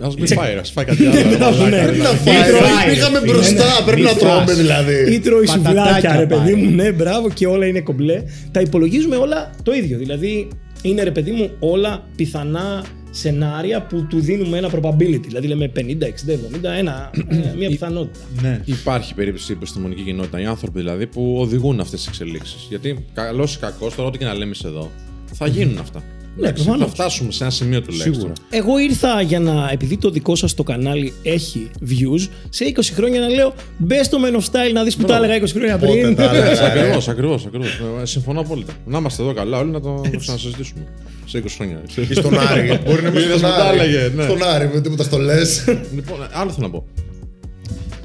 Α 0.00 0.08
μην 0.18 0.26
φάει, 0.26 0.54
ας 0.54 0.70
φάει 0.70 0.84
κάτι 0.84 1.04
άλλο. 1.06 1.36
Μπράβο, 1.36 1.64
ναι. 1.72 1.82
Πρέπει 1.82 1.98
να 1.98 2.10
Ή 2.10 2.14
φάει. 2.14 2.42
τρώει- 2.50 2.94
Πήγαμε 2.94 3.18
Ναι, 3.20 3.26
μπροστά. 3.26 3.52
ναι. 3.64 3.84
Πρέπει 3.86 4.00
Μη 4.00 4.06
να 4.06 4.14
τρώμε 4.14 4.44
φας. 4.46 4.56
δηλαδή. 4.56 5.14
Ή 5.14 5.18
τρώει 5.20 5.44
Πατατάκια 5.46 5.82
σουβλάκια, 5.84 6.16
ρε 6.16 6.26
παιδί 6.26 6.52
πάει. 6.52 6.62
μου. 6.62 6.70
Ναι, 6.74 6.92
μπράβο, 6.92 7.30
και 7.30 7.46
όλα 7.46 7.66
είναι 7.66 7.80
κομπλέ. 7.80 8.22
Τα 8.52 8.60
υπολογίζουμε 8.60 9.16
όλα 9.16 9.50
το 9.62 9.72
ίδιο. 9.72 9.98
Δηλαδή, 9.98 10.48
είναι 10.82 11.02
ρε 11.02 11.10
παιδί 11.10 11.30
μου 11.30 11.50
όλα 11.58 12.02
πιθανά 12.16 12.84
σενάρια 13.18 13.82
που 13.82 14.06
του 14.06 14.20
δίνουμε 14.20 14.58
ένα 14.58 14.70
probability. 14.74 15.20
Δηλαδή, 15.26 15.46
λέμε 15.46 15.72
50, 15.76 15.80
60, 15.80 16.34
70, 16.64 16.76
ένα, 16.78 17.10
ε, 17.28 17.52
μια 17.58 17.68
πιθανότητα. 17.68 18.24
Ναι. 18.42 18.62
Υπάρχει 18.64 19.14
περίπτωση 19.14 19.44
στην 19.44 19.56
επιστημονική 19.56 20.02
κοινότητα, 20.02 20.40
οι 20.40 20.44
άνθρωποι 20.44 20.78
δηλαδή, 20.78 21.06
που 21.06 21.36
οδηγούν 21.38 21.80
αυτές 21.80 21.98
τις 21.98 22.08
εξελίξεις. 22.08 22.66
Γιατί 22.68 23.04
καλός 23.14 23.54
ή 23.54 23.58
κακός, 23.58 23.94
τώρα 23.94 24.08
ό,τι 24.08 24.18
και 24.18 24.24
να 24.24 24.34
λέμε 24.34 24.54
σε 24.54 24.66
εδώ, 24.66 24.90
θα 25.32 25.46
γίνουν 25.46 25.78
αυτά. 25.78 26.02
Ναι, 26.40 26.46
Εντάξει, 26.46 26.64
προφανώς. 26.64 26.88
Θα 26.88 26.94
φτάσουμε 26.94 27.32
σε 27.32 27.42
ένα 27.42 27.52
σημείο 27.52 27.80
τουλάχιστον. 27.82 28.14
Σίγουρα. 28.14 28.32
Εγώ 28.50 28.78
ήρθα 28.78 29.20
για 29.22 29.40
να, 29.40 29.68
επειδή 29.72 29.96
το 29.98 30.10
δικό 30.10 30.34
σας 30.36 30.54
το 30.54 30.62
κανάλι 30.62 31.12
έχει 31.22 31.70
views, 31.88 32.28
σε 32.48 32.64
20 32.76 32.80
χρόνια 32.94 33.20
να 33.20 33.28
λέω 33.28 33.54
μπες 33.78 34.06
στο 34.06 34.18
Men 34.24 34.34
of 34.36 34.40
Style 34.44 34.72
να 34.72 34.82
δεις 34.82 34.96
που 34.96 35.00
τα 35.04 35.06
Μπράβο. 35.06 35.24
έλεγα 35.24 35.46
20 35.46 35.50
χρόνια 35.54 35.78
Πότε 35.78 35.92
πριν. 36.00 36.14
τα 36.14 36.22
έλεγα. 36.34 36.66
Ακριβώς, 36.66 37.08
ακριβώς. 37.08 37.46
Ακριβώς. 37.46 37.80
Ε, 38.02 38.06
Συμφωνώ 38.06 38.40
απόλυτα. 38.40 38.72
Να 38.86 38.98
είμαστε 38.98 39.22
εδώ 39.22 39.32
καλά, 39.32 39.58
όλοι 39.58 39.70
να 39.70 39.80
το 39.80 40.02
ξανασυζητήσουμε. 40.18 40.86
Σε 41.26 41.38
20 41.38 41.46
χρόνια. 41.56 41.82
Ή 42.08 42.14
στον 42.14 42.38
Άρη. 42.38 42.78
Μπορεί 42.86 43.02
να 43.02 43.08
είμαστε 43.08 43.26
Είδες 43.28 43.38
στον 43.38 43.50
που 43.50 43.56
τα 43.56 43.64
Άρη. 43.64 43.78
έλεγε, 43.78 44.12
ναι. 44.14 44.22
Στον 44.22 44.42
Άρη, 44.42 44.70
με 44.74 44.80
τίποτα 44.80 45.02
στο 45.02 45.18
λες. 45.18 45.64
Λοιπόν, 45.94 46.18
άλλο 46.32 46.50
θέλω 46.50 46.66
να 46.66 46.72
πω. 46.72 46.86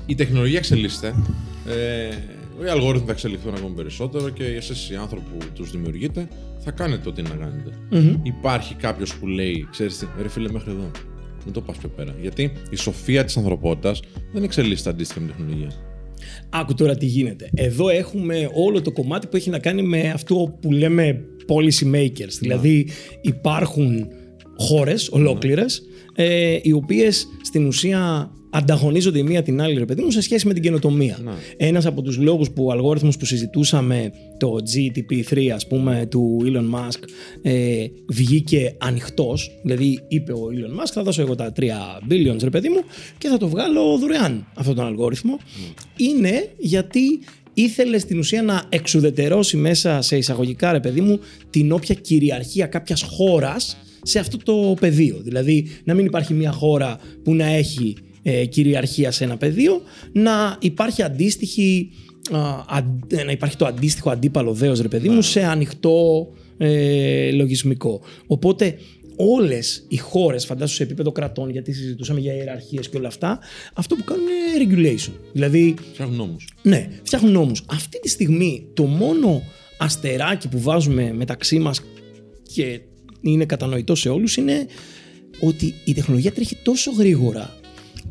Η 0.05 0.15
τεχνολογία 0.15 0.57
εξελίσσεται. 0.57 1.13
Ε, 1.67 2.15
οι 2.66 2.70
αλγόριθμοι 2.70 3.05
θα 3.05 3.11
εξελιχθούν 3.11 3.53
ακόμη 3.55 3.76
περισσότερο 3.76 4.30
και 4.30 4.43
εσείς 4.43 4.89
οι 4.89 4.95
άνθρωποι 4.95 5.26
που 5.38 5.45
τους 5.53 5.72
δημιουργείτε 5.72 6.28
θα 6.59 6.72
κάνετε 6.72 7.09
ό,τι 7.09 7.22
είναι 7.22 7.30
να 7.30 7.36
κάνετε. 7.36 7.72
Υπάρχει 8.24 8.76
κάποιος 8.76 9.16
που 9.16 9.28
λέει, 9.28 9.68
ξέρεις 9.72 9.97
τι, 9.97 10.05
ρε 10.22 10.30
φίλε, 10.30 10.51
μέχρι 10.51 10.72
εδώ. 10.72 10.91
Μην 11.45 11.53
το 11.53 11.61
πας 11.61 11.78
πιο 11.78 11.89
πέρα. 11.89 12.16
Γιατί 12.22 12.51
η 12.70 12.76
σοφία 12.76 13.24
της 13.24 13.38
ανθρωπότητας 13.38 14.01
δεν 14.34 14.43
εξελίσσεται 14.43 14.89
αντίστοιχα 14.89 15.20
με 15.20 15.26
την 15.26 15.36
τεχνολογία. 15.36 15.72
Άκου 16.49 16.74
τώρα 16.74 16.95
τι 16.97 17.05
γίνεται. 17.05 17.49
Εδώ 17.53 17.89
έχουμε 17.89 18.49
όλο 18.53 18.82
το 18.82 18.91
κομμάτι 18.91 19.28
που 19.28 19.36
έχει 19.36 19.49
να 19.49 19.59
κάνει 19.59 19.82
με 19.82 20.09
αυτό 20.09 20.57
που 20.61 20.72
λέμε 20.72 21.26
policy 21.47 21.95
makers. 21.95 22.38
Δηλαδή 22.39 22.88
υπάρχουν 23.22 24.07
χώρες 24.57 25.09
ολόκληρες 25.09 25.82
ε, 26.16 26.57
οι 26.61 26.72
οποίες 26.72 27.28
στην 27.41 27.66
ουσία 27.66 28.32
ανταγωνίζονται 28.54 29.20
η 29.20 29.24
μία 29.24 29.43
την 29.43 29.62
άλλη 29.62 29.78
ρε 29.78 29.86
παιδί 29.86 30.01
μου 30.01 30.12
σε 30.12 30.22
σχέση 30.22 30.47
με 30.47 30.54
την 30.54 30.64
καινοτομία. 30.64 31.20
Ναι. 31.24 31.32
Ένας 31.58 31.86
από 31.86 32.01
τους 32.01 32.18
λόγους 32.18 32.51
που 32.51 32.66
ο 32.66 32.72
αλγόριθμος 32.72 33.18
που 33.18 33.26
συζητούσαμε 33.26 34.12
το 34.38 34.56
GTP3 34.74 35.47
ας 35.47 35.68
πούμε 35.68 36.08
του 36.10 36.41
Elon 36.45 36.80
Musk 36.80 36.99
ε, 37.41 37.86
βγήκε 38.08 38.76
ανοιχτός 38.78 39.51
δηλαδή 39.64 39.99
είπε 40.08 40.32
ο 40.32 40.41
Elon 40.51 40.82
Musk 40.82 40.91
θα 40.93 41.04
δώσω 41.04 41.22
εγώ 41.22 41.36
τα 41.36 41.51
3 41.60 41.64
billions 42.10 42.43
ρε 42.43 42.49
παιδί 42.49 42.70
μου 42.70 42.80
και 43.18 43.28
θα 43.28 43.38
το 43.38 43.47
βγάλω 43.47 43.97
δωρεάν 43.97 44.47
αυτόν 44.56 44.76
τον 44.76 44.86
αλγόριθμο 44.86 45.38
είναι 45.97 46.49
γιατί 46.58 47.20
ήθελε 47.54 47.97
στην 47.97 48.20
ουσία 48.20 48.41
να 48.41 48.64
εξουδετερώσει 48.70 49.58
μέσα 49.58 50.01
σε 50.01 50.18
εισαγωγικά 50.18 50.72
ρε 50.72 50.80
παιδί 50.80 51.01
μου 51.01 51.20
την 51.49 51.72
όποια 51.72 51.95
κυριαρχία 51.95 52.66
κάποιας 52.66 53.01
χώρας 53.01 53.78
σε 54.01 54.20
αυτό 54.20 54.38
το 54.38 54.76
πεδίο. 54.80 55.20
Δηλαδή 55.24 55.68
να 55.84 55.93
μην 55.93 56.06
υπάρχει 56.06 56.34
μια 56.34 56.51
χώρα 56.51 56.97
που 57.24 57.36
να 57.36 57.45
έχει 57.45 57.95
ε, 58.24 58.45
κυριαρχία 58.45 59.11
σε 59.11 59.24
ένα 59.24 59.38
πεδίο, 59.38 59.82
να 60.11 60.57
υπάρχει 60.59 61.01
αντίστοιχη, 61.03 61.89
α, 62.32 62.39
αν- 62.67 63.03
ε, 63.07 63.24
να 63.24 63.32
υπάρχει 63.32 63.55
το 63.57 63.65
αντίστοιχο 63.65 64.09
αντίπαλο 64.09 64.53
δέος 64.53 64.82
ρε 64.82 64.88
παιδί 64.88 65.09
μου 65.09 65.21
σε 65.21 65.43
ανοιχτό 65.43 66.28
ε, 66.57 67.32
λογισμικό. 67.32 68.01
Οπότε 68.28 68.78
όλες 69.15 69.86
οι 69.88 69.97
χώρες, 69.97 70.45
φαντάσου 70.45 70.76
σε 70.76 70.84
επίπεδο 70.84 71.11
κρατών, 71.11 71.49
γιατί 71.49 71.74
συζητούσαμε 71.74 72.19
για 72.19 72.34
ιεραρχίες 72.34 72.89
και 72.89 72.97
όλα 72.97 73.07
αυτά, 73.07 73.39
αυτό 73.74 73.95
που 73.95 74.03
κάνουν 74.03 74.26
είναι 74.28 74.65
regulation. 74.97 75.11
Δηλαδή 75.34 75.74
Φτιάχνουν 75.93 76.17
νόμους. 76.17 76.47
ναι, 76.61 76.88
φτιάχνουν 77.03 77.32
νόμους. 77.32 77.63
Αυτή 77.69 77.99
τη 77.99 78.09
στιγμή 78.09 78.67
το 78.74 78.84
μόνο 78.84 79.41
αστεράκι 79.78 80.47
που 80.47 80.59
βάζουμε 80.59 81.13
μεταξύ 81.13 81.59
μας 81.59 81.82
και 82.53 82.80
είναι 83.21 83.45
κατανοητό 83.45 83.95
σε 83.95 84.09
όλους 84.09 84.38
είναι 84.38 84.65
ότι 85.39 85.74
η 85.86 85.93
τεχνολογία 85.93 86.32
τρέχει 86.32 86.55
τόσο 86.63 86.91
γρήγορα 86.91 87.57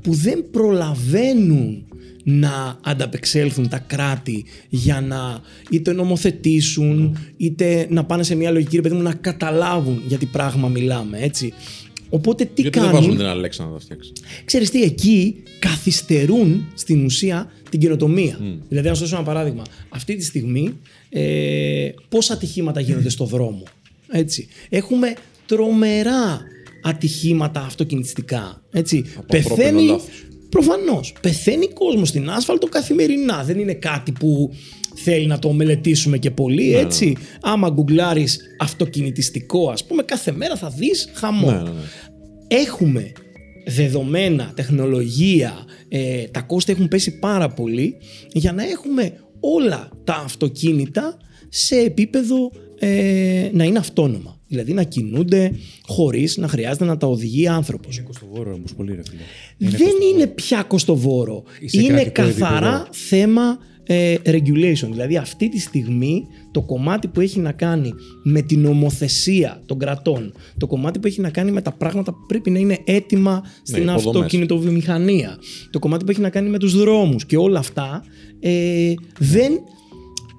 που 0.02 0.14
δεν 0.14 0.44
προλαβαίνουν 0.50 1.84
να 2.24 2.78
ανταπεξέλθουν 2.82 3.68
τα 3.68 3.78
κράτη 3.78 4.44
για 4.68 5.00
να 5.00 5.40
είτε 5.70 5.92
νομοθετήσουν 5.92 7.18
είτε 7.36 7.86
να 7.90 8.04
πάνε 8.04 8.22
σε 8.22 8.34
μια 8.34 8.50
λογική 8.50 8.76
ρε 8.76 8.82
παιδί 8.82 8.94
μου 8.94 9.02
να 9.02 9.14
καταλάβουν 9.14 10.02
για 10.06 10.18
τι 10.18 10.26
πράγμα 10.26 10.68
μιλάμε 10.68 11.18
έτσι. 11.18 11.52
Οπότε 12.08 12.44
τι 12.44 12.62
Γιατί 12.62 12.78
δεν 12.78 12.88
κάνουν; 12.88 13.00
βάζουν 13.02 13.16
την 13.16 13.26
Αλέξα 13.26 13.64
να 13.64 13.72
τα 13.72 13.78
φτιάξει. 13.78 14.12
Ξέρεις 14.44 14.70
τι, 14.70 14.82
εκεί 14.82 15.42
καθυστερούν 15.58 16.66
στην 16.74 17.04
ουσία 17.04 17.52
την 17.70 17.80
καινοτομία. 17.80 18.38
Δηλαδή, 18.68 18.88
να 18.88 18.94
σου 18.94 19.00
δώσω 19.00 19.16
ένα 19.16 19.24
παράδειγμα. 19.24 19.62
Αυτή 19.88 20.16
τη 20.16 20.24
στιγμή, 20.24 20.78
ε, 21.08 21.88
πόσα 22.08 22.32
ατυχήματα 22.32 22.80
γίνονται 22.80 23.08
στο 23.08 23.24
δρόμο. 23.24 23.62
Έτσι. 24.08 24.48
Έχουμε 24.68 25.14
τρομερά 25.46 26.40
ατυχήματα 26.82 27.60
αυτοκινητιστικά. 27.60 28.62
Έτσι. 28.70 29.04
Από 29.16 29.36
ανθρώπινο 29.36 29.80
λάθος. 29.80 30.08
Προφανώς. 30.48 31.14
Πεθαίνει 31.20 31.68
κόσμος 31.68 32.08
στην 32.08 32.30
άσφαλτο 32.30 32.66
καθημερινά. 32.66 33.44
Δεν 33.44 33.58
είναι 33.58 33.74
κάτι 33.74 34.12
που 34.12 34.50
θέλει 34.94 35.26
να 35.26 35.38
το 35.38 35.52
μελετήσουμε 35.52 36.18
και 36.18 36.30
πολύ. 36.30 36.70
Ναι, 36.70 36.78
έτσι. 36.78 37.16
Άμα 37.40 37.68
γκουγκλάρεις 37.68 38.40
αυτοκινητιστικό, 38.58 39.70
ας 39.70 39.84
πούμε, 39.84 40.02
κάθε 40.02 40.32
μέρα 40.32 40.56
θα 40.56 40.68
δεις 40.68 41.08
χαμό 41.12 41.50
Ναι, 41.50 41.56
ναι, 41.56 41.62
ναι. 41.62 41.70
έχουμε 42.48 43.12
δεδομένα, 43.66 44.52
τεχνολογία, 44.54 45.64
ε, 45.88 46.24
τα 46.24 46.40
κόστη 46.40 46.72
έχουν 46.72 46.88
πέσει 46.88 47.18
πάρα 47.18 47.48
πολύ 47.48 47.96
για 48.32 48.52
να 48.52 48.62
έχουμε 48.62 49.12
όλα 49.40 49.90
τα 50.04 50.22
αυτοκίνητα 50.24 51.16
σε 51.48 51.76
επίπεδο 51.76 52.50
ε, 52.78 53.50
να 53.52 53.64
είναι 53.64 53.78
αυτόνομα. 53.78 54.40
Δηλαδή 54.52 54.72
να 54.72 54.82
κινούνται 54.82 55.52
χωρίς 55.86 56.36
να 56.36 56.48
χρειάζεται 56.48 56.84
να 56.84 56.96
τα 56.96 57.06
οδηγεί 57.06 57.48
άνθρωπος. 57.48 57.96
Είναι 57.96 58.06
κοστοβόρο 58.06 58.52
όμως 58.52 58.74
πολύ, 58.74 58.94
ρε 58.94 59.02
φίλε. 59.10 59.70
Δεν 59.76 59.92
είναι 60.12 60.26
πια 60.26 60.62
κοστοβόρο. 60.62 61.42
Σε 61.64 61.80
Είναι 61.80 62.04
κρατικό 62.04 62.40
καθαρά 62.40 62.66
επίπεδο. 62.68 62.88
θέμα 62.90 63.58
ε, 63.86 64.14
regulation. 64.24 64.88
Δηλαδή 64.90 65.16
αυτή 65.16 65.48
τη 65.48 65.60
στιγμή 65.60 66.26
το 66.50 66.62
κομμάτι 66.62 67.08
που 67.08 67.20
έχει 67.20 67.40
να 67.40 67.52
κάνει 67.52 67.92
με 68.22 68.42
την 68.42 68.66
ομοθεσία 68.66 69.62
των 69.66 69.78
κρατών, 69.78 70.32
το 70.58 70.66
κομμάτι 70.66 70.98
που 70.98 71.06
έχει 71.06 71.20
να 71.20 71.30
κάνει 71.30 71.50
με 71.50 71.62
τα 71.62 71.72
πράγματα 71.72 72.12
που 72.12 72.24
πρέπει 72.28 72.50
να 72.50 72.58
είναι 72.58 72.78
έτοιμα 72.84 73.42
στην 73.62 73.82
υποδομές. 73.82 74.06
αυτοκινητοβιομηχανία, 74.06 75.38
το 75.70 75.78
κομμάτι 75.78 76.04
που 76.04 76.10
έχει 76.10 76.20
να 76.20 76.30
κάνει 76.30 76.48
με 76.48 76.58
τους 76.58 76.76
δρόμους 76.76 77.26
και 77.26 77.36
όλα 77.36 77.58
αυτά 77.58 78.04
ε, 78.40 78.94
δεν, 79.18 79.52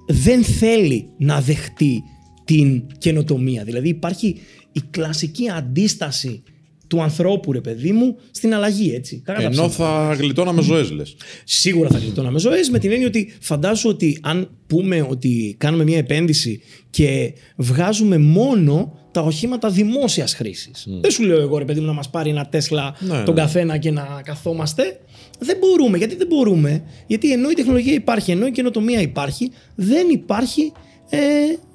δεν 0.08 0.44
θέλει 0.44 1.10
να 1.18 1.42
δεχτεί 1.42 2.04
την 2.46 2.84
καινοτομία. 2.98 3.64
Δηλαδή 3.64 3.90
υπάρχει 3.90 4.36
η 4.72 4.82
κλασική 4.90 5.50
αντίσταση 5.50 6.44
του 6.88 7.02
ανθρώπου, 7.02 7.52
ρε 7.52 7.62
παιδί 7.62 7.92
μου, 7.92 8.16
στην 8.32 8.54
αλλαγή, 8.54 8.94
έτσι. 8.96 9.22
Κακά 9.26 9.40
τα 9.40 9.46
Ενώ 9.46 9.68
ψέματα. 9.68 9.74
θα 9.74 10.14
γλιτώναμε 10.14 10.62
ζωές, 10.62 10.92
λες. 10.92 11.16
Σίγουρα 11.44 11.90
θα 11.90 11.98
γλιτώναμε 11.98 12.40
ζωές 12.40 12.70
με 12.70 12.80
την 12.80 12.92
έννοια 12.92 13.08
ότι 13.08 13.34
φαντάσου 13.40 13.90
ότι 13.90 14.20
αν 14.22 14.50
πούμε 14.68 15.06
ότι 15.10 15.56
κάνουμε 15.58 15.84
μια 15.84 15.98
επένδυση 15.98 16.62
και 16.90 17.34
βγάζουμε 17.56 18.18
μόνο 18.18 18.98
τα 19.12 19.22
οχήματα 19.22 19.70
δημόσιας 19.70 20.34
χρήσης. 20.34 20.88
Δεν 21.02 21.12
σου 21.12 21.24
λέω 21.24 21.40
εγώ 21.42 21.58
ρε 21.58 21.66
παιδί 21.66 21.80
μου 21.80 21.86
να 21.86 21.94
μας 21.94 22.10
πάρει 22.10 22.30
ένα 22.30 22.46
Τέσλα 22.46 22.96
Ναι, 23.00 23.24
τον 23.24 23.34
ναι. 23.36 23.42
καθένα 23.42 23.78
και 23.78 23.92
να 23.92 24.22
καθόμαστε. 24.24 25.00
Δεν 25.40 25.58
μπορούμε. 25.60 25.98
Γιατί 25.98 26.16
δεν 26.16 26.28
μπορούμε; 26.28 26.84
Γιατί 27.08 27.32
ενώ 27.32 27.50
η 27.50 27.54
τεχνολογία 27.54 27.94
υπάρχει, 27.94 28.32
ενώ 28.32 28.46
η 28.48 28.52
καινοτομία 28.52 29.02
υπάρχει, 29.02 29.52
δεν 29.76 30.10
υπάρχει 30.10 30.72
ε, 31.10 31.18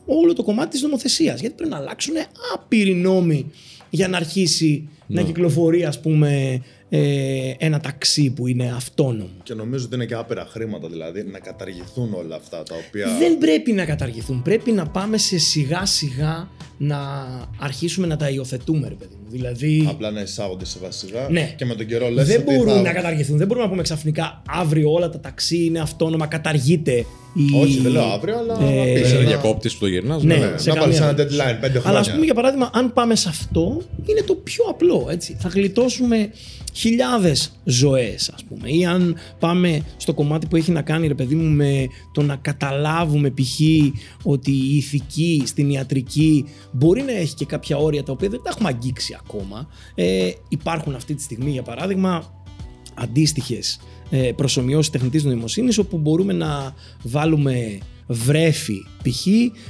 όλο 0.09 0.32
το 0.32 0.42
κομμάτι 0.42 0.70
της 0.70 0.82
νομοθεσίας. 0.82 1.40
Γιατί 1.40 1.54
πρέπει 1.54 1.70
να 1.70 1.76
αλλάξουν 1.76 2.14
άπειροι 2.54 2.94
νόμοι 2.94 3.50
για 3.90 4.09
να 4.09 4.16
αρχίσει 4.16 4.88
να 5.11 5.22
κυκλοφορεί, 5.22 5.84
ας 5.84 6.00
πούμε, 6.00 6.61
ε, 6.88 7.52
ένα 7.59 7.80
ταξί 7.80 8.30
που 8.30 8.46
είναι 8.46 8.72
αυτόνομο. 8.76 9.28
Και 9.42 9.54
νομίζω 9.54 9.84
ότι 9.84 9.94
είναι 9.94 10.04
και 10.06 10.14
άπειρα 10.14 10.46
χρήματα 10.50 10.88
δηλαδή 10.88 11.24
να 11.32 11.38
καταργηθούν 11.38 12.12
όλα 12.14 12.36
αυτά 12.36 12.62
τα 12.62 12.74
οποία. 12.88 13.06
Δεν 13.18 13.38
πρέπει 13.38 13.72
να 13.72 13.84
καταργηθούν. 13.84 14.42
Πρέπει 14.42 14.72
να 14.72 14.86
πάμε 14.86 15.18
σε 15.18 15.38
σιγά 15.38 15.86
σιγά 15.86 16.48
να 16.78 16.98
αρχίσουμε 17.59 18.06
να 18.06 18.16
τα 18.16 18.28
υιοθετούμε, 18.30 18.88
ρε 18.88 18.94
παιδί 18.94 19.14
μου. 19.20 19.26
Δηλαδή. 19.30 19.86
Απλά 19.90 20.11
να 20.11 20.20
εισάγονται 20.20 20.64
σιγά 20.64 20.90
σιγά. 20.90 21.26
Ναι. 21.30 21.54
Και 21.56 21.64
με 21.64 21.74
τον 21.74 21.86
καιρό 21.86 22.09
λες. 22.11 22.26
δεν 22.26 22.42
μπορούν 22.42 22.82
να 22.82 22.92
καταργηθούν. 22.92 23.36
Δεν 23.38 23.46
μπορούμε 23.46 23.64
να 23.64 23.70
πούμε 23.70 23.82
ξαφνικά 23.82 24.42
αύριο 24.48 24.92
όλα 24.92 25.09
τα 25.11 25.20
ταξί 25.20 25.64
είναι 25.64 25.80
αυτόνομα, 25.80 26.26
καταργείται 26.26 26.92
η. 27.34 27.61
Όχι, 27.61 27.78
δεν 27.80 27.92
λέω 27.92 28.02
αύριο, 28.04 28.38
αλλά. 28.38 28.52
Ε, 28.61 28.76
να 28.78 28.84
πεις 28.84 28.92
Δεν 29.02 29.11
είναι 29.11 29.18
ένα- 29.18 29.28
διακόπτης 29.28 29.72
που 29.74 29.78
το 29.80 29.86
γυρνάς. 29.86 30.22
Ναι. 30.22 30.34
Ναι, 30.36 30.52
σε 30.59 30.68
να 30.68 30.74
βάλει 30.80 30.92
καμία 30.94 31.09
ένα 31.09 31.14
περίπτωση. 31.14 31.40
deadline 31.40 31.56
πέντε 31.61 31.78
χρόνια. 31.78 31.88
Αλλά 31.90 31.98
ας 31.98 32.11
πούμε 32.12 32.24
για 32.24 32.34
παράδειγμα, 32.34 32.70
αν 32.72 32.92
πάμε 32.92 33.16
σε 33.16 33.28
αυτό, 33.28 33.82
είναι 34.06 34.22
το 34.22 34.34
πιο 34.34 34.64
απλό. 34.68 34.97
Έτσι. 35.11 35.36
Θα 35.38 35.49
γλιτώσουμε 35.49 36.30
χιλιάδες 36.74 37.53
ζωές, 37.64 38.30
ας 38.34 38.44
πούμε. 38.44 38.68
Ή 38.70 38.86
αν 38.86 39.16
πάμε 39.38 39.82
στο 39.96 40.14
κομμάτι 40.14 40.46
που 40.46 40.57
έχει 40.57 40.70
να 40.70 40.82
κάνει, 40.82 41.07
ρε 41.07 41.14
παιδί 41.14 41.34
μου, 41.34 41.55
με 41.55 41.86
το 42.12 42.22
να 42.22 42.36
καταλάβουμε 42.36 43.30
π.χ. 43.30 43.61
ότι 44.22 44.51
η 44.51 44.76
ηθική 44.76 45.42
στην 45.46 45.70
ιατρική 45.70 46.44
μπορεί 46.72 47.03
να 47.03 47.12
έχει 47.12 47.34
και 47.34 47.44
κάποια 47.44 47.76
όρια 47.76 48.03
τα 48.03 48.12
οποία 48.12 48.28
δεν 48.28 48.40
τα 48.42 48.51
έχουμε 48.51 48.68
αγγίξει 48.68 49.16
ακόμα. 49.20 49.68
Ε, 49.94 50.30
υπάρχουν 50.49 50.94
αυτή 50.94 51.14
τη 51.14 51.22
στιγμή, 51.22 51.51
για 51.51 51.62
παράδειγμα, 51.62 52.32
αντίστοιχες 52.94 53.80
ε, 54.11 54.32
προσωμιώσεις 54.36 54.90
τεχνητής 54.90 55.24
νοημοσύνης, 55.24 55.78
όπου 55.78 55.99
μπορούμε 55.99 56.32
να 56.32 56.74
βάλουμε 57.03 57.78
βρέφη 58.07 58.82
π.χ. 59.03 59.26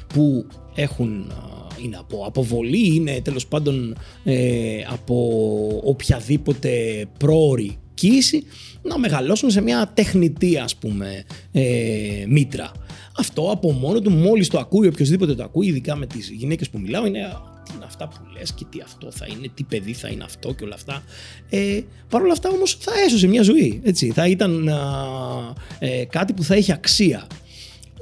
που 0.07 0.47
έχουν, 0.75 1.31
α, 1.31 1.58
είναι 1.85 1.97
από 1.97 2.25
αποβολή, 2.27 2.95
είναι 2.95 3.21
τέλος 3.21 3.47
πάντων 3.47 3.97
ε, 4.25 4.81
από 4.89 5.41
οποιαδήποτε 5.85 7.05
πρόορη 7.19 7.79
κοίηση, 7.95 8.43
να 8.83 8.99
μεγαλώσουν 8.99 9.51
σε 9.51 9.61
μια 9.61 9.91
τεχνητή 9.95 10.59
ας 10.59 10.77
πούμε 10.77 11.25
ε, 11.53 12.25
μήτρα. 12.29 12.73
Αυτό 13.19 13.51
από 13.51 13.73
μόνο 13.73 14.01
του 14.01 14.11
μόλις 14.11 14.49
το 14.49 14.59
ακούει 14.59 14.87
οποιοδήποτε 14.87 15.35
το 15.35 15.43
ακούει, 15.43 15.67
ειδικά 15.67 15.97
με 15.97 16.07
τις 16.07 16.31
γυναίκες 16.31 16.71
που 16.71 16.79
μιλάω, 16.79 17.07
είναι 17.07 17.37
τι 17.65 17.75
είναι 17.75 17.85
αυτά 17.85 18.09
που 18.09 18.17
λες 18.39 18.53
και 18.53 18.65
τι 18.71 18.81
αυτό 18.81 19.11
θα 19.11 19.27
είναι, 19.27 19.49
τι 19.55 19.63
παιδί 19.63 19.93
θα 19.93 20.09
είναι 20.09 20.25
αυτό 20.25 20.55
και 20.55 20.65
όλα 20.65 20.75
αυτά. 20.75 21.03
Ε, 21.51 21.81
Παρ' 22.09 22.23
όλα 22.23 22.33
αυτά 22.33 22.49
όμως 22.49 22.77
θα 22.81 22.93
έσωσε 23.07 23.27
μια 23.27 23.43
ζωή, 23.43 23.81
έτσι. 23.85 24.11
Θα 24.11 24.29
ήταν 24.29 24.69
α, 24.69 24.79
ε, 25.79 26.05
κάτι 26.05 26.33
που 26.33 26.43
θα 26.43 26.55
έχει 26.55 26.73
αξία. 26.73 27.27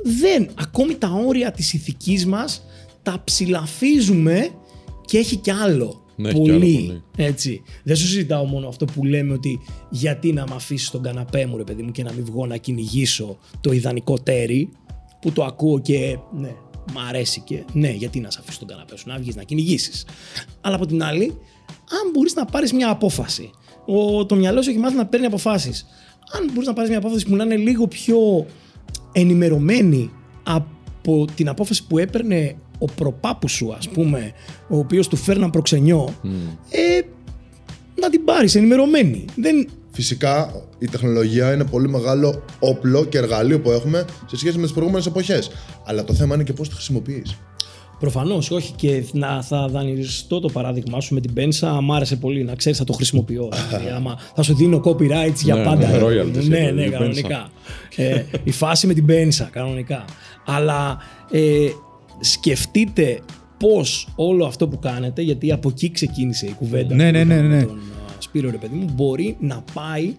Δεν, 0.02 0.48
ακόμη 0.54 0.94
τα 0.94 1.08
όρια 1.26 1.50
της 1.50 1.72
ηθικής 1.72 2.26
μας 2.26 2.62
τα 3.06 3.20
ψηλαφίζουμε 3.24 4.50
και 5.04 5.18
έχει 5.18 5.36
κι 5.36 5.50
άλλο. 5.50 6.04
Ναι, 6.16 6.28
έχει 6.28 6.40
κι 6.40 6.50
άλλο 6.50 6.58
πολύ, 6.58 6.84
πολύ. 6.86 7.02
έτσι. 7.16 7.62
Δεν 7.82 7.96
σου 7.96 8.06
συζητάω 8.06 8.44
μόνο 8.44 8.68
αυτό 8.68 8.84
που 8.84 9.04
λέμε 9.04 9.32
ότι 9.32 9.60
γιατί 9.90 10.32
να 10.32 10.44
με 10.48 10.54
αφήσεις 10.54 10.86
στον 10.86 11.02
καναπέ 11.02 11.46
μου, 11.46 11.56
ρε 11.56 11.64
παιδί 11.64 11.82
μου, 11.82 11.90
και 11.90 12.02
να 12.02 12.12
μην 12.12 12.24
βγω 12.24 12.46
να 12.46 12.56
κυνηγήσω 12.56 13.38
το 13.60 13.72
ιδανικό 13.72 14.18
τέρι, 14.18 14.68
που 15.20 15.32
το 15.32 15.44
ακούω 15.44 15.78
και 15.78 16.18
ναι, 16.36 16.54
μ' 16.92 16.98
αρέσει 17.08 17.40
και 17.40 17.64
ναι, 17.72 17.90
γιατί 17.90 18.20
να 18.20 18.30
σε 18.30 18.38
αφήσεις 18.40 18.56
στον 18.56 18.68
καναπέ 18.68 18.96
σου, 18.96 19.08
να 19.08 19.18
βγεις 19.18 19.36
να 19.36 19.42
κυνηγήσεις. 19.42 20.06
Αλλά 20.60 20.76
από 20.76 20.86
την 20.86 21.02
άλλη, 21.02 21.24
αν 21.68 22.10
μπορείς 22.12 22.34
να 22.34 22.44
πάρεις 22.44 22.72
μια 22.72 22.90
απόφαση, 22.90 23.50
ο, 23.86 24.26
το 24.26 24.34
μυαλό 24.34 24.62
σου 24.62 24.70
έχει 24.70 24.78
μάθει 24.78 24.96
να 24.96 25.06
παίρνει 25.06 25.26
αποφάσεις. 25.26 25.86
Αν 26.32 26.50
μπορείς 26.52 26.66
να 26.66 26.72
πάρεις 26.72 26.90
μια 26.90 26.98
απόφαση 26.98 27.26
που 27.26 27.36
να 27.36 27.44
είναι 27.44 27.56
λίγο 27.56 27.86
πιο 27.86 28.46
ενημερωμένη 29.12 30.10
από 30.42 31.24
την 31.34 31.48
απόφαση 31.48 31.86
που 31.86 31.98
έπαιρνε 31.98 32.56
ο 32.78 32.84
προπάπους 32.84 33.52
σου, 33.52 33.74
ας 33.78 33.88
πούμε, 33.88 34.32
ο 34.68 34.78
οποίος 34.78 35.08
του 35.08 35.16
φέρναν 35.16 35.50
προξενιό, 35.50 36.14
ε, 36.70 37.00
να 38.00 38.10
την 38.10 38.24
πάρεις 38.24 38.54
ενημερωμένη. 38.54 39.24
Δεν, 39.36 39.68
Φυσικά 39.92 40.62
η 40.78 40.86
τεχνολογία 40.86 41.52
είναι 41.52 41.64
πολύ 41.64 41.88
μεγάλο 41.88 42.42
όπλο 42.58 43.04
και 43.04 43.18
εργαλείο 43.18 43.60
που 43.60 43.70
έχουμε 43.70 44.04
σε 44.26 44.36
σχέση 44.36 44.56
με 44.56 44.62
τις 44.62 44.72
προηγούμενες 44.72 45.06
εποχές. 45.06 45.50
Αλλά 45.84 46.04
το 46.04 46.14
θέμα 46.14 46.34
είναι 46.34 46.44
και 46.44 46.52
πώς 46.52 46.68
το 46.68 46.74
χρησιμοποιείς. 46.74 47.36
Προφανώς, 48.00 48.50
όχι 48.50 48.72
και 48.72 49.04
να, 49.12 49.42
θα 49.42 49.68
δανειριστώ 49.68 50.40
το 50.40 50.48
παράδειγμά 50.48 51.00
σου 51.00 51.14
με 51.14 51.20
την 51.20 51.32
πένσα. 51.32 51.80
Μ' 51.80 51.92
άρεσε 51.92 52.16
πολύ 52.16 52.44
να 52.44 52.54
ξέρεις, 52.54 52.78
θα 52.78 52.84
το 52.84 52.92
χρησιμοποιώ. 52.92 53.48
δηλαδή, 53.68 53.88
άμα 53.88 54.18
θα 54.34 54.42
σου 54.42 54.54
δίνω 54.54 54.80
copyrights 54.84 55.34
για 55.42 55.54
Ναι, 55.54 55.64
πάντα. 55.64 55.86
ναι, 55.88 55.98
ρε 55.98 56.04
royalties 56.04 56.32
παιδί 56.32 56.48
μου. 56.48 56.54
για 56.54 56.60
ναι, 56.60 56.68
το- 56.68 56.74
ναι, 56.74 56.82
την 56.82 56.92
κανονικά. 56.92 57.48
ε, 57.96 58.22
η 58.44 58.50
φάση 58.50 58.86
με 58.86 58.94
την 58.94 59.04
πένσα, 59.06 59.48
κανονικά. 59.52 60.04
Αλλά 60.46 60.98
ε, 61.30 61.40
σκεφτείτε 62.20 63.20
πώς 63.58 64.08
όλο 64.16 64.46
αυτό 64.46 64.68
που 64.68 64.78
κάνετε, 64.78 65.22
γιατί 65.22 65.52
από 65.52 65.68
εκεί 65.68 65.90
ξεκίνησε 65.90 66.46
η 66.46 66.52
κουβέντα 66.52 66.94
Ναι, 66.94 67.06
που 67.06 67.12
ναι, 67.12 67.24
ναι, 67.24 67.34
είχαμε 67.34 67.48
με 67.48 67.56
ναι. 67.56 67.64
τον 67.64 67.78
α, 67.78 67.82
Σπύρο, 68.18 68.50
ρε 68.50 68.56
παιδί 68.56 68.76
μου, 68.76 68.90
μπορεί 68.94 69.36
να 69.40 69.64
πάει 69.72 70.16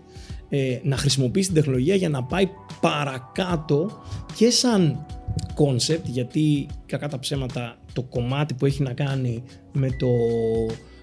ε, 0.49 0.79
να 0.83 0.97
χρησιμοποιήσει 0.97 1.47
την 1.47 1.55
τεχνολογία 1.55 1.95
για 1.95 2.09
να 2.09 2.23
πάει 2.23 2.49
παρακάτω 2.81 4.03
και 4.35 4.49
σαν 4.49 5.05
κόνσεπτ 5.53 6.07
γιατί 6.07 6.67
κακά 6.85 7.07
τα 7.07 7.19
ψέματα 7.19 7.77
το 7.93 8.03
κομμάτι 8.03 8.53
που 8.53 8.65
έχει 8.65 8.83
να 8.83 8.93
κάνει 8.93 9.43
με 9.71 9.87
το 9.89 10.07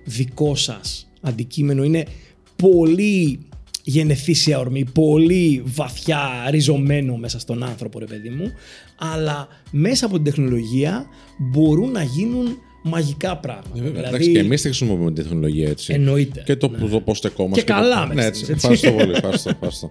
δικό 0.05 0.55
σας 0.55 1.11
αντικείμενο 1.21 1.83
είναι 1.83 2.05
πολύ 2.57 3.39
γενετήσια 3.83 4.59
ορμή, 4.59 4.85
πολύ 4.85 5.63
βαθιά 5.65 6.47
ριζωμένο 6.51 7.17
μέσα 7.17 7.39
στον 7.39 7.63
άνθρωπο 7.63 7.99
ρε 7.99 8.07
παιδί 8.07 8.29
μου 8.29 8.53
αλλά 8.99 9.49
μέσα 9.71 10.07
από 10.07 10.15
την 10.15 10.25
τεχνολογία 10.25 11.07
μπορούν 11.39 11.91
να 11.91 12.03
γίνουν 12.03 12.59
μαγικά 12.83 13.37
πράγματα. 13.37 13.69
Ε, 13.75 13.81
βέβαια, 13.81 13.91
Δηλαδή, 13.93 14.09
Εντάξει, 14.09 14.33
και 14.33 14.39
εμείς 14.39 14.61
τη 14.61 14.67
χρησιμοποιούμε 14.67 15.13
την 15.13 15.23
τεχνολογία 15.23 15.69
έτσι. 15.69 15.93
Εννοείται. 15.93 16.43
Και 16.45 16.57
το, 16.57 16.69
Ναι. 16.69 16.89
το 16.89 17.01
πώς 17.01 17.19
στεκόμαστε. 17.19 17.61
Και 17.65 17.73
καλά 17.73 18.01
το... 18.01 18.07
με 18.07 18.15
ναι, 18.15 18.31
τις 18.31 18.49
έτσι. 18.49 18.59
στιγμές, 18.59 18.83
έτσι. 18.83 18.87
Ευχαριστώ 18.87 19.05
πολύ. 19.05 19.13
Ευχαριστώ, 19.17 19.51
ευχαριστώ. 19.51 19.91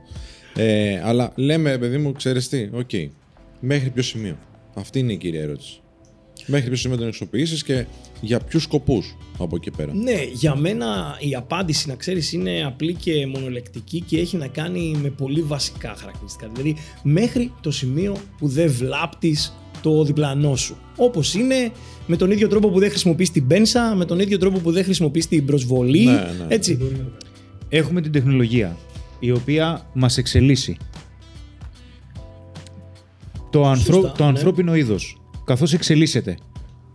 Ε, 0.56 1.02
αλλά 1.04 1.32
λέμε, 1.36 1.78
παιδί 1.78 1.98
μου, 1.98 2.12
ξέρεις 2.12 2.50
τι, 2.50 2.70
οκ. 2.74 2.90
Μέχρι 3.60 3.90
ποιο 3.90 4.04
σημείο. 4.04 4.38
Αυτή 4.74 5.00
είναι 5.00 5.14
η 5.14 5.18
κύρια 5.18 5.42
ερώτηση. 5.42 5.82
Μέχρι 6.46 6.68
ποιο 6.68 6.78
σημείο 6.78 6.98
τον 6.98 7.06
χρησιμοποιήσει 7.06 7.64
και 7.64 7.86
για 8.22 8.40
ποιους 8.40 8.64
σκοπούς 8.64 9.16
από 9.38 9.56
εκεί 9.56 9.72
πέρα. 9.72 9.94
Ναι, 9.94 10.24
για 10.34 10.56
μένα 10.56 11.18
η 11.20 11.36
απάντηση 11.36 11.88
να 11.88 11.96
ξέρεις 11.96 12.34
είναι 12.34 12.64
απλή 12.66 12.94
και 12.94 13.28
μονολεκτική 13.28 14.02
και 14.02 14.20
έχει 14.20 14.38
να 14.38 14.48
κάνει 14.48 14.98
με 15.02 15.10
πολύ 15.10 15.42
βασικά 15.42 15.96
χαρακτηριστικά. 15.98 16.48
Δηλαδή 16.54 16.76
μέχρι 17.04 17.52
το 17.62 17.72
σημείο 17.72 18.18
που 18.38 18.48
δεν 18.48 18.72
βλάπτεις 18.72 19.58
το 19.82 20.04
διπλανό 20.04 20.56
σου. 20.56 20.78
Όπως 20.98 21.34
είναι 21.34 21.72
με 22.08 22.16
τον 22.16 22.32
ίδιο 22.32 22.48
τρόπο 22.48 22.70
που 22.70 22.80
δεν 22.80 22.90
χρησιμοποιείς 22.90 23.32
την 23.32 23.48
πένσα, 23.48 23.96
με 23.96 24.06
τον 24.06 24.20
ίδιο 24.20 24.38
τρόπο 24.38 24.60
που 24.60 24.72
δεν 24.72 24.84
χρησιμοποιείς 24.84 25.28
την 25.28 25.46
προσβολή. 25.46 26.06
Ναι, 26.06 26.14
ναι. 26.14 26.46
Έτσι. 26.48 26.80
Έχουμε 27.70 28.02
την 28.02 28.12
τεχνολογία 28.12 28.78
η 29.20 29.32
οποία 29.32 29.90
μας 29.94 30.18
εξελίσσει. 30.18 30.78
Το, 33.50 33.66
ανθρω... 33.66 33.94
Σωστά, 33.94 34.12
το 34.12 34.24
ναι. 34.24 34.30
ανθρώπινο 34.30 34.76
είδος, 34.76 35.18
καθώς 35.46 35.74
εξελίσσεται 35.74 36.38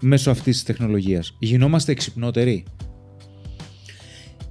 μέσω 0.00 0.30
αυτής 0.30 0.54
της 0.54 0.62
τεχνολογίας, 0.64 1.36
γινόμαστε 1.38 1.92
εξυπνότεροι. 1.92 2.64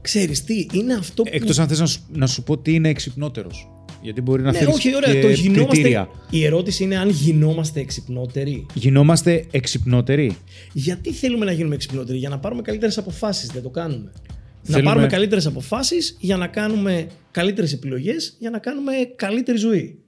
Ξέρεις 0.02 0.44
τι, 0.44 0.68
είναι 0.72 0.94
αυτό 0.94 1.24
που... 1.24 1.30
Εκτός 1.34 1.60
αν 1.60 1.68
θες 1.68 1.80
να 1.80 1.86
σου, 1.86 2.00
να 2.14 2.28
σου 2.28 2.44
πω 2.44 2.58
τι 2.58 2.74
είναι 2.74 2.90
εξυπνότερος. 2.90 3.70
Γιατί 4.02 4.22
μπορεί 4.22 4.42
να 4.44 4.52
ναι, 4.52 4.58
θέλεις 4.58 4.74
όχι, 4.76 4.96
ωραία, 4.96 5.14
και 5.14 5.22
το 5.22 5.30
γινόμαστε... 5.30 5.66
κριτήρια. 5.74 6.10
Η 6.30 6.46
ερώτηση 6.46 6.84
είναι 6.84 6.98
αν 6.98 7.10
γινόμαστε 7.10 7.80
εξυπνότεροι. 7.80 8.66
Γινόμαστε 8.74 9.46
εξυπνότεροι. 9.52 10.38
Γιατί 10.74 11.12
θέλουμε 11.14 11.46
να 11.46 11.52
γίνουμε 11.52 11.76
εξυπνότεροι, 11.76 12.18
για 12.18 12.30
να 12.30 12.40
πάρουμε 12.40 12.62
καλύτερες 12.62 12.98
αποφάσεις, 12.98 13.50
δεν 13.50 13.62
το 13.62 13.70
κάνουμε. 13.70 14.12
Να 14.14 14.74
Θέλουμε- 14.74 14.84
πάρουμε 14.84 15.08
καλύτερες 15.08 15.46
αποφάσεις 15.46 16.18
για 16.20 16.38
να 16.38 16.48
κάνουμε 16.48 17.08
καλύτερες 17.32 17.74
επιλογές, 17.74 18.36
για 18.40 18.50
να 18.50 18.60
κάνουμε 18.60 18.92
καλύτερη 19.16 19.58
ζωή. 19.58 20.00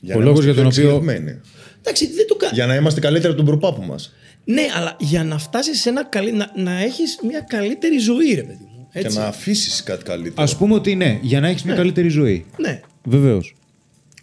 Για 0.00 0.14
Ο 0.14 0.18
να 0.18 0.24
λόγος 0.24 0.44
είμαστε 0.44 0.62
για 0.62 0.70
τον 0.70 0.82
πιο 0.82 0.96
οποίο- 0.96 1.10
εξελιγμένοι. 1.10 1.40
Εντάξει, 1.86 2.12
δεν 2.12 2.26
το 2.26 2.34
κάνει. 2.34 2.52
Για 2.54 2.66
να 2.66 2.74
είμαστε 2.74 3.00
καλύτεροι 3.00 3.32
από 3.32 3.36
τον 3.36 3.44
προπάπου 3.46 3.82
μας. 3.82 4.12
Ναι, 4.44 4.62
αλλά 4.76 4.96
για 5.00 5.24
να 5.24 5.38
φτάσεις 5.38 5.80
σε 5.80 5.88
ένα 5.88 6.04
καλύ... 6.04 6.32
να, 6.32 6.52
να 6.56 6.80
έχεις 6.82 7.18
μια 7.28 7.40
καλύτερη 7.40 7.98
ζωή, 7.98 8.34
ρε 8.34 8.42
παιδί 8.42 8.68
μου. 8.76 8.88
Και 8.92 8.98
Έτσι. 8.98 9.18
να 9.18 9.24
αφήσεις 9.26 9.82
κάτι 9.82 10.04
καλύτερο. 10.04 10.34
Ας 10.42 10.56
πούμε 10.56 10.74
ότι 10.74 10.94
ναι, 10.94 11.18
για 11.22 11.40
να 11.40 11.48
έχεις 11.48 11.62
μια 11.62 11.74
καλύτερη 11.74 12.08
ζωή. 12.08 12.44
Ναι, 12.56 12.80
Βεβαίως. 13.04 13.54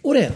ωραία. 0.00 0.34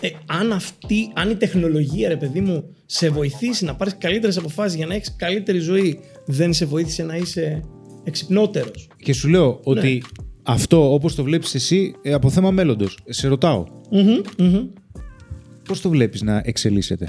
Ε, 0.00 0.08
αν, 0.26 0.52
αυτή, 0.52 1.10
αν 1.14 1.30
η 1.30 1.34
τεχνολογία, 1.34 2.08
ρε 2.08 2.16
παιδί 2.16 2.40
μου, 2.40 2.64
σε 2.86 3.08
βοηθήσει 3.08 3.64
να 3.64 3.74
πάρεις 3.74 3.96
καλύτερες 3.98 4.36
αποφάσεις 4.36 4.76
για 4.76 4.86
να 4.86 4.94
έχεις 4.94 5.14
καλύτερη 5.16 5.58
ζωή, 5.58 6.00
δεν 6.26 6.52
σε 6.52 6.64
βοήθησε 6.64 7.02
να 7.02 7.16
είσαι 7.16 7.62
εξυπνότερος. 8.04 8.88
Και 8.96 9.12
σου 9.12 9.28
λέω 9.28 9.60
ότι 9.62 10.02
αυτό 10.42 10.92
όπως 10.92 11.14
το 11.14 11.22
βλέπεις 11.22 11.54
εσύ 11.54 11.94
ε, 12.02 12.12
από 12.12 12.30
θέμα 12.30 12.50
μέλλοντος. 12.50 12.98
Σε 13.08 13.28
ρωτάω. 13.28 13.64
Πώς 15.64 15.80
το 15.80 15.88
βλέπεις 15.88 16.22
να 16.22 16.42
εξελίσσεται; 16.44 17.08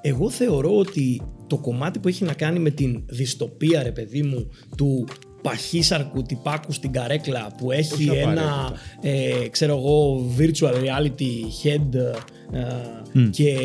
Εγώ 0.00 0.30
θεωρώ 0.30 0.76
ότι 0.76 1.22
το 1.46 1.58
κομμάτι 1.58 1.98
που 1.98 2.08
έχει 2.08 2.24
να 2.24 2.32
κάνει 2.32 2.58
με 2.58 2.70
την 2.70 3.02
δυστοπία, 3.06 3.82
ρε 3.82 3.92
παιδί 3.92 4.22
μου, 4.22 4.50
του 4.76 5.06
παχύσαρκου 5.42 6.22
τυπάκου 6.22 6.72
στην 6.72 6.92
καρέκλα 6.92 7.54
που 7.58 7.70
έχει 7.70 8.08
Όχι 8.10 8.18
ένα 8.18 8.72
ε, 9.00 9.48
ξέρω 9.50 9.76
εγώ 9.76 10.26
virtual 10.38 10.72
reality 10.72 11.62
head 11.62 11.94
ε, 12.52 13.28
και 13.30 13.56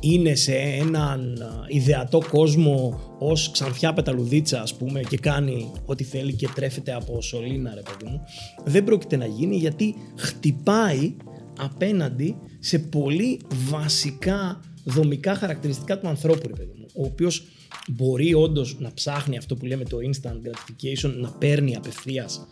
είναι 0.00 0.34
σε 0.34 0.54
έναν 0.54 1.38
ε, 1.40 1.76
ιδεατό 1.76 2.22
κόσμο 2.30 3.00
ως 3.18 3.50
ξανθιά 3.50 3.92
πεταλουδίτσα 3.92 4.62
ας 4.62 4.74
πούμε 4.74 5.00
και 5.00 5.16
κάνει 5.16 5.70
ό,τι 5.84 6.04
θέλει 6.04 6.32
και 6.34 6.48
τρέφεται 6.54 6.94
από 6.94 7.22
σωλήνα 7.22 7.74
ρε 7.74 7.82
παιδί 7.82 8.10
μου 8.12 8.20
δεν 8.64 8.84
πρόκειται 8.84 9.16
να 9.16 9.26
γίνει 9.26 9.56
γιατί 9.56 9.94
χτυπάει 10.16 11.14
απέναντι 11.58 12.36
σε 12.64 12.78
πολύ 12.78 13.40
βασικά 13.50 14.60
δομικά 14.84 15.34
χαρακτηριστικά 15.34 15.98
του 15.98 16.08
ανθρώπου 16.08 16.46
ρε 16.46 16.52
παιδί 16.52 16.72
μου 16.78 16.86
ο 16.94 17.04
οποίος 17.04 17.46
μπορεί 17.88 18.34
όντως 18.34 18.76
να 18.78 18.94
ψάχνει 18.94 19.36
αυτό 19.36 19.54
που 19.54 19.66
λέμε 19.66 19.84
το 19.84 19.96
instant 19.96 20.48
gratification, 20.48 21.14
να 21.16 21.28
παίρνει 21.30 21.76
απευθείας 21.76 22.46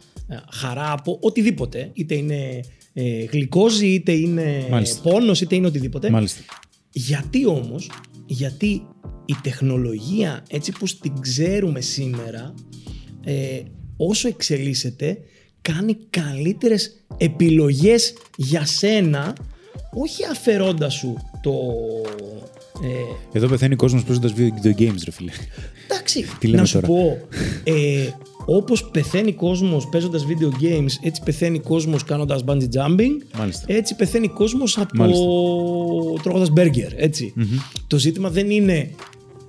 χαρά 0.53 0.93
από 0.93 1.19
οτιδήποτε. 1.21 1.91
Είτε 1.93 2.15
είναι 2.15 2.61
ε, 2.93 3.25
γλυκόζη, 3.25 3.87
είτε 3.87 4.13
είναι 4.13 4.67
Μάλιστα. 4.71 5.11
πόνος, 5.11 5.41
είτε 5.41 5.55
είναι 5.55 5.67
οτιδήποτε. 5.67 6.11
Μάλιστα. 6.11 6.41
Γιατί 6.93 7.47
όμως, 7.47 7.91
γιατί 8.27 8.87
η 9.25 9.35
τεχνολογία 9.43 10.45
έτσι 10.49 10.73
που 10.73 10.87
την 11.01 11.21
ξέρουμε 11.21 11.81
σήμερα, 11.81 12.55
ε, 13.25 13.63
όσο 13.97 14.29
εξελίσσεται, 14.29 15.19
κάνει 15.63 15.97
καλύτερες 16.11 17.05
επιλογές 17.17 18.15
για 18.37 18.67
σένα, 18.67 19.37
όχι 19.95 20.25
αφαιρώντας 20.31 20.95
σου 20.95 21.17
το... 21.41 21.53
Ε, 23.33 23.39
Εδώ 23.39 23.47
πεθαίνει 23.49 23.73
ο 23.73 23.77
κόσμος 23.77 24.05
παίζοντας 24.05 24.33
video 24.37 24.81
games, 24.81 24.99
ρε 25.05 25.11
φίλε. 25.11 25.31
Εντάξει, 25.91 26.25
Τι 26.41 26.47
λέμε 26.47 26.61
να 26.61 26.67
σου 26.67 26.75
τώρα; 26.81 26.87
πω, 26.87 27.19
ε, 27.65 28.09
όπως 28.47 28.85
πεθαίνει 28.91 29.33
κόσμος 29.33 29.89
παίζοντας 29.89 30.25
video 30.27 30.63
games, 30.65 30.91
έτσι 31.03 31.23
πεθαίνει 31.25 31.59
κόσμος 31.59 32.05
κάνοντας 32.05 32.45
bungee 32.47 32.69
jumping, 32.75 33.17
Μάλιστα. 33.39 33.65
έτσι 33.67 33.95
πεθαίνει 33.95 34.29
κόσμος 34.29 34.79
από 34.79 34.91
Μάλιστα. 34.95 35.25
τρώγοντας 36.23 36.53
burger, 36.57 36.93
ετσι 36.97 37.33
Το 37.87 37.99
ζήτημα 37.99 38.31
δεν 38.31 38.51
είναι 38.51 38.91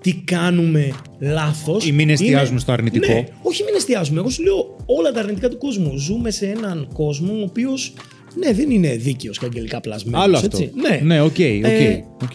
τι 0.01 0.13
κάνουμε 0.13 0.93
λάθος. 1.19 1.87
Ή 1.87 1.91
μην 1.91 2.09
εστιάζουμε 2.09 2.49
είναι- 2.49 2.59
στο 2.59 2.71
αρνητικό. 2.71 3.13
Ναι, 3.13 3.23
όχι 3.41 3.63
μην 3.63 3.75
εστιάζουμε. 3.75 4.19
Εγώ 4.19 4.29
σου 4.29 4.43
λέω 4.43 4.75
όλα 4.85 5.11
τα 5.11 5.19
αρνητικά 5.19 5.49
του 5.49 5.57
κόσμου. 5.57 5.97
Ζούμε 5.97 6.31
σε 6.31 6.45
έναν 6.45 6.87
κόσμο 6.93 7.33
ο 7.33 7.41
οποίος 7.43 7.93
ναι, 8.35 8.53
δεν 8.53 8.69
είναι 8.69 8.95
δίκαιος 8.95 9.39
και 9.39 9.45
αγγελικά 9.45 9.81
πλασμένος. 9.81 10.21
Άλλο 10.21 10.37
αυτό. 10.37 10.57
έτσι. 10.57 10.71
Ναι, 10.75 10.99
ναι, 11.03 11.21
οκ, 11.21 11.27
οκ. 11.29 11.39
Ε, 11.39 12.03
οκ. 12.21 12.31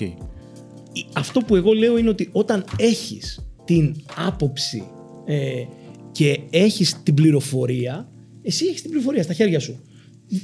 αυτό 1.13 1.41
που 1.41 1.57
εγώ 1.57 1.73
λέω 1.73 1.99
είναι 1.99 2.09
ότι 2.09 2.29
όταν 2.33 2.65
έχεις 2.77 3.47
την 3.65 3.97
άποψη 4.17 4.83
ε, 5.25 5.65
και 6.13 6.41
έχεις 6.51 7.03
την 7.03 7.15
πληροφορία, 7.15 8.11
εσύ 8.43 8.67
έχεις 8.67 8.81
την 8.81 8.91
πληροφορία 8.91 9.23
στα 9.23 9.33
χέρια 9.33 9.61
σου. 9.61 9.81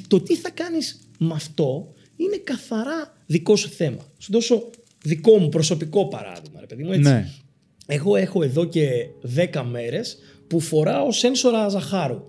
Το 0.09 0.21
τι 0.21 0.37
θα 0.37 0.51
κάνεις 0.51 1.09
με 1.19 1.33
αυτό 1.35 1.93
είναι 2.17 2.37
καθαρά 2.45 3.17
δικό 3.27 3.57
σου 3.57 3.69
θέμα. 3.69 4.13
Σου 4.19 4.33
δώσω 4.33 4.71
δικό 5.05 5.39
μου 5.39 5.49
προσωπικό 5.49 6.09
παράδειγμα, 6.09 6.61
ρε 6.61 6.67
παιδί 6.67 6.83
μου, 6.83 6.93
έτσι. 6.93 7.11
Ναι. 7.11 7.29
Εγώ 7.87 8.17
έχω 8.17 8.43
εδώ 8.43 8.65
και 8.65 8.89
10 9.53 9.65
μέρες 9.71 10.19
που 10.47 10.61
φοράω 10.61 11.13
σένσορα 11.13 11.69
ζαχάρου. 11.69 12.23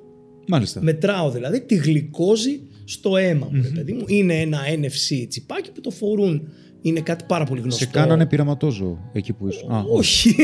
Μάλιστα. 0.47 0.81
Μετράω 0.81 1.31
δηλαδή 1.31 1.61
τη 1.61 1.75
γλυκόζη 1.75 2.61
στο 2.85 3.17
αίμα 3.17 3.49
μου, 3.51 3.61
ρε 3.63 3.69
παιδί 3.69 3.93
μου. 3.93 4.03
Είναι 4.07 4.33
ένα 4.39 4.59
NFC 4.81 5.25
τσιπάκι 5.29 5.71
που 5.71 5.81
το 5.81 5.89
φορούν. 5.89 6.47
Είναι 6.81 6.99
κάτι 6.99 7.23
πάρα 7.27 7.45
πολύ 7.45 7.61
γνωστό. 7.61 7.83
Σε 7.83 7.89
κάνανε 7.91 8.25
πειραματόζω 8.25 8.97
εκεί 9.13 9.33
που 9.33 9.47
ήσουν. 9.47 9.71
Α, 9.71 9.83
Όχι. 9.91 10.35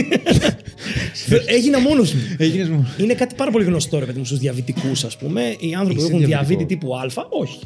Έγινα 1.55 1.79
μόνος 1.79 2.13
μου. 2.13 2.21
Έγινες 2.37 2.69
μου. 2.69 2.87
Είναι 2.97 3.13
κάτι 3.13 3.35
πάρα 3.35 3.51
πολύ 3.51 3.65
γνωστό, 3.65 3.99
ρε 3.99 4.05
παιδί 4.05 4.19
μου, 4.19 4.25
στους 4.25 4.39
διαβητικούς, 4.39 5.03
ας 5.03 5.17
πούμε. 5.17 5.55
Οι 5.59 5.73
άνθρωποι 5.73 5.93
που 5.99 6.05
Είσαι 6.05 6.13
έχουν 6.15 6.25
διαβητικό. 6.25 6.27
διαβήτη 6.27 6.65
τύπου 6.65 6.95
Α, 6.95 7.01
όχι. 7.41 7.59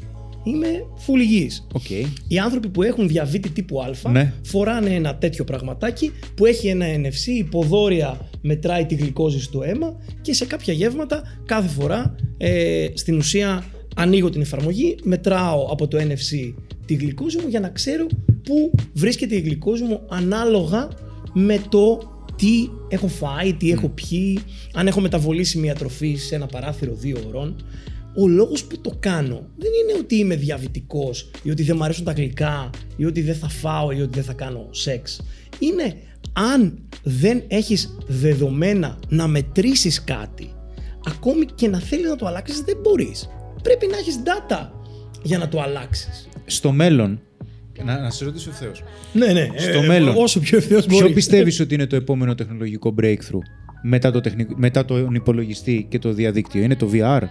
Είμαι 0.44 0.68
full 1.08 1.20
υγιής. 1.20 1.68
Οκ. 1.74 1.90
Οι 2.28 2.40
άνθρωποι 2.44 2.70
που 2.70 2.82
έχουν 2.84 3.08
διαβήτη 3.08 3.50
τύπου 3.50 3.82
Α 3.82 4.10
Ναι. 4.12 4.34
φοράνε 4.42 4.90
ένα 4.90 5.16
τέτοιο 5.16 5.44
πραγματάκι 5.44 6.12
που 6.36 6.46
έχει 6.46 6.68
ένα 6.68 6.86
NFC, 6.96 7.28
υποδόρια 7.38 8.30
μετράει 8.42 8.86
τη 8.86 8.96
γλυκόζη 8.96 9.42
στο 9.42 9.64
αίμα 9.64 9.96
και 10.22 10.34
σε 10.34 10.46
κάποια 10.46 10.74
γεύματα 10.74 11.22
κάθε 11.46 11.68
φορά 11.68 12.16
ε, 12.38 12.86
στην 12.94 13.18
ουσία 13.18 13.64
ανοίγω 13.96 14.30
την 14.30 14.42
εφαρμογή, 14.42 14.96
μετράω 15.04 15.66
από 15.72 15.88
το 15.88 15.98
NFC 15.98 16.54
τη 16.86 16.94
γλυκόζη 16.94 17.38
μου 17.38 17.48
για 17.48 17.60
να 17.60 17.70
ξέρω 17.70 18.06
πού 18.44 18.72
βρίσκεται 18.94 19.36
η 19.36 19.40
γλυκόζη 19.40 19.84
μου 19.84 20.02
ανάλογα 20.10 20.88
με 21.34 21.62
το 21.70 22.12
τι 22.36 22.70
έχω 22.88 23.08
φάει, 23.08 23.54
τι 23.54 23.72
έχω 23.72 23.90
πιει, 23.90 24.40
αν 24.74 24.88
έχω 24.88 25.02
μεταβολήσει 25.02 25.58
μια 25.58 25.76
τροφή 25.76 26.16
σε 26.16 26.36
ένα 26.36 26.46
παράθυρο 26.46 26.94
δύο 26.94 27.18
ώρων. 27.28 27.66
Ο 28.16 28.28
λόγος 28.28 28.64
που 28.66 28.82
το 28.82 28.96
κάνω 29.00 29.48
δεν 29.58 29.72
είναι 29.82 30.00
ότι 30.00 30.16
είμαι 30.16 30.36
διαβητικός 30.36 31.32
ή 31.44 31.50
ότι 31.50 31.64
δεν 31.64 31.76
μου 31.78 31.84
αρέσουν 31.84 32.06
τα 32.06 32.12
γλυκά 32.12 32.70
ή 32.96 33.06
ότι 33.06 33.22
δεν 33.22 33.36
θα 33.36 33.50
φάω 33.50 33.92
ή 33.92 34.02
ότι 34.02 34.14
δεν 34.14 34.24
θα 34.24 34.34
κάνω 34.34 34.68
σεξ. 34.72 35.22
Είναι 35.60 35.96
αν 36.34 36.80
δεν 37.04 37.44
έχεις 37.48 37.98
δεδομένα 38.08 39.00
να 39.10 39.28
μετρήσεις 39.28 40.04
κάτι, 40.04 40.54
ακόμη 41.06 41.46
και 41.46 41.68
να 41.68 41.80
θέλεις 41.80 42.10
να 42.10 42.16
το 42.16 42.26
αλλάξεις 42.26 42.60
δεν 42.60 42.78
μπορείς. 42.82 43.30
Πρέπει 43.64 43.88
να 43.88 43.98
έχεις 43.98 44.20
data 44.26 44.70
για 45.24 45.38
να 45.38 45.48
το 45.48 45.62
αλλάξεις. 45.62 46.28
Στο 46.46 46.72
μέλλον. 46.72 47.22
Να, 47.84 48.00
να 48.02 48.10
σε 48.10 48.26
ρωτήσω 48.26 48.50
ευθέω. 48.50 48.72
Ναι, 49.14 49.28
ναι. 49.34 49.48
Στο 49.58 49.82
μέλλον. 49.82 50.16
Όσο 50.18 50.40
πιο 50.40 50.58
ευθέως 50.58 50.86
μπορείς. 50.86 51.04
Ποιο 51.06 51.14
πιστεύεις 51.14 51.60
ότι 51.60 51.74
είναι 51.74 51.86
το 51.86 51.96
επόμενο 51.96 52.36
τεχνολογικό 52.36 52.96
breakthrough 53.02 53.42
μετά, 53.82 54.12
το 54.12 54.22
τεχνικ- 54.22 54.56
μετά 54.58 54.86
τον 54.86 55.14
υπολογιστή 55.16 55.86
και 55.90 56.00
το 56.00 56.14
διαδίκτυο, 56.14 56.62
Είναι 56.64 56.76
το 56.76 56.90
VR, 56.94 57.22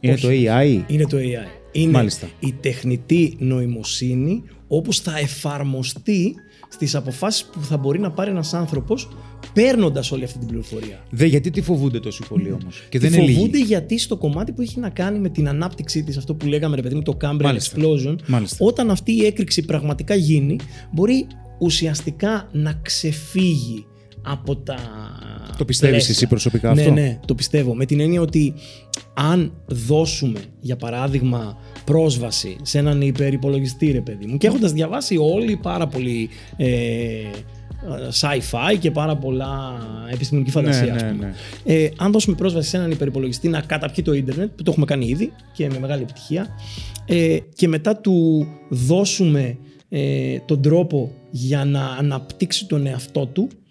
Είναι 0.00 0.12
Όχι. 0.12 0.22
το 0.22 0.28
AI. 0.30 0.82
Είναι 0.86 1.06
το 1.06 1.16
AI. 1.16 1.48
Είναι 1.72 1.90
Μάλιστα. 1.92 2.28
η 2.40 2.54
τεχνητή 2.60 3.36
νοημοσύνη 3.38 4.42
όπως 4.68 5.00
θα 5.00 5.18
εφαρμοστεί 5.18 6.34
στις 6.74 6.94
αποφάσεις 6.94 7.44
που 7.44 7.60
θα 7.62 7.76
μπορεί 7.76 7.98
να 7.98 8.10
πάρει 8.10 8.30
ένας 8.30 8.54
άνθρωπος 8.54 9.08
παίρνοντας 9.52 10.12
όλη 10.12 10.24
αυτή 10.24 10.38
την 10.38 10.48
πληροφορία. 10.48 11.04
Δε, 11.10 11.26
γιατί 11.26 11.50
τη 11.50 11.62
φοβούνται 11.62 12.00
τόσο 12.00 12.24
πολύ 12.28 12.52
όμως; 12.52 12.82
Και 12.88 12.98
Τη 12.98 13.08
δεν 13.08 13.20
είναι 13.22 13.32
φοβούνται 13.32 13.56
λίγοι. 13.56 13.66
γιατί 13.68 13.98
στο 13.98 14.16
κομμάτι 14.16 14.52
που 14.52 14.60
έχει 14.62 14.80
να 14.80 14.88
κάνει 14.90 15.18
με 15.18 15.28
την 15.28 15.48
ανάπτυξή 15.48 16.02
της, 16.02 16.16
αυτό 16.16 16.34
που 16.34 16.46
λέγαμε 16.46 16.76
ρε 16.76 16.82
παιδί 16.82 16.94
μου, 16.94 17.02
το 17.02 17.16
Cambrian 17.24 17.42
Μάλιστα. 17.42 17.76
Explosion, 17.80 18.16
Μάλιστα. 18.26 18.56
όταν 18.64 18.90
αυτή 18.90 19.12
η 19.12 19.24
έκρηξη 19.26 19.64
πραγματικά 19.64 20.14
γίνει, 20.14 20.56
μπορεί 20.92 21.26
ουσιαστικά 21.58 22.48
να 22.52 22.72
ξεφύγει 22.82 23.86
από 24.24 24.56
τα. 24.56 24.76
Το 25.58 25.64
πιστεύεις 25.64 25.94
πλαίσια. 25.96 26.14
εσύ 26.14 26.26
προσωπικά 26.26 26.74
ναι, 26.74 26.80
αυτό; 26.80 26.92
Ναι, 26.92 27.18
το 27.26 27.34
πιστεύω. 27.34 27.74
Με 27.74 27.84
την 27.84 28.00
έννοια 28.00 28.20
ότι 28.20 28.54
αν 29.14 29.52
δώσουμε, 29.66 30.40
για 30.60 30.76
παράδειγμα, 30.76 31.56
πρόσβαση 31.84 32.56
σε 32.62 32.78
έναν 32.78 33.00
υπερυπολογιστή, 33.00 33.90
ρε 33.90 34.00
παιδί 34.00 34.26
μου, 34.26 34.36
και 34.36 34.46
έχοντας 34.46 34.72
διαβάσει 34.72 35.16
όλοι 35.16 35.56
πάρα 35.56 35.86
πολύ 35.86 36.28
ε, 36.56 36.66
sci-fi 38.20 38.78
και 38.78 38.90
πάρα 38.90 39.16
πολλά 39.16 39.78
επιστημονική 40.12 40.50
φαντασία, 40.50 40.84
Ναι, 40.84 40.90
ας 40.90 41.02
ναι, 41.02 41.10
πούμε. 41.10 41.34
ναι. 41.64 41.74
Ε, 41.74 41.90
αν 41.96 42.12
δώσουμε 42.12 42.36
πρόσβαση 42.36 42.68
σε 42.68 42.76
έναν 42.76 42.90
υπερυπολογιστή 42.90 43.48
να 43.48 43.60
καταπιεί 43.60 44.04
το 44.04 44.12
ίντερνετ, 44.12 44.50
που 44.56 44.62
το 44.62 44.70
έχουμε 44.70 44.86
κάνει 44.86 45.06
ήδη 45.06 45.32
και 45.52 45.68
με 45.68 45.78
μεγάλη 45.78 46.02
επιτυχία, 46.02 46.46
ε, 47.06 47.38
και 47.54 47.68
μετά 47.68 47.96
του 47.96 48.46
δώσουμε 48.68 49.58
ε, 49.88 50.38
τον 50.46 50.62
τρόπο 50.62 51.12
για 51.30 51.64
να 51.64 51.86
αναπτύξει 51.86 52.66
τον 52.66 52.86
εαυτό 52.86 53.26
του, 53.26 53.48
ε, 53.52 53.63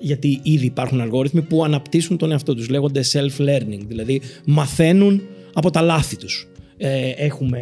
γιατί 0.00 0.40
ήδη 0.42 0.66
υπάρχουν 0.66 1.00
αλγόριθμοι 1.00 1.42
που 1.42 1.64
αναπτύσσουν 1.64 2.16
τον 2.16 2.30
εαυτό 2.30 2.54
τους, 2.54 2.68
λέγονται 2.68 3.00
self-learning, 3.12 3.80
δηλαδή 3.86 4.20
μαθαίνουν 4.46 5.22
από 5.52 5.70
τα 5.70 5.80
λάθη 5.80 6.16
τους. 6.16 6.46
Ε, 6.76 7.08
έχουμε 7.16 7.58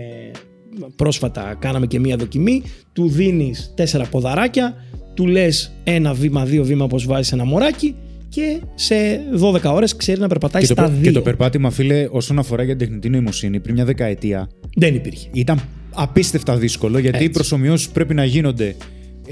πρόσφατα 0.97 1.57
κάναμε 1.59 1.87
και 1.87 1.99
μία 2.01 2.17
δοκιμή, 2.17 2.63
του 2.93 3.09
δίνεις 3.09 3.73
τέσσερα 3.77 4.05
ποδαράκια, 4.05 4.75
του 5.15 5.27
λες 5.27 5.73
ένα 5.85 6.15
βήμα, 6.15 6.45
δύο 6.45 6.65
βήμα 6.65 6.87
πως 6.87 7.07
βάζεις 7.07 7.33
ένα 7.33 7.45
μωράκι 7.45 7.95
και 8.29 8.61
σε 8.75 8.95
12 9.41 9.61
ώρες 9.75 9.97
ξέρει 9.97 10.21
να 10.21 10.29
περπατάει 10.29 10.63
Και 10.63 10.69
το, 10.69 10.75
στα 10.75 10.83
πε- 10.83 10.93
δύο. 10.93 11.03
και 11.03 11.11
το 11.13 11.21
περπάτημα, 11.23 11.71
φίλε, 11.71 12.09
όσον 12.11 12.39
αφορά 12.39 12.63
για 12.63 12.77
την 12.77 12.87
τεχνητή 12.87 13.09
νοημοσύνη, 13.09 13.61
πριν 13.61 13.75
μια 13.75 13.85
δεκαετία 13.85 14.49
Δεν 14.77 14.95
υπήρχε. 14.95 15.29
ήταν 15.33 15.61
απίστευτα 15.95 16.57
δύσκολο 16.57 16.99
γιατί 16.99 17.17
Έτσι. 17.17 17.29
οι 17.29 17.33
προσωμιώσεις 17.33 17.89
πρέπει 17.89 18.15
να 18.15 18.25
γίνονται 18.25 18.75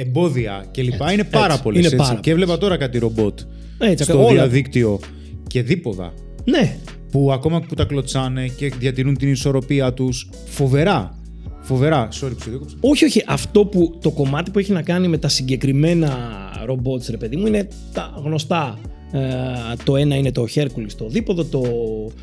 εμπόδια 0.01 0.65
κλπ. 0.71 1.01
Είναι 1.13 1.25
πάρα 1.25 1.53
έτσι. 1.53 1.63
πολλές. 1.63 1.87
Είναι 1.87 1.97
πάρα 1.97 2.19
Και 2.23 2.31
έβλεπα 2.31 2.59
τώρα 2.59 2.77
κάτι 2.77 2.99
ρομπότ 2.99 3.41
Έτσι, 3.79 4.05
στο 4.05 4.19
όλα. 4.25 4.33
διαδίκτυο 4.33 5.01
και 5.47 5.63
δίποδα 5.63 6.13
Ναι, 6.45 6.77
που 7.11 7.33
ακόμα 7.33 7.61
που 7.61 7.75
τα 7.75 7.85
κλωτσάνε 7.85 8.49
και 8.49 8.73
διατηρούν 8.79 9.17
την 9.17 9.31
ισορροπία 9.31 9.93
τους. 9.93 10.31
Φοβερά. 10.47 11.19
Φοβερά. 11.61 12.09
Sorry 12.09 12.31
που 12.37 12.43
σε 12.43 12.51
διέκοψα. 12.51 12.77
Όχι, 12.81 13.05
όχι. 13.05 13.23
Αυτό 13.27 13.65
που 13.65 13.99
το 14.03 14.11
κομμάτι 14.11 14.51
που 14.51 14.59
έχει 14.59 14.73
να 14.73 14.83
κάνει 14.83 15.09
με 15.09 15.19
τα 15.19 15.29
συγκεκριμένα 15.29 16.17
ρομπότς, 16.65 17.09
ρε 17.09 17.17
παιδί 17.17 17.37
μου, 17.37 17.47
είναι 17.47 17.69
τα 17.93 18.13
γνωστά 18.25 18.79
Ε, 18.85 18.89
το 19.85 19.97
ένα 19.97 20.15
είναι 20.17 20.33
το 20.33 20.47
Χέρκουλης 20.47 20.95
το 20.95 21.09
δίποδο, 21.09 21.45
το 21.45 21.63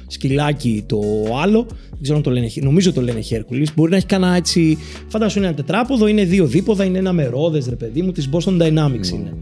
σκυλάκι 0.07 0.83
το 0.85 0.99
άλλο. 1.41 1.65
Δεν 1.89 1.99
ξέρω 2.01 2.17
αν 2.17 2.23
το 2.23 2.29
λένε, 2.31 2.47
νομίζω 2.61 2.93
το 2.93 3.01
λένε 3.01 3.19
Χέρκουλης. 3.19 3.73
Μπορεί 3.75 3.91
να 3.91 3.97
έχει 3.97 4.05
κανένα 4.05 4.35
έτσι, 4.35 4.77
φαντάσου 5.07 5.37
είναι 5.37 5.47
ένα 5.47 5.55
τετράποδο, 5.55 6.07
είναι 6.07 6.23
δύο 6.23 6.45
δίποδα, 6.45 6.83
είναι 6.83 6.97
ένα 6.97 7.13
μερόδες 7.13 7.67
ρε 7.69 7.75
παιδί 7.75 8.01
μου, 8.01 8.11
της 8.11 8.29
Boston 8.31 8.61
Dynamics 8.61 9.09
είναι. 9.13 9.33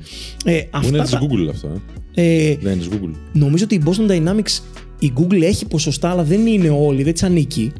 Ε, 0.45 0.59
Που 0.61 0.67
αυτά 0.71 0.87
είναι 0.87 1.01
της 1.01 1.11
τα- 1.11 1.19
Google 1.21 1.49
αυτό, 1.49 1.67
ε. 2.13 2.23
ε, 2.49 2.55
Δεν 2.61 2.71
είναι 2.73 2.81
της 2.81 2.89
Google. 2.91 3.13
Νομίζω 3.33 3.63
ότι 3.63 3.75
η 3.75 3.81
Boston 3.85 4.11
Dynamics 4.11 4.59
η 5.05 5.13
Google 5.17 5.41
έχει 5.41 5.67
ποσοστά, 5.67 6.09
αλλά 6.09 6.23
δεν 6.23 6.45
είναι 6.47 6.69
όλοι, 6.69 7.03
δεν 7.03 7.13
της 7.13 7.23
ανήκει. 7.23 7.71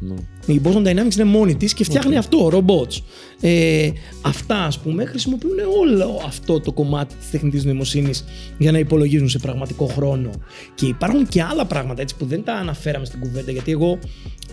Η 0.46 0.60
Boston 0.64 0.82
Dynamics 0.86 1.14
είναι 1.14 1.24
μόνη 1.24 1.54
της 1.56 1.74
και 1.74 1.84
φτιάχνει 1.84 2.16
αυτό, 2.16 2.50
robots. 2.52 3.00
Ε, 3.40 3.90
αυτά, 4.22 4.56
ας 4.56 4.78
πούμε, 4.78 5.04
χρησιμοποιούν 5.04 5.58
όλο 5.80 6.20
αυτό 6.26 6.60
το 6.60 6.72
κομμάτι 6.72 7.14
της 7.14 7.30
τεχνητής 7.30 7.64
νοημοσύνης 7.64 8.24
για 8.58 8.72
να 8.72 8.78
υπολογίζουν 8.78 9.28
σε 9.28 9.38
πραγματικό 9.38 9.86
χρόνο. 9.86 10.30
Και 10.74 10.86
υπάρχουν 10.86 11.26
και 11.28 11.42
άλλα 11.42 11.64
πράγματα 11.66 12.02
έτσι 12.02 12.16
που 12.16 12.24
δεν 12.26 12.44
τα 12.44 12.52
αναφέραμε 12.52 13.04
στην 13.04 13.20
κουβέντα, 13.20 13.50
γιατί 13.52 13.70
εγώ 13.70 13.98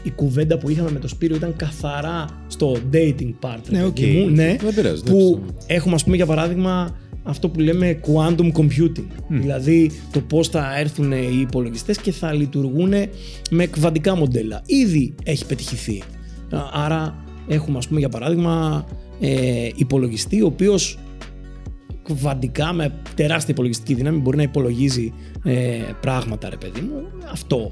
η 0.04 0.10
κουβέντα 0.12 0.58
που 0.58 0.70
είχαμε 0.70 0.92
με 0.92 1.00
το 1.00 1.08
Σπύρο 1.08 1.36
ήταν 1.36 1.56
καθαρά 1.56 2.26
στο 2.48 2.78
dating 2.94 3.34
part. 3.42 3.60
ρε 3.70 3.78
Ναι, 3.78 3.90
παιδί 3.90 4.18
οκ. 4.18 4.26
μου, 4.26 4.30
ναι, 4.36 4.56
Δεν 4.62 4.74
πειράζει, 4.76 5.04
που 5.04 5.40
εντάξει. 5.42 5.66
έχουμε, 5.68 5.96
ας 5.96 6.04
πούμε, 6.04 6.16
για 6.16 6.26
παράδειγμα, 6.26 6.96
αυτό 7.24 7.50
που 7.50 7.60
λέμε 7.60 8.00
quantum 8.08 8.52
computing. 8.52 9.08
Δηλαδή 9.28 9.92
το 10.12 10.22
πώς 10.22 10.48
θα 10.48 10.80
έρθουν 10.80 11.12
οι 11.12 11.38
υπολογιστές 11.42 11.98
και 11.98 12.12
θα 12.12 12.34
λειτουργούν 12.34 12.94
με 13.50 13.66
κβαντικά 13.66 14.16
μοντέλα. 14.16 14.62
Ήδη 14.66 15.16
έχει 15.24 15.46
πετυχηθεί. 15.46 16.04
Α, 16.50 16.60
Άρα 16.74 17.24
έχουμε 17.48 17.78
ας 17.78 17.88
πούμε 17.88 18.00
για 18.00 18.10
παράδειγμα 18.10 18.86
ε, 19.20 19.70
υπολογιστή 19.76 20.42
ο 20.42 20.46
οποίος 20.46 20.98
κβαντικά 22.04 22.74
με 22.74 22.94
τεράστια 23.16 23.54
υπολογιστική 23.54 23.94
δύναμη 23.94 24.20
μπορεί 24.20 24.38
να 24.38 24.44
υπολογίζει 24.44 25.14
ε, 25.44 25.80
πράγματα 26.02 26.50
ρε 26.50 26.58
παιδί 26.58 26.82
μου. 26.82 27.02
Αυτό. 27.32 27.72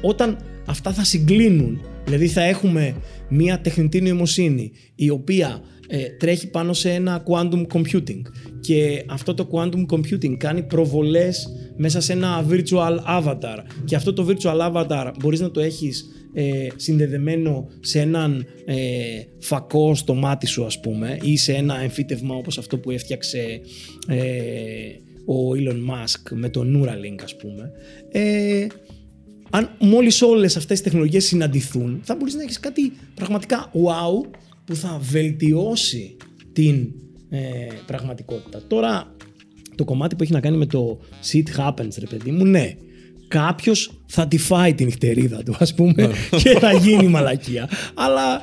Όταν 0.00 0.36
αυτά 0.66 0.92
θα 0.92 1.04
συγκλίνουν, 1.04 1.80
δηλαδή 2.04 2.28
θα 2.28 2.42
έχουμε 2.42 2.94
μια 3.28 3.60
τεχνητή 3.60 4.00
νοημοσύνη 4.00 4.72
η 4.94 5.10
οποία 5.10 5.60
ε, 5.88 6.04
τρέχει 6.18 6.50
πάνω 6.50 6.72
σε 6.72 6.90
ένα 6.90 7.22
quantum 7.26 7.66
computing. 7.72 8.20
Και 8.60 9.04
αυτό 9.08 9.34
το 9.34 9.48
quantum 9.52 9.86
computing 9.90 10.36
κάνει 10.36 10.62
προβολές 10.62 11.48
μέσα 11.76 12.00
σε 12.00 12.12
ένα 12.12 12.46
virtual 12.50 12.98
avatar. 13.08 13.58
Και 13.84 13.96
αυτό 13.96 14.12
το 14.12 14.26
virtual 14.28 14.72
avatar 14.72 15.10
μπορείς 15.20 15.40
να 15.40 15.50
το 15.50 15.60
έχεις 15.60 16.04
ε, 16.32 16.66
συνδεδεμένο 16.76 17.68
σε 17.80 18.00
έναν 18.00 18.46
ε, 18.64 18.76
φακό 19.38 19.94
στο 19.94 20.14
μάτι 20.14 20.46
σου 20.46 20.64
ας 20.64 20.80
πούμε 20.80 21.18
ή 21.22 21.36
σε 21.36 21.52
ένα 21.52 21.80
εμφύτευμα 21.80 22.34
όπως 22.34 22.58
αυτό 22.58 22.78
που 22.78 22.90
έφτιαξε 22.90 23.60
ε, 24.08 24.24
ο 25.26 25.50
Elon 25.56 25.90
Musk 25.90 26.30
με 26.30 26.48
το 26.48 26.60
Neuralink 26.60 27.22
ας 27.22 27.36
πούμε. 27.36 27.70
Ε, 28.12 28.66
αν 29.50 29.76
μόλις 29.78 30.22
όλες 30.22 30.56
αυτές 30.56 30.78
οι 30.78 30.82
τεχνολογίες 30.82 31.24
συναντηθούν 31.24 32.00
θα 32.04 32.16
μπορείς 32.16 32.34
να 32.34 32.42
έχεις 32.42 32.60
κάτι 32.60 32.92
πραγματικά 33.14 33.70
wow 33.72 34.28
που 34.64 34.74
θα 34.74 34.98
βελτιώσει 35.10 36.16
την 36.52 36.92
ε, 37.28 37.40
πραγματικότητα. 37.86 38.62
Τώρα 38.66 39.14
το 39.74 39.84
κομμάτι 39.84 40.16
που 40.16 40.22
έχει 40.22 40.32
να 40.32 40.40
κάνει 40.40 40.56
με 40.56 40.66
το 40.66 41.00
shit 41.32 41.60
happens 41.60 41.94
ρε 41.98 42.06
παιδί 42.06 42.30
μου, 42.30 42.44
ναι. 42.44 42.74
Κάποιος 43.28 44.00
θα 44.06 44.28
τη 44.28 44.38
φάει 44.38 44.74
την 44.74 44.86
νυχτερίδα 44.86 45.42
του 45.42 45.54
ας 45.58 45.74
πούμε 45.74 46.10
και 46.42 46.50
θα 46.58 46.72
γίνει 46.72 47.08
μαλακία. 47.08 47.68
Αλλά 47.94 48.42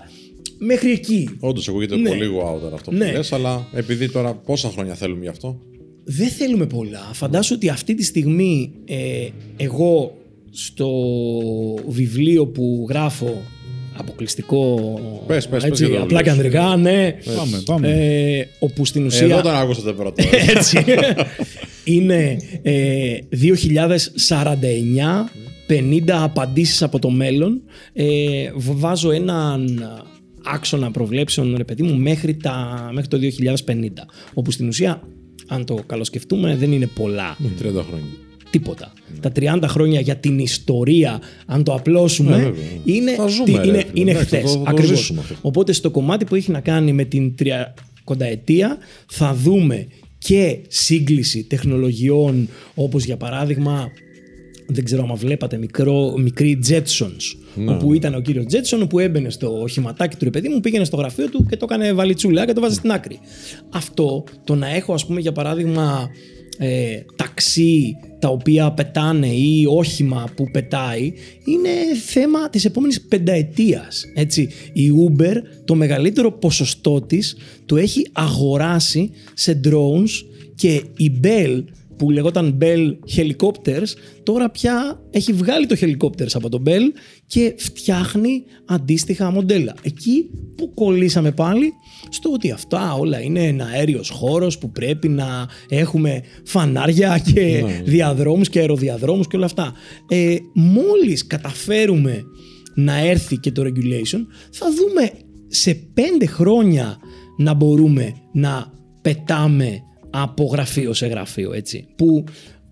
μέχρι 0.59 0.91
εκεί. 0.91 1.29
Όντως 1.39 1.67
ακούγεται 1.69 1.95
Ναι. 1.95 2.09
πολύ 2.09 2.25
wow 2.27 2.59
τώρα 2.61 2.75
αυτό 2.75 2.91
που 2.91 2.97
Ναι. 2.97 3.11
λες, 3.11 3.31
αλλά 3.31 3.67
επειδή 3.73 4.09
τώρα 4.11 4.33
πόσα 4.35 4.69
χρόνια 4.69 4.93
θέλουμε 4.95 5.21
γι' 5.21 5.27
αυτό; 5.27 5.59
Δεν 6.03 6.27
θέλουμε 6.29 6.65
πολλά. 6.65 7.09
Φαντάσου 7.13 7.55
ότι 7.55 7.69
αυτή 7.69 7.95
τη 7.95 8.03
στιγμή 8.03 8.71
ε, 8.85 9.27
εγώ 9.57 10.17
στο 10.51 10.89
βιβλίο 11.87 12.47
που 12.47 12.85
γράφω 12.89 13.41
αποκλειστικό 14.01 14.79
Πες, 15.27 15.47
πες, 15.47 15.61
πες 15.61 15.69
έτσι, 15.69 15.85
για 15.85 15.97
το 15.97 16.03
απλά 16.03 16.21
και 16.23 16.31
βιβλίο 16.31 16.51
σου. 16.51 16.59
ανδρικά, 16.59 16.91
ναι. 16.91 17.15
Πάμε, 17.35 17.61
πάμε. 17.65 17.87
Ε, 17.87 18.47
όπου 18.59 18.85
στην 18.85 19.05
ουσία 19.05 19.25
Εδώ 19.25 19.41
τον 19.41 19.55
άκουσατε 19.55 19.91
πρώτα. 19.91 20.23
έτσι, 20.55 20.83
είναι 21.83 22.37
ε, 22.61 23.13
2049 23.41 25.29
50 25.67 26.01
απαντήσεις 26.09 26.81
από 26.81 26.99
το 26.99 27.09
μέλλον 27.09 27.61
ε, 27.93 28.05
β- 28.55 28.79
βάζω 28.79 29.11
έναν 29.11 29.83
άξονα 30.43 30.91
προβλέψεων 30.91 31.53
ρε 31.57 31.63
παιδί 31.63 31.83
μου 31.83 31.95
μέχρι, 31.95 32.35
τα, 32.37 32.89
μέχρι 32.93 33.07
το 33.09 33.17
2050 33.67 33.73
όπου 34.33 34.51
στην 34.51 34.67
ουσία 34.67 35.01
αν 35.47 35.65
το 35.65 35.79
καλοσκεφτούμε 35.85 36.55
δεν 36.55 36.71
είναι 36.71 36.87
πολλά 36.87 37.37
30 37.41 37.61
χρόνια. 37.61 38.09
Τίποτα. 38.51 38.93
Τα 39.21 39.31
30 39.39 39.59
χρόνια 39.67 39.99
για 39.99 40.15
την 40.15 40.39
ιστορία, 40.39 41.19
αν 41.45 41.63
το 41.63 41.73
απλώσουμε, 41.73 42.29
Ναι, 42.37 42.43
βέβαια. 42.43 42.63
είναι, 42.83 43.11
Θα 43.15 43.27
ζούμε, 43.27 43.45
τι- 43.45 43.51
ρε, 43.51 43.61
είναι, 43.67 43.77
φίλε. 43.77 43.89
είναι 43.93 44.11
Εντάξει, 44.11 44.29
θα 44.29 44.37
χθες. 44.37 44.51
το- 44.51 44.57
θα 44.57 44.63
το 44.63 44.69
Ακριβώς. 44.71 44.97
ζήσουμε 44.97 45.19
αυτό. 45.19 45.35
Οπότε 45.41 45.71
στο 45.73 45.91
κομμάτι 45.91 46.25
που 46.25 46.35
έχει 46.35 46.51
να 46.51 46.59
κάνει 46.59 46.93
με 46.93 47.03
την 47.03 47.35
τριακονταετία 47.35 48.77
θα 49.09 49.33
δούμε 49.33 49.87
και 50.17 50.59
σύγκληση 50.67 51.43
τεχνολογιών 51.43 52.47
όπως 52.75 53.03
για 53.05 53.17
παράδειγμα 53.17 53.89
δεν 54.67 54.83
ξέρω 54.83 55.07
αν 55.09 55.15
βλέπατε 55.17 55.57
μικρό, 55.57 56.13
μικρή 56.17 56.59
Jetsons 56.69 57.37
Ναι. 57.55 57.71
όπου 57.73 57.93
ήταν 57.93 58.13
ο 58.15 58.19
κύριος 58.19 58.45
Jetson 58.51 58.85
που 58.89 58.99
έμπαινε 58.99 59.29
στο 59.29 59.61
οχηματάκι 59.61 60.15
του 60.15 60.23
ρε 60.23 60.29
παιδί 60.29 60.49
μου 60.49 60.59
πήγαινε 60.59 60.83
στο 60.83 60.97
γραφείο 60.97 61.29
του 61.29 61.45
και 61.49 61.57
το 61.57 61.67
έκανε 61.69 61.93
βαλιτσούλα 61.93 62.45
και 62.45 62.53
το 62.53 62.61
βάζε 62.61 62.75
στην 62.75 62.91
άκρη 62.91 63.19
αυτό 63.69 64.23
το 64.43 64.55
να 64.55 64.75
έχω 64.75 64.93
ας 64.93 65.05
πούμε 65.05 65.19
για 65.19 65.31
παράδειγμα 65.31 66.09
ε, 66.63 67.05
ταξί 67.15 67.95
τα 68.19 68.29
οποία 68.29 68.71
πετάνε 68.71 69.27
ή 69.27 69.65
όχημα 69.69 70.29
που 70.35 70.51
πετάει 70.51 71.13
είναι 71.45 71.69
θέμα 72.05 72.49
της 72.49 72.65
επόμενης 72.65 73.01
πενταετίας. 73.01 74.05
Έτσι, 74.15 74.49
η 74.73 74.89
Uber 75.07 75.35
το 75.65 75.75
μεγαλύτερο 75.75 76.31
ποσοστό 76.31 77.01
της 77.01 77.37
το 77.65 77.77
έχει 77.77 78.07
αγοράσει 78.11 79.11
σε 79.33 79.59
drones 79.63 80.09
και 80.55 80.83
η 80.97 81.19
Bell 81.23 81.63
που 82.01 82.09
λεγόταν 82.09 82.57
Bell 82.61 82.95
Helicopters 83.15 83.87
τώρα 84.23 84.49
πια 84.49 85.01
έχει 85.11 85.33
βγάλει 85.33 85.65
το 85.65 85.75
Helicopters 85.81 86.31
από 86.33 86.49
το 86.49 86.63
Bell 86.65 86.81
και 87.27 87.55
φτιάχνει 87.57 88.43
αντίστοιχα 88.65 89.31
μοντέλα. 89.31 89.73
Εκεί 89.81 90.29
που 90.57 90.73
κολλήσαμε 90.73 91.31
πάλι 91.31 91.71
στο 92.09 92.31
ότι 92.33 92.51
αυτά 92.51 92.93
όλα 92.93 93.21
είναι 93.21 93.47
ένα 93.47 93.65
αέριος 93.65 94.09
χώρος 94.09 94.57
που 94.57 94.71
πρέπει 94.71 95.07
να 95.09 95.47
έχουμε 95.69 96.21
φανάρια 96.45 97.21
και 97.33 97.63
διαδρόμους 97.83 98.49
και 98.49 98.59
αεροδιαδρόμους 98.59 99.27
και 99.27 99.35
όλα 99.35 99.45
αυτά. 99.45 99.73
Ε, 100.07 100.35
μόλις 100.53 101.27
καταφέρουμε 101.27 102.23
να 102.75 103.07
έρθει 103.07 103.37
και 103.37 103.51
το 103.51 103.61
regulation 103.61 104.25
θα 104.51 104.67
δούμε 104.73 105.11
σε 105.47 105.73
πέντε 105.93 106.25
χρόνια 106.25 106.97
να 107.37 107.53
μπορούμε 107.53 108.13
να 108.33 108.73
πετάμε 109.01 109.81
από 110.11 110.43
γραφείο 110.45 110.93
σε 110.93 111.05
γραφείο 111.07 111.53
έτσι 111.53 111.87
που 111.95 112.23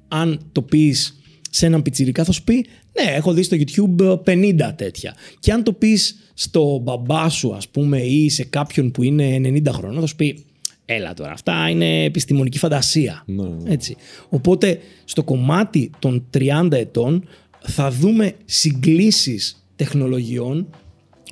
αν 0.08 0.50
το 0.52 0.62
πεις 0.62 1.20
σε 1.50 1.66
έναν 1.66 1.82
πιτσιρικά 1.82 2.24
θα 2.24 2.32
σου 2.32 2.44
πει 2.44 2.54
ναι 3.02 3.12
έχω 3.12 3.34
δει 3.34 3.44
στο 3.44 3.58
YouTube 3.60 4.14
50 4.24 4.72
τέτοια 4.76 5.16
και 5.40 5.52
αν 5.52 5.64
το 5.64 5.74
πεις 5.74 6.32
στο 6.34 6.80
μπαμπά 6.84 7.30
σου 7.30 7.56
ας 7.56 7.68
πούμε 7.70 8.02
ή 8.02 8.30
σε 8.30 8.44
κάποιον 8.44 8.92
που 8.92 9.04
είναι 9.04 9.38
90 9.44 9.68
χρονών 9.72 10.00
θα 10.00 10.06
σου 10.08 10.16
πει 10.16 10.44
έλα 10.86 11.14
τώρα 11.14 11.32
αυτά 11.32 11.70
είναι 11.70 12.04
επιστημονική 12.04 12.58
φαντασία 12.58 13.24
Ναι. 13.26 13.72
έτσι. 13.72 13.96
οπότε 14.30 14.80
στο 15.04 15.24
κομμάτι 15.24 15.90
των 16.00 16.26
30 16.38 16.68
ετών 16.72 17.28
θα 17.60 17.92
δούμε 17.92 18.34
συγκλήσεις 18.46 19.66
τεχνολογιών 19.76 20.70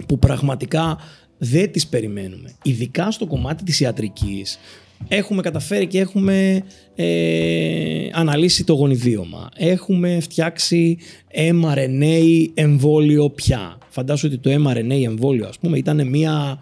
που 0.07 0.19
πραγματικά 0.19 0.97
δεν 1.37 1.71
τις 1.71 1.87
περιμένουμε. 1.87 2.53
Ειδικά 2.63 3.11
στο 3.11 3.25
κομμάτι 3.27 3.63
της 3.63 3.79
ιατρικής 3.79 4.59
έχουμε 5.07 5.41
καταφέρει 5.41 5.87
και 5.87 5.99
έχουμε 5.99 6.63
ε, 6.95 8.09
αναλύσει 8.11 8.63
το 8.63 8.73
γονιδίωμα. 8.73 9.49
Έχουμε 9.55 10.19
φτιάξει 10.19 10.97
mRNA 11.51 12.45
εμβόλιο 12.53 13.29
πια. 13.29 13.77
Φαντάσου 13.89 14.27
ότι 14.27 14.37
το 14.37 14.63
mRNA 14.65 15.03
εμβόλιο 15.05 15.47
ας 15.47 15.57
πούμε 15.59 15.77
ήταν 15.77 16.07
μια 16.07 16.59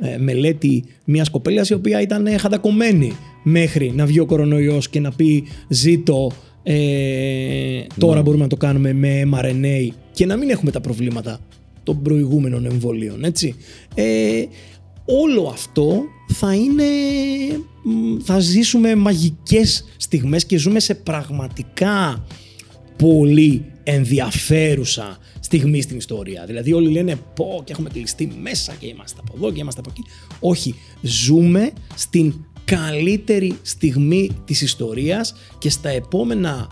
ε, 0.00 0.18
μελέτη 0.18 0.84
μιας 1.04 1.30
κοπέλας 1.30 1.68
η 1.68 1.74
οποία 1.74 2.00
ήταν 2.00 2.38
χαντακωμένη 2.38 3.12
μέχρι 3.42 3.92
να 3.94 4.06
βγει 4.06 4.20
ο 4.20 4.26
κορονοϊός 4.26 4.88
και 4.88 5.00
να 5.00 5.12
πει 5.12 5.44
ζήτω 5.68 6.30
ε, 6.62 7.86
τώρα 7.98 8.22
μπορούμε 8.22 8.42
να 8.42 8.48
το 8.48 8.56
κάνουμε 8.56 8.92
με 8.92 9.22
mRNA 9.32 9.88
και 10.12 10.26
να 10.26 10.36
μην 10.36 10.50
έχουμε 10.50 10.70
τα 10.70 10.80
προβλήματα 10.80 11.40
των 11.82 12.02
προηγούμενων 12.02 12.66
εμβολίων, 12.66 13.24
έτσι. 13.24 13.54
Ε, 13.94 14.44
όλο 15.04 15.48
αυτό 15.52 16.02
θα 16.26 16.54
είναι, 16.54 16.84
μ, 17.82 18.16
θα 18.22 18.38
ζήσουμε 18.38 18.94
μαγικές 18.94 19.84
στιγμές 19.96 20.46
και 20.46 20.56
ζούμε 20.56 20.80
σε 20.80 20.94
πραγματικά 20.94 22.24
πολύ 22.96 23.64
ενδιαφέρουσα 23.84 25.18
στιγμή 25.40 25.82
στην 25.82 25.96
ιστορία. 25.96 26.44
Δηλαδή 26.46 26.72
όλοι 26.72 26.90
λένε 26.90 27.16
πω 27.34 27.62
και 27.64 27.72
έχουμε 27.72 27.88
κλειστεί 27.88 28.32
μέσα 28.40 28.74
και 28.78 28.86
είμαστε 28.86 29.20
από 29.20 29.32
εδώ 29.36 29.52
και 29.52 29.60
είμαστε 29.60 29.80
από 29.80 29.90
εκεί. 29.92 30.04
Όχι, 30.40 30.74
ζούμε 31.00 31.72
στην 31.94 32.34
καλύτερη 32.64 33.58
στιγμή 33.62 34.30
της 34.44 34.60
ιστορίας 34.60 35.34
και 35.58 35.70
στα 35.70 35.88
επόμενα 35.88 36.68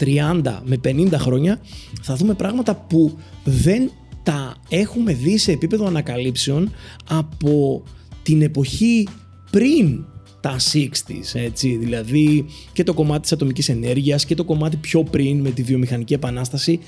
30 0.00 0.60
με 0.64 0.80
50 0.84 1.12
χρόνια 1.12 1.60
θα 2.02 2.16
δούμε 2.16 2.34
πράγματα 2.34 2.74
που 2.74 3.18
δεν 3.44 3.90
τα 4.22 4.56
έχουμε 4.68 5.12
δει 5.12 5.38
σε 5.38 5.52
επίπεδο 5.52 5.86
ανακαλύψεων 5.86 6.72
από 7.08 7.82
την 8.22 8.42
εποχή 8.42 9.08
πριν 9.50 10.04
τα 10.40 10.56
60s, 10.72 11.32
έτσι, 11.32 11.76
δηλαδή 11.76 12.44
και 12.72 12.82
το 12.82 12.94
κομμάτι 12.94 13.20
της 13.20 13.32
ατομικής 13.32 13.68
ενέργειας 13.68 14.24
και 14.24 14.34
το 14.34 14.44
κομμάτι 14.44 14.76
πιο 14.76 15.02
πριν 15.02 15.40
με 15.40 15.50
τη 15.50 15.62
βιομηχανική 15.62 16.14
επανάσταση 16.14 16.80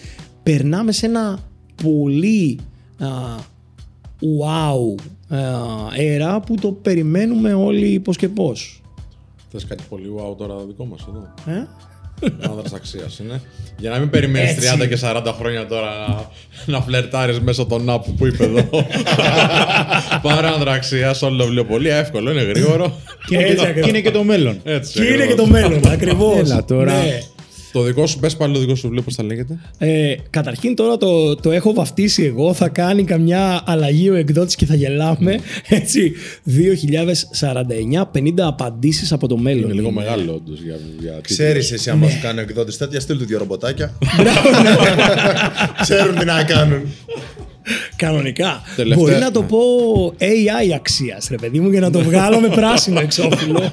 περνάμε 0.43 0.93
σε 0.93 1.07
ένα 1.07 1.39
πολύ 1.82 2.59
α, 2.99 3.09
wow 4.20 5.03
αέρα 5.91 6.41
που 6.41 6.55
το 6.55 6.72
περιμένουμε 6.72 7.53
όλοι 7.53 8.01
πώς 8.01 8.16
και 8.16 8.28
πώς. 8.28 8.82
Θες 9.51 9.64
κάτι 9.64 9.82
πολύ 9.89 10.14
wow 10.18 10.37
τώρα 10.37 10.64
δικό 10.66 10.85
μας 10.85 11.07
εδώ. 11.09 11.35
Ε; 11.59 11.66
Άνδρας 12.50 12.72
αξίας 12.72 13.18
είναι. 13.18 13.40
Για 13.78 13.90
να 13.90 13.98
μην 13.98 14.10
περιμένεις 14.10 14.50
Έτσι. 14.50 14.68
30 14.82 14.88
και 14.88 14.98
40 15.02 15.22
χρόνια 15.38 15.66
τώρα 15.66 15.88
να, 16.08 16.28
να 16.78 16.80
φλερτάρεις 16.80 17.40
μέσω 17.40 17.64
των 17.66 17.86
app 17.88 18.00
που 18.18 18.26
είπε 18.26 18.44
εδώ. 18.44 18.68
Πάρε 20.22 20.46
άνδρα 20.46 20.72
αξίας, 20.72 21.22
όλο 21.22 21.36
το 21.36 21.44
βιβλίο 21.44 21.64
πολύ 21.64 21.88
εύκολο, 21.88 22.30
είναι 22.30 22.42
γρήγορο. 22.42 22.98
Και 23.26 23.36
έτσι 23.38 23.54
Και 23.54 23.66
ακριβώς. 23.66 23.88
είναι 23.88 24.00
και 24.00 24.10
το 24.10 24.22
μέλλον. 24.22 24.60
Έτσι, 24.64 24.92
Και 24.92 25.04
είναι 25.04 25.12
ακριβώς. 25.22 25.34
και 25.34 25.40
το 25.42 25.46
μέλλον, 25.46 25.86
ακριβώς. 25.92 26.38
Έλα 26.38 26.64
τώρα. 26.64 26.92
Ναι. 26.92 27.18
Το 27.74 27.82
δικό 27.82 28.06
σου, 28.06 28.18
πες 28.18 28.36
πάλι 28.36 28.54
το 28.54 28.60
δικό 28.60 28.74
σου 28.74 28.82
βιβλίο 28.82 29.02
πώς 29.02 29.14
θα 29.14 29.22
λέγεται. 29.22 29.58
Ε, 29.78 30.14
καταρχήν 30.30 30.74
τώρα 30.74 30.96
το, 30.96 31.34
το 31.34 31.50
έχω 31.50 31.72
βαφτίσει 31.72 32.22
εγώ, 32.24 32.52
θα 32.54 32.68
κάνει 32.68 33.04
καμιά 33.04 33.62
αλλαγή 33.66 34.10
ο 34.10 34.14
εκδότης 34.14 34.54
και 34.54 34.66
θα 34.66 34.74
γελάμε. 34.74 35.38
Έτσι, 35.68 36.12
2049, 36.46 38.02
50 38.14 38.30
απαντήσεις 38.38 39.12
από 39.12 39.28
το 39.28 39.36
μέλλον. 39.36 39.62
Είναι 39.64 39.72
λίγο 39.72 39.88
είναι. 39.88 40.00
μεγάλο 40.00 40.32
όντως 40.34 40.60
για, 40.62 40.74
για 41.00 41.10
τίτλο. 41.10 41.20
Ξέρεις 41.22 41.72
εσύ, 41.72 41.90
άμα 41.90 42.08
σου 42.08 42.18
κάνει 42.22 42.38
ο 42.38 42.42
εκδότης 42.42 42.76
τέτοια, 42.76 43.00
στείλ 43.00 43.18
του 43.18 43.24
δύο 43.24 43.38
ρομποτάκια. 43.38 43.94
Ξέρουν 45.82 46.18
τι 46.18 46.24
να 46.24 46.44
κάνουν. 46.44 46.80
Κανονικά. 47.96 48.62
Τελευταία- 48.76 49.04
Μπορεί 49.04 49.18
να 49.18 49.30
το 49.30 49.42
πω 49.42 49.58
AI 50.18 50.72
αξίας, 50.74 51.26
ρε 51.30 51.36
παιδί 51.36 51.60
μου, 51.60 51.70
για 51.70 51.80
να 51.80 51.90
το 51.90 52.00
βγάλω 52.00 52.40
με 52.40 52.48
πράσινο 52.48 53.00
εξώφυλλο. 53.00 53.72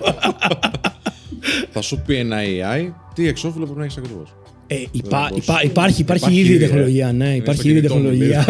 Θα 1.72 1.82
σου 1.82 2.02
πει 2.06 2.16
ένα 2.16 2.38
AI 2.40 2.92
τι 3.14 3.28
εξώφυλλο 3.28 3.64
πρέπει 3.64 3.80
να 3.80 3.86
έχεις 3.86 3.98
ακριβώς. 3.98 4.34
Ε, 4.68 4.76
υπά- 4.76 4.90
Δεν 4.92 5.02
υπά- 5.02 5.30
μπορείς. 5.30 5.44
υπάρχει, 5.46 5.68
υπάρχει, 5.70 6.02
Υπάρχει 6.02 6.34
ήδη 6.40 6.50
ήδη, 6.50 6.58
τεχνολογία, 6.60 7.08
ε. 7.08 7.12
ναι, 7.12 7.26
Είναι 7.26 7.36
υπάρχει 7.36 7.60
στο 7.62 7.70
ήδη 7.70 7.80
κινητό 7.80 7.96
μου, 7.96 8.02
τεχνολογία. 8.10 8.46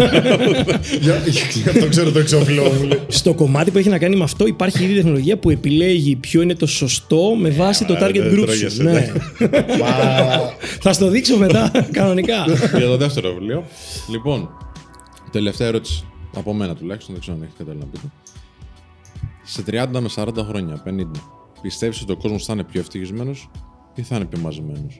Για- 1.02 1.22
Γι' 1.64 1.70
αυτό 1.70 1.88
ξέρω 1.90 2.12
το 2.12 2.20
εξώφυλλο 2.20 2.64
μου. 2.64 2.84
λέει. 2.84 3.00
Στο 3.22 3.34
κομμάτι 3.34 3.72
που 3.72 3.78
έχει 3.78 3.90
να 3.90 3.98
κάνει 3.98 4.16
με 4.16 4.24
αυτό 4.24 4.46
υπάρχει 4.48 4.84
ήδη 4.84 4.94
τεχνολογία 4.96 5.38
που 5.38 5.50
επιλέγει 5.50 6.16
ποιο 6.16 6.42
είναι 6.42 6.56
το 6.56 6.66
σωστό 6.68 7.36
με 7.40 7.50
βάση 7.50 7.86
το 7.86 7.94
Ε, 7.94 7.98
target 8.02 8.14
δεν 8.14 8.28
group 8.32 8.36
σου. 8.38 8.42
τρώγεσαι, 8.46 8.84
Ναι. 8.84 8.92
ναι. 8.92 9.12
Μα, 9.80 9.88
Θα 10.84 10.94
στο 10.94 11.08
δείξω 11.10 11.38
μετά, 11.38 11.72
κανονικά. 11.92 12.46
για 12.78 12.86
το 12.88 12.98
δεύτερο 12.98 13.34
βιβλίο. 13.34 13.64
Λοιπόν, 14.10 14.50
τελευταία 15.32 15.68
ερώτηση. 15.68 16.04
Από 16.36 16.54
μένα 16.54 16.76
τουλάχιστον, 16.76 17.14
δεν 17.14 17.22
ξέρω 17.22 17.38
αν 17.38 17.44
έχεις 17.44 17.56
κάτι 17.58 17.70
άλλο 17.70 17.80
να 17.80 17.86
πείτε. 17.86 18.08
Σε 19.44 19.62
30 19.62 20.00
με 20.02 20.10
40 20.16 20.46
χρόνια, 20.50 20.82
50, 20.86 21.20
πιστεύεις 21.62 22.02
ότι 22.02 22.12
ο 22.12 22.18
κόσμος 22.18 22.46
θα 22.46 22.54
είναι 22.54 22.64
πιο 22.64 22.80
ευτυχισμένος; 22.80 23.50
Ή 23.96 24.02
θα 24.02 24.16
είναι 24.16 24.26
πιο 24.26 24.40
μαζεμένος; 24.40 24.98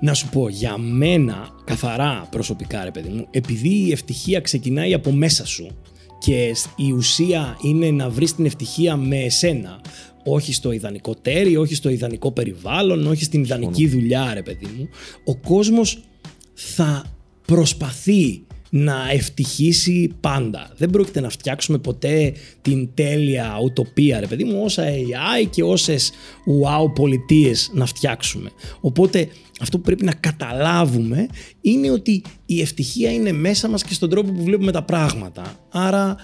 Να 0.00 0.14
σου 0.14 0.28
πω, 0.28 0.48
για 0.48 0.78
μένα, 0.78 1.48
καθαρά 1.64 2.28
προσωπικά 2.30 2.84
ρε 2.84 2.90
παιδί 2.90 3.08
μου, 3.08 3.26
επειδή 3.30 3.68
η 3.68 3.92
ευτυχία 3.92 4.40
ξεκινάει 4.40 4.94
από 4.94 5.12
μέσα 5.12 5.46
σου 5.46 5.66
και 6.18 6.52
σ- 6.54 6.66
η 6.76 6.92
ουσία 6.92 7.56
είναι 7.62 7.90
να 7.90 8.08
βρεις 8.10 8.34
την 8.34 8.44
ευτυχία 8.46 8.96
με 8.96 9.16
εσένα, 9.16 9.80
όχι 10.24 10.52
στο 10.52 10.72
ιδανικό 10.72 11.14
τέρι, 11.14 11.56
όχι 11.56 11.74
στο 11.74 11.88
ιδανικό 11.88 12.32
περιβάλλον, 12.32 13.06
όχι 13.06 13.24
στην 13.24 13.42
ιδανική 13.42 13.86
δουλειά 13.88 14.34
ρε 14.34 14.42
παιδί 14.42 14.66
μου, 14.76 14.88
ο 15.24 15.36
κόσμος 15.36 16.02
θα 16.54 17.04
προσπαθεί 17.46 18.42
να 18.70 19.10
ευτυχήσει 19.12 20.10
πάντα. 20.20 20.70
Δεν 20.76 20.90
πρόκειται 20.90 21.20
να 21.20 21.28
φτιάξουμε 21.28 21.78
ποτέ 21.78 22.32
την 22.62 22.88
τέλεια 22.94 23.58
ουτοπία, 23.62 24.20
ρε 24.20 24.26
παιδί 24.26 24.44
μου, 24.44 24.60
όσα 24.64 24.82
AI 24.86 25.46
και 25.50 25.62
όσες 25.62 26.10
wow 26.62 26.92
πολιτείες 26.94 27.70
να 27.74 27.86
φτιάξουμε. 27.86 28.50
Οπότε 28.80 29.28
αυτό 29.60 29.76
που 29.76 29.82
πρέπει 29.82 30.04
να 30.04 30.12
καταλάβουμε 30.12 31.26
είναι 31.60 31.90
ότι 31.90 32.22
η 32.46 32.60
ευτυχία 32.60 33.12
είναι 33.12 33.32
μέσα 33.32 33.68
μας 33.68 33.82
και 33.84 33.94
στον 33.94 34.10
τρόπο 34.10 34.32
που 34.32 34.42
βλέπουμε 34.42 34.72
τα 34.72 34.82
πράγματα. 34.82 35.58
Άρα, 35.70 36.16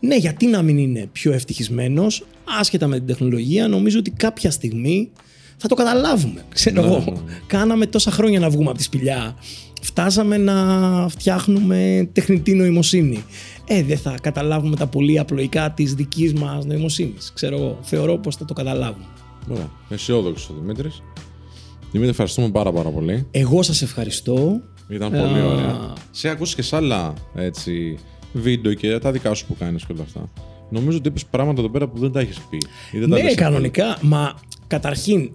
ναι, 0.00 0.16
γιατί 0.16 0.46
να 0.46 0.62
μην 0.62 0.78
είναι 0.78 1.08
πιο 1.12 1.32
ευτυχισμένος, 1.32 2.24
άσχετα 2.60 2.86
με 2.86 2.96
την 2.96 3.06
τεχνολογία, 3.06 3.68
νομίζω 3.68 3.98
ότι 3.98 4.10
κάποια 4.10 4.50
στιγμή 4.50 5.10
θα 5.56 5.68
το 5.68 5.74
καταλάβουμε. 5.74 6.44
Ξέρω 6.48 6.80
Ναι, 6.82 6.86
εγώ. 6.88 6.98
ναι, 6.98 7.10
ναι. 7.10 7.38
Κάναμε 7.46 7.86
τόσα 7.86 8.10
χρόνια 8.10 8.38
να 8.40 8.50
βγούμε 8.50 8.68
από 8.68 8.78
τη 8.78 8.84
σπηλιά. 8.84 9.36
Φτάσαμε 9.84 10.36
να 10.36 10.54
φτιάχνουμε 11.08 12.08
τεχνητή 12.12 12.54
νοημοσύνη. 12.54 13.24
Ε, 13.66 13.82
δεν 13.82 13.98
θα 13.98 14.14
καταλάβουμε 14.22 14.76
τα 14.76 14.86
πολύ 14.86 15.18
απλοϊκά 15.18 15.70
της 15.70 15.94
δικής 15.94 16.32
μας 16.32 16.64
νοημοσύνης. 16.64 17.30
Ξέρω 17.34 17.56
εγώ. 17.56 17.78
Θεωρώ 17.82 18.18
πως 18.18 18.36
θα 18.36 18.44
το 18.44 18.54
καταλάβουμε. 18.54 19.04
Ωραία. 19.50 19.70
Αισιόδοξος 19.88 20.48
ο 20.48 20.54
Δημήτρης. 20.60 21.02
Δημήτρη, 21.90 22.10
ευχαριστούμε 22.10 22.50
πάρα 22.50 22.72
πάρα 22.72 22.88
πολύ. 22.90 23.26
Εγώ 23.30 23.62
σας 23.62 23.82
ευχαριστώ. 23.82 24.60
Ήταν 24.88 25.10
πολύ 25.10 25.38
Α. 25.40 25.46
ωραία. 25.46 25.92
Σε 26.10 26.28
ακούσει 26.28 26.54
και 26.54 26.62
σε 26.62 26.76
άλλα 26.76 27.12
έτσι, 27.34 27.98
βίντεο 28.32 28.74
και 28.74 28.98
τα 28.98 29.10
δικά 29.12 29.34
σου 29.34 29.46
που 29.46 29.56
κάνεις 29.58 29.84
και 29.86 29.92
όλα 29.92 30.02
αυτά. 30.02 30.28
Νομίζω 30.70 30.96
ότι 30.96 31.08
είπες 31.08 31.24
πράγματα 31.24 31.60
εδώ 31.60 31.70
πέρα 31.70 31.88
που 31.88 31.98
δεν 31.98 32.12
τα 32.12 32.20
έχεις 32.20 32.38
πει. 32.50 32.56
ή 32.92 32.98
δεν 32.98 33.10
τα 33.10 33.16
Ναι, 33.16 33.22
λες 33.22 33.34
κανονικά. 33.34 33.98
Μα 34.00 34.34
καταρχήν 34.66 35.30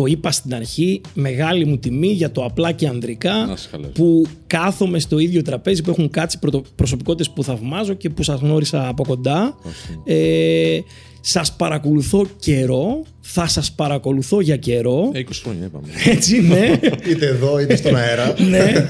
το 0.00 0.06
είπα 0.06 0.30
στην 0.30 0.54
αρχή, 0.54 1.00
μεγάλη 1.14 1.64
μου 1.64 1.78
τιμή 1.78 2.06
για 2.08 2.30
το 2.30 2.44
απλά 2.44 2.72
και 2.72 2.86
ανδρικά 2.86 3.32
Να 3.46 3.56
σε 3.56 3.68
καλά. 3.70 3.86
που 3.88 4.26
κάθομαι 4.46 4.98
στο 4.98 5.18
ίδιο 5.18 5.42
τραπέζι 5.42 5.82
που 5.82 5.90
έχουν 5.90 6.10
κάτσει 6.10 6.38
πρωτο- 6.38 6.62
προσωπικότητες 6.76 7.30
που 7.30 7.44
θαυμάζω 7.44 7.94
και 7.94 8.10
που 8.10 8.22
σας 8.22 8.40
γνώρισα 8.40 8.88
από 8.88 9.04
κοντά. 9.04 9.56
Ε, 10.04 10.78
σας 11.20 11.52
παρακολουθώ 11.52 12.26
καιρό, 12.38 13.02
θα 13.20 13.46
σας 13.46 13.72
παρακολουθώ 13.72 14.40
για 14.40 14.56
καιρό. 14.56 15.10
Ε, 15.12 15.18
20 15.18 15.24
χρόνια 15.42 15.64
είπαμε. 15.66 15.86
Έτσι, 16.06 16.40
ναι. 16.42 16.80
είτε 17.10 17.26
εδώ 17.26 17.58
είτε 17.60 17.76
στον 17.76 17.96
αέρα. 17.96 18.34
ναι. 18.48 18.88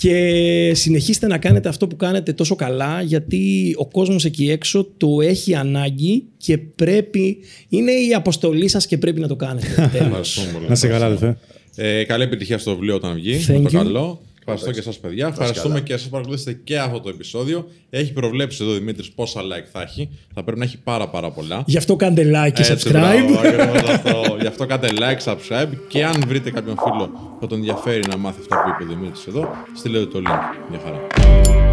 Και 0.00 0.72
συνεχίστε 0.74 1.26
να 1.26 1.38
κάνετε 1.38 1.68
αυτό 1.68 1.86
που 1.86 1.96
κάνετε 1.96 2.32
τόσο 2.32 2.56
καλά 2.56 3.02
γιατί 3.02 3.74
ο 3.78 3.86
κόσμος 3.86 4.24
εκεί 4.24 4.50
έξω 4.50 4.88
το 4.96 5.20
έχει 5.20 5.54
ανάγκη 5.54 6.24
και 6.36 6.58
πρέπει, 6.58 7.38
είναι 7.68 7.92
η 7.92 8.14
αποστολή 8.14 8.68
σας 8.68 8.86
και 8.86 8.98
πρέπει 8.98 9.20
να 9.20 9.28
το 9.28 9.36
κάνετε. 9.36 9.90
Τέλος. 9.92 10.06
Ευχαριστούμε 10.06 10.52
πολύ. 10.52 10.68
Να 10.68 10.74
σε 10.74 10.88
καλά, 10.88 11.06
αδελφέ. 11.06 11.38
Ε, 11.76 12.04
καλή 12.04 12.22
επιτυχία 12.22 12.58
στο 12.58 12.72
βιβλίο 12.74 12.94
όταν 12.94 13.14
βγει. 13.14 13.44
Thank 13.46 13.52
με 13.52 13.70
το 13.70 13.78
you. 13.80 13.82
καλό. 13.82 14.22
Ευχαριστώ 14.48 14.70
και 14.70 14.78
εσάς, 14.78 14.98
παιδιά. 14.98 15.26
Ευχαριστούμε 15.26 15.80
και 15.80 15.92
εσάς 15.92 16.04
που 16.04 16.10
παρακολουθήσατε 16.10 16.60
και 16.64 16.78
αυτό 16.78 17.00
το 17.00 17.08
επεισόδιο. 17.08 17.68
Έχει 17.90 18.12
προβλέψει 18.12 18.62
εδώ 18.62 18.72
ο 18.72 18.74
Δημήτρης 18.74 19.10
πόσα 19.10 19.40
like 19.40 19.68
θα 19.72 19.82
έχει. 19.82 20.08
Θα 20.34 20.44
πρέπει 20.44 20.58
να 20.58 20.64
έχει 20.64 20.78
πάρα 20.78 21.08
πάρα 21.08 21.30
πολλά. 21.30 21.62
Γι' 21.66 21.76
αυτό 21.76 21.96
κάντε 21.96 22.22
like 22.22 22.52
και 22.52 22.62
Έτσι, 22.62 22.88
subscribe. 22.88 22.92
μπράβο, 22.92 23.38
ακριβώς 23.48 23.90
αυτό. 23.90 24.36
Γι' 24.40 24.46
αυτό 24.46 24.66
κάντε 24.66 24.88
like, 24.92 25.32
subscribe 25.32 25.68
και 25.88 26.04
αν 26.04 26.22
βρείτε 26.26 26.50
κάποιον 26.50 26.76
φίλο 26.78 27.10
που 27.40 27.46
τον 27.46 27.58
ενδιαφέρει 27.58 28.02
να 28.08 28.16
μάθει 28.16 28.40
αυτά 28.40 28.62
που 28.62 28.68
είπε 28.68 28.92
ο 28.92 28.96
Δημήτρης 28.96 29.26
εδώ, 29.26 29.48
στείλτε 29.76 30.06
το 30.06 30.18
link. 30.18 30.70
Μια 30.70 30.80
χαρά. 30.84 31.65